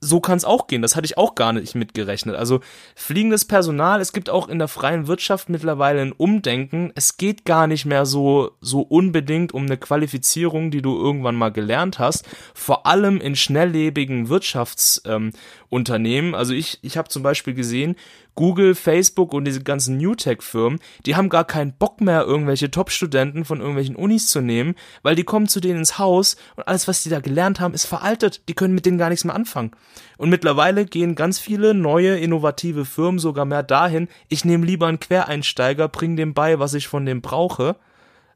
so 0.00 0.20
kann 0.20 0.36
es 0.36 0.44
auch 0.44 0.66
gehen. 0.66 0.82
Das 0.82 0.94
hatte 0.94 1.06
ich 1.06 1.18
auch 1.18 1.34
gar 1.34 1.52
nicht 1.52 1.74
mitgerechnet. 1.74 2.36
Also 2.36 2.60
fliegendes 2.94 3.44
Personal, 3.44 4.00
es 4.00 4.12
gibt 4.12 4.30
auch 4.30 4.48
in 4.48 4.58
der 4.58 4.68
freien 4.68 5.06
Wirtschaft 5.06 5.48
mittlerweile 5.48 6.02
ein 6.02 6.12
Umdenken. 6.12 6.92
Es 6.94 7.16
geht 7.16 7.44
gar 7.44 7.66
nicht 7.66 7.86
mehr 7.86 8.06
so, 8.06 8.52
so 8.60 8.80
unbedingt 8.80 9.52
um 9.52 9.64
eine 9.64 9.76
Qualifizierung, 9.76 10.70
die 10.70 10.82
du 10.82 10.96
irgendwann 10.96 11.34
mal 11.34 11.50
gelernt 11.50 11.98
hast. 11.98 12.24
Vor 12.54 12.86
allem 12.86 13.20
in 13.20 13.36
schnelllebigen 13.36 14.28
Wirtschaftsunternehmen. 14.28 16.30
Ähm, 16.30 16.34
also 16.34 16.52
ich, 16.52 16.78
ich 16.82 16.96
habe 16.96 17.08
zum 17.08 17.22
Beispiel 17.22 17.54
gesehen, 17.54 17.96
Google, 18.36 18.76
Facebook 18.76 19.34
und 19.34 19.44
diese 19.44 19.62
ganzen 19.62 19.96
New 19.96 20.14
Tech-Firmen, 20.14 20.78
die 21.04 21.16
haben 21.16 21.28
gar 21.28 21.44
keinen 21.44 21.72
Bock 21.72 22.00
mehr, 22.00 22.22
irgendwelche 22.22 22.70
Top-Studenten 22.70 23.44
von 23.44 23.58
irgendwelchen 23.58 23.96
Unis 23.96 24.28
zu 24.28 24.40
nehmen, 24.40 24.76
weil 25.02 25.16
die 25.16 25.24
kommen 25.24 25.48
zu 25.48 25.58
denen 25.58 25.80
ins 25.80 25.98
Haus 25.98 26.36
und 26.54 26.68
alles, 26.68 26.86
was 26.86 27.02
die 27.02 27.08
da 27.08 27.20
gelernt 27.20 27.58
haben, 27.58 27.74
ist 27.74 27.86
veraltet. 27.86 28.48
Die 28.48 28.54
können 28.54 28.74
mit 28.74 28.86
denen 28.86 28.98
gar 28.98 29.08
nichts 29.08 29.24
mehr 29.24 29.34
anfangen. 29.34 29.72
Und 30.18 30.30
mittlerweile 30.30 30.84
gehen 30.84 31.16
ganz 31.16 31.38
viele 31.38 31.74
neue, 31.74 32.16
innovative 32.18 32.84
Firmen 32.84 33.18
sogar 33.18 33.44
mehr 33.44 33.62
dahin, 33.62 34.08
ich 34.28 34.44
nehme 34.44 34.66
lieber 34.66 34.86
einen 34.86 35.00
Quereinsteiger, 35.00 35.88
bring 35.88 36.16
dem 36.16 36.34
bei, 36.34 36.58
was 36.58 36.74
ich 36.74 36.86
von 36.86 37.04
dem 37.04 37.22
brauche. 37.22 37.76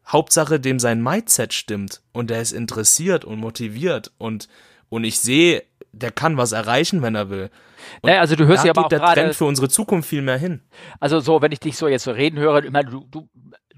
Hauptsache, 0.06 0.58
dem 0.58 0.80
sein 0.80 1.02
Mindset 1.02 1.52
stimmt 1.52 2.00
und 2.12 2.30
der 2.30 2.40
ist 2.40 2.52
interessiert 2.52 3.24
und 3.24 3.38
motiviert 3.38 4.12
und, 4.18 4.48
und 4.88 5.04
ich 5.04 5.20
sehe, 5.20 5.62
der 5.92 6.10
kann 6.10 6.36
was 6.36 6.52
erreichen, 6.52 7.02
wenn 7.02 7.14
er 7.14 7.30
will. 7.30 7.50
naja, 8.02 8.20
also 8.20 8.36
du 8.36 8.46
hörst 8.46 8.64
ja 8.64 8.70
aber 8.70 8.84
auch 8.84 8.88
der 8.88 9.00
Trend 9.00 9.34
für 9.34 9.44
unsere 9.44 9.68
Zukunft 9.68 10.08
viel 10.08 10.22
mehr 10.22 10.38
hin. 10.38 10.62
Also 11.00 11.20
so, 11.20 11.42
wenn 11.42 11.52
ich 11.52 11.60
dich 11.60 11.76
so 11.76 11.88
jetzt 11.88 12.04
so 12.04 12.12
reden 12.12 12.38
höre, 12.38 12.64
immer 12.64 12.82
du, 12.84 13.06
du 13.10 13.28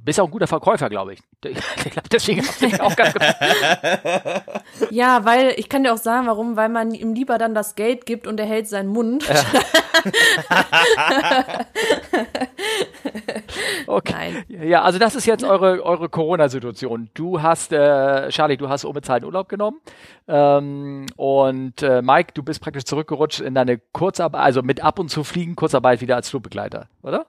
bist 0.04 0.20
auch 0.20 0.26
ein 0.26 0.30
guter 0.30 0.46
Verkäufer, 0.46 0.88
glaube 0.88 1.14
ich. 1.14 1.20
Ich 1.84 1.90
glaube, 1.90 2.08
deswegen 2.10 2.40
hast 2.40 2.62
du 2.62 2.66
auch 2.82 2.94
ganz 2.96 3.12
gut. 3.12 3.22
Ja, 4.90 5.24
weil 5.24 5.54
ich 5.56 5.68
kann 5.68 5.84
dir 5.84 5.92
auch 5.92 5.98
sagen, 5.98 6.26
warum, 6.26 6.56
weil 6.56 6.68
man 6.68 6.92
ihm 6.94 7.14
lieber 7.14 7.38
dann 7.38 7.54
das 7.54 7.74
Geld 7.74 8.06
gibt 8.06 8.26
und 8.26 8.38
er 8.40 8.46
hält 8.46 8.68
seinen 8.68 8.88
Mund. 8.88 9.28
Ja. 9.28 9.34
okay. 13.86 14.44
Nein. 14.48 14.68
Ja, 14.68 14.82
also 14.82 14.98
das 14.98 15.14
ist 15.14 15.26
jetzt 15.26 15.44
eure, 15.44 15.82
eure 15.82 16.08
Corona-Situation. 16.08 17.10
Du 17.14 17.42
hast, 17.42 17.72
äh, 17.72 18.28
Charlie, 18.30 18.56
du 18.56 18.68
hast 18.68 18.84
unbezahlten 18.84 19.26
Urlaub 19.26 19.48
genommen. 19.48 19.80
Ähm, 20.28 21.06
und 21.16 21.82
äh, 21.82 22.02
Mike, 22.02 22.32
du 22.34 22.42
bist 22.42 22.60
praktisch 22.60 22.84
zurückgerutscht 22.84 23.40
in 23.40 23.54
deine 23.54 23.78
Kurzarbeit, 23.78 24.42
also 24.42 24.62
mit 24.62 24.82
ab 24.82 24.98
und 24.98 25.08
zu 25.08 25.24
fliegen, 25.24 25.56
Kurzarbeit 25.56 26.00
wieder 26.00 26.16
als 26.16 26.30
Flugbegleiter, 26.30 26.88
oder? 27.02 27.26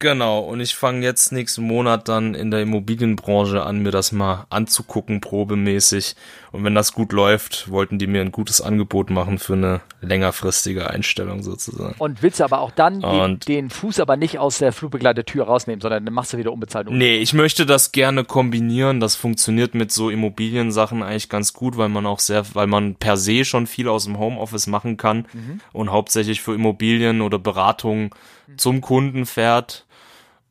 Genau, 0.00 0.40
und 0.40 0.60
ich 0.60 0.74
fange 0.74 1.02
jetzt 1.04 1.32
nächsten 1.32 1.62
Monat 1.62 2.08
dann 2.08 2.34
in 2.34 2.50
der 2.50 2.60
Immobilienbranche 2.60 3.62
an, 3.62 3.78
mir 3.78 3.90
das 3.92 4.12
mal 4.12 4.46
anzugucken, 4.50 5.20
probemäßig. 5.20 6.14
Und 6.54 6.62
wenn 6.62 6.76
das 6.76 6.92
gut 6.92 7.12
läuft, 7.12 7.68
wollten 7.68 7.98
die 7.98 8.06
mir 8.06 8.20
ein 8.20 8.30
gutes 8.30 8.60
Angebot 8.60 9.10
machen 9.10 9.40
für 9.40 9.54
eine 9.54 9.80
längerfristige 10.00 10.88
Einstellung 10.88 11.42
sozusagen. 11.42 11.96
Und 11.98 12.22
willst 12.22 12.38
du 12.38 12.44
aber 12.44 12.60
auch 12.60 12.70
dann 12.70 13.00
den, 13.00 13.40
den, 13.40 13.70
Fuß 13.70 13.98
aber 13.98 14.16
nicht 14.16 14.38
aus 14.38 14.58
der 14.58 14.72
Flugbegleitertür 14.72 15.46
rausnehmen, 15.46 15.80
sondern 15.80 16.04
dann 16.04 16.14
machst 16.14 16.32
du 16.32 16.38
wieder 16.38 16.52
unbezahlt. 16.52 16.88
Nee, 16.90 17.16
ich 17.16 17.34
möchte 17.34 17.66
das 17.66 17.90
gerne 17.90 18.22
kombinieren. 18.22 19.00
Das 19.00 19.16
funktioniert 19.16 19.74
mit 19.74 19.90
so 19.90 20.10
Immobiliensachen 20.10 21.02
eigentlich 21.02 21.28
ganz 21.28 21.54
gut, 21.54 21.76
weil 21.76 21.88
man 21.88 22.06
auch 22.06 22.20
sehr, 22.20 22.44
weil 22.54 22.68
man 22.68 22.94
per 22.94 23.16
se 23.16 23.44
schon 23.44 23.66
viel 23.66 23.88
aus 23.88 24.04
dem 24.04 24.20
Homeoffice 24.20 24.68
machen 24.68 24.96
kann 24.96 25.26
mhm. 25.32 25.60
und 25.72 25.90
hauptsächlich 25.90 26.40
für 26.40 26.54
Immobilien 26.54 27.20
oder 27.20 27.40
Beratung 27.40 28.14
mhm. 28.46 28.58
zum 28.58 28.80
Kunden 28.80 29.26
fährt 29.26 29.86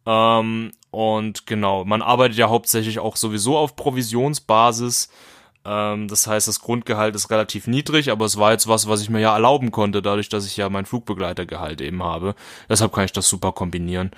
ähm, 0.06 0.72
und 0.92 1.48
genau, 1.48 1.86
man 1.86 2.02
arbeitet 2.02 2.38
ja 2.38 2.50
hauptsächlich 2.50 3.00
auch 3.00 3.16
sowieso 3.16 3.58
auf 3.58 3.76
Provisionsbasis. 3.76 5.10
Ähm, 5.66 6.08
das 6.08 6.28
heißt, 6.28 6.48
das 6.48 6.60
Grundgehalt 6.60 7.16
ist 7.16 7.30
relativ 7.30 7.68
niedrig, 7.68 8.12
aber 8.12 8.26
es 8.26 8.38
war 8.38 8.52
jetzt 8.52 8.68
was, 8.68 8.88
was 8.88 9.02
ich 9.02 9.10
mir 9.10 9.22
ja 9.22 9.34
erlauben 9.34 9.72
konnte, 9.72 10.02
dadurch, 10.02 10.30
dass 10.30 10.46
ich 10.46 10.58
ja 10.58 10.70
mein 10.70 10.86
Flugbegleitergehalt 10.86 11.82
eben 11.82 12.04
habe. 12.04 12.36
Deshalb 12.70 12.94
kann 12.94 13.06
ich 13.06 13.14
das 13.14 13.30
super 13.30 13.52
kombinieren. 13.52 14.12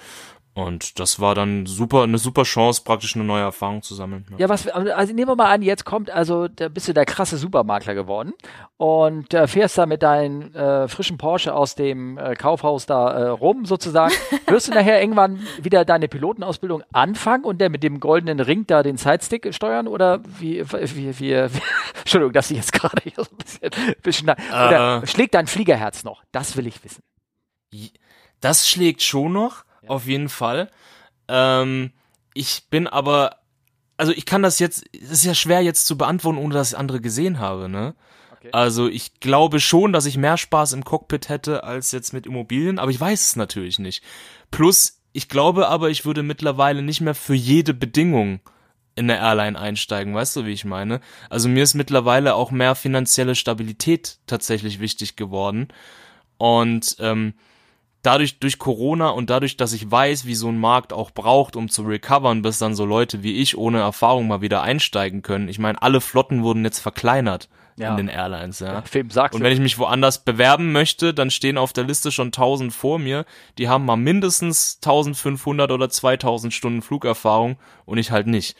Und 0.55 1.01
das 1.01 1.19
war 1.19 1.35
dann 1.35 1.65
super, 1.65 2.03
eine 2.03 2.17
super 2.17 2.43
Chance, 2.43 2.81
praktisch 2.85 3.13
eine 3.17 3.25
neue 3.25 3.41
Erfahrung 3.41 3.81
zu 3.81 3.93
sammeln. 3.93 4.25
Ja, 4.37 4.47
was, 4.47 4.69
also 4.69 5.13
nehmen 5.13 5.27
wir 5.27 5.35
mal 5.35 5.51
an, 5.51 5.61
jetzt 5.61 5.83
kommt, 5.83 6.09
also 6.09 6.47
da 6.47 6.69
bist 6.69 6.87
du 6.87 6.93
der 6.93 7.03
krasse 7.03 7.35
Supermakler 7.35 7.93
geworden 7.93 8.31
und 8.77 9.33
äh, 9.33 9.47
fährst 9.47 9.77
da 9.77 9.85
mit 9.85 10.01
deinem 10.01 10.55
äh, 10.55 10.87
frischen 10.87 11.17
Porsche 11.17 11.53
aus 11.53 11.75
dem 11.75 12.17
äh, 12.17 12.35
Kaufhaus 12.35 12.85
da 12.85 13.11
äh, 13.11 13.27
rum 13.27 13.65
sozusagen. 13.65 14.13
Wirst 14.47 14.69
du 14.69 14.73
nachher 14.73 15.01
irgendwann 15.01 15.45
wieder 15.61 15.83
deine 15.83 16.07
Pilotenausbildung 16.07 16.83
anfangen 16.93 17.43
und 17.43 17.59
der 17.59 17.69
mit 17.69 17.83
dem 17.83 17.99
goldenen 17.99 18.39
Ring 18.39 18.65
da 18.65 18.81
den 18.81 18.95
Sidestick 18.95 19.53
steuern 19.53 19.89
oder 19.89 20.21
wie, 20.39 20.63
wie, 20.71 21.19
wie, 21.19 21.19
wie 21.19 21.33
Entschuldigung, 21.99 22.31
dass 22.31 22.49
ich 22.49 22.55
jetzt 22.55 22.71
gerade 22.71 23.01
hier 23.03 23.11
so 23.17 23.23
ein 23.23 23.37
bisschen, 23.37 23.95
bisschen 24.01 24.29
oder 24.29 25.01
äh. 25.03 25.07
schlägt 25.07 25.33
dein 25.33 25.47
Fliegerherz 25.47 26.05
noch? 26.05 26.23
Das 26.31 26.55
will 26.55 26.65
ich 26.65 26.81
wissen. 26.81 27.03
Das 28.39 28.69
schlägt 28.69 29.01
schon 29.01 29.33
noch. 29.33 29.64
Auf 29.87 30.07
jeden 30.07 30.29
Fall. 30.29 30.69
Ähm, 31.27 31.91
ich 32.33 32.67
bin 32.69 32.87
aber, 32.87 33.37
also 33.97 34.11
ich 34.11 34.25
kann 34.25 34.43
das 34.43 34.59
jetzt, 34.59 34.85
es 34.93 35.11
ist 35.11 35.25
ja 35.25 35.33
schwer 35.33 35.61
jetzt 35.61 35.85
zu 35.85 35.97
beantworten, 35.97 36.37
ohne 36.37 36.53
dass 36.53 36.71
ich 36.71 36.77
andere 36.77 37.01
gesehen 37.01 37.39
habe, 37.39 37.69
ne? 37.69 37.95
Okay. 38.33 38.49
Also 38.51 38.87
ich 38.87 39.19
glaube 39.19 39.59
schon, 39.59 39.93
dass 39.93 40.05
ich 40.05 40.17
mehr 40.17 40.37
Spaß 40.37 40.73
im 40.73 40.83
Cockpit 40.83 41.29
hätte 41.29 41.63
als 41.63 41.91
jetzt 41.91 42.13
mit 42.13 42.25
Immobilien, 42.27 42.77
aber 42.77 42.91
ich 42.91 42.99
weiß 42.99 43.25
es 43.25 43.35
natürlich 43.35 43.79
nicht. 43.79 44.03
Plus, 44.51 45.01
ich 45.13 45.29
glaube 45.29 45.67
aber, 45.69 45.89
ich 45.89 46.05
würde 46.05 46.23
mittlerweile 46.23 46.81
nicht 46.81 47.01
mehr 47.01 47.15
für 47.15 47.33
jede 47.33 47.73
Bedingung 47.73 48.41
in 48.95 49.07
der 49.07 49.19
Airline 49.19 49.59
einsteigen, 49.59 50.13
weißt 50.13 50.35
du, 50.35 50.45
wie 50.45 50.53
ich 50.53 50.65
meine? 50.65 51.01
Also 51.29 51.49
mir 51.49 51.63
ist 51.63 51.73
mittlerweile 51.73 52.35
auch 52.35 52.51
mehr 52.51 52.75
finanzielle 52.75 53.35
Stabilität 53.35 54.19
tatsächlich 54.25 54.79
wichtig 54.79 55.15
geworden. 55.15 55.67
Und 56.37 56.97
ähm, 56.99 57.33
dadurch, 58.05 58.39
durch 58.39 58.59
Corona 58.59 59.09
und 59.09 59.29
dadurch, 59.29 59.57
dass 59.57 59.73
ich 59.73 59.89
weiß, 59.89 60.25
wie 60.25 60.35
so 60.35 60.49
ein 60.49 60.59
Markt 60.59 60.93
auch 60.93 61.11
braucht, 61.11 61.55
um 61.55 61.69
zu 61.69 61.83
recovern, 61.83 62.41
bis 62.41 62.59
dann 62.59 62.75
so 62.75 62.85
Leute 62.85 63.23
wie 63.23 63.37
ich 63.37 63.57
ohne 63.57 63.79
Erfahrung 63.79 64.27
mal 64.27 64.41
wieder 64.41 64.61
einsteigen 64.61 65.21
können. 65.21 65.49
Ich 65.49 65.59
meine, 65.59 65.81
alle 65.81 66.01
Flotten 66.01 66.43
wurden 66.43 66.63
jetzt 66.63 66.79
verkleinert 66.79 67.49
ja. 67.77 67.91
in 67.91 67.97
den 67.97 68.07
Airlines, 68.07 68.59
ja. 68.59 68.81
Film 68.83 69.09
sagst 69.09 69.35
und 69.35 69.43
wenn 69.43 69.53
ich 69.53 69.59
mich 69.59 69.77
woanders 69.77 70.23
bewerben 70.23 70.71
möchte, 70.71 71.13
dann 71.13 71.31
stehen 71.31 71.57
auf 71.57 71.73
der 71.73 71.83
Liste 71.83 72.11
schon 72.11 72.27
1000 72.27 72.73
vor 72.73 72.99
mir, 72.99 73.25
die 73.57 73.67
haben 73.67 73.85
mal 73.85 73.97
mindestens 73.97 74.79
1500 74.83 75.71
oder 75.71 75.89
2000 75.89 76.53
Stunden 76.53 76.81
Flugerfahrung 76.81 77.57
und 77.85 77.97
ich 77.97 78.11
halt 78.11 78.27
nicht. 78.27 78.55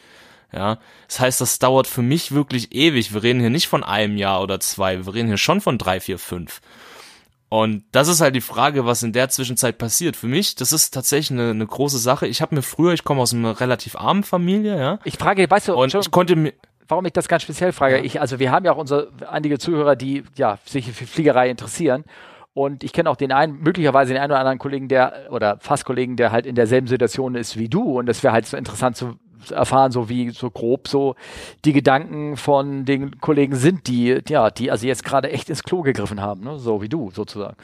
Ja, 0.53 0.77
das 1.07 1.19
heißt, 1.19 1.41
das 1.41 1.59
dauert 1.59 1.87
für 1.87 2.01
mich 2.01 2.31
wirklich 2.31 2.73
ewig. 2.73 3.13
Wir 3.13 3.23
reden 3.23 3.41
hier 3.41 3.49
nicht 3.49 3.67
von 3.67 3.83
einem 3.83 4.15
Jahr 4.15 4.41
oder 4.41 4.59
zwei, 4.59 5.05
wir 5.05 5.13
reden 5.13 5.27
hier 5.27 5.37
schon 5.37 5.59
von 5.59 5.77
drei, 5.77 5.99
vier, 5.99 6.17
fünf. 6.17 6.61
Und 7.49 7.83
das 7.91 8.07
ist 8.07 8.21
halt 8.21 8.35
die 8.35 8.41
Frage, 8.41 8.85
was 8.85 9.03
in 9.03 9.13
der 9.13 9.29
Zwischenzeit 9.29 9.77
passiert. 9.77 10.15
Für 10.15 10.27
mich, 10.27 10.55
das 10.55 10.73
ist 10.73 10.93
tatsächlich 10.93 11.31
eine, 11.39 11.51
eine 11.51 11.65
große 11.65 11.99
Sache. 11.99 12.27
Ich 12.27 12.41
habe 12.41 12.55
mir 12.55 12.61
früher, 12.61 12.93
ich 12.93 13.03
komme 13.03 13.21
aus 13.21 13.33
einer 13.33 13.59
relativ 13.59 13.95
armen 13.95 14.23
Familie, 14.23 14.77
ja. 14.77 14.99
Ich 15.03 15.17
frage, 15.17 15.49
weißt 15.49 15.69
du, 15.69 15.75
und 15.75 15.93
ich 15.93 16.11
konnte 16.11 16.35
mir 16.35 16.53
warum 16.87 17.05
ich 17.05 17.13
das 17.13 17.27
ganz 17.27 17.43
speziell 17.43 17.71
frage. 17.71 17.99
Ich, 17.99 18.21
also 18.21 18.39
wir 18.39 18.51
haben 18.51 18.65
ja 18.65 18.71
auch 18.71 18.77
unsere 18.77 19.09
einige 19.29 19.57
Zuhörer, 19.57 19.95
die 19.95 20.23
ja 20.35 20.59
sich 20.65 20.91
für 20.91 21.05
Fliegerei 21.05 21.49
interessieren. 21.49 22.03
Und 22.53 22.83
ich 22.83 22.93
kenne 22.93 23.09
auch 23.09 23.17
den 23.17 23.33
einen, 23.33 23.59
möglicherweise 23.61 24.13
den 24.13 24.21
einen 24.21 24.31
oder 24.31 24.39
anderen 24.39 24.59
Kollegen, 24.59 24.87
der, 24.87 25.27
oder 25.29 25.57
fast 25.59 25.83
Kollegen, 25.83 26.15
der 26.15 26.31
halt 26.31 26.45
in 26.45 26.55
derselben 26.55 26.87
Situation 26.87 27.35
ist 27.35 27.57
wie 27.57 27.67
du. 27.67 27.99
Und 27.99 28.05
das 28.05 28.23
wäre 28.23 28.33
halt 28.33 28.45
so 28.45 28.55
interessant 28.55 28.95
zu 28.95 29.15
erfahren, 29.51 29.91
so 29.91 30.09
wie 30.09 30.29
so 30.31 30.49
grob 30.49 30.87
so 30.87 31.15
die 31.63 31.73
Gedanken 31.73 32.37
von 32.37 32.85
den 32.85 33.19
Kollegen 33.19 33.55
sind, 33.55 33.87
die, 33.87 34.19
ja, 34.27 34.49
die 34.49 34.71
also 34.71 34.87
jetzt 34.87 35.03
gerade 35.03 35.31
echt 35.31 35.49
ins 35.49 35.63
Klo 35.63 35.81
gegriffen 35.81 36.21
haben, 36.21 36.43
ne? 36.43 36.59
so 36.59 36.81
wie 36.81 36.89
du 36.89 37.11
sozusagen. 37.11 37.55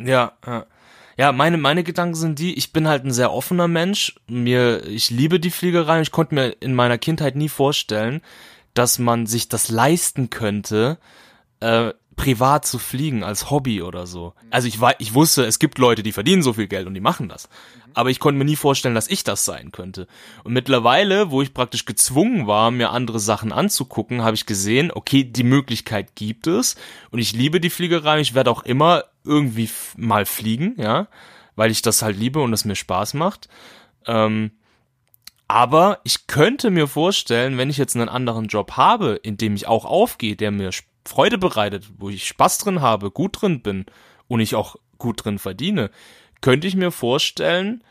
Ja, 0.00 0.32
ja. 1.16 1.32
Meine, 1.32 1.58
meine 1.58 1.82
Gedanken 1.82 2.14
sind 2.14 2.38
die, 2.38 2.54
ich 2.54 2.72
bin 2.72 2.86
halt 2.86 3.04
ein 3.04 3.10
sehr 3.10 3.32
offener 3.32 3.68
Mensch. 3.68 4.14
Mir, 4.28 4.86
ich 4.86 5.10
liebe 5.10 5.40
die 5.40 5.50
Fliegerei. 5.50 6.00
Ich 6.00 6.12
konnte 6.12 6.34
mir 6.34 6.48
in 6.60 6.74
meiner 6.74 6.98
Kindheit 6.98 7.34
nie 7.34 7.48
vorstellen, 7.48 8.20
dass 8.74 9.00
man 9.00 9.26
sich 9.26 9.48
das 9.48 9.68
leisten 9.68 10.30
könnte, 10.30 10.98
äh, 11.58 11.92
privat 12.14 12.66
zu 12.66 12.78
fliegen 12.78 13.24
als 13.24 13.50
Hobby 13.50 13.82
oder 13.82 14.06
so. 14.06 14.34
Also 14.50 14.68
ich, 14.68 14.78
ich 14.98 15.14
wusste, 15.14 15.44
es 15.44 15.58
gibt 15.58 15.78
Leute, 15.78 16.02
die 16.02 16.12
verdienen 16.12 16.42
so 16.42 16.52
viel 16.52 16.66
Geld 16.66 16.86
und 16.86 16.94
die 16.94 17.00
machen 17.00 17.28
das. 17.28 17.48
Aber 17.94 18.10
ich 18.10 18.20
konnte 18.20 18.38
mir 18.38 18.44
nie 18.44 18.56
vorstellen, 18.56 18.94
dass 18.94 19.08
ich 19.08 19.24
das 19.24 19.44
sein 19.44 19.72
könnte. 19.72 20.06
Und 20.44 20.52
mittlerweile, 20.52 21.30
wo 21.30 21.42
ich 21.42 21.54
praktisch 21.54 21.84
gezwungen 21.84 22.46
war, 22.46 22.70
mir 22.70 22.90
andere 22.90 23.20
Sachen 23.20 23.52
anzugucken, 23.52 24.22
habe 24.22 24.34
ich 24.34 24.46
gesehen, 24.46 24.90
okay, 24.92 25.24
die 25.24 25.42
Möglichkeit 25.42 26.14
gibt 26.14 26.46
es. 26.46 26.76
Und 27.10 27.18
ich 27.18 27.32
liebe 27.32 27.60
die 27.60 27.70
Fliegerei. 27.70 28.20
Ich 28.20 28.34
werde 28.34 28.50
auch 28.50 28.62
immer 28.62 29.04
irgendwie 29.24 29.68
mal 29.96 30.26
fliegen, 30.26 30.74
ja, 30.78 31.08
weil 31.56 31.70
ich 31.70 31.82
das 31.82 32.02
halt 32.02 32.16
liebe 32.16 32.40
und 32.40 32.52
es 32.52 32.64
mir 32.64 32.76
Spaß 32.76 33.14
macht. 33.14 33.48
Ähm, 34.06 34.52
aber 35.48 36.00
ich 36.04 36.26
könnte 36.26 36.70
mir 36.70 36.86
vorstellen, 36.86 37.56
wenn 37.56 37.70
ich 37.70 37.78
jetzt 37.78 37.96
einen 37.96 38.10
anderen 38.10 38.48
Job 38.48 38.72
habe, 38.72 39.18
in 39.22 39.38
dem 39.38 39.54
ich 39.54 39.66
auch 39.66 39.86
aufgehe, 39.86 40.36
der 40.36 40.50
mir 40.50 40.70
Freude 41.06 41.38
bereitet, 41.38 41.88
wo 41.96 42.10
ich 42.10 42.26
Spaß 42.26 42.58
drin 42.58 42.82
habe, 42.82 43.10
gut 43.10 43.40
drin 43.40 43.62
bin 43.62 43.86
und 44.28 44.40
ich 44.40 44.54
auch 44.54 44.76
gut 44.98 45.24
drin 45.24 45.38
verdiene, 45.38 45.90
könnte 46.40 46.66
ich 46.66 46.76
mir 46.76 46.90
vorstellen, 46.90 47.82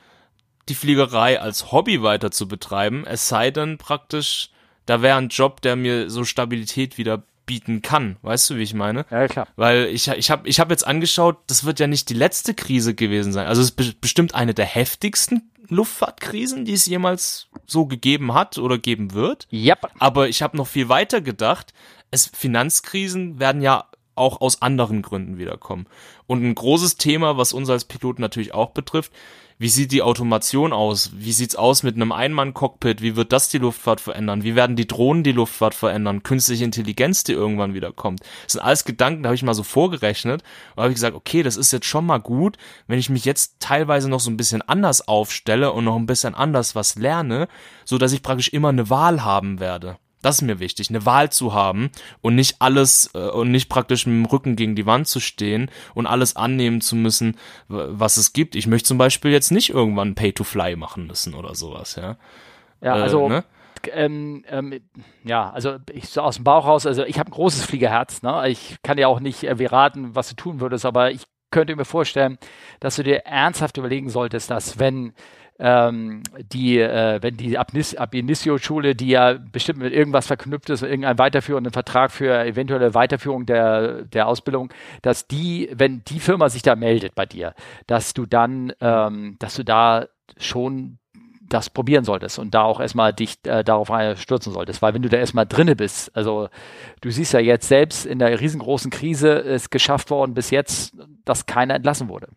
die 0.70 0.76
Fliegerei 0.76 1.40
als 1.40 1.72
Hobby 1.72 2.02
weiter 2.04 2.32
zu 2.32 2.48
betreiben, 2.48 3.06
es 3.08 3.28
sei 3.28 3.52
denn 3.52 3.78
praktisch, 3.78 4.50
da 4.86 5.02
wäre 5.02 5.18
ein 5.18 5.30
Job, 5.30 5.62
der 5.62 5.76
mir 5.76 6.10
so 6.10 6.24
Stabilität 6.24 6.98
wieder 6.98 7.24
bieten 7.46 7.82
kann. 7.82 8.18
Weißt 8.22 8.50
du, 8.50 8.58
wie 8.58 8.64
ich 8.64 8.74
meine? 8.74 9.06
Ja, 9.10 9.28
klar. 9.28 9.48
Weil 9.56 9.86
ich, 9.86 10.08
ich 10.10 10.30
habe 10.30 10.48
ich 10.48 10.60
hab 10.60 10.70
jetzt 10.70 10.86
angeschaut, 10.86 11.38
das 11.48 11.64
wird 11.64 11.80
ja 11.80 11.88
nicht 11.88 12.10
die 12.10 12.14
letzte 12.14 12.54
Krise 12.54 12.94
gewesen 12.94 13.32
sein. 13.32 13.48
Also 13.48 13.62
es 13.62 13.72
ist 13.72 14.02
bestimmt 14.02 14.36
eine 14.36 14.54
der 14.54 14.66
heftigsten 14.66 15.50
Luftfahrtkrisen, 15.70 16.66
die 16.66 16.74
es 16.74 16.86
jemals 16.86 17.48
so 17.66 17.86
gegeben 17.86 18.34
hat 18.34 18.58
oder 18.58 18.78
geben 18.78 19.14
wird. 19.14 19.48
Yep. 19.52 19.88
Aber 20.00 20.30
ich 20.30 20.42
habe 20.42 20.58
noch 20.58 20.68
viel 20.68 20.90
weiter 20.90 21.22
gedacht. 21.22 21.74
Es 22.12 22.28
Finanzkrisen 22.28 23.40
werden 23.40 23.62
ja 23.62 23.86
auch 24.18 24.42
aus 24.42 24.62
anderen 24.62 25.02
Gründen 25.02 25.38
wiederkommen. 25.38 25.88
Und 26.26 26.44
ein 26.44 26.56
großes 26.56 26.98
Thema, 26.98 27.38
was 27.38 27.54
uns 27.54 27.70
als 27.70 27.86
Piloten 27.86 28.22
natürlich 28.22 28.54
auch 28.54 28.72
betrifft, 28.72 29.12
wie 29.60 29.70
sieht 29.70 29.92
die 29.92 30.04
Automation 30.04 30.72
aus? 30.72 31.12
Wie 31.16 31.32
sieht's 31.32 31.56
aus 31.56 31.82
mit 31.82 31.96
einem 31.96 32.12
Einmann-Cockpit? 32.12 33.02
Wie 33.02 33.16
wird 33.16 33.34
das 33.34 33.50
die 33.50 33.58
Luftfahrt 33.58 34.00
verändern? 34.00 34.44
Wie 34.44 34.54
werden 34.54 34.76
die 34.76 34.86
Drohnen 34.86 35.24
die 35.24 35.32
Luftfahrt 35.32 35.74
verändern? 35.74 36.22
Künstliche 36.22 36.64
Intelligenz, 36.64 37.24
die 37.24 37.32
irgendwann 37.32 37.74
wieder 37.74 37.92
kommt. 37.92 38.20
Das 38.44 38.54
sind 38.54 38.62
alles 38.62 38.86
Gedanken, 38.86 39.24
da 39.24 39.30
habe 39.30 39.36
ich 39.36 39.42
mal 39.42 39.56
so 39.56 39.64
vorgerechnet 39.64 40.44
und 40.76 40.84
habe 40.84 40.92
ich 40.92 40.96
gesagt, 40.96 41.16
okay, 41.16 41.42
das 41.42 41.58
ist 41.58 41.72
jetzt 41.72 41.88
schon 41.88 42.06
mal 42.06 42.20
gut, 42.20 42.58
wenn 42.86 43.00
ich 43.00 43.10
mich 43.10 43.26
jetzt 43.26 43.56
teilweise 43.60 44.10
noch 44.10 44.20
so 44.20 44.30
ein 44.30 44.38
bisschen 44.38 44.62
anders 44.62 45.08
aufstelle 45.08 45.72
und 45.72 45.86
noch 45.86 45.96
ein 45.96 46.06
bisschen 46.06 46.36
anders 46.36 46.76
was 46.76 46.94
lerne, 46.94 47.48
so 47.84 47.98
dass 47.98 48.14
ich 48.14 48.22
praktisch 48.22 48.50
immer 48.50 48.70
eine 48.70 48.92
Wahl 48.92 49.24
haben 49.24 49.60
werde. 49.60 49.98
Das 50.22 50.38
ist 50.38 50.42
mir 50.42 50.60
wichtig, 50.60 50.90
eine 50.90 51.06
Wahl 51.06 51.32
zu 51.32 51.54
haben 51.54 51.92
und 52.22 52.36
nicht 52.36 52.58
alles 52.60 53.12
äh, 53.14 53.30
und 53.30 53.52
nicht 53.52 53.70
praktisch 53.70 54.06
mit 54.06 54.16
dem 54.16 54.26
Rücken 54.26 54.56
gegen 54.56 54.76
die 54.76 54.86
Wand 54.86 55.08
zu 55.08 55.20
stehen 55.20 55.70
und 55.94 56.08
alles 56.08 56.36
annehmen 56.36 56.82
zu 56.82 56.96
müssen, 56.96 57.38
was 57.68 58.18
es 58.18 58.34
gibt. 58.34 58.56
Ich 58.56 58.68
möchte 58.68 58.88
zum 58.88 58.98
Beispiel 58.98 59.32
jetzt 59.32 59.52
nicht 59.52 59.70
irgendwann 59.70 60.16
Pay 60.16 60.34
to 60.34 60.44
Fly 60.44 60.76
machen 60.76 61.08
müssen 61.08 61.34
oder 61.34 61.56
sowas, 61.56 61.96
ja. 61.96 62.18
Ja, 62.82 62.94
also 62.94 63.26
äh, 63.26 63.30
ne? 63.30 63.44
ähm, 63.92 64.44
ähm, 64.50 64.80
ja, 65.24 65.50
also 65.50 65.78
ich 65.92 66.10
so 66.10 66.22
aus 66.22 66.36
dem 66.36 66.44
Bauch 66.44 66.66
raus, 66.66 66.86
also 66.86 67.04
ich 67.04 67.20
habe 67.20 67.30
ein 67.30 67.34
großes 67.34 67.66
Fliegerherz, 67.66 68.22
ne? 68.22 68.50
Ich 68.50 68.78
kann 68.84 68.98
dir 68.98 69.10
auch 69.10 69.20
nicht 69.20 69.44
äh, 69.44 69.66
raten, 69.66 70.16
was 70.16 70.30
du 70.30 70.36
tun 70.36 70.60
würdest, 70.60 70.86
aber 70.86 71.12
ich 71.12 71.24
könnte 71.52 71.76
mir 71.76 71.86
vorstellen, 71.86 72.38
dass 72.80 72.98
du 72.98 73.04
dir 73.04 73.26
ernsthaft 73.26 73.78
überlegen 73.78 74.10
solltest, 74.10 74.52
dass 74.52 74.80
wenn 74.80 75.14
ähm, 75.60 76.24
die, 76.54 76.80
äh, 76.80 77.20
wenn 77.22 77.38
die 77.38 77.58
Ab, 77.58 77.74
Initio-Schule, 78.14 78.96
die 78.96 79.10
ja 79.10 79.34
bestimmt 79.34 79.80
mit 79.80 79.94
irgendwas 79.94 80.28
verknüpft 80.28 80.70
ist, 80.70 80.84
irgendeinen 80.84 81.18
weiterführenden 81.20 81.74
Vertrag 81.74 82.12
für 82.12 82.44
eventuelle 82.46 82.94
Weiterführung 82.94 83.46
der, 83.46 84.04
der 84.04 84.28
Ausbildung, 84.28 84.72
dass 85.02 85.28
die, 85.28 85.70
wenn 85.74 86.04
die 86.06 86.20
Firma 86.20 86.50
sich 86.50 86.62
da 86.62 86.76
meldet 86.76 87.16
bei 87.16 87.26
dir, 87.26 87.54
dass 87.88 88.14
du 88.14 88.26
dann, 88.26 88.74
ähm, 88.82 89.38
dass 89.40 89.56
du 89.56 89.64
da 89.64 90.08
schon 90.38 91.00
das 91.50 91.70
probieren 91.70 92.04
solltest 92.04 92.40
und 92.40 92.54
da 92.54 92.64
auch 92.64 92.80
erstmal 92.80 93.14
dich 93.14 93.38
äh, 93.44 93.64
darauf 93.64 93.90
stürzen 94.20 94.52
solltest. 94.52 94.82
Weil 94.82 94.94
wenn 94.94 95.02
du 95.02 95.10
da 95.10 95.18
erstmal 95.18 95.46
drinne 95.46 95.76
bist, 95.76 96.16
also 96.16 96.50
du 97.02 97.10
siehst 97.10 97.34
ja 97.34 97.40
jetzt 97.40 97.68
selbst 97.68 98.06
in 98.06 98.20
der 98.20 98.40
riesengroßen 98.40 98.92
Krise 98.92 99.30
ist 99.30 99.72
geschafft 99.72 100.10
worden 100.10 100.34
bis 100.34 100.50
jetzt, 100.50 100.94
dass 101.24 101.46
keiner 101.46 101.76
entlassen 101.76 102.10
wurde. 102.10 102.28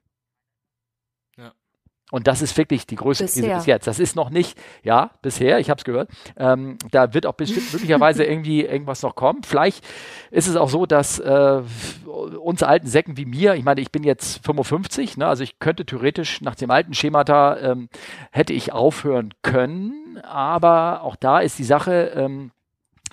Und 2.10 2.26
das 2.26 2.42
ist 2.42 2.56
wirklich 2.56 2.86
die 2.86 2.96
größte 2.96 3.24
bisher. 3.24 3.42
Krise 3.42 3.56
bis 3.56 3.66
jetzt. 3.66 3.86
Das 3.86 3.98
ist 3.98 4.16
noch 4.16 4.30
nicht, 4.30 4.58
ja, 4.82 5.10
bisher, 5.22 5.58
ich 5.60 5.70
habe 5.70 5.78
es 5.78 5.84
gehört. 5.84 6.10
Ähm, 6.36 6.78
da 6.90 7.14
wird 7.14 7.26
auch 7.26 7.34
bestimmt 7.34 7.70
möglicherweise 7.72 8.24
irgendwie 8.24 8.64
irgendwas 8.64 9.02
noch 9.02 9.14
kommen. 9.14 9.42
Vielleicht 9.44 9.84
ist 10.30 10.48
es 10.48 10.56
auch 10.56 10.68
so, 10.68 10.86
dass 10.86 11.18
äh, 11.18 11.62
uns 12.06 12.62
alten 12.62 12.86
Säcken 12.86 13.16
wie 13.16 13.26
mir, 13.26 13.54
ich 13.54 13.64
meine, 13.64 13.80
ich 13.80 13.92
bin 13.92 14.02
jetzt 14.02 14.44
55, 14.44 15.16
ne, 15.16 15.26
also 15.26 15.42
ich 15.42 15.58
könnte 15.58 15.84
theoretisch 15.86 16.40
nach 16.40 16.54
dem 16.54 16.70
alten 16.70 16.94
Schemata, 16.94 17.58
ähm, 17.58 17.88
hätte 18.30 18.52
ich 18.52 18.72
aufhören 18.72 19.34
können, 19.42 20.18
aber 20.22 21.02
auch 21.02 21.16
da 21.16 21.40
ist 21.40 21.58
die 21.58 21.64
Sache, 21.64 22.12
ähm, 22.14 22.50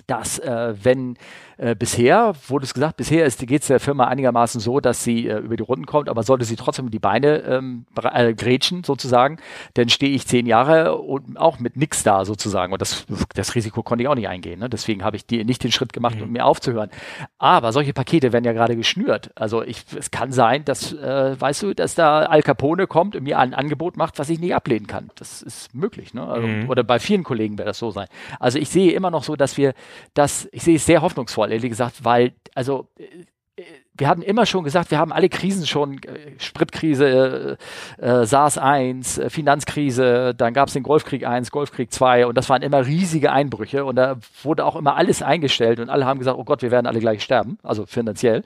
dass 0.06 0.38
äh, 0.38 0.74
wenn 0.82 1.16
äh, 1.58 1.74
bisher, 1.74 2.34
wurde 2.46 2.64
es 2.64 2.72
gesagt, 2.72 2.96
bisher 2.96 3.28
geht 3.28 3.62
es 3.62 3.68
der 3.68 3.80
Firma 3.80 4.06
einigermaßen 4.06 4.60
so, 4.60 4.80
dass 4.80 5.02
sie 5.02 5.26
äh, 5.26 5.38
über 5.38 5.56
die 5.56 5.62
Runden 5.62 5.86
kommt, 5.86 6.08
aber 6.08 6.22
sollte 6.22 6.44
sie 6.44 6.56
trotzdem 6.56 6.90
die 6.90 7.00
Beine 7.00 7.38
ähm, 7.42 7.84
äh, 8.00 8.32
grätschen 8.32 8.84
sozusagen, 8.84 9.38
dann 9.74 9.88
stehe 9.88 10.12
ich 10.12 10.26
zehn 10.26 10.46
Jahre 10.46 10.96
und 10.96 11.36
auch 11.36 11.58
mit 11.58 11.76
nix 11.76 12.04
da 12.04 12.24
sozusagen. 12.24 12.72
Und 12.72 12.80
das, 12.80 13.06
das 13.34 13.54
Risiko 13.54 13.82
konnte 13.82 14.02
ich 14.02 14.08
auch 14.08 14.14
nicht 14.14 14.28
eingehen. 14.28 14.60
Ne? 14.60 14.68
Deswegen 14.68 15.02
habe 15.02 15.16
ich 15.16 15.26
die, 15.26 15.44
nicht 15.44 15.64
den 15.64 15.72
Schritt 15.72 15.92
gemacht, 15.92 16.16
mhm. 16.16 16.22
um 16.22 16.30
mir 16.30 16.44
aufzuhören. 16.44 16.90
Aber 17.38 17.72
solche 17.72 17.92
Pakete 17.92 18.32
werden 18.32 18.44
ja 18.44 18.52
gerade 18.52 18.76
geschnürt. 18.76 19.30
Also 19.34 19.62
ich, 19.62 19.84
es 19.98 20.10
kann 20.12 20.30
sein, 20.30 20.64
dass, 20.64 20.92
äh, 20.92 21.40
weißt 21.40 21.64
du, 21.64 21.74
dass 21.74 21.96
da 21.96 22.20
Al 22.20 22.42
Capone 22.42 22.86
kommt 22.86 23.16
und 23.16 23.24
mir 23.24 23.38
ein 23.38 23.52
Angebot 23.52 23.96
macht, 23.96 24.18
was 24.20 24.30
ich 24.30 24.38
nicht 24.38 24.54
ablehnen 24.54 24.86
kann. 24.86 25.10
Das 25.16 25.42
ist 25.42 25.74
möglich. 25.74 26.14
Ne? 26.14 26.24
Also, 26.24 26.46
mhm. 26.46 26.70
Oder 26.70 26.84
bei 26.84 27.00
vielen 27.00 27.24
Kollegen 27.24 27.58
wird 27.58 27.66
das 27.66 27.78
so 27.78 27.90
sein. 27.90 28.06
Also 28.38 28.58
ich 28.58 28.68
sehe 28.68 28.92
immer 28.92 29.10
noch 29.10 29.24
so, 29.24 29.34
dass 29.34 29.56
wir 29.56 29.74
das, 30.14 30.48
ich 30.52 30.62
sehe 30.62 30.76
es 30.76 30.86
sehr 30.86 31.02
hoffnungsvoll, 31.02 31.47
ehrlich 31.50 31.70
gesagt, 31.70 32.04
weil, 32.04 32.32
also 32.54 32.88
wir 33.98 34.08
hatten 34.08 34.22
immer 34.22 34.46
schon 34.46 34.64
gesagt, 34.64 34.90
wir 34.90 34.98
haben 34.98 35.12
alle 35.12 35.28
Krisen 35.28 35.66
schon, 35.66 35.94
äh, 36.04 36.38
Spritkrise, 36.38 37.58
äh, 38.00 38.06
äh 38.06 38.26
SARS 38.26 38.56
1, 38.56 39.18
äh, 39.18 39.30
Finanzkrise, 39.30 40.34
dann 40.36 40.54
gab 40.54 40.68
es 40.68 40.74
den 40.74 40.84
Golfkrieg 40.84 41.26
1, 41.26 41.50
Golfkrieg 41.50 41.92
2 41.92 42.26
und 42.26 42.38
das 42.38 42.48
waren 42.48 42.62
immer 42.62 42.86
riesige 42.86 43.32
Einbrüche 43.32 43.84
und 43.84 43.96
da 43.96 44.16
wurde 44.42 44.64
auch 44.64 44.76
immer 44.76 44.96
alles 44.96 45.22
eingestellt 45.22 45.80
und 45.80 45.90
alle 45.90 46.06
haben 46.06 46.18
gesagt, 46.18 46.38
oh 46.38 46.44
Gott, 46.44 46.62
wir 46.62 46.70
werden 46.70 46.86
alle 46.86 47.00
gleich 47.00 47.22
sterben, 47.22 47.58
also 47.62 47.86
finanziell. 47.86 48.44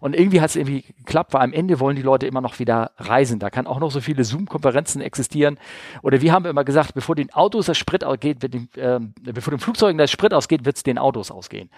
Und 0.00 0.16
irgendwie 0.16 0.40
hat 0.40 0.50
es 0.50 0.56
irgendwie 0.56 0.82
geklappt, 0.82 1.34
weil 1.34 1.42
am 1.42 1.52
Ende 1.52 1.80
wollen 1.80 1.96
die 1.96 2.02
Leute 2.02 2.26
immer 2.26 2.40
noch 2.40 2.58
wieder 2.58 2.92
reisen. 2.96 3.38
Da 3.38 3.50
kann 3.50 3.66
auch 3.66 3.80
noch 3.80 3.90
so 3.90 4.00
viele 4.00 4.24
Zoom-Konferenzen 4.24 5.02
existieren. 5.02 5.58
Oder 6.02 6.22
wir 6.22 6.32
haben 6.32 6.46
immer 6.46 6.64
gesagt, 6.64 6.94
bevor 6.94 7.14
den 7.14 7.32
Autos 7.32 7.66
der 7.66 7.74
Sprit 7.74 8.04
ausgeht, 8.04 8.42
wird 8.42 8.54
den, 8.54 8.68
äh, 8.76 9.00
bevor 9.20 9.50
den 9.50 9.60
Flugzeugen 9.60 9.98
der 9.98 10.06
Sprit 10.06 10.32
ausgeht, 10.32 10.64
wird 10.64 10.76
es 10.76 10.82
den 10.82 10.98
Autos 10.98 11.30
ausgehen. 11.30 11.70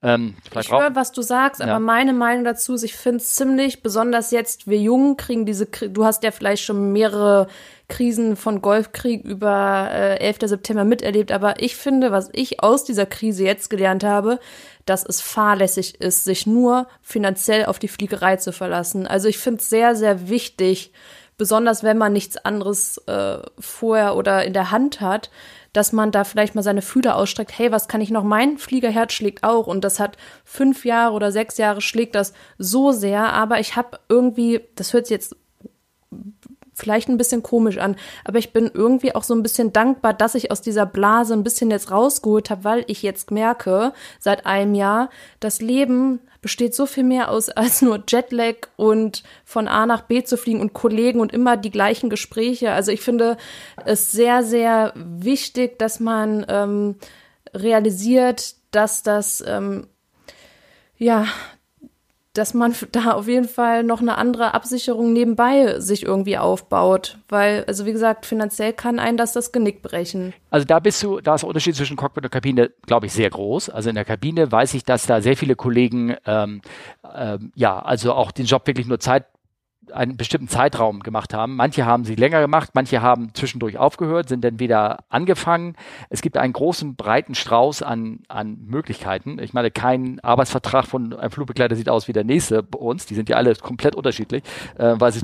Ähm, 0.00 0.36
ich 0.58 0.70
höre, 0.70 0.94
was 0.94 1.10
du 1.10 1.22
sagst, 1.22 1.60
aber 1.60 1.80
meine 1.80 2.12
Meinung 2.12 2.44
dazu 2.44 2.74
ist, 2.74 2.84
ich 2.84 2.94
finde 2.94 3.18
es 3.18 3.34
ziemlich, 3.34 3.82
besonders 3.82 4.30
jetzt, 4.30 4.68
wir 4.68 4.78
Jungen 4.78 5.16
kriegen 5.16 5.44
diese, 5.44 5.66
du 5.66 6.04
hast 6.04 6.22
ja 6.22 6.30
vielleicht 6.30 6.62
schon 6.62 6.92
mehrere 6.92 7.48
Krisen 7.88 8.36
von 8.36 8.62
Golfkrieg 8.62 9.24
über 9.24 9.88
äh, 9.90 10.18
11. 10.18 10.38
September 10.42 10.84
miterlebt, 10.84 11.32
aber 11.32 11.60
ich 11.60 11.74
finde, 11.74 12.12
was 12.12 12.28
ich 12.32 12.62
aus 12.62 12.84
dieser 12.84 13.06
Krise 13.06 13.44
jetzt 13.44 13.70
gelernt 13.70 14.04
habe, 14.04 14.38
dass 14.86 15.04
es 15.04 15.20
fahrlässig 15.20 16.00
ist, 16.00 16.24
sich 16.24 16.46
nur 16.46 16.86
finanziell 17.02 17.66
auf 17.66 17.80
die 17.80 17.88
Fliegerei 17.88 18.36
zu 18.36 18.52
verlassen. 18.52 19.06
Also 19.06 19.26
ich 19.26 19.38
finde 19.38 19.60
es 19.60 19.68
sehr, 19.68 19.96
sehr 19.96 20.28
wichtig, 20.28 20.92
besonders 21.36 21.82
wenn 21.82 21.98
man 21.98 22.12
nichts 22.12 22.36
anderes 22.36 22.98
äh, 23.06 23.38
vorher 23.58 24.16
oder 24.16 24.44
in 24.44 24.52
der 24.52 24.70
Hand 24.70 25.00
hat, 25.00 25.30
dass 25.72 25.92
man 25.92 26.10
da 26.10 26.24
vielleicht 26.24 26.54
mal 26.54 26.62
seine 26.62 26.82
Fühler 26.82 27.16
ausstreckt, 27.16 27.58
hey, 27.58 27.72
was 27.72 27.88
kann 27.88 28.00
ich 28.00 28.10
noch? 28.10 28.24
Mein 28.24 28.58
Fliegerherz 28.58 29.12
schlägt 29.12 29.44
auch 29.44 29.66
und 29.66 29.84
das 29.84 30.00
hat 30.00 30.16
fünf 30.44 30.84
Jahre 30.84 31.14
oder 31.14 31.32
sechs 31.32 31.58
Jahre 31.58 31.80
schlägt 31.80 32.14
das 32.14 32.32
so 32.58 32.92
sehr, 32.92 33.32
aber 33.32 33.60
ich 33.60 33.76
habe 33.76 33.98
irgendwie, 34.08 34.60
das 34.74 34.92
hört 34.92 35.06
sich 35.06 35.14
jetzt 35.14 35.36
vielleicht 36.78 37.08
ein 37.08 37.18
bisschen 37.18 37.42
komisch 37.42 37.78
an, 37.78 37.96
aber 38.24 38.38
ich 38.38 38.52
bin 38.52 38.70
irgendwie 38.72 39.14
auch 39.14 39.24
so 39.24 39.34
ein 39.34 39.42
bisschen 39.42 39.72
dankbar, 39.72 40.14
dass 40.14 40.36
ich 40.36 40.50
aus 40.50 40.62
dieser 40.62 40.86
Blase 40.86 41.34
ein 41.34 41.42
bisschen 41.42 41.70
jetzt 41.70 41.90
rausgeholt 41.90 42.50
habe, 42.50 42.64
weil 42.64 42.84
ich 42.86 43.02
jetzt 43.02 43.30
merke, 43.30 43.92
seit 44.20 44.46
einem 44.46 44.74
Jahr, 44.74 45.10
das 45.40 45.60
Leben 45.60 46.20
besteht 46.40 46.74
so 46.74 46.86
viel 46.86 47.04
mehr 47.04 47.30
aus 47.30 47.48
als 47.56 47.82
nur 47.82 48.02
Jetlag 48.08 48.68
und 48.76 49.22
von 49.44 49.68
A 49.68 49.86
nach 49.86 50.02
B 50.02 50.22
zu 50.24 50.36
fliegen 50.36 50.60
und 50.60 50.72
Kollegen 50.72 51.20
und 51.20 51.32
immer 51.32 51.56
die 51.56 51.70
gleichen 51.70 52.10
Gespräche. 52.10 52.72
Also 52.72 52.92
ich 52.92 53.00
finde 53.00 53.36
es 53.84 54.12
sehr, 54.12 54.42
sehr 54.42 54.92
wichtig, 54.94 55.78
dass 55.78 56.00
man 56.00 56.44
ähm, 56.48 56.96
realisiert, 57.54 58.54
dass 58.70 59.02
das 59.02 59.42
ähm, 59.46 59.86
ja, 60.98 61.26
dass 62.32 62.54
man 62.54 62.74
da 62.92 63.12
auf 63.12 63.26
jeden 63.26 63.48
Fall 63.48 63.82
noch 63.82 64.00
eine 64.00 64.16
andere 64.16 64.54
Absicherung 64.54 65.12
nebenbei 65.12 65.80
sich 65.80 66.04
irgendwie 66.04 66.38
aufbaut. 66.38 67.18
Weil, 67.28 67.64
also 67.66 67.86
wie 67.86 67.92
gesagt, 67.92 68.26
finanziell 68.26 68.72
kann 68.72 68.98
einen 68.98 69.16
das 69.16 69.32
das 69.32 69.52
Genick 69.52 69.82
brechen. 69.82 70.34
Also 70.50 70.66
da 70.66 70.78
bist 70.78 71.02
du, 71.02 71.20
da 71.20 71.34
ist 71.34 71.42
der 71.42 71.48
Unterschied 71.48 71.76
zwischen 71.76 71.96
Cockpit 71.96 72.24
und 72.24 72.30
Kabine, 72.30 72.70
glaube 72.86 73.06
ich, 73.06 73.12
sehr 73.12 73.30
groß. 73.30 73.70
Also 73.70 73.88
in 73.88 73.94
der 73.94 74.04
Kabine 74.04 74.50
weiß 74.50 74.74
ich, 74.74 74.84
dass 74.84 75.06
da 75.06 75.20
sehr 75.20 75.36
viele 75.36 75.56
Kollegen, 75.56 76.16
ähm, 76.26 76.62
ähm, 77.14 77.52
ja, 77.54 77.78
also 77.78 78.12
auch 78.12 78.30
den 78.30 78.46
Job 78.46 78.66
wirklich 78.66 78.86
nur 78.86 79.00
Zeit 79.00 79.26
einen 79.92 80.16
bestimmten 80.16 80.48
Zeitraum 80.48 81.00
gemacht 81.00 81.34
haben. 81.34 81.56
Manche 81.56 81.86
haben 81.86 82.04
sie 82.04 82.14
länger 82.14 82.40
gemacht, 82.40 82.70
manche 82.74 83.02
haben 83.02 83.34
zwischendurch 83.34 83.78
aufgehört, 83.78 84.28
sind 84.28 84.44
dann 84.44 84.58
wieder 84.60 85.04
angefangen. 85.08 85.76
Es 86.10 86.22
gibt 86.22 86.36
einen 86.36 86.52
großen, 86.52 86.96
breiten 86.96 87.34
Strauß 87.34 87.82
an, 87.82 88.20
an 88.28 88.58
Möglichkeiten. 88.66 89.38
Ich 89.40 89.52
meine, 89.52 89.70
kein 89.70 90.20
Arbeitsvertrag 90.20 90.86
von 90.86 91.12
einem 91.14 91.30
Flugbegleiter 91.30 91.76
sieht 91.76 91.88
aus 91.88 92.08
wie 92.08 92.12
der 92.12 92.24
nächste 92.24 92.62
bei 92.62 92.78
uns. 92.78 93.06
Die 93.06 93.14
sind 93.14 93.28
ja 93.28 93.36
alle 93.36 93.54
komplett 93.56 93.94
unterschiedlich, 93.94 94.42
äh, 94.78 94.94
weil 94.98 95.12
sie, 95.12 95.22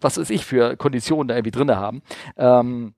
was 0.00 0.18
weiß 0.18 0.30
ich, 0.30 0.44
für 0.44 0.76
Konditionen 0.76 1.28
da 1.28 1.34
irgendwie 1.34 1.52
drinne 1.52 1.76
haben. 1.76 2.02
Ähm, 2.36 2.94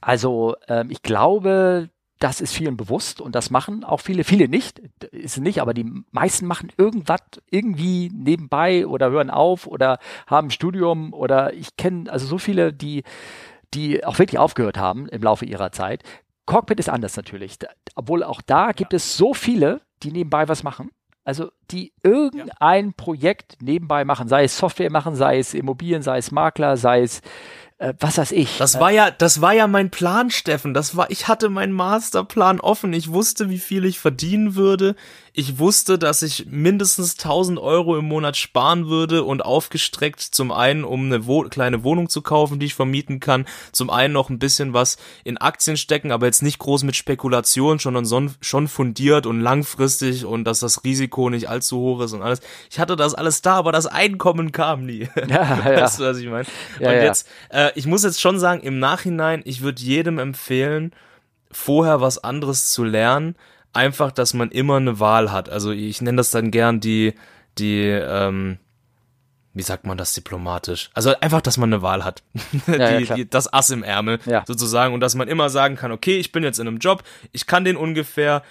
also 0.00 0.56
ähm, 0.68 0.90
ich 0.90 1.02
glaube, 1.02 1.90
das 2.20 2.42
ist 2.42 2.52
vielen 2.52 2.76
bewusst 2.76 3.20
und 3.20 3.34
das 3.34 3.50
machen 3.50 3.82
auch 3.82 4.00
viele, 4.00 4.24
viele 4.24 4.46
nicht, 4.46 4.78
ist 5.10 5.38
nicht, 5.38 5.60
aber 5.60 5.72
die 5.72 5.90
meisten 6.12 6.46
machen 6.46 6.70
irgendwas 6.76 7.22
irgendwie 7.50 8.10
nebenbei 8.14 8.86
oder 8.86 9.10
hören 9.10 9.30
auf 9.30 9.66
oder 9.66 9.98
haben 10.26 10.48
ein 10.48 10.50
Studium 10.50 11.14
oder 11.14 11.54
ich 11.54 11.76
kenne 11.76 12.12
also 12.12 12.26
so 12.26 12.38
viele, 12.38 12.74
die, 12.74 13.04
die 13.72 14.04
auch 14.04 14.18
wirklich 14.18 14.38
aufgehört 14.38 14.76
haben 14.76 15.08
im 15.08 15.22
Laufe 15.22 15.46
ihrer 15.46 15.72
Zeit. 15.72 16.02
Cockpit 16.44 16.78
ist 16.78 16.90
anders 16.90 17.16
natürlich, 17.16 17.58
obwohl 17.94 18.22
auch 18.22 18.42
da 18.42 18.72
gibt 18.72 18.92
es 18.92 19.16
so 19.16 19.32
viele, 19.32 19.80
die 20.02 20.12
nebenbei 20.12 20.46
was 20.46 20.62
machen. 20.62 20.90
Also 21.24 21.50
die 21.70 21.92
irgendein 22.02 22.86
ja. 22.86 22.92
Projekt 22.96 23.58
nebenbei 23.62 24.04
machen, 24.04 24.28
sei 24.28 24.44
es 24.44 24.58
Software 24.58 24.90
machen, 24.90 25.14
sei 25.14 25.38
es 25.38 25.54
Immobilien, 25.54 26.02
sei 26.02 26.18
es 26.18 26.32
Makler, 26.32 26.76
sei 26.76 27.02
es 27.02 27.22
äh, 27.80 27.94
was 27.98 28.18
weiß 28.18 28.32
ich. 28.32 28.58
Das 28.58 28.78
war 28.78 28.90
ja, 28.90 29.10
das 29.10 29.40
war 29.40 29.54
ja 29.54 29.66
mein 29.66 29.90
Plan, 29.90 30.30
Steffen. 30.30 30.74
Das 30.74 30.96
war, 30.96 31.10
ich 31.10 31.28
hatte 31.28 31.48
meinen 31.48 31.72
Masterplan 31.72 32.60
offen. 32.60 32.92
Ich 32.92 33.10
wusste, 33.10 33.48
wie 33.48 33.58
viel 33.58 33.86
ich 33.86 33.98
verdienen 33.98 34.54
würde 34.54 34.94
ich 35.32 35.58
wusste, 35.58 35.98
dass 35.98 36.22
ich 36.22 36.46
mindestens 36.46 37.14
1000 37.14 37.58
Euro 37.58 37.96
im 37.96 38.06
Monat 38.06 38.36
sparen 38.36 38.88
würde 38.88 39.22
und 39.22 39.44
aufgestreckt 39.44 40.20
zum 40.20 40.50
einen, 40.50 40.84
um 40.84 41.06
eine 41.06 41.26
wo 41.26 41.42
kleine 41.42 41.84
Wohnung 41.84 42.08
zu 42.08 42.22
kaufen, 42.22 42.58
die 42.58 42.66
ich 42.66 42.74
vermieten 42.74 43.20
kann, 43.20 43.46
zum 43.72 43.90
einen 43.90 44.12
noch 44.12 44.28
ein 44.28 44.38
bisschen 44.38 44.72
was 44.72 44.96
in 45.24 45.38
Aktien 45.38 45.76
stecken, 45.76 46.10
aber 46.12 46.26
jetzt 46.26 46.42
nicht 46.42 46.58
groß 46.58 46.82
mit 46.82 46.96
Spekulation, 46.96 47.78
sondern 47.78 48.34
schon 48.40 48.68
fundiert 48.68 49.26
und 49.26 49.40
langfristig 49.40 50.24
und 50.24 50.44
dass 50.44 50.60
das 50.60 50.84
Risiko 50.84 51.30
nicht 51.30 51.48
allzu 51.48 51.78
hoch 51.78 52.00
ist 52.00 52.12
und 52.12 52.22
alles. 52.22 52.40
Ich 52.70 52.80
hatte 52.80 52.96
das 52.96 53.14
alles 53.14 53.42
da, 53.42 53.56
aber 53.56 53.72
das 53.72 53.86
Einkommen 53.86 54.52
kam 54.52 54.84
nie. 54.84 55.08
Ja, 55.30 55.60
ja. 55.70 55.82
Weißt 55.82 56.00
du, 56.00 56.04
was 56.04 56.18
ich 56.18 56.26
meine? 56.26 56.46
Ja, 56.80 56.90
und 56.90 56.96
jetzt, 56.96 57.28
äh, 57.50 57.70
ich 57.74 57.86
muss 57.86 58.02
jetzt 58.02 58.20
schon 58.20 58.38
sagen, 58.38 58.62
im 58.62 58.78
Nachhinein, 58.78 59.42
ich 59.44 59.60
würde 59.60 59.80
jedem 59.80 60.18
empfehlen, 60.18 60.92
vorher 61.52 62.00
was 62.00 62.22
anderes 62.22 62.70
zu 62.70 62.84
lernen, 62.84 63.36
einfach, 63.72 64.12
dass 64.12 64.34
man 64.34 64.50
immer 64.50 64.76
eine 64.76 65.00
Wahl 65.00 65.32
hat. 65.32 65.48
Also 65.48 65.70
ich 65.70 66.00
nenne 66.00 66.16
das 66.16 66.30
dann 66.30 66.50
gern 66.50 66.80
die, 66.80 67.14
die, 67.58 67.82
ähm, 67.82 68.58
wie 69.54 69.62
sagt 69.62 69.86
man 69.86 69.98
das 69.98 70.12
diplomatisch? 70.12 70.90
Also 70.94 71.12
einfach, 71.20 71.40
dass 71.40 71.56
man 71.56 71.72
eine 71.72 71.82
Wahl 71.82 72.04
hat. 72.04 72.22
Ja, 72.66 72.98
die, 72.98 73.04
ja, 73.04 73.14
die, 73.14 73.30
das 73.30 73.52
Ass 73.52 73.70
im 73.70 73.82
Ärmel 73.82 74.18
ja. 74.26 74.44
sozusagen 74.46 74.94
und 74.94 75.00
dass 75.00 75.14
man 75.14 75.28
immer 75.28 75.50
sagen 75.50 75.76
kann, 75.76 75.92
okay, 75.92 76.18
ich 76.18 76.32
bin 76.32 76.42
jetzt 76.42 76.58
in 76.58 76.68
einem 76.68 76.78
Job, 76.78 77.02
ich 77.32 77.46
kann 77.46 77.64
den 77.64 77.76
ungefähr, 77.76 78.42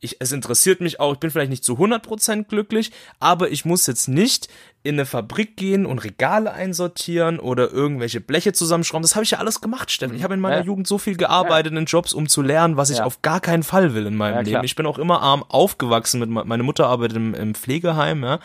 ich, 0.00 0.16
es 0.20 0.32
interessiert 0.32 0.80
mich 0.80 1.00
auch, 1.00 1.14
ich 1.14 1.18
bin 1.18 1.30
vielleicht 1.30 1.50
nicht 1.50 1.64
zu 1.64 1.74
100% 1.74 2.44
glücklich, 2.44 2.92
aber 3.20 3.50
ich 3.50 3.64
muss 3.64 3.86
jetzt 3.86 4.08
nicht 4.08 4.48
in 4.84 4.94
eine 4.94 5.06
Fabrik 5.06 5.56
gehen 5.56 5.86
und 5.86 5.98
Regale 6.04 6.52
einsortieren 6.52 7.40
oder 7.40 7.70
irgendwelche 7.70 8.20
Bleche 8.20 8.52
zusammenschrauben. 8.52 9.02
Das 9.02 9.16
habe 9.16 9.24
ich 9.24 9.32
ja 9.32 9.38
alles 9.38 9.60
gemacht, 9.60 9.90
Steffen. 9.90 10.16
Ich 10.16 10.22
habe 10.22 10.34
in 10.34 10.40
meiner 10.40 10.58
ja. 10.58 10.64
Jugend 10.64 10.86
so 10.86 10.98
viel 10.98 11.16
gearbeitet 11.16 11.72
ja. 11.72 11.78
in 11.78 11.84
Jobs, 11.86 12.12
um 12.12 12.28
zu 12.28 12.42
lernen, 12.42 12.76
was 12.76 12.90
ich 12.90 12.98
ja. 12.98 13.04
auf 13.04 13.20
gar 13.22 13.40
keinen 13.40 13.64
Fall 13.64 13.94
will 13.94 14.06
in 14.06 14.16
meinem 14.16 14.44
Leben. 14.44 14.64
Ich 14.64 14.76
bin 14.76 14.86
auch 14.86 14.98
immer 14.98 15.20
arm 15.20 15.44
aufgewachsen 15.48 16.20
mit 16.20 16.30
meine 16.30 16.62
Mutter 16.62 16.86
arbeitet 16.86 17.16
im, 17.16 17.34
im 17.34 17.54
Pflegeheim, 17.54 18.22
ja. 18.22 18.38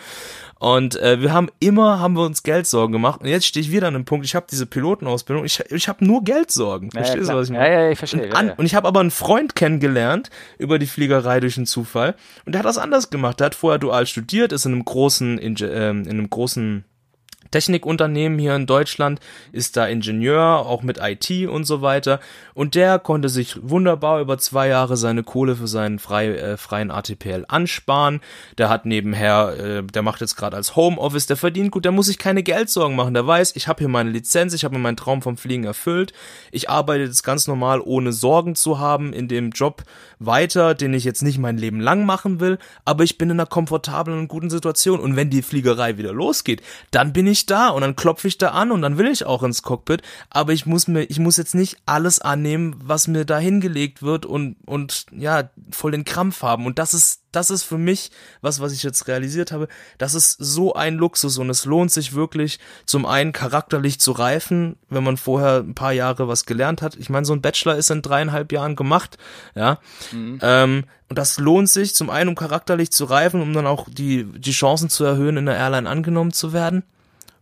Und 0.64 0.96
äh, 1.02 1.20
wir 1.20 1.34
haben 1.34 1.50
immer, 1.60 2.00
haben 2.00 2.16
wir 2.16 2.24
uns 2.24 2.42
Geldsorgen 2.42 2.94
gemacht. 2.94 3.20
Und 3.20 3.28
jetzt 3.28 3.46
stehe 3.46 3.62
ich 3.62 3.74
wieder 3.74 3.90
an 3.90 3.96
einem 3.96 4.06
Punkt, 4.06 4.26
ich 4.26 4.34
habe 4.34 4.46
diese 4.50 4.66
Pilotenausbildung, 4.66 5.44
ich, 5.44 5.60
ich 5.60 5.90
habe 5.90 6.06
nur 6.06 6.24
Geldsorgen. 6.24 6.90
Verstehst 6.90 7.30
du, 7.30 7.34
was 7.34 7.48
ich 7.48 7.54
meine? 7.54 7.68
Ja, 7.68 7.82
ja, 7.82 7.92
ich 7.92 7.98
verstehe. 7.98 8.28
Und, 8.28 8.34
an, 8.34 8.52
und 8.52 8.66
ich 8.66 8.74
habe 8.74 8.88
aber 8.88 9.02
einen 9.02 9.12
Freund 9.12 9.56
kennengelernt 9.56 10.30
über 10.58 10.80
die 10.80 10.88
Fliegerei 10.88 11.42
durch 11.42 11.58
einen 11.58 11.66
Zufall. 11.66 12.16
Und 12.46 12.54
der 12.54 12.60
hat 12.60 12.66
das 12.66 12.78
anders 12.78 13.10
gemacht. 13.10 13.42
Der 13.42 13.48
hat 13.48 13.56
vorher 13.56 13.78
dual 13.78 14.08
studiert, 14.08 14.54
ist 14.54 14.66
in 14.66 14.72
einem 14.72 14.86
großen, 14.86 15.38
in, 15.38 15.58
äh, 15.58 15.90
in 15.90 16.10
einem 16.10 16.30
großen 16.30 16.86
Technikunternehmen 17.54 18.40
hier 18.40 18.56
in 18.56 18.66
Deutschland, 18.66 19.20
ist 19.52 19.78
da 19.78 19.86
Ingenieur, 19.86 20.66
auch 20.66 20.82
mit 20.82 20.98
IT 21.00 21.48
und 21.48 21.66
so 21.66 21.84
weiter. 21.84 22.20
Und 22.56 22.74
der 22.74 22.98
konnte 22.98 23.30
sich 23.30 23.58
wunderbar 23.62 24.20
über 24.22 24.40
zwei 24.40 24.70
Jahre 24.70 24.98
seine 24.98 25.22
Kohle 25.22 25.56
für 25.56 25.68
seinen 25.68 26.00
frei, 26.00 26.30
äh, 26.30 26.58
freien 26.58 26.90
ATPL 26.90 27.46
ansparen. 27.48 28.22
Der 28.58 28.70
hat 28.70 28.88
nebenher, 28.88 29.56
äh, 29.60 29.84
der 29.84 30.02
macht 30.02 30.22
jetzt 30.22 30.36
gerade 30.36 30.58
als 30.58 30.76
Homeoffice, 30.76 31.28
der 31.28 31.38
verdient 31.38 31.70
gut, 31.70 31.86
der 31.86 31.92
muss 31.92 32.08
sich 32.08 32.18
keine 32.18 32.42
Geldsorgen 32.42 32.96
machen. 32.96 33.14
Der 33.14 33.28
weiß, 33.28 33.56
ich 33.56 33.68
habe 33.68 33.80
hier 33.80 33.88
meine 33.88 34.10
Lizenz, 34.10 34.56
ich 34.56 34.64
habe 34.64 34.74
mir 34.74 34.82
meinen 34.82 34.98
Traum 34.98 35.22
vom 35.22 35.38
Fliegen 35.38 35.64
erfüllt. 35.64 36.12
Ich 36.52 36.72
arbeite 36.72 37.04
jetzt 37.04 37.24
ganz 37.24 37.48
normal, 37.48 37.82
ohne 37.82 38.14
Sorgen 38.14 38.56
zu 38.56 38.80
haben 38.80 39.14
in 39.14 39.28
dem 39.28 39.52
Job 39.52 39.84
weiter, 40.18 40.74
den 40.74 40.94
ich 40.96 41.04
jetzt 41.04 41.22
nicht 41.22 41.38
mein 41.38 41.58
Leben 41.58 41.80
lang 41.80 42.06
machen 42.06 42.40
will, 42.40 42.58
aber 42.84 43.04
ich 43.04 43.20
bin 43.20 43.30
in 43.30 43.40
einer 43.40 43.46
komfortablen 43.46 44.18
und 44.18 44.28
guten 44.28 44.50
Situation. 44.50 45.00
Und 45.00 45.16
wenn 45.16 45.30
die 45.30 45.44
Fliegerei 45.44 45.98
wieder 45.98 46.14
losgeht, 46.14 46.64
dann 46.90 47.14
bin 47.14 47.28
ich 47.28 47.43
da 47.46 47.70
und 47.70 47.82
dann 47.82 47.96
klopfe 47.96 48.28
ich 48.28 48.38
da 48.38 48.50
an 48.50 48.72
und 48.72 48.82
dann 48.82 48.98
will 48.98 49.08
ich 49.08 49.26
auch 49.26 49.44
ins 49.44 49.64
Cockpit, 49.64 50.02
aber 50.30 50.54
ich 50.54 50.66
muss 50.66 50.88
mir, 50.88 51.04
ich 51.04 51.20
muss 51.20 51.38
jetzt 51.38 51.56
nicht 51.56 51.78
alles 51.86 52.20
annehmen, 52.20 52.76
was 52.84 53.08
mir 53.08 53.26
da 53.26 53.38
hingelegt 53.38 54.02
wird 54.02 54.26
und, 54.26 54.58
und 54.66 55.06
ja, 55.12 55.50
voll 55.72 55.92
den 55.92 56.06
Krampf 56.06 56.42
haben. 56.42 56.66
Und 56.66 56.80
das 56.80 56.94
ist 56.94 57.24
das 57.34 57.50
ist 57.50 57.64
für 57.64 57.78
mich 57.78 58.12
was, 58.42 58.62
was 58.62 58.72
ich 58.72 58.84
jetzt 58.84 59.08
realisiert 59.08 59.52
habe. 59.52 59.68
Das 59.98 60.14
ist 60.14 60.38
so 60.40 60.74
ein 60.74 60.96
Luxus 60.96 61.38
und 61.38 61.50
es 61.50 61.66
lohnt 61.66 61.92
sich 61.92 62.14
wirklich, 62.14 62.60
zum 62.86 63.06
einen 63.06 63.34
charakterlich 63.34 64.00
zu 64.00 64.12
reifen, 64.14 64.78
wenn 64.90 65.04
man 65.04 65.18
vorher 65.18 65.58
ein 65.58 65.76
paar 65.76 65.92
Jahre 65.92 66.28
was 66.28 66.46
gelernt 66.46 66.82
hat. 66.82 66.96
Ich 66.96 67.10
meine, 67.10 67.26
so 67.26 67.34
ein 67.34 67.42
Bachelor 67.42 67.76
ist 67.76 67.90
in 67.90 68.02
dreieinhalb 68.02 68.52
Jahren 68.52 68.76
gemacht, 68.76 69.18
ja. 69.56 69.80
Mhm. 70.12 70.40
Ähm, 70.42 70.84
und 71.10 71.20
das 71.20 71.38
lohnt 71.38 71.70
sich 71.70 71.94
zum 71.94 72.10
einen, 72.10 72.30
um 72.30 72.36
charakterlich 72.36 72.92
zu 72.92 73.06
reifen, 73.06 73.42
um 73.42 73.54
dann 73.54 73.68
auch 73.68 73.88
die, 73.90 74.24
die 74.24 74.52
Chancen 74.52 74.90
zu 74.90 75.04
erhöhen, 75.04 75.38
in 75.38 75.46
der 75.46 75.58
Airline 75.58 75.90
angenommen 75.90 76.32
zu 76.32 76.54
werden. 76.54 76.84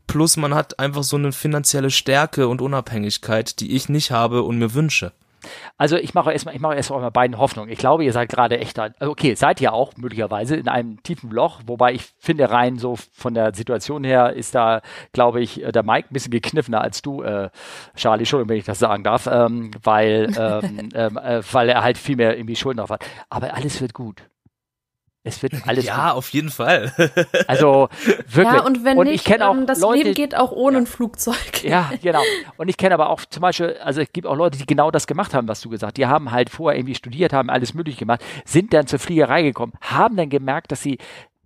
Plus 0.08 0.38
man 0.38 0.54
hat 0.54 0.80
einfach 0.80 1.04
so 1.04 1.18
eine 1.18 1.32
finanzielle 1.32 1.92
Stärke 1.92 2.48
und 2.48 2.62
Unabhängigkeit, 2.62 3.60
die 3.60 3.76
ich 3.76 3.90
nicht 3.90 4.12
habe 4.12 4.44
und 4.44 4.58
mir 4.58 4.74
wünsche. 4.74 5.14
Also 5.78 5.98
ich 5.98 6.14
mache 6.14 6.32
erstmal, 6.32 6.56
ich 6.56 6.62
mache 6.62 6.76
erstmal 6.76 7.10
beiden 7.12 7.38
Hoffnungen. 7.38 7.72
Ich 7.72 7.80
glaube, 7.80 8.06
ihr 8.06 8.14
seid 8.14 8.30
gerade 8.30 8.60
echt, 8.60 8.78
da, 8.78 8.90
okay, 9.00 9.34
seid 9.36 9.60
ihr 9.62 9.74
auch 9.74 9.98
möglicherweise 9.98 10.56
in 10.56 10.68
einem 10.68 11.02
tiefen 11.04 11.32
Loch, 11.32 11.62
wobei 11.66 11.94
ich 11.94 12.04
finde 12.20 12.50
rein 12.52 12.78
so 12.78 12.98
von 13.12 13.34
der 13.34 13.54
Situation 13.56 14.04
her 14.04 14.34
ist 14.34 14.54
da, 14.54 14.82
glaube 15.14 15.42
ich, 15.42 15.64
äh, 15.64 15.72
der 15.72 15.84
Mike 15.84 16.10
ein 16.10 16.14
bisschen 16.14 16.32
gekniffener 16.32 16.82
als 16.82 17.02
du, 17.02 17.24
äh, 17.24 17.50
Charlie, 17.96 18.26
schon, 18.26 18.48
wenn 18.48 18.58
ich 18.58 18.66
das 18.66 18.80
sagen 18.80 19.04
darf, 19.04 19.28
ähm, 19.28 19.72
weil, 19.82 20.32
ähm, 20.38 20.90
ähm, 20.94 21.18
äh, 21.18 21.42
weil 21.52 21.70
er 21.70 21.84
halt 21.84 21.98
viel 21.98 22.16
mehr 22.16 22.38
irgendwie 22.38 22.56
Schulden 22.56 22.78
drauf 22.78 22.92
hat. 22.92 23.06
Aber 23.30 23.54
alles 23.54 23.82
wird 23.82 23.94
gut. 23.94 24.24
Es 25.24 25.44
wird 25.44 25.54
alles. 25.68 25.86
Ja, 25.86 26.10
gut. 26.10 26.18
auf 26.18 26.30
jeden 26.30 26.50
Fall. 26.50 26.92
also 27.48 27.90
wirklich. 28.28 28.46
Ja, 28.46 28.66
und 28.66 28.84
wenn 28.84 28.98
und 28.98 29.08
nicht, 29.08 29.28
ich 29.28 29.42
auch 29.42 29.56
ähm, 29.56 29.66
das 29.66 29.80
Leute, 29.80 30.04
Leben 30.04 30.14
geht 30.16 30.36
auch 30.36 30.52
ohne 30.52 30.78
ja. 30.78 30.84
ein 30.84 30.88
Flugzeug. 30.88 31.64
Ja, 31.64 31.92
genau. 32.02 32.22
Und 32.58 32.70
ich 32.70 32.78
kenne 32.78 32.94
aber 32.94 33.10
auch 33.10 33.22
zum 33.26 33.42
Beispiel, 33.42 33.78
also 33.84 34.02
es 34.02 34.12
gibt 34.14 34.28
auch 34.28 34.36
Leute, 34.36 34.58
die 34.58 34.66
genau 34.66 34.92
das 34.92 35.08
gemacht 35.08 35.34
haben, 35.34 35.48
was 35.48 35.62
du 35.62 35.70
gesagt 35.70 35.92
hast. 35.92 35.98
Die 35.98 36.08
haben 36.08 36.32
halt 36.32 36.50
vorher 36.50 36.78
irgendwie 36.78 36.96
studiert, 36.96 37.34
haben 37.34 37.50
alles 37.50 37.74
möglich 37.74 37.98
gemacht, 37.98 38.24
sind 38.46 38.74
dann 38.74 38.88
zur 38.88 39.00
Fliegerei 39.00 39.44
gekommen, 39.44 39.74
haben 39.82 40.16
dann 40.16 40.30
gemerkt, 40.30 40.72
dass 40.72 40.82
sie 40.82 40.98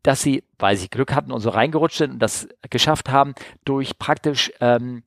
dass 0.04 0.22
sie, 0.22 0.44
weil 0.60 0.78
sie 0.78 0.88
Glück 0.88 1.16
hatten 1.16 1.32
und 1.32 1.42
so 1.42 1.50
reingerutscht 1.50 1.98
sind 1.98 2.12
und 2.12 2.20
das 2.20 2.48
geschafft 2.70 3.10
haben, 3.10 3.34
durch 3.64 3.98
praktisch 3.98 4.52
ähm, 4.62 5.02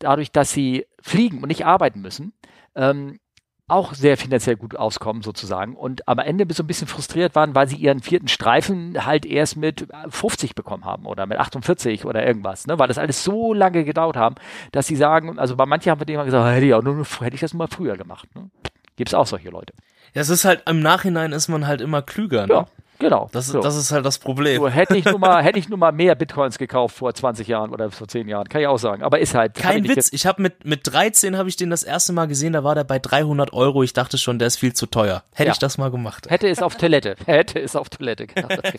dadurch, 0.00 0.32
dass 0.32 0.50
sie 0.50 0.86
fliegen 1.00 1.40
und 1.40 1.48
nicht 1.48 1.64
arbeiten 1.64 2.00
müssen, 2.00 2.32
ähm, 2.74 3.20
auch 3.66 3.94
sehr 3.94 4.18
finanziell 4.18 4.56
gut 4.56 4.76
auskommen 4.76 5.22
sozusagen 5.22 5.74
und 5.74 6.06
am 6.06 6.18
Ende 6.18 6.46
so 6.52 6.62
ein 6.62 6.66
bisschen 6.66 6.86
frustriert 6.86 7.34
waren, 7.34 7.54
weil 7.54 7.66
sie 7.66 7.76
ihren 7.76 8.00
vierten 8.00 8.28
Streifen 8.28 9.06
halt 9.06 9.24
erst 9.24 9.56
mit 9.56 9.86
50 10.10 10.54
bekommen 10.54 10.84
haben 10.84 11.06
oder 11.06 11.24
mit 11.24 11.38
48 11.38 12.04
oder 12.04 12.26
irgendwas, 12.26 12.66
ne? 12.66 12.78
weil 12.78 12.88
das 12.88 12.98
alles 12.98 13.24
so 13.24 13.54
lange 13.54 13.84
gedauert 13.84 14.16
haben, 14.16 14.34
dass 14.72 14.86
sie 14.86 14.96
sagen, 14.96 15.38
also 15.38 15.56
bei 15.56 15.64
manchen 15.64 15.90
haben 15.90 16.00
wir 16.00 16.04
denen 16.06 16.24
gesagt, 16.24 16.54
hätte 16.54 16.66
ich, 16.66 16.74
auch 16.74 16.82
nur, 16.82 17.04
hätte 17.20 17.34
ich 17.34 17.40
das 17.40 17.54
mal 17.54 17.68
früher 17.68 17.96
gemacht. 17.96 18.28
Ne? 18.34 18.50
Gibt 18.96 19.10
es 19.10 19.14
auch 19.14 19.26
solche 19.26 19.48
Leute. 19.48 19.72
Ja, 20.12 20.20
es 20.20 20.28
ist 20.28 20.44
halt, 20.44 20.62
im 20.68 20.80
Nachhinein 20.80 21.32
ist 21.32 21.48
man 21.48 21.66
halt 21.66 21.80
immer 21.80 22.02
klüger, 22.02 22.46
ne? 22.46 22.52
Ja. 22.54 22.66
Genau. 22.98 23.28
Das, 23.32 23.46
so. 23.48 23.60
das 23.60 23.76
ist 23.76 23.92
halt 23.92 24.04
das 24.06 24.18
Problem. 24.18 24.60
So, 24.60 24.68
hätte 24.68 24.96
ich 24.96 25.04
nur 25.04 25.18
mal, 25.18 25.42
hätte 25.44 25.58
ich 25.58 25.68
nur 25.68 25.78
mal 25.78 25.92
mehr 25.92 26.14
Bitcoins 26.14 26.58
gekauft 26.58 26.96
vor 26.96 27.12
20 27.12 27.48
Jahren 27.48 27.70
oder 27.70 27.90
vor 27.90 28.06
10 28.06 28.28
Jahren, 28.28 28.48
kann 28.48 28.60
ich 28.60 28.66
auch 28.66 28.78
sagen. 28.78 29.02
Aber 29.02 29.18
ist 29.18 29.34
halt. 29.34 29.54
Kein 29.54 29.88
Witz. 29.88 30.12
Ich 30.12 30.26
habe 30.26 30.42
mit, 30.42 30.64
mit 30.64 30.80
13 30.84 31.36
habe 31.36 31.48
ich 31.48 31.56
den 31.56 31.70
das 31.70 31.82
erste 31.82 32.12
Mal 32.12 32.26
gesehen, 32.26 32.52
da 32.52 32.64
war 32.64 32.74
der 32.74 32.84
bei 32.84 32.98
300 32.98 33.52
Euro. 33.52 33.82
Ich 33.82 33.92
dachte 33.92 34.18
schon, 34.18 34.38
der 34.38 34.48
ist 34.48 34.56
viel 34.56 34.72
zu 34.72 34.86
teuer. 34.86 35.24
Hätte 35.32 35.48
ja. 35.48 35.52
ich 35.52 35.58
das 35.58 35.78
mal 35.78 35.90
gemacht. 35.90 36.30
Hätte 36.30 36.48
es 36.48 36.62
auf 36.62 36.76
Toilette. 36.76 37.16
Hätte 37.26 37.60
es 37.60 37.76
auf 37.76 37.88
Toilette 37.88 38.26
gedacht. 38.26 38.60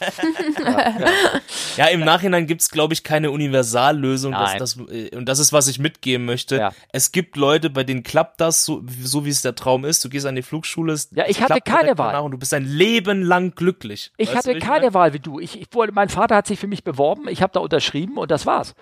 ja, 0.60 0.70
ja. 0.70 1.08
ja, 1.78 1.86
im 1.88 2.02
Nachhinein 2.02 2.48
gibt's 2.48 2.70
glaube 2.70 2.94
ich, 2.94 3.04
keine 3.04 3.32
Universallösung. 3.32 4.34
Dass 4.34 4.58
das, 4.58 4.78
äh, 4.90 5.16
und 5.16 5.26
das 5.26 5.40
ist, 5.40 5.54
was 5.54 5.68
ich 5.68 5.80
mitgeben 5.80 6.26
möchte. 6.26 6.58
Ja. 6.58 6.72
Es 6.92 7.12
gibt 7.12 7.38
Leute, 7.38 7.70
bei 7.70 7.84
denen 7.84 8.04
klappt 8.04 8.42
das 8.42 8.66
so, 8.66 8.84
so 9.02 9.26
wie 9.26 9.30
es 9.30 9.42
der 9.42 9.56
Traum 9.56 9.86
ist. 9.86 10.04
Du 10.04 10.10
gehst 10.10 10.26
an 10.26 10.36
die 10.36 10.42
Flugschule. 10.42 10.96
Ja, 11.12 11.26
ich 11.28 11.42
hatte 11.42 11.60
keine 11.62 11.98
Wahl. 11.98 12.16
Und 12.22 12.32
du 12.32 12.38
bist 12.38 12.54
ein 12.54 12.66
Leben 12.66 13.22
lang 13.22 13.56
glücklich. 13.56 14.05
Ich 14.18 14.30
weißt 14.30 14.48
hatte 14.48 14.60
keine 14.60 14.82
der 14.82 14.94
Wahl 14.94 15.14
wie 15.14 15.20
du. 15.20 15.40
Ich, 15.40 15.60
ich, 15.60 15.68
mein 15.94 16.10
Vater 16.10 16.36
hat 16.36 16.48
sich 16.48 16.60
für 16.60 16.68
mich 16.68 16.84
beworben, 16.84 17.28
ich 17.28 17.42
habe 17.42 17.54
da 17.54 17.60
unterschrieben 17.60 18.18
und 18.18 18.32
das 18.32 18.46
war's. 18.46 18.76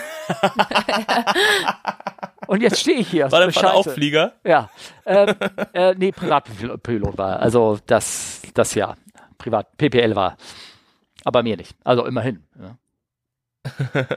und 2.48 2.61
jetzt 2.61 2.80
stehe 2.80 2.98
ich 2.98 3.07
hier. 3.10 3.32
War 3.32 3.40
dein 3.40 3.52
Vater 3.52 3.73
auch 3.73 3.88
Flieger? 3.88 4.34
Ja. 4.44 4.69
Ähm, 5.06 5.36
äh, 5.73 5.94
nee, 5.95 6.11
Privatpilot 6.11 7.18
war. 7.18 7.40
Also 7.40 7.77
das, 7.86 8.41
das 8.53 8.73
ja. 8.73 8.95
Privat, 9.38 9.77
PPL 9.77 10.15
war. 10.15 10.38
Aber 11.23 11.44
mir 11.44 11.57
nicht. 11.57 11.76
Also 11.84 12.06
immerhin. 12.06 12.44
Ja. 12.60 12.77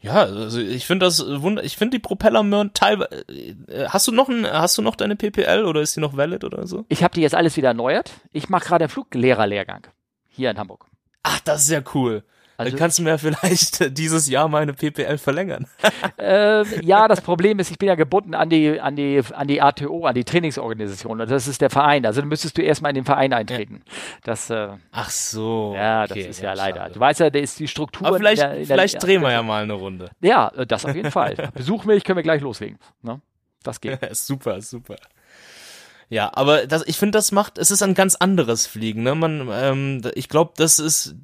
Ja, 0.00 0.14
also 0.14 0.60
ich 0.60 0.86
finde 0.86 1.06
das 1.06 1.24
wunder, 1.26 1.64
ich 1.64 1.76
finde 1.76 1.96
die 1.96 2.02
Propellermöhren 2.02 2.72
teilweise. 2.72 3.26
Äh, 3.28 3.88
hast 3.88 4.06
du 4.06 4.12
noch 4.12 4.28
ein, 4.28 4.46
hast 4.46 4.78
du 4.78 4.82
noch 4.82 4.94
deine 4.94 5.16
PPL 5.16 5.64
oder 5.64 5.80
ist 5.80 5.96
die 5.96 6.00
noch 6.00 6.16
valid 6.16 6.44
oder 6.44 6.66
so? 6.66 6.84
Ich 6.88 7.02
habe 7.02 7.14
die 7.14 7.20
jetzt 7.20 7.34
alles 7.34 7.56
wieder 7.56 7.68
erneuert. 7.68 8.12
Ich 8.32 8.48
mache 8.48 8.66
gerade 8.66 8.84
einen 8.84 8.90
Fluglehrerlehrgang 8.90 9.88
hier 10.28 10.50
in 10.50 10.58
Hamburg. 10.58 10.86
Ach, 11.24 11.40
das 11.40 11.62
ist 11.62 11.70
ja 11.70 11.82
cool. 11.94 12.22
Also, 12.58 12.72
Dann 12.72 12.78
kannst 12.80 12.98
du 12.98 13.04
mir 13.04 13.16
vielleicht 13.18 13.96
dieses 13.96 14.28
Jahr 14.28 14.48
meine 14.48 14.72
PPL 14.72 15.16
verlängern. 15.18 15.66
Äh, 16.18 16.84
ja, 16.84 17.06
das 17.06 17.20
Problem 17.20 17.60
ist, 17.60 17.70
ich 17.70 17.78
bin 17.78 17.86
ja 17.88 17.94
gebunden 17.94 18.34
an 18.34 18.50
die, 18.50 18.80
an 18.80 18.96
die, 18.96 19.22
an 19.32 19.46
die 19.46 19.62
ATO, 19.62 20.06
an 20.06 20.16
die 20.16 20.24
Trainingsorganisation. 20.24 21.20
Und 21.20 21.30
das 21.30 21.46
ist 21.46 21.60
der 21.60 21.70
Verein. 21.70 22.04
Also 22.04 22.20
dann 22.20 22.28
müsstest 22.28 22.58
du 22.58 22.62
erstmal 22.62 22.90
in 22.90 22.96
den 22.96 23.04
Verein 23.04 23.32
eintreten. 23.32 23.82
Das, 24.24 24.50
äh, 24.50 24.70
Ach 24.90 25.08
so. 25.08 25.72
Ja, 25.76 26.08
das 26.08 26.18
ist 26.18 26.40
ja, 26.40 26.48
ja 26.48 26.54
leider. 26.54 26.80
Schade. 26.80 26.94
Du 26.94 27.00
weißt 27.00 27.20
ja, 27.20 27.30
da 27.30 27.38
ist 27.38 27.60
die 27.60 27.68
Struktur. 27.68 28.08
Aber 28.08 28.16
vielleicht, 28.16 28.42
in 28.42 28.48
der, 28.48 28.58
in 28.58 28.66
vielleicht 28.66 28.94
der, 28.94 29.00
drehen 29.02 29.22
wir 29.22 29.30
ja 29.30 29.42
mal 29.44 29.62
eine 29.62 29.74
Runde. 29.74 30.10
Ja, 30.20 30.50
das 30.66 30.84
auf 30.84 30.96
jeden 30.96 31.12
Fall. 31.12 31.36
Besuch 31.54 31.84
mich, 31.84 32.02
können 32.02 32.16
wir 32.16 32.24
gleich 32.24 32.42
loslegen. 32.42 32.80
Ne? 33.02 33.20
Das 33.62 33.80
geht. 33.80 34.00
super, 34.16 34.60
super. 34.62 34.96
Ja, 36.10 36.30
aber 36.34 36.66
das, 36.66 36.86
ich 36.86 36.96
finde, 36.96 37.18
das 37.18 37.32
macht, 37.32 37.58
es 37.58 37.70
ist 37.70 37.82
ein 37.82 37.92
ganz 37.92 38.14
anderes 38.14 38.66
Fliegen. 38.66 39.02
Ne? 39.02 39.14
Man, 39.14 39.48
ähm, 39.52 40.00
ich 40.14 40.30
glaube, 40.30 40.52
das 40.56 40.78
ist, 40.78 41.14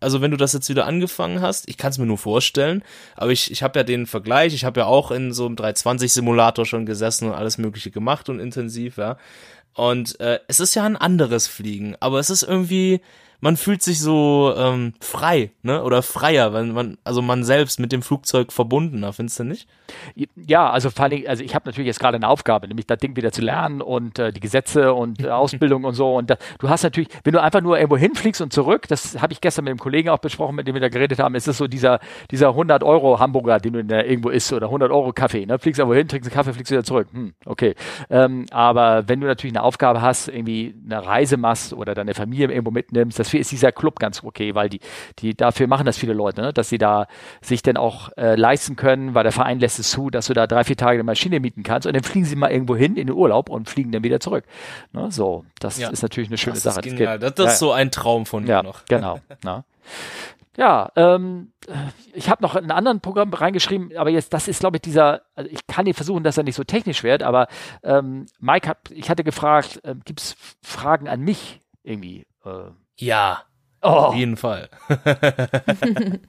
also 0.00 0.20
wenn 0.20 0.30
du 0.30 0.36
das 0.36 0.52
jetzt 0.52 0.68
wieder 0.68 0.86
angefangen 0.86 1.40
hast, 1.40 1.66
ich 1.68 1.78
kann 1.78 1.90
es 1.90 1.98
mir 1.98 2.04
nur 2.04 2.18
vorstellen, 2.18 2.82
aber 3.16 3.30
ich, 3.32 3.50
ich 3.50 3.62
habe 3.62 3.78
ja 3.78 3.84
den 3.84 4.06
Vergleich, 4.06 4.52
ich 4.52 4.66
habe 4.66 4.80
ja 4.80 4.86
auch 4.86 5.10
in 5.10 5.32
so 5.32 5.46
einem 5.46 5.56
320-Simulator 5.56 6.66
schon 6.66 6.84
gesessen 6.84 7.28
und 7.28 7.34
alles 7.34 7.56
Mögliche 7.56 7.90
gemacht 7.90 8.28
und 8.28 8.38
intensiv, 8.38 8.98
ja. 8.98 9.16
Und 9.72 10.20
äh, 10.20 10.38
es 10.46 10.60
ist 10.60 10.74
ja 10.74 10.84
ein 10.84 10.96
anderes 10.96 11.46
Fliegen, 11.46 11.96
aber 11.98 12.18
es 12.18 12.28
ist 12.28 12.42
irgendwie, 12.42 13.00
man 13.40 13.56
fühlt 13.56 13.82
sich 13.82 14.00
so 14.00 14.54
ähm, 14.56 14.94
frei, 15.00 15.50
ne? 15.62 15.82
Oder 15.82 16.02
freier, 16.02 16.52
wenn 16.52 16.72
man, 16.72 16.98
also 17.04 17.22
man 17.22 17.44
selbst 17.44 17.78
mit 17.80 17.92
dem 17.92 18.02
Flugzeug 18.02 18.52
verbundener, 18.52 19.12
findest 19.12 19.40
du 19.40 19.44
nicht? 19.44 19.68
Ja, 20.34 20.70
also 20.70 20.90
vor 20.90 21.04
allem, 21.04 21.24
also 21.26 21.44
ich 21.44 21.54
habe 21.54 21.68
natürlich 21.68 21.86
jetzt 21.86 22.00
gerade 22.00 22.16
eine 22.16 22.28
Aufgabe, 22.28 22.68
nämlich 22.68 22.86
das 22.86 22.98
Ding 22.98 23.16
wieder 23.16 23.32
zu 23.32 23.42
lernen 23.42 23.82
und 23.82 24.18
äh, 24.18 24.32
die 24.32 24.40
Gesetze 24.40 24.94
und 24.94 25.22
äh, 25.22 25.28
Ausbildung 25.30 25.84
und 25.84 25.94
so. 25.94 26.14
Und 26.14 26.30
da, 26.30 26.36
du 26.58 26.68
hast 26.68 26.82
natürlich, 26.82 27.08
wenn 27.24 27.32
du 27.32 27.42
einfach 27.42 27.60
nur 27.60 27.76
irgendwo 27.76 27.96
hinfliegst 27.96 28.40
und 28.40 28.52
zurück, 28.52 28.88
das 28.88 29.20
habe 29.20 29.32
ich 29.32 29.40
gestern 29.40 29.64
mit 29.64 29.72
dem 29.72 29.78
Kollegen 29.78 30.08
auch 30.08 30.18
besprochen, 30.18 30.56
mit 30.56 30.66
dem 30.66 30.74
wir 30.74 30.80
da 30.80 30.88
geredet 30.88 31.18
haben, 31.18 31.34
ist 31.34 31.48
es 31.48 31.58
so 31.58 31.66
dieser, 31.66 32.00
dieser 32.30 32.48
100 32.48 32.82
Euro 32.82 33.18
Hamburger, 33.20 33.58
den 33.58 33.74
du 33.74 33.84
da 33.84 34.02
irgendwo 34.02 34.30
isst 34.30 34.52
oder 34.52 34.66
100 34.66 34.90
Euro 34.90 35.12
Kaffee, 35.12 35.46
ne? 35.46 35.58
Fliegst 35.58 35.78
irgendwo 35.78 35.96
hin, 35.96 36.08
trinkst 36.08 36.30
einen 36.30 36.34
Kaffee, 36.34 36.52
fliegst 36.52 36.70
wieder 36.70 36.84
zurück. 36.84 37.08
Hm, 37.12 37.34
okay. 37.44 37.74
Ähm, 38.10 38.46
aber 38.50 39.08
wenn 39.08 39.20
du 39.20 39.26
natürlich 39.26 39.54
eine 39.54 39.62
Aufgabe 39.62 40.00
hast, 40.00 40.28
irgendwie 40.28 40.74
eine 40.84 41.04
Reise 41.04 41.36
machst 41.36 41.72
oder 41.72 41.94
deine 41.94 42.14
Familie 42.14 42.48
irgendwo 42.48 42.70
mitnimmst, 42.70 43.18
dafür 43.24 43.40
ist 43.40 43.52
dieser 43.52 43.72
Club 43.72 43.98
ganz 43.98 44.22
okay, 44.22 44.54
weil 44.54 44.68
die, 44.68 44.80
die 45.18 45.34
dafür 45.34 45.66
machen 45.66 45.86
das 45.86 45.98
viele 45.98 46.12
Leute, 46.12 46.40
ne? 46.40 46.52
dass 46.52 46.68
sie 46.68 46.78
da 46.78 47.06
sich 47.40 47.62
dann 47.62 47.76
auch 47.76 48.10
äh, 48.16 48.34
leisten 48.36 48.76
können, 48.76 49.14
weil 49.14 49.22
der 49.22 49.32
Verein 49.32 49.60
lässt 49.60 49.78
es 49.78 49.90
zu, 49.90 50.10
dass 50.10 50.26
du 50.26 50.34
da 50.34 50.46
drei, 50.46 50.64
vier 50.64 50.76
Tage 50.76 50.94
eine 50.94 51.04
Maschine 51.04 51.40
mieten 51.40 51.62
kannst 51.62 51.86
und 51.86 51.94
dann 51.94 52.02
fliegen 52.02 52.26
sie 52.26 52.36
mal 52.36 52.50
irgendwo 52.50 52.76
hin 52.76 52.96
in 52.96 53.08
den 53.08 53.16
Urlaub 53.16 53.48
und 53.48 53.68
fliegen 53.68 53.92
dann 53.92 54.04
wieder 54.04 54.20
zurück. 54.20 54.44
Ne? 54.92 55.10
So, 55.10 55.44
das 55.58 55.78
ja. 55.78 55.90
ist 55.90 56.02
natürlich 56.02 56.28
eine 56.28 56.38
schöne 56.38 56.54
das 56.54 56.62
Sache. 56.62 56.80
Ist. 56.80 57.00
Das, 57.00 57.34
das, 57.34 57.52
ist 57.54 57.58
so 57.58 57.72
ein 57.72 57.90
Traum 57.90 58.26
von 58.26 58.46
ja, 58.46 58.62
mir 58.62 58.68
noch. 58.68 58.84
Genau. 58.88 59.18
ne? 59.44 59.64
Ja, 60.56 60.92
ähm, 60.94 61.52
ich 62.12 62.30
habe 62.30 62.42
noch 62.42 62.54
einen 62.54 62.70
anderen 62.70 63.00
Programm 63.00 63.32
reingeschrieben, 63.32 63.96
aber 63.96 64.10
jetzt, 64.10 64.32
das 64.32 64.46
ist, 64.46 64.60
glaube 64.60 64.76
ich, 64.76 64.82
dieser, 64.82 65.22
also 65.34 65.50
ich 65.50 65.66
kann 65.66 65.84
dir 65.84 65.94
versuchen, 65.94 66.22
dass 66.22 66.38
er 66.38 66.44
nicht 66.44 66.54
so 66.54 66.62
technisch 66.62 67.02
wird, 67.02 67.24
aber 67.24 67.48
ähm, 67.82 68.26
Mike 68.38 68.68
hat, 68.68 68.78
ich 68.90 69.10
hatte 69.10 69.24
gefragt, 69.24 69.80
äh, 69.82 69.96
gibt 70.04 70.20
es 70.20 70.36
Fragen 70.62 71.08
an 71.08 71.22
mich 71.22 71.60
irgendwie? 71.82 72.26
Äh, 72.44 72.70
ja, 72.96 73.42
oh. 73.82 73.88
auf 73.88 74.14
jeden 74.14 74.36
Fall. 74.36 74.68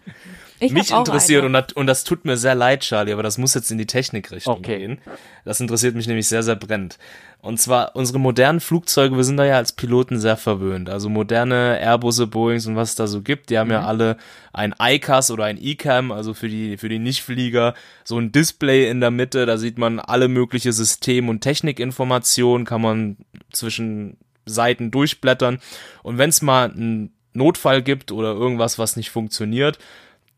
Mich 0.60 0.92
interessiert 0.92 1.44
und 1.44 1.54
das, 1.54 1.74
und 1.74 1.88
das 1.88 2.04
tut 2.06 2.24
mir 2.24 2.38
sehr 2.38 2.56
leid, 2.56 2.82
Charlie, 2.82 3.12
aber 3.12 3.24
das 3.24 3.38
muss 3.38 3.54
jetzt 3.54 3.72
in 3.72 3.78
die 3.78 3.86
Technikrichtung 3.86 4.60
okay. 4.60 4.78
gehen. 4.78 5.02
Das 5.44 5.60
interessiert 5.60 5.96
mich 5.96 6.08
nämlich 6.08 6.28
sehr, 6.28 6.44
sehr 6.44 6.56
brennend. 6.56 6.98
Und 7.42 7.60
zwar 7.60 7.96
unsere 7.96 8.20
modernen 8.20 8.62
Flugzeuge, 8.62 9.18
wir 9.18 9.24
sind 9.24 9.38
da 9.38 9.46
ja 9.46 9.58
als 9.58 9.74
Piloten 9.74 10.18
sehr 10.18 10.38
verwöhnt. 10.38 10.90
Also 10.90 11.10
moderne 11.10 11.78
Airbusse, 11.80 12.26
Boeings 12.26 12.66
und 12.68 12.76
was 12.76 12.92
es 12.92 12.96
da 12.96 13.06
so 13.06 13.22
gibt, 13.22 13.50
die 13.50 13.60
haben 13.60 13.68
mhm. 13.68 13.74
ja 13.74 13.86
alle 13.86 14.18
ein 14.54 14.74
ICAS 14.82 15.30
oder 15.30 15.44
ein 15.44 15.62
ECAM, 15.62 16.12
also 16.12 16.34
für 16.34 16.48
die, 16.48 16.78
für 16.78 16.90
die 16.90 17.00
Nichtflieger, 17.00 17.74
so 18.04 18.18
ein 18.18 18.32
Display 18.32 18.90
in 18.90 19.02
der 19.02 19.12
Mitte, 19.12 19.46
da 19.46 19.58
sieht 19.58 19.78
man 19.78 20.00
alle 20.00 20.30
mögliche 20.30 20.72
System- 20.72 21.30
und 21.30 21.42
Technikinformationen, 21.42 22.66
kann 22.66 22.82
man 22.82 23.18
zwischen 23.52 24.18
Seiten 24.46 24.92
durchblättern. 24.92 25.60
Und 26.04 26.18
wenn 26.18 26.30
es 26.30 26.42
mal 26.42 26.72
einen 26.72 27.14
Notfall 27.34 27.82
gibt 27.82 28.12
oder 28.12 28.34
irgendwas, 28.34 28.80
was 28.80 28.96
nicht 28.96 29.10
funktioniert, 29.10 29.80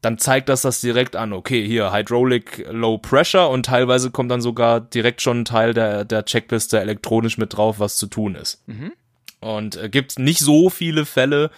dann 0.01 0.17
zeigt 0.17 0.49
das 0.49 0.61
das 0.61 0.81
direkt 0.81 1.15
an. 1.15 1.33
Okay, 1.33 1.65
hier 1.65 1.91
Hydraulic 1.91 2.67
Low 2.71 2.97
Pressure 2.97 3.49
und 3.49 3.65
teilweise 3.65 4.11
kommt 4.11 4.31
dann 4.31 4.41
sogar 4.41 4.79
direkt 4.79 5.21
schon 5.21 5.41
ein 5.41 5.45
Teil 5.45 5.73
der, 5.73 6.05
der 6.05 6.25
Checkliste 6.25 6.79
elektronisch 6.79 7.37
mit 7.37 7.55
drauf, 7.57 7.79
was 7.79 7.97
zu 7.97 8.07
tun 8.07 8.35
ist. 8.35 8.67
Mhm. 8.67 8.93
Und 9.39 9.75
äh, 9.75 9.89
gibt 9.89 10.19
nicht 10.19 10.39
so 10.39 10.69
viele 10.69 11.05
Fälle, 11.05 11.51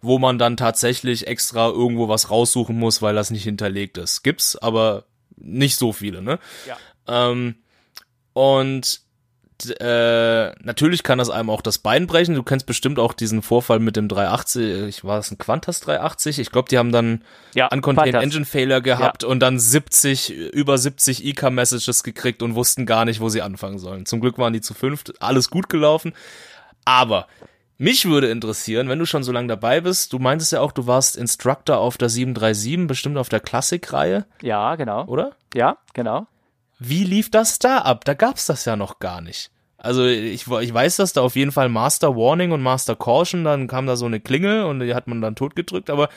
wo 0.00 0.18
man 0.18 0.38
dann 0.38 0.56
tatsächlich 0.56 1.26
extra 1.26 1.68
irgendwo 1.68 2.08
was 2.08 2.30
raussuchen 2.30 2.78
muss, 2.78 3.00
weil 3.00 3.14
das 3.14 3.30
nicht 3.30 3.44
hinterlegt 3.44 3.96
ist. 3.96 4.22
Gibt's, 4.22 4.56
aber 4.56 5.04
nicht 5.36 5.76
so 5.76 5.92
viele, 5.92 6.20
ne? 6.20 6.38
Ja. 6.66 6.76
Ähm, 7.30 7.56
und 8.32 9.00
äh, 9.80 10.52
natürlich 10.62 11.02
kann 11.02 11.18
das 11.18 11.30
einem 11.30 11.50
auch 11.50 11.62
das 11.62 11.78
Bein 11.78 12.06
brechen. 12.06 12.34
Du 12.34 12.42
kennst 12.42 12.66
bestimmt 12.66 12.98
auch 12.98 13.12
diesen 13.12 13.42
Vorfall 13.42 13.78
mit 13.78 13.96
dem 13.96 14.08
380, 14.08 14.82
ich 14.88 15.04
war 15.04 15.18
es 15.18 15.30
ein 15.30 15.38
Qantas 15.38 15.80
380? 15.80 16.38
Ich 16.38 16.50
glaube, 16.50 16.68
die 16.68 16.78
haben 16.78 16.92
dann 16.92 17.22
ja, 17.54 17.68
Uncontained 17.68 18.14
Engine 18.14 18.44
Failure 18.44 18.82
gehabt 18.82 19.22
ja. 19.22 19.28
und 19.28 19.40
dann 19.40 19.58
70, 19.58 20.30
über 20.30 20.76
70 20.76 21.24
ICA-Messages 21.24 22.02
gekriegt 22.02 22.42
und 22.42 22.54
wussten 22.54 22.86
gar 22.86 23.04
nicht, 23.04 23.20
wo 23.20 23.28
sie 23.28 23.42
anfangen 23.42 23.78
sollen. 23.78 24.06
Zum 24.06 24.20
Glück 24.20 24.38
waren 24.38 24.52
die 24.52 24.60
zu 24.60 24.74
fünft, 24.74 25.22
alles 25.22 25.50
gut 25.50 25.68
gelaufen. 25.68 26.12
Aber 26.84 27.26
mich 27.78 28.06
würde 28.06 28.30
interessieren, 28.30 28.88
wenn 28.88 28.98
du 28.98 29.06
schon 29.06 29.24
so 29.24 29.32
lange 29.32 29.48
dabei 29.48 29.80
bist, 29.80 30.12
du 30.12 30.18
meintest 30.18 30.52
ja 30.52 30.60
auch, 30.60 30.72
du 30.72 30.86
warst 30.86 31.16
Instructor 31.16 31.78
auf 31.78 31.98
der 31.98 32.08
737, 32.08 32.86
bestimmt 32.86 33.18
auf 33.18 33.28
der 33.28 33.40
Klassik-Reihe. 33.40 34.26
Ja, 34.42 34.76
genau. 34.76 35.04
Oder? 35.06 35.32
Ja, 35.54 35.78
genau. 35.92 36.26
Wie 36.88 37.04
lief 37.04 37.30
das 37.30 37.58
da 37.58 37.78
ab? 37.78 38.04
Da 38.04 38.14
gab's 38.14 38.46
das 38.46 38.64
ja 38.64 38.76
noch 38.76 38.98
gar 38.98 39.20
nicht. 39.20 39.50
Also 39.78 40.06
ich, 40.06 40.46
ich 40.46 40.74
weiß, 40.74 40.96
dass 40.96 41.12
da 41.12 41.20
auf 41.20 41.36
jeden 41.36 41.52
Fall 41.52 41.68
Master 41.68 42.16
Warning 42.16 42.52
und 42.52 42.62
Master 42.62 42.96
Caution, 42.96 43.44
dann 43.44 43.66
kam 43.66 43.86
da 43.86 43.96
so 43.96 44.06
eine 44.06 44.18
Klingel 44.18 44.64
und 44.64 44.80
die 44.80 44.94
hat 44.94 45.08
man 45.08 45.20
dann 45.20 45.36
totgedrückt, 45.36 45.90
aber 45.90 46.08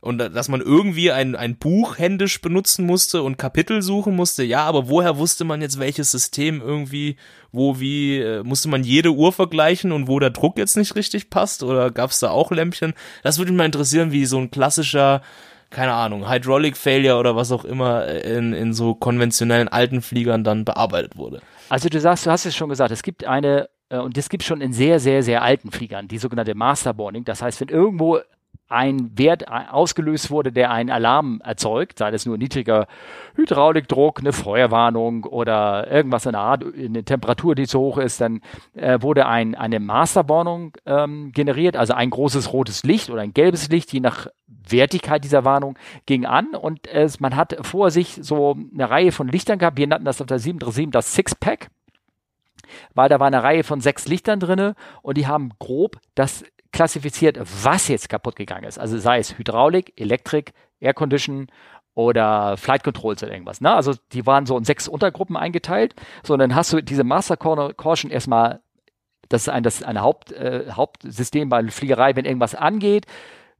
und 0.00 0.18
dass 0.18 0.48
man 0.48 0.60
irgendwie 0.60 1.10
ein, 1.10 1.34
ein 1.34 1.56
Buch 1.56 1.98
händisch 1.98 2.40
benutzen 2.40 2.86
musste 2.86 3.22
und 3.22 3.38
Kapitel 3.38 3.82
suchen 3.82 4.14
musste, 4.14 4.44
ja, 4.44 4.64
aber 4.64 4.88
woher 4.88 5.18
wusste 5.18 5.44
man 5.44 5.60
jetzt, 5.60 5.80
welches 5.80 6.12
System 6.12 6.60
irgendwie, 6.60 7.16
wo, 7.50 7.80
wie, 7.80 8.18
äh, 8.18 8.44
musste 8.44 8.68
man 8.68 8.84
jede 8.84 9.10
Uhr 9.10 9.32
vergleichen 9.32 9.90
und 9.90 10.06
wo 10.06 10.20
der 10.20 10.30
Druck 10.30 10.58
jetzt 10.58 10.76
nicht 10.76 10.94
richtig 10.94 11.28
passt 11.28 11.64
oder 11.64 11.90
gab's 11.90 12.20
da 12.20 12.30
auch 12.30 12.52
Lämpchen? 12.52 12.94
Das 13.24 13.38
würde 13.38 13.50
mich 13.50 13.58
mal 13.58 13.64
interessieren, 13.64 14.12
wie 14.12 14.26
so 14.26 14.38
ein 14.38 14.52
klassischer 14.52 15.22
keine 15.70 15.92
Ahnung, 15.92 16.30
Hydraulic 16.30 16.76
Failure 16.76 17.18
oder 17.18 17.36
was 17.36 17.52
auch 17.52 17.64
immer 17.64 18.06
in, 18.06 18.52
in 18.52 18.72
so 18.72 18.94
konventionellen 18.94 19.68
alten 19.68 20.02
Fliegern 20.02 20.44
dann 20.44 20.64
bearbeitet 20.64 21.16
wurde. 21.16 21.40
Also 21.68 21.88
du 21.88 22.00
sagst, 22.00 22.26
du 22.26 22.30
hast 22.30 22.46
es 22.46 22.54
schon 22.54 22.68
gesagt, 22.68 22.90
es 22.90 23.02
gibt 23.02 23.24
eine, 23.24 23.68
äh, 23.88 23.98
und 23.98 24.16
das 24.16 24.28
gibt 24.28 24.42
es 24.42 24.46
schon 24.46 24.60
in 24.60 24.72
sehr, 24.72 25.00
sehr, 25.00 25.22
sehr 25.22 25.42
alten 25.42 25.70
Fliegern, 25.70 26.08
die 26.08 26.18
sogenannte 26.18 26.54
Masterboarding. 26.54 27.24
Das 27.24 27.42
heißt, 27.42 27.60
wenn 27.60 27.68
irgendwo 27.68 28.20
ein 28.68 29.16
Wert 29.16 29.46
ausgelöst 29.48 30.30
wurde, 30.30 30.50
der 30.50 30.70
einen 30.70 30.90
Alarm 30.90 31.40
erzeugt, 31.44 31.98
sei 31.98 32.10
das 32.10 32.26
nur 32.26 32.36
niedriger 32.36 32.88
Hydraulikdruck, 33.36 34.20
eine 34.20 34.32
Feuerwarnung 34.32 35.24
oder 35.24 35.90
irgendwas 35.90 36.26
in 36.26 36.32
der 36.32 36.40
Art, 36.40 36.64
eine 36.64 37.04
Temperatur, 37.04 37.54
die 37.54 37.68
zu 37.68 37.78
hoch 37.78 37.98
ist, 37.98 38.20
dann 38.20 38.40
äh, 38.74 39.00
wurde 39.00 39.26
ein, 39.26 39.54
eine 39.54 39.78
Masterwarnung 39.78 40.76
ähm, 40.84 41.30
generiert, 41.32 41.76
also 41.76 41.94
ein 41.94 42.10
großes 42.10 42.52
rotes 42.52 42.82
Licht 42.82 43.08
oder 43.08 43.22
ein 43.22 43.34
gelbes 43.34 43.68
Licht, 43.68 43.92
je 43.92 44.00
nach 44.00 44.26
Wertigkeit 44.68 45.22
dieser 45.22 45.44
Warnung 45.44 45.78
ging 46.06 46.26
an 46.26 46.48
und 46.54 46.88
es, 46.88 47.20
man 47.20 47.36
hat 47.36 47.56
vor 47.64 47.92
sich 47.92 48.18
so 48.20 48.56
eine 48.74 48.90
Reihe 48.90 49.12
von 49.12 49.28
Lichtern 49.28 49.58
gehabt, 49.58 49.78
wir 49.78 49.86
nannten 49.86 50.06
das 50.06 50.20
auf 50.20 50.26
der 50.26 50.40
737 50.40 50.90
das 50.90 51.14
Sixpack, 51.14 51.68
weil 52.94 53.08
da 53.08 53.20
war 53.20 53.28
eine 53.28 53.44
Reihe 53.44 53.62
von 53.62 53.80
sechs 53.80 54.08
Lichtern 54.08 54.40
drinne 54.40 54.74
und 55.02 55.16
die 55.16 55.28
haben 55.28 55.50
grob 55.60 55.98
das 56.16 56.44
klassifiziert, 56.76 57.38
was 57.64 57.88
jetzt 57.88 58.10
kaputt 58.10 58.36
gegangen 58.36 58.64
ist. 58.64 58.78
Also 58.78 58.98
sei 58.98 59.18
es 59.18 59.38
Hydraulik, 59.38 59.94
Elektrik, 59.96 60.52
Aircondition 60.78 61.46
oder 61.94 62.58
Flight 62.58 62.84
Controls 62.84 63.22
oder 63.22 63.32
irgendwas. 63.32 63.62
Ne? 63.62 63.72
Also 63.72 63.94
die 64.12 64.26
waren 64.26 64.44
so 64.44 64.58
in 64.58 64.64
sechs 64.64 64.86
Untergruppen 64.86 65.38
eingeteilt. 65.38 65.94
So, 66.22 66.34
und 66.34 66.40
dann 66.40 66.54
hast 66.54 66.74
du 66.74 66.82
diese 66.82 67.02
Master 67.02 67.38
Caution 67.38 68.10
erstmal, 68.10 68.60
das 69.30 69.42
ist 69.42 69.48
ein, 69.48 69.62
das 69.62 69.76
ist 69.76 69.84
ein 69.84 70.02
Haupt, 70.02 70.32
äh, 70.32 70.70
Hauptsystem 70.70 71.48
bei 71.48 71.66
Fliegerei, 71.68 72.14
wenn 72.14 72.26
irgendwas 72.26 72.54
angeht, 72.54 73.06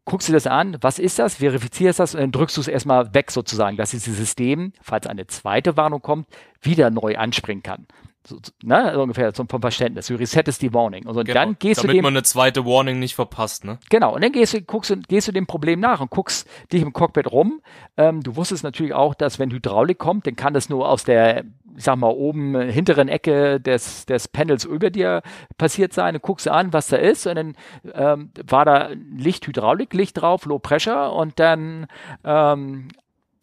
guckst 0.05 0.29
du 0.29 0.35
das 0.35 0.47
an, 0.47 0.77
was 0.83 0.99
ist 0.99 1.19
das, 1.19 1.37
verifizierst 1.37 1.99
das 1.99 2.15
und 2.15 2.21
dann 2.21 2.33
drückst 2.33 2.59
du 2.59 2.61
es 2.61 2.69
erstmal 2.69 3.15
weg 3.15 3.31
sozusagen, 3.31 3.79
dass 3.79 3.93
dieses 3.93 4.17
System, 4.17 4.75
falls 4.83 5.07
eine 5.07 5.27
zweite 5.27 5.79
Warnung 5.79 6.03
kommt, 6.03 6.29
wieder 6.61 6.91
neu 6.91 7.17
anspringen 7.17 7.63
kann 7.63 7.87
so, 8.27 8.39
ne, 8.63 8.99
ungefähr 8.99 9.33
zum, 9.33 9.49
vom 9.49 9.61
Verständnis. 9.61 10.07
Du 10.07 10.15
resettest 10.17 10.63
die 10.63 10.73
Warning. 10.75 11.07
Und 11.07 11.15
so, 11.15 11.23
genau, 11.23 11.35
dann 11.35 11.57
gehst 11.59 11.79
damit 11.79 11.91
du 11.91 11.99
dem, 11.99 12.03
man 12.03 12.15
eine 12.15 12.23
zweite 12.23 12.65
Warning 12.65 12.99
nicht 12.99 13.15
verpasst, 13.15 13.65
ne? 13.65 13.79
Genau. 13.91 14.15
Und 14.15 14.23
dann 14.23 14.33
gehst 14.33 14.55
du, 14.55 14.63
guckst 14.63 14.91
du, 14.91 14.97
gehst 14.97 15.29
du 15.29 15.33
dem 15.33 15.47
Problem 15.47 15.81
nach 15.81 16.01
und 16.01 16.11
guckst 16.11 16.49
dich 16.73 16.83
im 16.83 16.93
Cockpit 16.93 17.31
rum. 17.31 17.61
Ähm, 17.97 18.23
du 18.23 18.37
wusstest 18.37 18.65
natürlich 18.65 18.95
auch, 18.95 19.15
dass 19.15 19.39
wenn 19.39 19.51
Hydraulik 19.51 19.99
kommt, 19.99 20.27
dann 20.27 20.37
kann 20.37 20.55
das 20.55 20.69
nur 20.69 20.89
aus 20.89 21.05
der, 21.05 21.45
ich 21.77 21.85
sag 21.85 21.97
mal, 21.97 22.11
oben 22.11 22.61
hinteren 22.61 23.09
Ecke 23.09 23.61
des, 23.61 24.07
des 24.07 24.29
Panels 24.29 24.65
über 24.65 24.91
dir 24.91 25.23
passiert 25.59 25.93
sein. 25.93 26.15
Du 26.15 26.21
guckst 26.21 26.49
an, 26.49 26.73
was 26.73 26.89
da 26.89 26.97
ist. 26.97 27.27
Und 27.27 27.37
dann 27.37 27.57
ähm, 27.95 28.31
war 28.47 28.65
da 28.65 28.91
Licht, 29.17 29.47
Hydrauliklicht 29.47 30.21
drauf, 30.21 30.47
Low 30.47 30.59
Pressure. 30.59 31.13
Und 31.13 31.39
dann 31.39 31.87
ähm, 32.25 32.89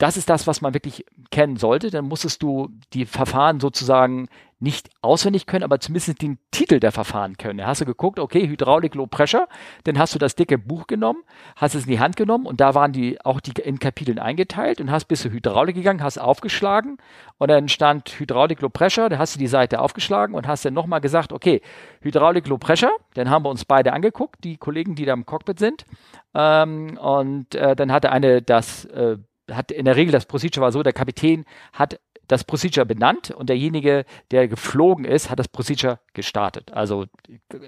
das 0.03 0.17
ist 0.17 0.29
das, 0.29 0.47
was 0.47 0.59
man 0.59 0.73
wirklich 0.73 1.05
kennen 1.31 1.55
sollte. 1.55 1.89
Dann 1.89 2.05
musstest 2.05 2.43
du 2.43 2.69
die 2.93 3.05
Verfahren 3.05 3.61
sozusagen 3.61 4.27
nicht 4.63 4.89
auswendig 5.01 5.45
können, 5.45 5.63
aber 5.63 5.79
zumindest 5.79 6.21
den 6.21 6.39
Titel 6.51 6.79
der 6.79 6.93
Verfahren 6.93 7.37
können. 7.37 7.59
Da 7.59 7.67
hast 7.67 7.81
du 7.81 7.85
geguckt, 7.85 8.17
okay, 8.17 8.47
Hydraulik 8.47 8.95
Low 8.95 9.07
Pressure, 9.07 9.47
dann 9.83 9.99
hast 9.99 10.15
du 10.15 10.19
das 10.19 10.35
dicke 10.35 10.57
Buch 10.57 10.87
genommen, 10.87 11.23
hast 11.57 11.75
es 11.75 11.83
in 11.83 11.91
die 11.91 11.99
Hand 11.99 12.15
genommen 12.15 12.45
und 12.45 12.61
da 12.61 12.73
waren 12.73 12.93
die 12.93 13.23
auch 13.23 13.41
die 13.41 13.51
in 13.61 13.77
Kapiteln 13.79 14.19
eingeteilt 14.19 14.79
und 14.79 14.89
hast 14.89 15.05
bis 15.05 15.21
zur 15.21 15.31
Hydraulik 15.31 15.75
gegangen, 15.75 16.01
hast 16.01 16.17
aufgeschlagen 16.17 16.97
und 17.37 17.49
dann 17.49 17.67
stand 17.67 18.07
Hydraulik 18.17 18.61
Low 18.61 18.69
Pressure, 18.69 19.09
da 19.09 19.17
hast 19.17 19.35
du 19.35 19.39
die 19.39 19.47
Seite 19.47 19.81
aufgeschlagen 19.81 20.33
und 20.33 20.47
hast 20.47 20.63
dann 20.63 20.73
nochmal 20.73 21.01
gesagt, 21.01 21.33
okay, 21.33 21.61
Hydraulik 22.01 22.47
Low 22.47 22.57
Pressure, 22.57 22.93
dann 23.15 23.29
haben 23.29 23.43
wir 23.43 23.49
uns 23.49 23.65
beide 23.65 23.91
angeguckt, 23.91 24.43
die 24.45 24.55
Kollegen, 24.55 24.95
die 24.95 25.03
da 25.03 25.13
im 25.13 25.25
Cockpit 25.25 25.59
sind. 25.59 25.83
Ähm, 26.33 26.97
und 26.97 27.53
äh, 27.53 27.75
dann 27.75 27.91
hatte 27.91 28.11
eine 28.11 28.41
das 28.41 28.85
äh, 28.85 29.17
hat 29.51 29.71
in 29.71 29.83
der 29.83 29.97
Regel 29.97 30.13
das 30.13 30.25
Procedure 30.25 30.63
war 30.63 30.71
so, 30.71 30.83
der 30.83 30.93
Kapitän 30.93 31.43
hat 31.73 31.99
das 32.27 32.43
Procedure 32.43 32.85
benannt 32.85 33.31
und 33.31 33.49
derjenige, 33.49 34.05
der 34.31 34.47
geflogen 34.47 35.05
ist, 35.05 35.29
hat 35.29 35.39
das 35.39 35.47
Procedure 35.47 35.99
gestartet. 36.13 36.71
Also 36.73 37.05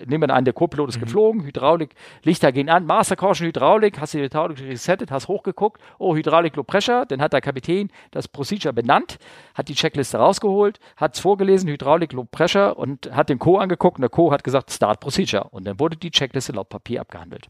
nehmen 0.06 0.30
wir 0.30 0.34
an, 0.34 0.46
der 0.46 0.54
Co-Pilot 0.54 0.90
ist 0.90 0.98
mhm. 0.98 1.02
geflogen, 1.02 1.44
Hydraulik, 1.44 1.96
Lichter 2.24 2.52
gehen 2.52 2.70
an, 2.70 2.86
Master 2.86 3.16
Caution 3.16 3.48
Hydraulik, 3.48 4.00
hast 4.00 4.14
die 4.14 4.22
Hydraulik 4.22 4.60
resettet, 4.60 5.12
hast 5.12 5.28
hochgeguckt, 5.28 5.82
oh, 6.00 6.16
Hydraulik 6.16 6.56
Low 6.56 6.64
Pressure, 6.64 7.06
dann 7.06 7.22
hat 7.22 7.34
der 7.34 7.42
Kapitän 7.42 7.90
das 8.12 8.28
Procedure 8.28 8.74
benannt, 8.74 9.18
hat 9.54 9.68
die 9.68 9.76
Checkliste 9.76 10.18
rausgeholt, 10.18 10.80
hat 10.96 11.16
es 11.16 11.20
vorgelesen, 11.20 11.70
Hydraulik 11.70 12.14
Low 12.14 12.26
Pressure 12.26 12.78
und 12.78 13.14
hat 13.14 13.30
den 13.30 13.40
Co 13.40 13.58
angeguckt 13.58 13.98
und 13.98 14.02
der 14.02 14.10
Co 14.10 14.32
hat 14.32 14.44
gesagt, 14.44 14.72
Start 14.72 15.00
Procedure 15.00 15.50
und 15.50 15.66
dann 15.66 15.80
wurde 15.80 15.98
die 15.98 16.12
Checkliste 16.12 16.54
laut 16.54 16.70
Papier 16.70 17.02
abgehandelt. 17.02 17.50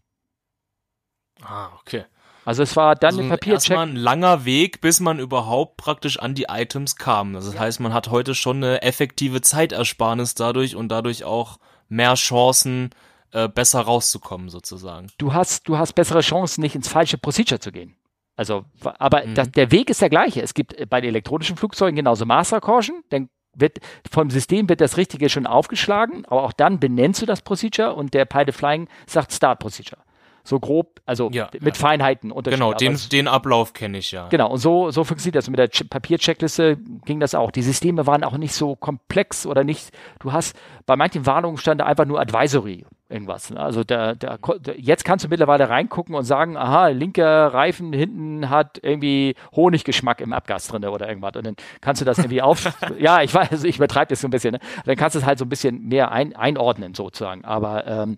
Ah, 1.43 1.69
okay. 1.79 2.05
Also 2.45 2.61
es 2.61 2.75
war 2.75 2.95
dann 2.95 3.15
also 3.15 3.21
ein 3.21 3.29
Papiercheck. 3.29 3.71
Erstmal 3.71 3.87
ein 3.87 3.95
langer 3.95 4.45
Weg, 4.45 4.79
bis 4.79 4.99
man 4.99 5.19
überhaupt 5.19 5.77
praktisch 5.77 6.19
an 6.19 6.35
die 6.35 6.45
Items 6.47 6.95
kam. 6.95 7.33
Das 7.33 7.51
ja. 7.51 7.59
heißt, 7.59 7.79
man 7.79 7.93
hat 7.93 8.09
heute 8.09 8.35
schon 8.35 8.57
eine 8.57 8.83
effektive 8.83 9.41
Zeitersparnis 9.41 10.35
dadurch 10.35 10.75
und 10.75 10.89
dadurch 10.89 11.23
auch 11.23 11.57
mehr 11.89 12.13
Chancen, 12.13 12.91
äh, 13.31 13.49
besser 13.49 13.81
rauszukommen 13.81 14.49
sozusagen. 14.49 15.07
Du 15.17 15.33
hast, 15.33 15.67
du 15.67 15.77
hast 15.77 15.93
bessere 15.93 16.21
Chancen, 16.21 16.61
nicht 16.61 16.75
ins 16.75 16.87
falsche 16.87 17.17
Procedure 17.17 17.59
zu 17.59 17.71
gehen. 17.71 17.95
Also, 18.35 18.65
aber 18.83 19.25
mhm. 19.25 19.33
das, 19.33 19.51
der 19.51 19.71
Weg 19.71 19.89
ist 19.89 20.01
der 20.01 20.09
gleiche. 20.09 20.41
Es 20.41 20.53
gibt 20.53 20.89
bei 20.89 21.01
den 21.01 21.09
elektronischen 21.09 21.57
Flugzeugen 21.57 21.95
genauso 21.95 22.25
Master 22.25 22.61
Caution, 22.61 23.03
dann 23.09 23.29
wird 23.57 23.79
vom 24.11 24.29
System 24.29 24.69
wird 24.69 24.81
das 24.81 24.97
Richtige 24.97 25.29
schon 25.29 25.47
aufgeschlagen, 25.47 26.25
aber 26.25 26.43
auch 26.43 26.53
dann 26.53 26.79
benennst 26.79 27.21
du 27.21 27.25
das 27.25 27.41
Procedure 27.41 27.95
und 27.95 28.13
der 28.13 28.25
Pilot 28.25 28.53
Flying 28.53 28.87
sagt 29.07 29.31
Start 29.31 29.59
Procedure 29.59 30.01
so 30.45 30.59
grob, 30.59 31.01
also 31.05 31.29
ja, 31.31 31.49
mit 31.59 31.75
ja. 31.75 31.81
Feinheiten. 31.81 32.31
Genau, 32.43 32.73
den, 32.73 32.97
den 33.11 33.27
Ablauf 33.27 33.73
kenne 33.73 33.97
ich 33.97 34.11
ja. 34.11 34.27
Genau, 34.29 34.51
und 34.51 34.59
so, 34.59 34.91
so 34.91 35.03
funktioniert 35.03 35.35
das. 35.35 35.49
Mit 35.49 35.59
der 35.59 35.69
Papiercheckliste 35.89 36.77
ging 37.03 37.19
das 37.19 37.35
auch. 37.35 37.51
Die 37.51 37.63
Systeme 37.63 38.05
waren 38.07 38.23
auch 38.23 38.37
nicht 38.37 38.53
so 38.53 38.75
komplex 38.75 39.45
oder 39.45 39.63
nicht, 39.63 39.91
du 40.19 40.31
hast, 40.31 40.55
bei 40.85 40.95
manchen 40.95 41.25
Warnungen 41.25 41.57
stand 41.57 41.81
da 41.81 41.85
einfach 41.85 42.05
nur 42.05 42.21
Advisory 42.21 42.85
irgendwas. 43.09 43.49
Ne? 43.49 43.59
Also 43.59 43.83
der, 43.83 44.15
der, 44.15 44.39
jetzt 44.77 45.03
kannst 45.03 45.25
du 45.25 45.29
mittlerweile 45.29 45.69
reingucken 45.69 46.15
und 46.15 46.23
sagen, 46.23 46.57
aha, 46.57 46.87
linker 46.87 47.53
Reifen 47.53 47.93
hinten 47.93 48.49
hat 48.49 48.79
irgendwie 48.81 49.35
Honiggeschmack 49.55 50.21
im 50.21 50.33
Abgas 50.33 50.67
drin 50.67 50.85
oder 50.85 51.07
irgendwas. 51.07 51.35
Und 51.35 51.45
dann 51.45 51.55
kannst 51.81 52.01
du 52.01 52.05
das 52.05 52.17
irgendwie 52.17 52.41
auf. 52.41 52.71
ja, 52.99 53.21
ich 53.21 53.33
weiß, 53.33 53.63
ich 53.63 53.77
übertreibe 53.77 54.09
das 54.09 54.21
so 54.21 54.27
ein 54.27 54.31
bisschen. 54.31 54.53
Ne? 54.53 54.59
Dann 54.85 54.95
kannst 54.95 55.15
du 55.15 55.19
es 55.19 55.25
halt 55.25 55.39
so 55.39 55.45
ein 55.45 55.49
bisschen 55.49 55.87
mehr 55.87 56.11
ein, 56.11 56.35
einordnen 56.35 56.93
sozusagen. 56.93 57.45
Aber 57.45 57.85
ähm, 57.85 58.17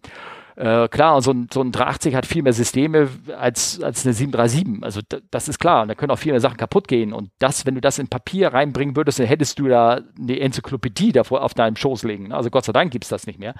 äh, 0.57 0.87
klar, 0.87 1.21
so 1.21 1.31
ein, 1.31 1.47
so 1.53 1.61
ein 1.61 1.71
380 1.71 2.15
hat 2.15 2.25
viel 2.25 2.41
mehr 2.41 2.51
Systeme 2.51 3.09
als, 3.37 3.79
als 3.79 4.05
eine 4.05 4.13
737. 4.13 4.83
Also 4.83 5.01
das 5.29 5.47
ist 5.47 5.59
klar. 5.59 5.83
Und 5.83 5.89
da 5.89 5.95
können 5.95 6.11
auch 6.11 6.17
viel 6.17 6.31
mehr 6.31 6.41
Sachen 6.41 6.57
kaputt 6.57 6.87
gehen. 6.87 7.13
Und 7.13 7.29
das, 7.37 7.67
wenn 7.67 7.75
du 7.75 7.81
das 7.81 7.99
in 7.99 8.07
Papier 8.07 8.53
reinbringen 8.53 8.95
würdest, 8.95 9.19
dann 9.19 9.27
hättest 9.27 9.59
du 9.59 9.67
da 9.67 10.01
eine 10.19 10.39
Enzyklopädie 10.39 11.11
davor 11.11 11.43
auf 11.43 11.53
deinem 11.53 11.75
Schoß 11.75 12.03
legen. 12.03 12.33
Also 12.33 12.49
Gott 12.49 12.65
sei 12.65 12.73
Dank 12.73 12.91
gibt's 12.91 13.09
das 13.09 13.27
nicht 13.27 13.37
mehr. 13.37 13.53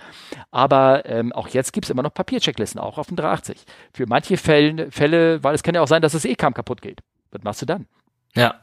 Aber 0.49 1.05
ähm, 1.05 1.31
auch 1.33 1.49
jetzt 1.49 1.71
gibt's 1.71 1.91
immer 1.91 2.01
noch 2.01 2.15
Papierchecklisten, 2.15 2.81
auch 2.81 2.97
auf 2.97 3.07
dem 3.07 3.17
380. 3.17 3.63
Für 3.93 4.07
manche 4.07 4.37
Fälle, 4.37 4.89
Fälle, 4.89 5.43
weil 5.43 5.53
es 5.53 5.61
kann 5.61 5.75
ja 5.75 5.81
auch 5.81 5.87
sein, 5.87 6.01
dass 6.01 6.13
das 6.13 6.25
E-Cam 6.25 6.55
kaputt 6.55 6.81
geht. 6.81 7.01
Was 7.31 7.43
machst 7.43 7.61
du 7.61 7.67
dann? 7.67 7.85
Ja. 8.33 8.55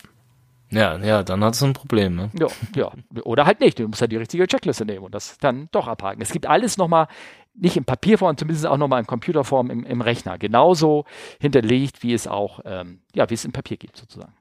Ja, 0.71 0.99
ja, 0.99 1.23
dann 1.23 1.45
hat 1.45 1.55
es 1.55 1.63
ein 1.63 1.73
Problem. 1.73 2.17
Ne? 2.17 2.31
Ja, 2.37 2.49
ja. 2.75 2.91
Oder 3.23 3.47
halt 3.47 3.61
nicht. 3.61 3.79
Du 3.79 3.87
musst 3.87 4.01
halt 4.01 4.11
die 4.11 4.17
richtige 4.17 4.45
Checkliste 4.49 4.85
nehmen 4.85 5.05
und 5.05 5.15
das 5.15 5.39
dann 5.39 5.69
doch 5.71 5.87
abhaken. 5.87 6.21
Es 6.21 6.33
gibt 6.33 6.47
alles 6.47 6.79
nochmal 6.79 7.07
nicht 7.55 7.77
in 7.77 7.85
Papierform, 7.85 8.37
zumindest 8.37 8.67
auch 8.67 8.77
nochmal 8.77 9.01
in 9.01 9.07
Computerform 9.07 9.71
im, 9.71 9.85
im 9.85 10.01
Rechner. 10.01 10.39
Genauso 10.39 11.05
hinterlegt, 11.41 12.03
wie 12.03 12.13
es 12.13 12.27
auch, 12.27 12.61
ähm, 12.65 13.01
ja, 13.15 13.29
wie 13.31 13.35
es 13.35 13.45
im 13.45 13.53
Papier 13.53 13.77
gibt, 13.77 13.97
sozusagen. 13.97 14.35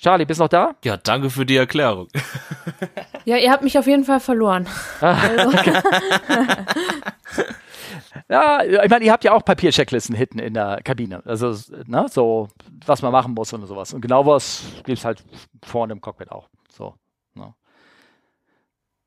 Charlie, 0.00 0.24
bist 0.24 0.40
du 0.40 0.44
noch 0.44 0.48
da? 0.48 0.74
Ja, 0.84 0.96
danke 0.96 1.30
für 1.30 1.46
die 1.46 1.56
Erklärung. 1.56 2.08
ja, 3.24 3.36
ihr 3.36 3.52
habt 3.52 3.62
mich 3.62 3.78
auf 3.78 3.86
jeden 3.86 4.04
Fall 4.04 4.20
verloren. 4.20 4.66
also. 5.00 5.52
ja, 8.28 8.64
ich 8.64 8.90
meine, 8.90 9.04
ihr 9.04 9.12
habt 9.12 9.22
ja 9.22 9.32
auch 9.32 9.44
Papierchecklisten 9.44 10.16
hinten 10.16 10.38
in 10.40 10.54
der 10.54 10.80
Kabine. 10.82 11.22
Also, 11.24 11.54
ne, 11.86 12.06
so, 12.10 12.48
was 12.84 13.02
man 13.02 13.12
machen 13.12 13.34
muss 13.34 13.52
und 13.52 13.64
sowas. 13.66 13.92
Und 13.92 14.00
genau 14.00 14.26
was 14.26 14.64
gibt 14.84 14.98
es 14.98 15.04
halt 15.04 15.22
vorne 15.64 15.92
im 15.92 16.00
Cockpit 16.00 16.32
auch. 16.32 16.48
So. 16.68 16.94
Ne. 17.34 17.54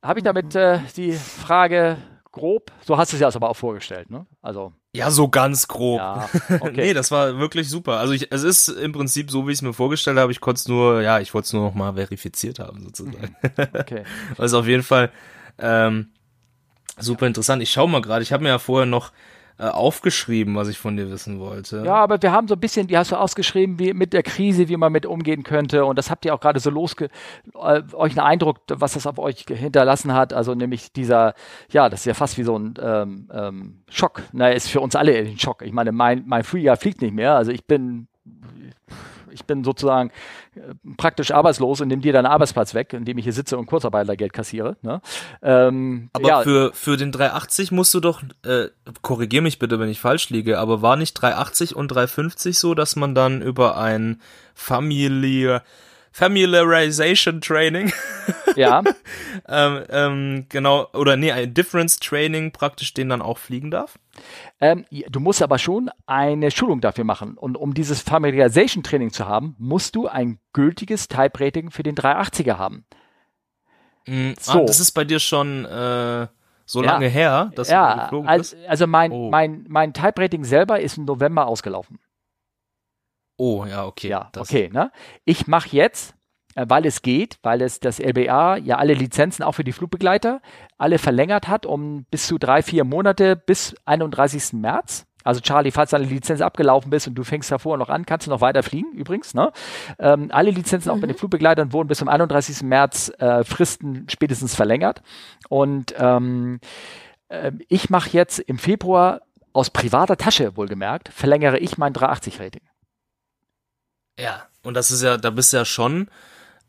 Habe 0.01 0.19
ich 0.19 0.23
damit 0.23 0.55
äh, 0.55 0.79
die 0.95 1.13
Frage 1.13 1.97
grob. 2.35 2.71
So 2.85 2.97
hast 2.97 3.11
du 3.11 3.17
es 3.17 3.21
ja 3.21 3.33
aber 3.33 3.49
auch 3.49 3.55
vorgestellt, 3.55 4.11
ne? 4.11 4.27
Also. 4.41 4.73
Ja, 4.93 5.09
so 5.09 5.27
ganz 5.27 5.67
grob. 5.67 5.97
Ja, 5.97 6.29
okay. 6.59 6.73
nee, 6.75 6.93
das 6.93 7.09
war 7.09 7.39
wirklich 7.39 7.69
super. 7.69 7.97
Also 7.97 8.13
ich, 8.13 8.31
es 8.31 8.43
ist 8.43 8.67
im 8.67 8.91
Prinzip 8.91 9.31
so, 9.31 9.47
wie 9.47 9.51
ich 9.51 9.57
es 9.57 9.61
mir 9.61 9.73
vorgestellt 9.73 10.17
habe. 10.17 10.31
Ich 10.31 10.41
konnte 10.41 10.59
es 10.59 10.67
nur, 10.67 11.01
ja, 11.01 11.19
ich 11.19 11.33
wollte 11.33 11.47
es 11.47 11.53
nur 11.53 11.63
noch 11.63 11.73
mal 11.73 11.95
verifiziert 11.95 12.59
haben, 12.59 12.83
sozusagen. 12.83 13.35
okay. 13.73 14.03
also 14.37 14.59
auf 14.59 14.67
jeden 14.67 14.83
Fall 14.83 15.11
ähm, 15.57 16.09
super 16.99 17.25
interessant. 17.25 17.63
Ich 17.63 17.71
schaue 17.71 17.89
mal 17.89 18.01
gerade, 18.01 18.21
ich 18.21 18.31
habe 18.31 18.43
mir 18.43 18.49
ja 18.49 18.59
vorher 18.59 18.85
noch 18.85 19.11
äh, 19.57 19.67
aufgeschrieben, 19.67 20.55
was 20.55 20.67
ich 20.67 20.77
von 20.77 20.97
dir 20.97 21.09
wissen 21.09 21.39
wollte. 21.39 21.83
Ja, 21.85 21.95
aber 21.95 22.21
wir 22.21 22.31
haben 22.31 22.47
so 22.47 22.55
ein 22.55 22.59
bisschen, 22.59 22.87
die 22.87 22.97
hast 22.97 23.11
du 23.11 23.15
ausgeschrieben, 23.15 23.79
wie 23.79 23.93
mit 23.93 24.11
der 24.11 24.23
Krise, 24.23 24.67
wie 24.67 24.75
man 24.75 24.91
mit 24.91 25.05
umgehen 25.05 25.43
könnte. 25.43 25.85
Und 25.85 25.97
das 25.97 26.09
habt 26.09 26.25
ihr 26.25 26.33
auch 26.33 26.41
gerade 26.41 26.59
so 26.59 26.69
losge, 26.69 27.09
äh, 27.53 27.81
euch 27.93 28.17
einen 28.17 28.27
Eindruck, 28.27 28.59
was 28.67 28.93
das 28.93 29.07
auf 29.07 29.17
euch 29.17 29.45
hinterlassen 29.47 30.13
hat. 30.13 30.33
Also 30.33 30.55
nämlich 30.55 30.91
dieser, 30.91 31.35
ja, 31.71 31.89
das 31.89 32.01
ist 32.01 32.05
ja 32.05 32.13
fast 32.13 32.37
wie 32.37 32.43
so 32.43 32.57
ein 32.57 32.73
ähm, 32.81 33.29
ähm, 33.33 33.83
Schock. 33.89 34.23
Na, 34.33 34.49
ist 34.49 34.69
für 34.69 34.81
uns 34.81 34.95
alle 34.95 35.15
ein 35.17 35.39
Schock. 35.39 35.61
Ich 35.61 35.71
meine, 35.71 35.91
mein, 35.91 36.23
mein 36.25 36.43
Frühjahr 36.43 36.75
fliegt 36.75 37.01
nicht 37.01 37.13
mehr. 37.13 37.35
Also 37.35 37.51
ich 37.51 37.65
bin 37.65 38.07
ich 39.35 39.45
bin 39.45 39.63
sozusagen 39.63 40.11
äh, 40.55 40.61
praktisch 40.97 41.31
arbeitslos 41.31 41.81
und 41.81 41.89
nehme 41.89 42.01
dir 42.01 42.13
deinen 42.13 42.25
Arbeitsplatz 42.25 42.73
weg, 42.73 42.93
indem 42.93 43.17
ich 43.17 43.25
hier 43.25 43.33
sitze 43.33 43.57
und 43.57 43.67
Kurzarbeitergeld 43.67 44.33
kassiere. 44.33 44.77
Ne? 44.81 45.01
Ähm, 45.43 46.09
aber 46.13 46.27
ja. 46.27 46.41
für, 46.41 46.71
für 46.73 46.97
den 46.97 47.11
380 47.11 47.71
musst 47.71 47.93
du 47.93 47.99
doch, 47.99 48.23
äh, 48.43 48.69
korrigier 49.01 49.41
mich 49.41 49.59
bitte, 49.59 49.79
wenn 49.79 49.89
ich 49.89 49.99
falsch 49.99 50.29
liege, 50.29 50.57
aber 50.57 50.81
war 50.81 50.95
nicht 50.95 51.13
380 51.13 51.75
und 51.75 51.89
350 51.89 52.57
so, 52.57 52.73
dass 52.73 52.95
man 52.95 53.13
dann 53.13 53.41
über 53.41 53.77
ein 53.77 54.21
Familie 54.55 55.61
Familiarization 56.15 57.41
Training. 57.41 57.91
Ja. 58.55 58.81
ähm, 59.49 59.83
ähm, 59.89 60.45
genau, 60.47 60.87
oder 60.93 61.17
nee, 61.17 61.29
ein 61.29 61.53
Difference 61.53 61.99
Training 61.99 62.53
praktisch 62.53 62.93
den 62.93 63.09
dann 63.09 63.21
auch 63.21 63.37
fliegen 63.37 63.69
darf? 63.69 63.99
Ähm, 64.61 64.85
du 65.09 65.19
musst 65.19 65.43
aber 65.43 65.59
schon 65.59 65.91
eine 66.05 66.51
Schulung 66.51 66.79
dafür 66.79 67.03
machen. 67.03 67.37
Und 67.37 67.57
um 67.57 67.73
dieses 67.73 68.01
Familiarization 68.01 68.81
Training 68.81 69.11
zu 69.11 69.27
haben, 69.27 69.57
musst 69.59 69.97
du 69.97 70.07
ein 70.07 70.39
gültiges 70.53 71.09
Type 71.09 71.37
Rating 71.37 71.69
für 71.69 71.83
den 71.83 71.95
380er 71.95 72.57
haben. 72.57 72.85
Mm, 74.07 74.31
so. 74.39 74.61
Ah, 74.61 74.65
das 74.65 74.79
ist 74.79 74.93
bei 74.93 75.03
dir 75.03 75.19
schon 75.19 75.65
äh, 75.65 76.27
so 76.65 76.81
ja. 76.81 76.91
lange 76.91 77.09
her, 77.09 77.51
dass 77.55 77.69
ja, 77.69 77.93
du 77.93 78.01
geflogen 78.03 78.37
bist? 78.37 78.53
Also, 78.53 78.67
also 78.69 78.87
mein, 78.87 79.11
oh. 79.11 79.29
mein, 79.29 79.65
mein 79.67 79.93
Type 79.93 80.21
Rating 80.21 80.45
selber 80.45 80.79
ist 80.79 80.97
im 80.97 81.03
November 81.03 81.45
ausgelaufen. 81.45 81.99
Oh, 83.37 83.65
ja, 83.65 83.85
okay. 83.85 84.09
Ja, 84.09 84.31
okay. 84.37 84.69
Ne? 84.71 84.91
Ich 85.25 85.47
mache 85.47 85.69
jetzt 85.71 86.15
äh, 86.55 86.65
weil 86.67 86.85
es 86.85 87.01
geht, 87.01 87.37
weil 87.43 87.61
es 87.61 87.79
das 87.79 87.99
LBA 87.99 88.57
ja 88.57 88.77
alle 88.77 88.93
Lizenzen 88.93 89.43
auch 89.43 89.53
für 89.53 89.63
die 89.63 89.73
Flugbegleiter 89.73 90.41
alle 90.77 90.97
verlängert 90.97 91.47
hat 91.47 91.65
um 91.65 92.05
bis 92.09 92.27
zu 92.27 92.37
drei, 92.37 92.63
vier 92.63 92.83
Monate 92.83 93.35
bis 93.35 93.75
31. 93.85 94.53
März. 94.53 95.05
Also 95.23 95.41
Charlie, 95.41 95.71
falls 95.71 95.89
deine 95.89 96.05
Lizenz 96.05 96.39
abgelaufen 96.39 96.91
bist 96.91 97.07
und 97.07 97.15
du 97.15 97.23
fängst 97.23 97.51
davor 97.51 97.77
noch 97.77 97.89
an, 97.89 98.05
kannst 98.05 98.27
du 98.27 98.31
noch 98.31 98.41
weiter 98.41 98.61
fliegen, 98.61 98.91
übrigens. 98.93 99.33
Ne? 99.33 99.51
Ähm, 99.97 100.29
alle 100.31 100.51
Lizenzen 100.51 100.89
mhm. 100.89 100.95
auch 100.95 101.01
bei 101.01 101.07
den 101.07 101.17
Flugbegleitern 101.17 101.73
wurden 101.73 101.87
bis 101.87 101.97
zum 101.97 102.07
31. 102.07 102.61
März 102.61 103.11
äh, 103.17 103.43
Fristen 103.43 104.05
spätestens 104.07 104.53
verlängert. 104.53 105.01
Und 105.49 105.95
ähm, 105.97 106.59
äh, 107.29 107.51
ich 107.69 107.89
mache 107.89 108.11
jetzt 108.11 108.37
im 108.37 108.59
Februar 108.59 109.21
aus 109.51 109.71
privater 109.71 110.15
Tasche, 110.15 110.55
wohlgemerkt, 110.57 111.09
verlängere 111.09 111.57
ich 111.57 111.79
mein 111.79 111.93
380-Rating. 111.93 112.61
Ja, 114.19 114.43
und 114.63 114.75
das 114.75 114.91
ist 114.91 115.01
ja, 115.01 115.17
da 115.17 115.29
bist 115.29 115.53
du 115.53 115.57
ja 115.57 115.65
schon 115.65 116.07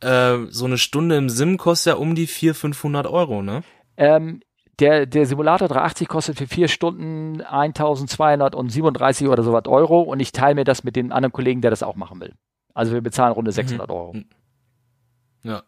äh, 0.01 0.39
so 0.51 0.65
eine 0.65 0.79
Stunde 0.79 1.17
im 1.17 1.29
Sim 1.29 1.57
kostet 1.57 1.95
ja 1.95 1.99
um 1.99 2.15
die 2.15 2.27
400, 2.27 2.57
500 2.59 3.07
Euro, 3.07 3.43
ne? 3.43 3.63
Ähm, 3.97 4.41
der, 4.79 5.07
der 5.07 5.25
Simulator 5.25 5.69
380 5.69 6.09
kostet 6.09 6.37
für 6.37 6.47
vier 6.47 6.69
Stunden 6.69 7.41
1237 7.41 9.29
oder 9.29 9.43
so 9.43 9.53
was 9.53 9.67
Euro 9.67 10.03
und 10.03 10.21
ich 10.21 10.33
teile 10.33 10.55
mir 10.55 10.65
das 10.65 10.85
mit 10.85 10.97
dem 10.97 11.13
anderen 11.13 11.33
Kollegen, 11.33 11.63
der 11.63 11.71
das 11.71 11.83
auch 11.83 11.97
machen 11.97 12.21
will. 12.21 12.35
Also 12.75 12.93
wir 12.93 13.01
bezahlen 13.01 13.33
runde 13.33 13.53
600 13.53 13.89
mhm. 13.89 13.95
Euro. 13.95 14.17
Ja. 15.45 15.63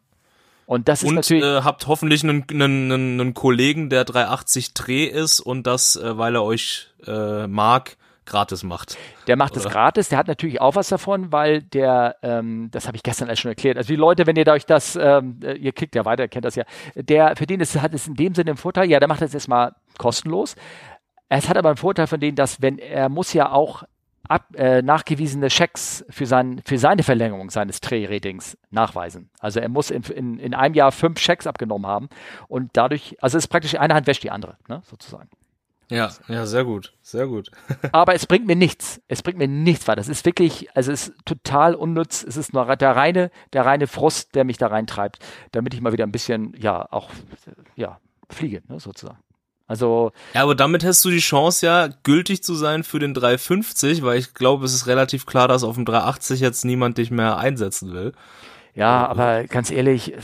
Und 0.67 0.89
das 0.89 1.03
ist 1.03 1.09
und, 1.09 1.15
natürlich. 1.15 1.43
Äh, 1.43 1.63
habt 1.63 1.87
hoffentlich 1.87 2.23
einen, 2.23 2.45
einen, 2.51 2.93
einen 2.93 3.33
Kollegen, 3.33 3.89
der 3.89 4.05
380 4.05 4.75
Dreh 4.75 5.05
ist 5.07 5.41
und 5.41 5.67
das, 5.67 5.97
äh, 5.97 6.19
weil 6.19 6.35
er 6.35 6.45
euch 6.45 6.89
äh, 7.07 7.47
mag, 7.47 7.97
gratis 8.29 8.63
macht. 8.63 8.97
Der 9.27 9.37
macht 9.37 9.57
es 9.57 9.65
gratis, 9.65 10.09
der 10.09 10.19
hat 10.19 10.29
natürlich 10.29 10.61
auch 10.61 10.77
was 10.77 10.89
davon, 10.89 11.33
weil 11.33 11.63
der, 11.63 12.17
ähm, 12.23 12.69
das 12.71 12.87
habe 12.87 12.97
ich 12.97 13.03
gestern 13.03 13.29
erst 13.29 13.43
schon 13.43 13.51
erklärt, 13.51 13.77
also 13.77 13.89
die 13.89 13.97
Leute, 13.97 14.27
wenn 14.27 14.37
ihr 14.37 14.47
euch 14.47 14.67
das, 14.67 14.97
ähm, 14.97 15.41
äh, 15.43 15.55
ihr 15.55 15.73
klickt 15.73 15.95
ja 15.95 16.05
weiter, 16.05 16.25
ihr 16.25 16.29
kennt 16.29 16.45
das 16.45 16.55
ja, 16.55 16.65
der, 16.95 17.37
für 17.37 17.47
den 17.47 17.61
ist, 17.61 17.81
hat 17.81 17.95
es 17.95 18.07
in 18.07 18.15
dem 18.15 18.35
Sinne 18.35 18.53
einen 18.53 18.59
Vorteil, 18.59 18.89
ja, 18.91 19.01
der 19.01 19.09
macht 19.09 19.23
das 19.23 19.35
erstmal 19.35 19.75
kostenlos. 19.99 20.55
Es 21.29 21.49
hat 21.49 21.57
aber 21.57 21.71
einen 21.71 21.77
Vorteil 21.77 22.07
von 22.07 22.21
denen, 22.21 22.37
dass 22.37 22.63
wenn, 22.63 22.79
er 22.79 23.09
muss 23.09 23.33
ja 23.33 23.51
auch 23.53 23.83
ab, 24.29 24.47
äh, 24.55 24.83
nachgewiesene 24.83 25.51
Schecks 25.51 26.05
für, 26.11 26.27
sein, 26.27 26.61
für 26.65 26.79
seine 26.79 27.03
Verlängerung 27.03 27.51
seines 27.51 27.81
Drehratings 27.81 28.57
nachweisen. 28.71 29.31
Also 29.41 29.61
er 29.61 29.69
muss 29.69 29.91
in, 29.91 30.03
in, 30.05 30.39
in 30.39 30.55
einem 30.55 30.75
Jahr 30.75 30.93
fünf 30.93 31.19
Schecks 31.19 31.47
abgenommen 31.47 31.87
haben 31.87 32.09
und 32.47 32.71
dadurch, 32.75 33.17
also 33.21 33.39
es 33.39 33.45
ist 33.45 33.49
praktisch 33.49 33.79
eine 33.79 33.95
Hand 33.95 34.07
wäscht 34.07 34.23
die 34.23 34.31
andere, 34.31 34.57
ne, 34.69 34.83
sozusagen. 34.85 35.29
Ja, 35.91 36.11
ja, 36.29 36.45
sehr 36.45 36.65
gut, 36.65 36.93
sehr 37.03 37.27
gut. 37.27 37.51
Aber 37.93 38.15
es 38.15 38.27
bringt 38.27 38.47
mir 38.47 38.57
nichts. 38.57 39.01
Es 39.09 39.23
bringt 39.23 39.39
mir 39.39 39.49
nichts 39.49 39.89
weiter. 39.89 39.97
Das 39.97 40.09
ist 40.09 40.25
wirklich, 40.27 40.69
also 40.77 40.93
es 40.93 41.09
ist 41.09 41.17
total 41.25 41.75
unnütz. 41.75 42.23
Es 42.23 42.37
ist 42.37 42.53
nur 42.53 42.77
der 42.77 42.95
reine, 42.95 43.31
der 43.55 43.65
reine 43.65 43.87
Frust, 43.87 44.35
der 44.35 44.45
mich 44.45 44.59
da 44.59 44.67
reintreibt, 44.67 45.19
damit 45.53 45.73
ich 45.73 45.81
mal 45.81 45.93
wieder 45.93 46.05
ein 46.05 46.13
bisschen, 46.13 46.55
ja, 46.59 46.87
auch, 46.91 47.11
ja, 47.75 47.99
fliege, 48.29 48.63
ne, 48.69 48.81
sozusagen. 48.81 49.19
Also. 49.67 50.13
Ja, 50.35 50.43
aber 50.43 50.55
damit 50.55 50.85
hast 50.85 51.05
du 51.05 51.11
die 51.11 51.19
Chance 51.19 51.67
ja, 51.67 51.89
gültig 52.03 52.43
zu 52.43 52.55
sein 52.55 52.85
für 52.85 52.99
den 52.99 53.15
350, 53.15 54.03
weil 54.03 54.19
ich 54.19 54.35
glaube, 54.35 54.65
es 54.65 54.75
ist 54.75 54.87
relativ 54.87 55.27
klar, 55.27 55.47
dass 55.47 55.63
auf 55.63 55.75
dem 55.75 55.85
380 55.85 56.41
jetzt 56.41 56.65
niemand 56.65 56.99
dich 56.99 57.11
mehr 57.11 57.37
einsetzen 57.37 57.93
will. 57.93 58.13
Ja, 58.75 59.07
aber 59.07 59.45
ganz 59.45 59.71
ehrlich, 59.71 60.15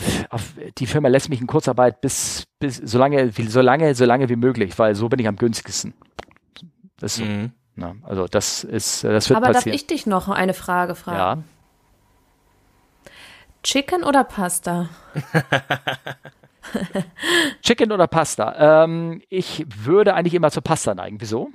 die 0.78 0.86
Firma 0.86 1.08
lässt 1.08 1.28
mich 1.28 1.40
in 1.40 1.46
Kurzarbeit 1.46 2.00
bis, 2.00 2.44
bis 2.60 2.76
so 2.76 2.98
lange, 2.98 3.30
so 3.30 3.60
lange, 3.60 3.94
so 3.94 4.04
lange 4.04 4.28
wie 4.28 4.36
möglich, 4.36 4.78
weil 4.78 4.94
so 4.94 5.08
bin 5.08 5.18
ich 5.18 5.26
am 5.26 5.36
günstigsten. 5.36 5.94
Das 6.98 7.12
ist 7.12 7.18
so. 7.18 7.24
Mhm. 7.24 7.52
Na, 7.76 7.96
also 8.02 8.28
das 8.28 8.62
ist, 8.62 9.02
das 9.02 9.28
wird 9.28 9.36
aber 9.36 9.52
passieren. 9.52 9.72
darf 9.72 9.74
ich 9.74 9.86
dich 9.86 10.06
noch 10.06 10.28
eine 10.28 10.54
Frage 10.54 10.94
fragen? 10.94 11.18
Ja. 11.18 11.38
Chicken 13.64 14.04
oder 14.04 14.24
Pasta? 14.24 14.88
Chicken 17.62 17.90
oder 17.90 18.06
Pasta? 18.06 18.84
Ähm, 18.84 19.22
ich 19.28 19.66
würde 19.68 20.14
eigentlich 20.14 20.34
immer 20.34 20.50
zur 20.50 20.62
Pasta 20.62 20.94
neigen. 20.94 21.20
Wieso? 21.20 21.50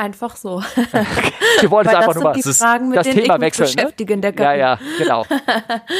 Einfach 0.00 0.34
so. 0.34 0.62
Wir 1.60 1.70
wollen 1.70 1.86
es 1.86 1.94
einfach 1.94 2.14
nur 2.14 2.24
mal 2.24 2.32
die 2.32 2.42
Fragen, 2.42 2.88
mit 2.88 2.96
das 2.96 3.06
denen 3.06 3.20
Thema 3.20 3.34
ich 3.34 3.40
wechseln. 3.42 3.68
Ne? 3.68 3.74
Beschäftigen, 3.74 4.20
ne? 4.20 4.34
Ja, 4.38 4.54
ja, 4.54 4.78
genau. 4.96 5.26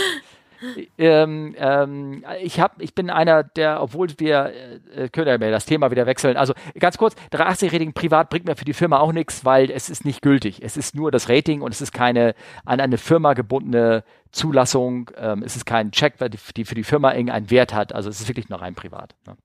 ähm, 0.99 1.55
ähm, 1.59 2.25
ich, 2.41 2.61
hab, 2.61 2.81
ich 2.81 2.95
bin 2.95 3.11
einer, 3.11 3.43
der, 3.43 3.83
obwohl 3.83 4.09
wir, 4.17 4.55
äh, 4.97 5.11
können 5.11 5.39
wir 5.39 5.51
das 5.51 5.67
Thema 5.67 5.91
wieder 5.91 6.07
wechseln. 6.07 6.39
Also 6.39 6.55
ganz 6.79 6.97
kurz, 6.97 7.15
380-Rating 7.31 7.93
privat 7.93 8.31
bringt 8.31 8.47
mir 8.47 8.57
für 8.57 8.65
die 8.65 8.73
Firma 8.73 9.01
auch 9.01 9.13
nichts, 9.13 9.45
weil 9.45 9.71
es 9.71 9.91
ist 9.91 10.07
nicht 10.07 10.23
gültig. 10.23 10.63
Es 10.63 10.79
ist 10.79 10.95
nur 10.95 11.11
das 11.11 11.29
Rating 11.29 11.61
und 11.61 11.75
es 11.75 11.83
ist 11.83 11.93
keine 11.93 12.35
an 12.65 12.81
eine 12.81 12.97
Firma 12.97 13.35
gebundene 13.35 14.03
Zulassung. 14.33 15.11
Ähm, 15.19 15.43
es 15.45 15.57
ist 15.57 15.67
kein 15.67 15.91
Check, 15.91 16.15
weil 16.21 16.31
die, 16.31 16.39
die 16.57 16.65
für 16.65 16.75
die 16.75 16.85
Firma 16.85 17.13
irgendeinen 17.13 17.51
Wert 17.51 17.75
hat. 17.75 17.95
Also 17.95 18.09
es 18.09 18.19
ist 18.19 18.29
wirklich 18.29 18.49
nur 18.49 18.63
rein 18.63 18.75
privat. 18.75 19.15
Ne? 19.27 19.37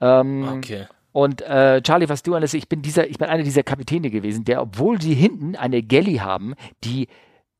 Ähm, 0.00 0.48
okay. 0.58 0.86
Und 1.14 1.42
äh, 1.42 1.80
Charlie, 1.80 2.08
was 2.08 2.24
du 2.24 2.34
alles, 2.34 2.54
ich 2.54 2.68
bin 2.68 2.82
dieser, 2.82 3.08
ich 3.08 3.18
bin 3.18 3.28
einer 3.28 3.44
dieser 3.44 3.62
Kapitäne 3.62 4.10
gewesen, 4.10 4.44
der, 4.44 4.60
obwohl 4.60 4.98
die 4.98 5.14
hinten 5.14 5.54
eine 5.54 5.80
Gelly 5.80 6.16
haben, 6.16 6.56
die 6.82 7.06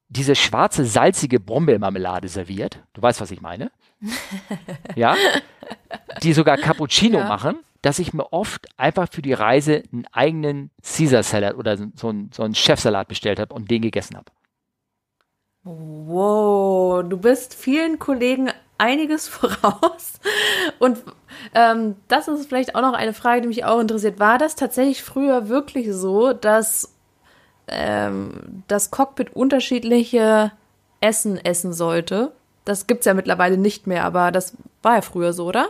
diese 0.09 0.35
schwarze, 0.35 0.85
salzige 0.85 1.39
Brombeermarmelade 1.39 2.26
serviert. 2.26 2.82
Du 2.94 3.02
weißt, 3.02 3.20
was 3.20 3.31
ich 3.31 3.40
meine? 3.40 3.70
ja? 4.97 5.14
Die 6.24 6.32
sogar 6.32 6.56
Cappuccino 6.56 7.20
ja. 7.20 7.28
machen, 7.28 7.60
dass 7.81 8.01
ich 8.01 8.12
mir 8.12 8.32
oft 8.32 8.66
einfach 8.76 9.09
für 9.09 9.22
die 9.22 9.32
Reise 9.32 9.85
einen 9.93 10.06
eigenen 10.10 10.72
Caesar 10.82 11.22
Salad 11.22 11.55
oder 11.55 11.76
so 11.76 12.09
einen, 12.09 12.32
so 12.32 12.43
einen 12.43 12.56
Chefsalat 12.56 13.06
bestellt 13.06 13.39
habe 13.39 13.55
und 13.55 13.70
den 13.70 13.82
gegessen 13.82 14.16
habe. 14.16 14.32
Wow, 15.62 17.09
du 17.09 17.18
bist 17.18 17.55
vielen 17.55 18.01
Kollegen 18.01 18.51
einiges 18.85 19.28
voraus. 19.28 20.20
Und 20.78 21.02
ähm, 21.55 21.97
das 22.09 22.28
ist 22.28 22.48
vielleicht 22.48 22.74
auch 22.74 22.82
noch 22.82 22.93
eine 22.93 23.15
Frage, 23.15 23.43
die 23.43 23.48
mich 23.48 23.65
auch 23.65 23.81
interessiert. 23.81 24.20
War 24.20 24.39
das 24.39 24.55
tatsächlich 24.55 25.02
früher 25.02 25.48
wirklich 25.48 25.93
so, 25.93 26.32
dass 26.32 26.94
ähm, 27.66 28.62
das 28.69 28.90
Cockpit 28.90 29.35
unterschiedliche 29.35 30.52
Essen 31.01 31.43
essen 31.44 31.73
sollte? 31.73 32.32
Das 32.65 32.86
gibt 32.86 33.01
es 33.01 33.06
ja 33.06 33.15
mittlerweile 33.15 33.59
nicht 33.59 33.86
mehr, 33.86 34.05
aber 34.05 34.31
das 34.31 34.56
war 34.82 34.97
ja 34.97 35.02
früher 35.02 35.32
so, 35.32 35.47
oder? 35.47 35.69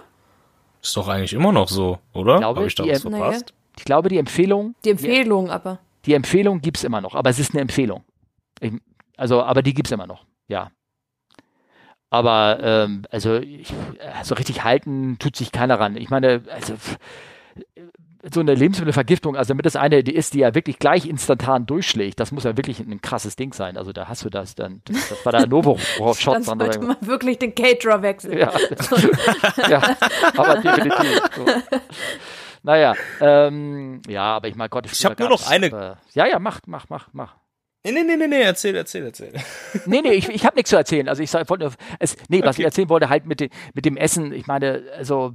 Ist 0.83 0.97
doch 0.97 1.09
eigentlich 1.09 1.33
immer 1.33 1.51
noch 1.51 1.69
so, 1.69 1.99
oder? 2.13 2.41
Habe 2.41 2.67
ich 2.67 2.75
da 2.75 2.87
was 2.87 3.03
verpasst? 3.03 3.55
Ich 3.77 3.85
glaube, 3.85 4.09
die 4.09 4.19
Empfehlung. 4.19 4.75
Die 4.85 4.91
Empfehlung, 4.91 5.47
die, 5.47 5.51
aber. 5.51 5.79
Die 6.07 6.15
Empfehlung 6.15 6.61
gibt 6.61 6.77
es 6.77 6.85
immer 6.85 7.01
noch, 7.01 7.15
aber 7.15 7.31
es 7.31 7.39
ist 7.39 7.53
eine 7.53 7.63
Empfehlung. 7.63 8.05
Ich, 8.61 8.73
also, 9.17 9.43
aber 9.43 9.63
die 9.63 9.75
gibt 9.75 9.89
es 9.89 9.93
immer 9.93 10.07
noch, 10.07 10.25
ja. 10.47 10.71
Aber 12.15 12.61
ähm, 12.63 13.03
also 13.11 13.39
ich, 13.39 13.75
so 14.23 14.37
richtig 14.37 14.63
halten 14.63 15.19
tut 15.19 15.35
sich 15.35 15.51
keiner 15.51 15.81
ran. 15.81 15.97
Ich 15.97 16.11
meine, 16.11 16.43
also 16.49 16.75
so 18.33 18.39
eine 18.39 18.55
Lebensmittelvergiftung, 18.55 19.35
also 19.35 19.49
damit 19.49 19.67
das 19.67 19.75
eine 19.75 20.05
die 20.05 20.15
ist, 20.15 20.33
die 20.33 20.39
ja 20.39 20.55
wirklich 20.55 20.79
gleich 20.79 21.07
instantan 21.07 21.67
durchschlägt, 21.67 22.21
das 22.21 22.31
muss 22.31 22.45
ja 22.45 22.57
wirklich 22.57 22.79
ein 22.79 23.01
krasses 23.03 23.35
Ding 23.35 23.53
sein. 23.53 23.77
Also 23.77 23.93
da 23.93 24.07
hast 24.07 24.25
du 24.25 24.31
das 24.31 24.55
dann, 24.55 24.81
das 24.87 25.27
war 25.27 25.33
der 25.33 25.47
Novo-Shot. 25.49 26.37
dann 26.37 26.45
sollte 26.45 26.79
man 26.83 26.97
wirklich 27.01 27.41
den 27.41 27.53
Caterer 27.53 28.01
wechseln. 28.03 28.39
Ja, 28.39 28.53
ja 29.69 29.83
aber 30.37 30.55
definitiv. 30.59 31.21
So. 31.35 31.47
Naja, 32.63 32.95
ähm, 33.21 34.03
ja, 34.07 34.37
aber 34.37 34.47
ich 34.47 34.55
meine 34.55 34.69
Gott, 34.69 34.87
ich, 34.87 34.93
ich 34.93 35.05
habe 35.05 35.17
nur 35.19 35.31
noch 35.31 35.51
eine. 35.51 35.67
Äh, 35.67 35.95
ja, 36.13 36.27
ja, 36.29 36.39
mach, 36.39 36.61
mach, 36.67 36.89
mach, 36.89 37.09
mach. 37.13 37.35
Nee, 37.87 37.93
nee, 37.93 38.03
nee, 38.03 38.17
nee, 38.17 38.27
nee, 38.29 38.41
erzähl, 38.41 38.75
erzähl, 38.77 39.05
erzähl. 39.05 39.33
Nee, 39.87 40.01
nee, 40.01 40.13
ich, 40.13 40.31
ich 40.31 40.47
habe 40.47 40.57
nichts 40.57 40.71
zu 40.71 40.77
erzählen. 40.77 41.07
Also 41.07 41.23
ich 41.23 41.33
wollte 41.35 41.71
es, 41.99 42.17
nee, 42.29 42.41
was 42.41 42.57
okay. 42.57 42.63
ich 42.63 42.65
erzählen 42.65 42.89
wollte, 42.89 43.11
halt 43.11 43.27
mit, 43.27 43.41
dem 43.41 43.51
mit 43.75 43.85
dem 43.85 43.99
Essen, 43.99 44.33
ich 44.33 44.47
meine, 44.47 44.85
also, 44.97 45.35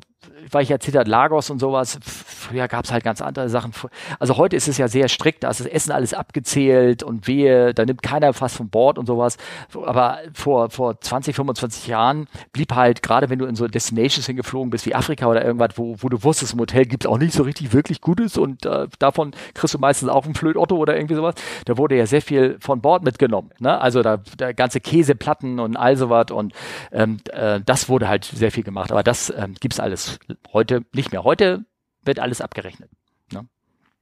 weil 0.52 0.64
ich 0.64 0.72
erzählt 0.72 0.98
habe, 0.98 1.10
Lagos 1.10 1.50
und 1.50 1.60
sowas, 1.60 2.00
früher 2.02 2.68
gab 2.68 2.86
es 2.86 2.91
halt 2.91 3.04
ganz 3.04 3.22
andere 3.22 3.50
Sachen. 3.50 3.74
Also 4.20 4.38
heute 4.38 4.56
ist 4.56 4.68
es 4.68 4.78
ja 4.78 4.88
sehr 4.88 5.10
strikt, 5.10 5.44
da 5.44 5.50
ist 5.50 5.60
das 5.60 5.68
Essen 5.68 5.91
alles 5.91 6.14
abgezählt 6.14 7.04
und 7.04 7.28
wehe, 7.28 7.74
da 7.74 7.86
nimmt 7.86 8.02
keiner 8.02 8.34
fast 8.34 8.56
vom 8.56 8.70
Bord 8.70 8.98
und 8.98 9.06
sowas. 9.06 9.38
Aber 9.86 10.20
vor, 10.34 10.70
vor 10.70 11.00
20, 11.00 11.36
25 11.36 11.88
Jahren 11.88 12.28
blieb 12.54 12.74
halt, 12.74 13.04
gerade 13.04 13.30
wenn 13.30 13.40
du 13.40 13.46
in 13.46 13.56
so 13.56 13.68
Destinations 13.68 14.26
hingeflogen 14.26 14.70
bist, 14.70 14.86
wie 14.86 14.96
Afrika 14.96 15.28
oder 15.28 15.44
irgendwas, 15.44 15.78
wo, 15.78 15.96
wo 16.00 16.10
du 16.10 16.24
wusstest, 16.24 16.54
im 16.54 16.60
Hotel 16.60 16.86
gibt 16.86 17.06
es 17.06 17.10
auch 17.10 17.18
nicht 17.18 17.34
so 17.34 17.44
richtig 17.44 17.74
wirklich 17.74 18.02
Gutes 18.02 18.38
und 18.38 18.66
äh, 18.66 18.88
davon 18.98 19.32
kriegst 19.54 19.74
du 19.74 19.80
meistens 19.80 20.10
auch 20.10 20.26
einen 20.26 20.36
Flötotto 20.36 20.78
oder 20.78 20.96
irgendwie 20.96 21.16
sowas. 21.16 21.36
Da 21.66 21.78
wurde 21.78 21.98
ja 21.98 22.06
sehr 22.06 22.22
viel 22.22 22.30
viel 22.30 22.58
von 22.60 22.80
Bord 22.80 23.04
mitgenommen. 23.04 23.50
Ne? 23.60 23.82
Also 23.82 24.02
da, 24.02 24.18
da 24.38 24.54
ganze 24.54 24.80
Käseplatten 24.80 25.60
und 25.60 25.76
all 25.76 25.98
sowas 25.98 26.28
und 26.32 26.54
ähm, 26.91 27.18
äh, 27.32 27.60
das 27.66 27.90
wurde 27.90 28.08
halt 28.08 28.24
sehr 28.24 28.52
viel 28.52 28.64
gemacht. 28.64 28.91
Aber 28.91 29.04
das 29.04 29.34
ähm, 29.36 29.56
gibt 29.60 29.74
es 29.74 29.80
alles 29.80 30.09
heute 30.53 30.86
nicht 30.94 31.11
mehr. 31.11 31.23
Heute 31.23 31.65
wird 32.03 32.19
alles 32.19 32.41
abgerechnet. 32.41 32.90
Ne? 33.31 33.48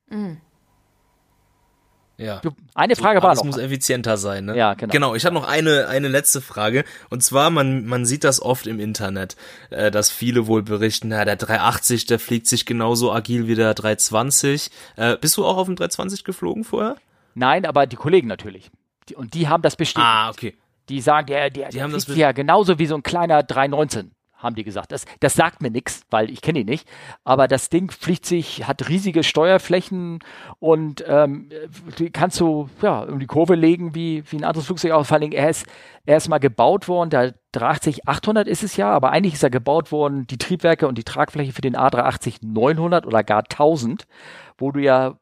Mhm. 0.09 0.41
Ja. 2.17 2.41
Eine 2.73 2.95
Frage 2.95 3.21
war 3.21 3.35
noch. 3.35 3.43
muss 3.43 3.57
effizienter 3.57 4.17
sein, 4.17 4.45
ne? 4.45 4.57
Ja, 4.57 4.73
genau. 4.73 4.91
Genau, 4.91 5.15
ich 5.15 5.25
habe 5.25 5.35
noch 5.35 5.47
eine, 5.47 5.87
eine 5.87 6.07
letzte 6.07 6.41
Frage. 6.41 6.83
Und 7.09 7.21
zwar, 7.21 7.51
man, 7.51 7.85
man 7.85 8.05
sieht 8.05 8.23
das 8.23 8.41
oft 8.41 8.65
im 8.65 8.79
Internet, 8.79 9.35
äh, 9.69 9.91
dass 9.91 10.09
viele 10.09 10.47
wohl 10.47 10.63
berichten, 10.63 11.09
na, 11.09 11.25
der 11.25 11.35
380, 11.35 12.07
der 12.07 12.17
fliegt 12.17 12.47
sich 12.47 12.65
genauso 12.65 13.11
agil 13.11 13.47
wie 13.47 13.53
der 13.53 13.75
320. 13.75 14.71
Äh, 14.95 15.17
bist 15.17 15.37
du 15.37 15.45
auch 15.45 15.57
auf 15.57 15.67
dem 15.67 15.75
320 15.75 16.23
geflogen 16.23 16.63
vorher? 16.63 16.95
Nein, 17.35 17.65
aber 17.67 17.85
die 17.85 17.97
Kollegen 17.97 18.27
natürlich. 18.27 18.71
Die, 19.09 19.15
und 19.15 19.35
die 19.35 19.47
haben 19.47 19.61
das 19.61 19.75
bestätigt. 19.75 20.07
Ah, 20.07 20.29
okay. 20.31 20.55
Die 20.89 21.01
sagen, 21.01 21.27
der, 21.27 21.51
der, 21.51 21.69
die 21.69 21.75
der 21.75 21.83
haben 21.83 21.93
das 21.93 22.07
ja 22.07 22.31
genauso 22.31 22.79
wie 22.79 22.87
so 22.87 22.95
ein 22.95 23.03
kleiner 23.03 23.43
319 23.43 24.11
haben 24.37 24.55
die 24.55 24.63
gesagt. 24.63 24.91
Das, 24.91 25.05
das 25.19 25.33
sagt 25.33 25.61
mir 25.61 25.71
nichts, 25.71 26.01
weil 26.09 26.29
ich 26.29 26.41
kenne 26.41 26.59
ihn 26.59 26.67
nicht. 26.67 26.87
Aber 27.23 27.47
das 27.47 27.69
Ding 27.69 27.91
fliegt 27.91 28.25
sich, 28.25 28.67
hat 28.67 28.87
riesige 28.87 29.23
Steuerflächen 29.23 30.19
und 30.59 31.03
ähm, 31.07 31.49
die 31.97 32.11
kannst 32.11 32.39
du 32.39 32.69
ja 32.81 33.01
um 33.01 33.19
die 33.19 33.25
Kurve 33.25 33.55
legen 33.55 33.95
wie, 33.95 34.23
wie 34.29 34.37
ein 34.37 34.43
anderes 34.43 34.67
Flugzeug. 34.67 34.91
Auch 34.91 35.05
vor 35.05 35.17
allem, 35.17 35.31
er 35.31 35.49
ist, 35.49 35.65
er 36.05 36.17
ist 36.17 36.29
mal 36.29 36.37
gebaut 36.37 36.87
worden, 36.87 37.09
der 37.09 37.33
380 37.51 38.07
800 38.07 38.47
ist 38.47 38.63
es 38.63 38.77
ja, 38.77 38.91
aber 38.91 39.11
eigentlich 39.11 39.33
ist 39.33 39.43
er 39.43 39.49
gebaut 39.49 39.91
worden, 39.91 40.27
die 40.27 40.37
Triebwerke 40.37 40.87
und 40.87 40.97
die 40.97 41.03
Tragfläche 41.03 41.53
für 41.53 41.61
den 41.61 41.75
A380 41.75 42.37
900 42.41 43.05
oder 43.05 43.23
gar 43.23 43.43
1000, 43.43 44.07
wo 44.57 44.71
du 44.71 44.79
ja 44.79 45.17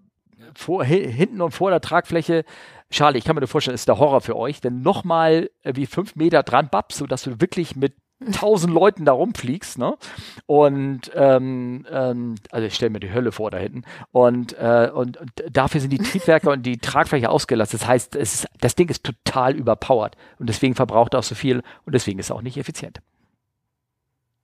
vor, 0.54 0.84
hinten 0.84 1.42
und 1.42 1.52
vor 1.52 1.70
der 1.70 1.82
Tragfläche, 1.82 2.44
Charlie, 2.92 3.18
ich 3.18 3.26
kann 3.26 3.36
mir 3.36 3.42
nur 3.42 3.48
vorstellen, 3.48 3.76
ist 3.76 3.88
der 3.88 4.00
Horror 4.00 4.22
für 4.22 4.36
euch, 4.36 4.62
denn 4.62 4.82
nochmal 4.82 5.50
äh, 5.64 5.74
wie 5.76 5.86
fünf 5.86 6.16
Meter 6.16 6.44
dran 6.44 6.70
babst, 6.70 7.00
sodass 7.00 7.24
du 7.24 7.42
wirklich 7.42 7.76
mit 7.76 7.96
tausend 8.32 8.74
Leuten 8.74 9.06
da 9.06 9.12
rumfliegst, 9.12 9.78
ne? 9.78 9.98
Und 10.46 11.12
ähm, 11.14 11.86
ähm, 11.92 12.36
also 12.52 12.66
ich 12.66 12.76
stelle 12.76 12.92
mir 12.92 13.00
die 13.00 13.14
Hölle 13.14 13.32
vor 13.32 13.52
da 13.52 13.58
hinten. 13.58 13.84
Und, 14.12 14.58
äh, 14.58 14.90
und, 14.94 15.18
und 15.18 15.32
dafür 15.52 15.82
sind 15.82 15.92
die 15.92 15.98
Triebwerke 15.98 16.50
und 16.50 16.64
die 16.64 16.78
Tragfläche 16.78 17.30
ausgelastet. 17.30 17.82
Das 17.82 17.88
heißt, 17.88 18.16
ist, 18.16 18.48
das 18.62 18.76
Ding 18.76 18.90
ist 18.90 19.04
total 19.04 19.56
überpowered 19.56 20.16
und 20.40 20.48
deswegen 20.48 20.76
verbraucht 20.76 21.14
er 21.14 21.20
auch 21.20 21.24
so 21.24 21.36
viel 21.36 21.62
und 21.86 21.94
deswegen 21.94 22.20
ist 22.20 22.30
er 22.30 22.38
auch 22.38 22.42
nicht 22.42 22.58
effizient. 22.58 23.02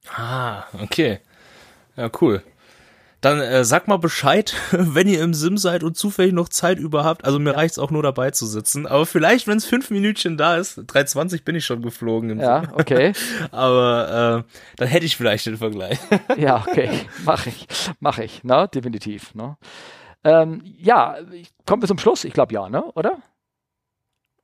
Ah, 0.10 0.64
okay. 0.82 1.20
Ja, 1.96 2.10
cool. 2.22 2.44
Dann 3.22 3.40
äh, 3.40 3.64
sag 3.64 3.88
mal 3.88 3.98
Bescheid, 3.98 4.56
wenn 4.72 5.08
ihr 5.08 5.22
im 5.22 5.36
Sim 5.36 5.58
seid 5.58 5.84
und 5.84 5.96
zufällig 5.96 6.34
noch 6.34 6.50
Zeit 6.50 6.80
über 6.80 7.04
habt. 7.04 7.24
Also 7.24 7.38
mir 7.38 7.52
ja. 7.52 7.56
reicht's 7.56 7.78
auch 7.78 7.92
nur 7.92 8.02
dabei 8.02 8.32
zu 8.32 8.48
sitzen. 8.48 8.88
Aber 8.88 9.06
vielleicht, 9.06 9.48
wenn 9.48 9.58
es 9.58 9.66
fünf 9.66 9.92
Minütchen 9.92 10.38
da 10.38 10.58
ist, 10.58 10.80
3,20 10.80 11.44
bin 11.44 11.56
ich 11.56 11.66
schon 11.66 11.84
geflogen. 11.84 12.32
Im 12.32 12.40
ja, 12.40 12.62
Sim. 12.62 12.70
okay. 12.74 13.14
Aber 13.52 14.46
äh, 14.48 14.54
dann 14.78 14.88
hätte 14.88 15.06
ich 15.06 15.16
vielleicht 15.16 15.46
den 15.46 15.58
Vergleich. 15.58 16.00
ja, 16.38 16.66
okay. 16.68 16.90
Mach 17.24 17.46
ich. 17.46 17.68
Mach 18.00 18.18
ich. 18.18 18.44
Ne? 18.44 18.68
Definitiv. 18.74 19.36
Ne? 19.36 19.56
Ähm, 20.24 20.62
ja, 20.80 21.18
kommen 21.68 21.84
wir 21.84 21.88
zum 21.88 22.00
Schluss? 22.00 22.24
Ich 22.24 22.34
glaube 22.34 22.54
ja, 22.54 22.70
ne? 22.70 22.84
Oder? 22.96 23.20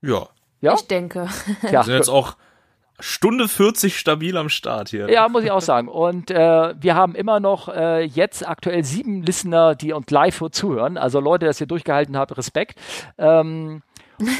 Ja. 0.01 0.27
Ja? 0.61 0.75
Ich 0.75 0.87
denke. 0.87 1.27
Ja. 1.63 1.71
Wir 1.71 1.83
sind 1.83 1.95
jetzt 1.95 2.09
auch 2.09 2.35
Stunde 2.99 3.47
40 3.47 3.97
stabil 3.97 4.35
am 4.37 4.49
Start 4.49 4.89
hier. 4.89 5.09
Ja, 5.09 5.29
muss 5.29 5.43
ich 5.43 5.51
auch 5.51 5.61
sagen. 5.61 5.87
Und 5.87 6.31
äh, 6.31 6.73
wir 6.79 6.95
haben 6.95 7.13
immer 7.13 7.39
noch 7.39 7.69
äh, 7.69 8.03
jetzt 8.03 8.47
aktuell 8.47 8.83
sieben 8.83 9.21
Listener, 9.21 9.75
die 9.75 9.93
uns 9.93 10.09
live 10.09 10.43
zuhören. 10.51 10.97
Also 10.97 11.19
Leute, 11.19 11.45
dass 11.45 11.61
ihr 11.61 11.67
durchgehalten 11.67 12.17
habt, 12.17 12.35
Respekt. 12.37 12.79
Ähm, 13.19 13.83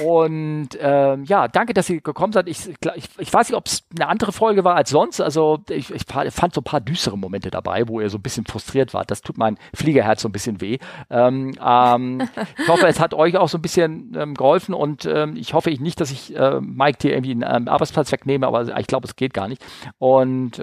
und 0.04 0.70
ähm, 0.80 1.24
ja, 1.26 1.48
danke, 1.48 1.74
dass 1.74 1.90
ihr 1.90 2.02
gekommen 2.02 2.34
seid. 2.34 2.48
Ich, 2.48 2.68
ich, 2.96 3.10
ich 3.18 3.34
weiß 3.34 3.50
nicht, 3.50 3.58
ob 3.58 3.68
es 3.68 3.84
eine 3.96 4.08
andere 4.08 4.32
Folge 4.32 4.64
war 4.64 4.76
als 4.76 4.90
sonst. 4.90 5.22
Also 5.22 5.60
ich, 5.70 5.92
ich 5.92 6.04
fand 6.06 6.54
so 6.54 6.62
ein 6.62 6.64
paar 6.64 6.82
düstere 6.82 7.18
Momente 7.18 7.52
dabei, 7.52 7.88
wo 7.88 8.02
ihr 8.02 8.10
so 8.10 8.18
ein 8.18 8.22
bisschen 8.22 8.46
frustriert 8.46 8.94
wart. 8.94 9.12
Das 9.12 9.22
tut 9.22 9.38
mein 9.38 9.58
Fliegerherz 9.74 10.22
so 10.22 10.30
ein 10.30 10.32
bisschen 10.32 10.62
weh. 10.62 10.78
Ähm, 11.10 11.54
ähm, 11.64 12.28
ich 12.58 12.68
hoffe, 12.68 12.88
es 12.88 13.00
hat 13.00 13.14
euch 13.14 13.38
auch 13.38 13.50
so 13.50 13.58
ein 13.58 13.62
bisschen 13.62 14.14
ähm, 14.18 14.34
geholfen 14.34 14.74
und 14.74 15.06
ähm, 15.06 15.36
ich 15.36 15.54
hoffe 15.54 15.70
nicht, 15.70 16.02
dass 16.02 16.12
ich 16.12 16.36
äh, 16.36 16.60
Mike 16.62 17.00
dir 17.00 17.12
irgendwie 17.12 17.32
einen 17.32 17.46
ähm, 17.48 17.68
Arbeitsplatz 17.68 18.12
wegnehme, 18.12 18.48
aber 18.48 18.78
ich 18.80 18.88
glaube, 18.88 19.06
es 19.06 19.16
geht 19.16 19.34
gar 19.34 19.48
nicht. 19.48 19.64
Und 20.00 20.62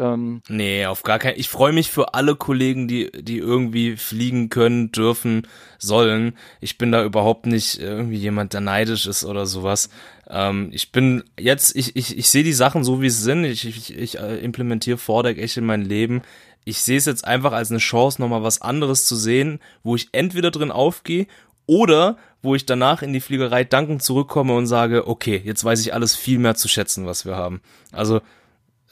nee, 0.49 0.87
auf 0.87 1.03
gar 1.03 1.19
keinen. 1.19 1.39
Ich 1.39 1.49
freue 1.49 1.73
mich 1.73 1.91
für 1.91 2.15
alle 2.15 2.37
Kollegen, 2.37 2.89
die 2.89 3.11
die 3.13 3.39
irgendwie 3.39 3.97
fliegen 3.97 4.49
können, 4.49 4.93
dürfen, 4.93 5.47
sollen. 5.79 6.37
Ich 6.61 6.79
bin 6.79 6.93
da 6.93 7.05
überhaupt 7.05 7.47
nicht 7.47 7.79
irgendwie 7.79 8.17
jemand, 8.17 8.53
der 8.53 8.61
neidisch 8.61 9.04
ist 9.07 9.25
oder 9.25 9.47
sowas. 9.47 9.89
Ähm, 10.29 10.71
ich 10.73 10.93
bin 10.93 11.25
jetzt, 11.39 11.77
ich, 11.77 11.97
ich, 11.97 12.17
ich 12.17 12.29
sehe 12.29 12.45
die 12.45 12.53
Sachen 12.53 12.85
so, 12.85 13.01
wie 13.01 13.11
sie 13.11 13.23
sind. 13.23 13.45
Ich, 13.45 13.67
ich, 13.67 13.97
ich 13.97 14.19
äh, 14.19 14.37
implementiere 14.39 14.99
Vordeck 14.99 15.39
echt 15.39 15.57
in 15.57 15.67
mein 15.67 15.83
Leben. 15.83 16.23
Ich 16.65 16.81
sehe 16.81 16.97
es 16.97 17.05
jetzt 17.05 17.27
einfach 17.27 17.53
als 17.53 17.71
eine 17.71 17.79
Chance, 17.79 18.21
nochmal 18.21 18.43
was 18.43 18.63
anderes 18.63 19.05
zu 19.05 19.17
sehen, 19.17 19.61
wo 19.83 19.97
ich 19.97 20.09
entweder 20.13 20.51
drin 20.51 20.71
aufgehe 20.71 21.27
oder 21.67 22.17
wo 22.43 22.55
ich 22.55 22.67
danach 22.67 23.03
in 23.03 23.13
die 23.13 23.21
Fliegerei 23.21 23.65
dankend 23.65 24.03
zurückkomme 24.03 24.55
und 24.55 24.67
sage, 24.67 25.07
okay, 25.09 25.41
jetzt 25.45 25.65
weiß 25.65 25.81
ich 25.81 25.95
alles 25.95 26.15
viel 26.15 26.39
mehr 26.39 26.55
zu 26.55 26.69
schätzen, 26.69 27.07
was 27.07 27.25
wir 27.25 27.37
haben. 27.37 27.61
Also 27.93 28.21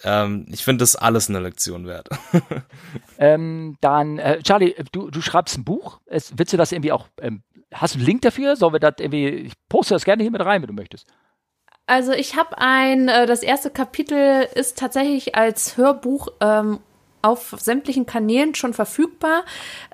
ähm, 0.04 0.46
ich 0.50 0.64
finde 0.64 0.82
das 0.82 0.96
alles 0.96 1.28
eine 1.28 1.40
Lektion 1.40 1.86
wert. 1.86 2.08
ähm, 3.18 3.76
dann, 3.80 4.18
äh, 4.18 4.42
Charlie, 4.42 4.74
du, 4.90 5.10
du 5.10 5.20
schreibst 5.20 5.56
ein 5.56 5.64
Buch. 5.64 6.00
Es, 6.06 6.32
willst 6.36 6.52
du 6.52 6.56
das 6.56 6.72
irgendwie 6.72 6.92
auch, 6.92 7.08
ähm, 7.20 7.42
hast 7.72 7.94
du 7.94 7.98
einen 7.98 8.06
Link 8.06 8.22
dafür? 8.22 8.56
Sollen 8.56 8.72
wir 8.72 8.80
das 8.80 8.94
irgendwie, 8.98 9.28
ich 9.28 9.52
poste 9.68 9.94
das 9.94 10.04
gerne 10.04 10.22
hier 10.22 10.32
mit 10.32 10.44
rein, 10.44 10.62
wenn 10.62 10.68
du 10.68 10.74
möchtest. 10.74 11.06
Also 11.86 12.12
ich 12.12 12.36
habe 12.36 12.58
ein, 12.58 13.08
äh, 13.08 13.26
das 13.26 13.42
erste 13.42 13.70
Kapitel 13.70 14.46
ist 14.54 14.78
tatsächlich 14.78 15.34
als 15.34 15.76
Hörbuch 15.76 16.28
ähm, 16.40 16.78
auf 17.22 17.54
sämtlichen 17.58 18.04
Kanälen 18.04 18.54
schon 18.54 18.74
verfügbar. 18.74 19.44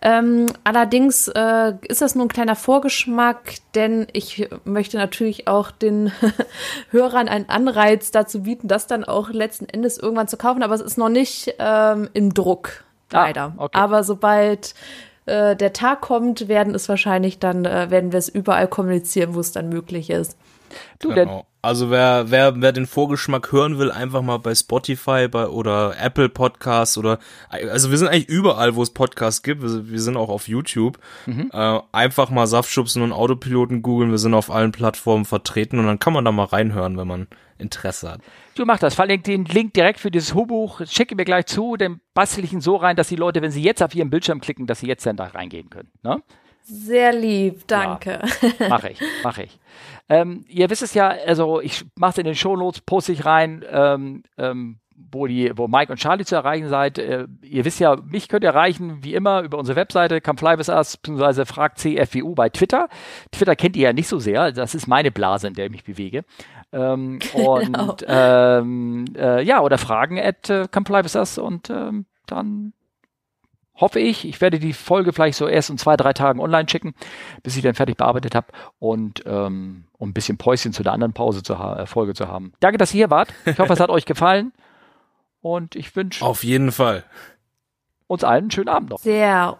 Ähm, 0.01 0.47
allerdings 0.65 1.29
äh, 1.29 1.75
ist 1.87 2.01
das 2.01 2.15
nur 2.15 2.25
ein 2.25 2.31
kleiner 2.31 2.57
Vorgeschmack, 2.57 3.55
denn 3.75 4.07
ich 4.13 4.49
möchte 4.65 4.97
natürlich 4.97 5.47
auch 5.47 5.71
den 5.71 6.11
Hörern 6.91 7.29
einen 7.29 7.49
Anreiz 7.49 8.11
dazu 8.11 8.43
bieten, 8.43 8.67
das 8.67 8.87
dann 8.87 9.05
auch 9.05 9.29
letzten 9.29 9.67
Endes 9.67 9.99
irgendwann 9.99 10.29
zu 10.29 10.39
kaufen. 10.39 10.63
Aber 10.63 10.75
es 10.75 10.81
ist 10.81 10.97
noch 10.97 11.11
nicht 11.11 11.55
ähm, 11.59 12.09
im 12.15 12.33
Druck, 12.33 12.85
ah, 13.13 13.25
leider. 13.25 13.55
Ah, 13.57 13.65
okay. 13.65 13.79
Aber 13.79 14.05
sobald 14.05 14.75
äh, 15.29 15.57
der 15.57 15.73
Tag 15.73 16.01
kommt, 16.01 16.49
werden 16.49 16.75
es 16.75 16.89
wahrscheinlich 16.89 17.39
dann, 17.39 17.65
äh, 17.65 17.91
werden 17.91 18.13
wir 18.13 18.19
es 18.19 18.29
überall 18.29 18.69
kommunizieren, 18.69 19.35
wo 19.35 19.41
es 19.41 19.53
dann 19.53 19.69
möglich 19.69 20.11
ist. 20.11 20.37
Du, 20.99 21.15
genau. 21.15 21.47
Also 21.61 21.91
wer, 21.91 22.31
wer, 22.31 22.61
wer 22.61 22.73
den 22.73 22.87
Vorgeschmack 22.87 23.51
hören 23.51 23.79
will, 23.79 23.91
einfach 23.91 24.23
mal 24.23 24.39
bei 24.39 24.55
Spotify 24.55 25.27
bei, 25.29 25.49
oder 25.49 25.95
Apple 26.01 26.29
Podcasts 26.29 26.97
oder 26.97 27.19
also 27.51 27.91
wir 27.91 27.99
sind 27.99 28.09
eigentlich 28.09 28.29
überall, 28.29 28.77
wo 28.77 28.83
es 28.83 28.91
Podcasts 28.91 29.43
gibt. 29.43 29.63
Wir, 29.63 29.91
wir 29.91 30.01
sind 30.01 30.17
auch 30.17 30.29
auf 30.29 30.47
YouTube. 30.47 30.99
Mhm. 31.27 31.51
Äh, 31.53 31.81
einfach 31.91 32.31
mal 32.31 32.47
Saftschubsen 32.47 33.03
und 33.03 33.13
Autopiloten 33.13 33.83
googeln. 33.83 34.11
Wir 34.11 34.19
sind 34.19 34.35
auf 34.35 34.51
allen 34.51 34.71
Plattformen 34.71 35.25
vertreten 35.25 35.79
und 35.81 35.87
dann 35.87 35.99
kann 35.99 36.13
man 36.13 36.25
da 36.25 36.31
mal 36.31 36.45
reinhören, 36.45 36.97
wenn 36.97 37.09
man 37.09 37.27
Interesse 37.59 38.13
hat. 38.13 38.21
Du 38.59 38.67
mach 38.67 38.81
das, 38.81 38.97
verlink 38.97 39.23
den 39.23 39.45
Link 39.45 39.73
direkt 39.75 40.01
für 40.01 40.11
dieses 40.11 40.35
Hörbuch, 40.35 40.81
schicke 40.85 41.15
mir 41.15 41.25
gleich 41.25 41.47
zu, 41.47 41.77
dann 41.77 42.01
bastel 42.13 42.43
ich 42.43 42.53
ihn 42.53 42.61
so 42.61 42.75
rein, 42.75 42.97
dass 42.97 43.07
die 43.07 43.15
Leute, 43.15 43.41
wenn 43.41 43.53
sie 43.53 43.63
jetzt 43.63 43.85
auf 43.85 43.95
ihren 43.95 44.11
Bildschirm 44.11 44.41
klicken, 44.41 44.67
dass 44.67 44.81
sie 44.81 44.89
jetzt 44.89 45.07
dann 45.07 45.17
da 45.17 45.27
reingehen 45.27 45.71
können. 45.71 45.93
Ne? 46.03 46.21
Sehr 46.63 47.13
lieb, 47.13 47.69
danke. 47.69 48.21
Ja, 48.59 48.69
mache 48.69 48.91
ich, 48.91 49.01
mache 49.23 49.45
ich. 49.45 49.61
Ähm, 50.09 50.45
ihr 50.49 50.69
wisst 50.71 50.83
es 50.83 50.93
ja, 50.93 51.07
also 51.07 51.61
ich 51.61 51.85
mache 51.95 52.11
es 52.11 52.19
in 52.19 52.25
den 52.25 52.35
Shownotes, 52.35 52.81
poste 52.81 53.13
ich 53.13 53.25
rein, 53.25 53.65
ähm, 53.71 54.25
ähm, 54.37 54.81
wo, 55.13 55.29
die, 55.29 55.53
wo 55.55 55.69
Mike 55.69 55.93
und 55.93 55.99
Charlie 55.99 56.25
zu 56.25 56.35
erreichen 56.35 56.69
seid. 56.69 56.99
Äh, 56.99 57.29
ihr 57.43 57.65
wisst 57.65 57.79
ja, 57.79 57.95
mich 57.95 58.29
könnt 58.29 58.43
ihr 58.43 58.51
erreichen, 58.51 59.05
wie 59.05 59.15
immer, 59.15 59.43
über 59.43 59.59
unsere 59.59 59.77
Webseite, 59.77 60.21
come 60.21 60.37
fly 60.37 60.59
with 60.59 60.69
us, 60.69 60.97
beziehungsweise 60.97 61.47
fragt 61.47 61.79
CFWU 61.79 62.35
bei 62.35 62.49
Twitter. 62.49 62.89
Twitter 63.31 63.55
kennt 63.55 63.77
ihr 63.77 63.85
ja 63.85 63.93
nicht 63.93 64.09
so 64.09 64.19
sehr, 64.19 64.51
das 64.51 64.75
ist 64.75 64.89
meine 64.89 65.13
Blase, 65.13 65.47
in 65.47 65.55
der 65.55 65.67
ich 65.67 65.71
mich 65.71 65.85
bewege. 65.85 66.25
Ähm, 66.73 67.19
und 67.35 67.67
genau. 67.67 67.97
ähm, 68.07 69.05
äh, 69.17 69.43
ja, 69.43 69.61
oder 69.61 69.79
fragen 69.79 70.19
at 70.19 70.51
uh, 70.51 70.67
come 70.71 70.87
fly 70.87 71.05
with 71.05 71.17
us 71.17 71.39
und 71.39 71.71
ähm, 71.71 72.07
dann 72.27 72.73
hoffe 73.75 74.01
ich. 74.01 74.27
Ich 74.27 74.41
werde 74.41 74.59
die 74.59 74.73
Folge 74.73 75.13
vielleicht 75.13 75.39
so 75.39 75.47
erst 75.47 75.71
in 75.71 75.79
zwei, 75.79 75.97
drei 75.97 76.13
Tagen 76.13 76.41
online 76.41 76.69
schicken, 76.69 76.95
bis 77.43 77.57
ich 77.57 77.63
dann 77.63 77.75
fertig 77.75 77.97
bearbeitet 77.97 78.35
habe 78.35 78.49
und 78.79 79.23
ähm, 79.27 79.85
um 79.97 80.11
ein 80.11 80.15
bisschen 80.15 80.37
Päuschen 80.37 80.73
zu 80.73 80.83
der 80.83 80.93
anderen 80.93 81.13
Pause 81.13 81.43
zu 81.43 81.55
äh, 81.55 81.87
Folge 81.87 82.15
zu 82.15 82.29
haben. 82.29 82.53
Danke, 82.61 82.79
dass 82.79 82.93
ihr 82.93 82.99
hier 82.99 83.11
wart. 83.11 83.33
Ich 83.47 83.59
hoffe, 83.59 83.73
es 83.73 83.81
hat 83.81 83.91
euch 83.91 84.05
gefallen 84.05 84.53
und 85.41 85.77
ich 85.77 85.95
wünsche 85.95 86.25
auf 86.25 86.45
jeden 86.45 86.73
Fall 86.73 87.05
uns 88.07 88.25
allen 88.25 88.45
einen 88.45 88.51
schönen 88.51 88.69
Abend 88.69 88.91
noch. 88.91 88.99
Sehr. 88.99 89.59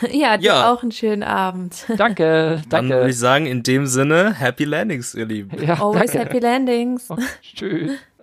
Ja, 0.12 0.36
dir 0.36 0.44
ja. 0.44 0.72
auch 0.72 0.82
einen 0.82 0.92
schönen 0.92 1.22
Abend. 1.22 1.84
Danke, 1.96 2.62
danke. 2.68 2.88
Dann 2.88 2.88
würde 2.88 3.10
ich 3.10 3.18
sagen, 3.18 3.46
in 3.46 3.62
dem 3.62 3.86
Sinne, 3.86 4.34
Happy 4.34 4.64
Landings, 4.64 5.14
ihr 5.14 5.26
Lieben. 5.26 5.50
Ja, 5.62 5.80
Always 5.80 6.12
danke. 6.12 6.28
Happy 6.28 6.38
Landings. 6.38 7.10
Okay, 7.10 7.22
tschüss. 7.42 7.92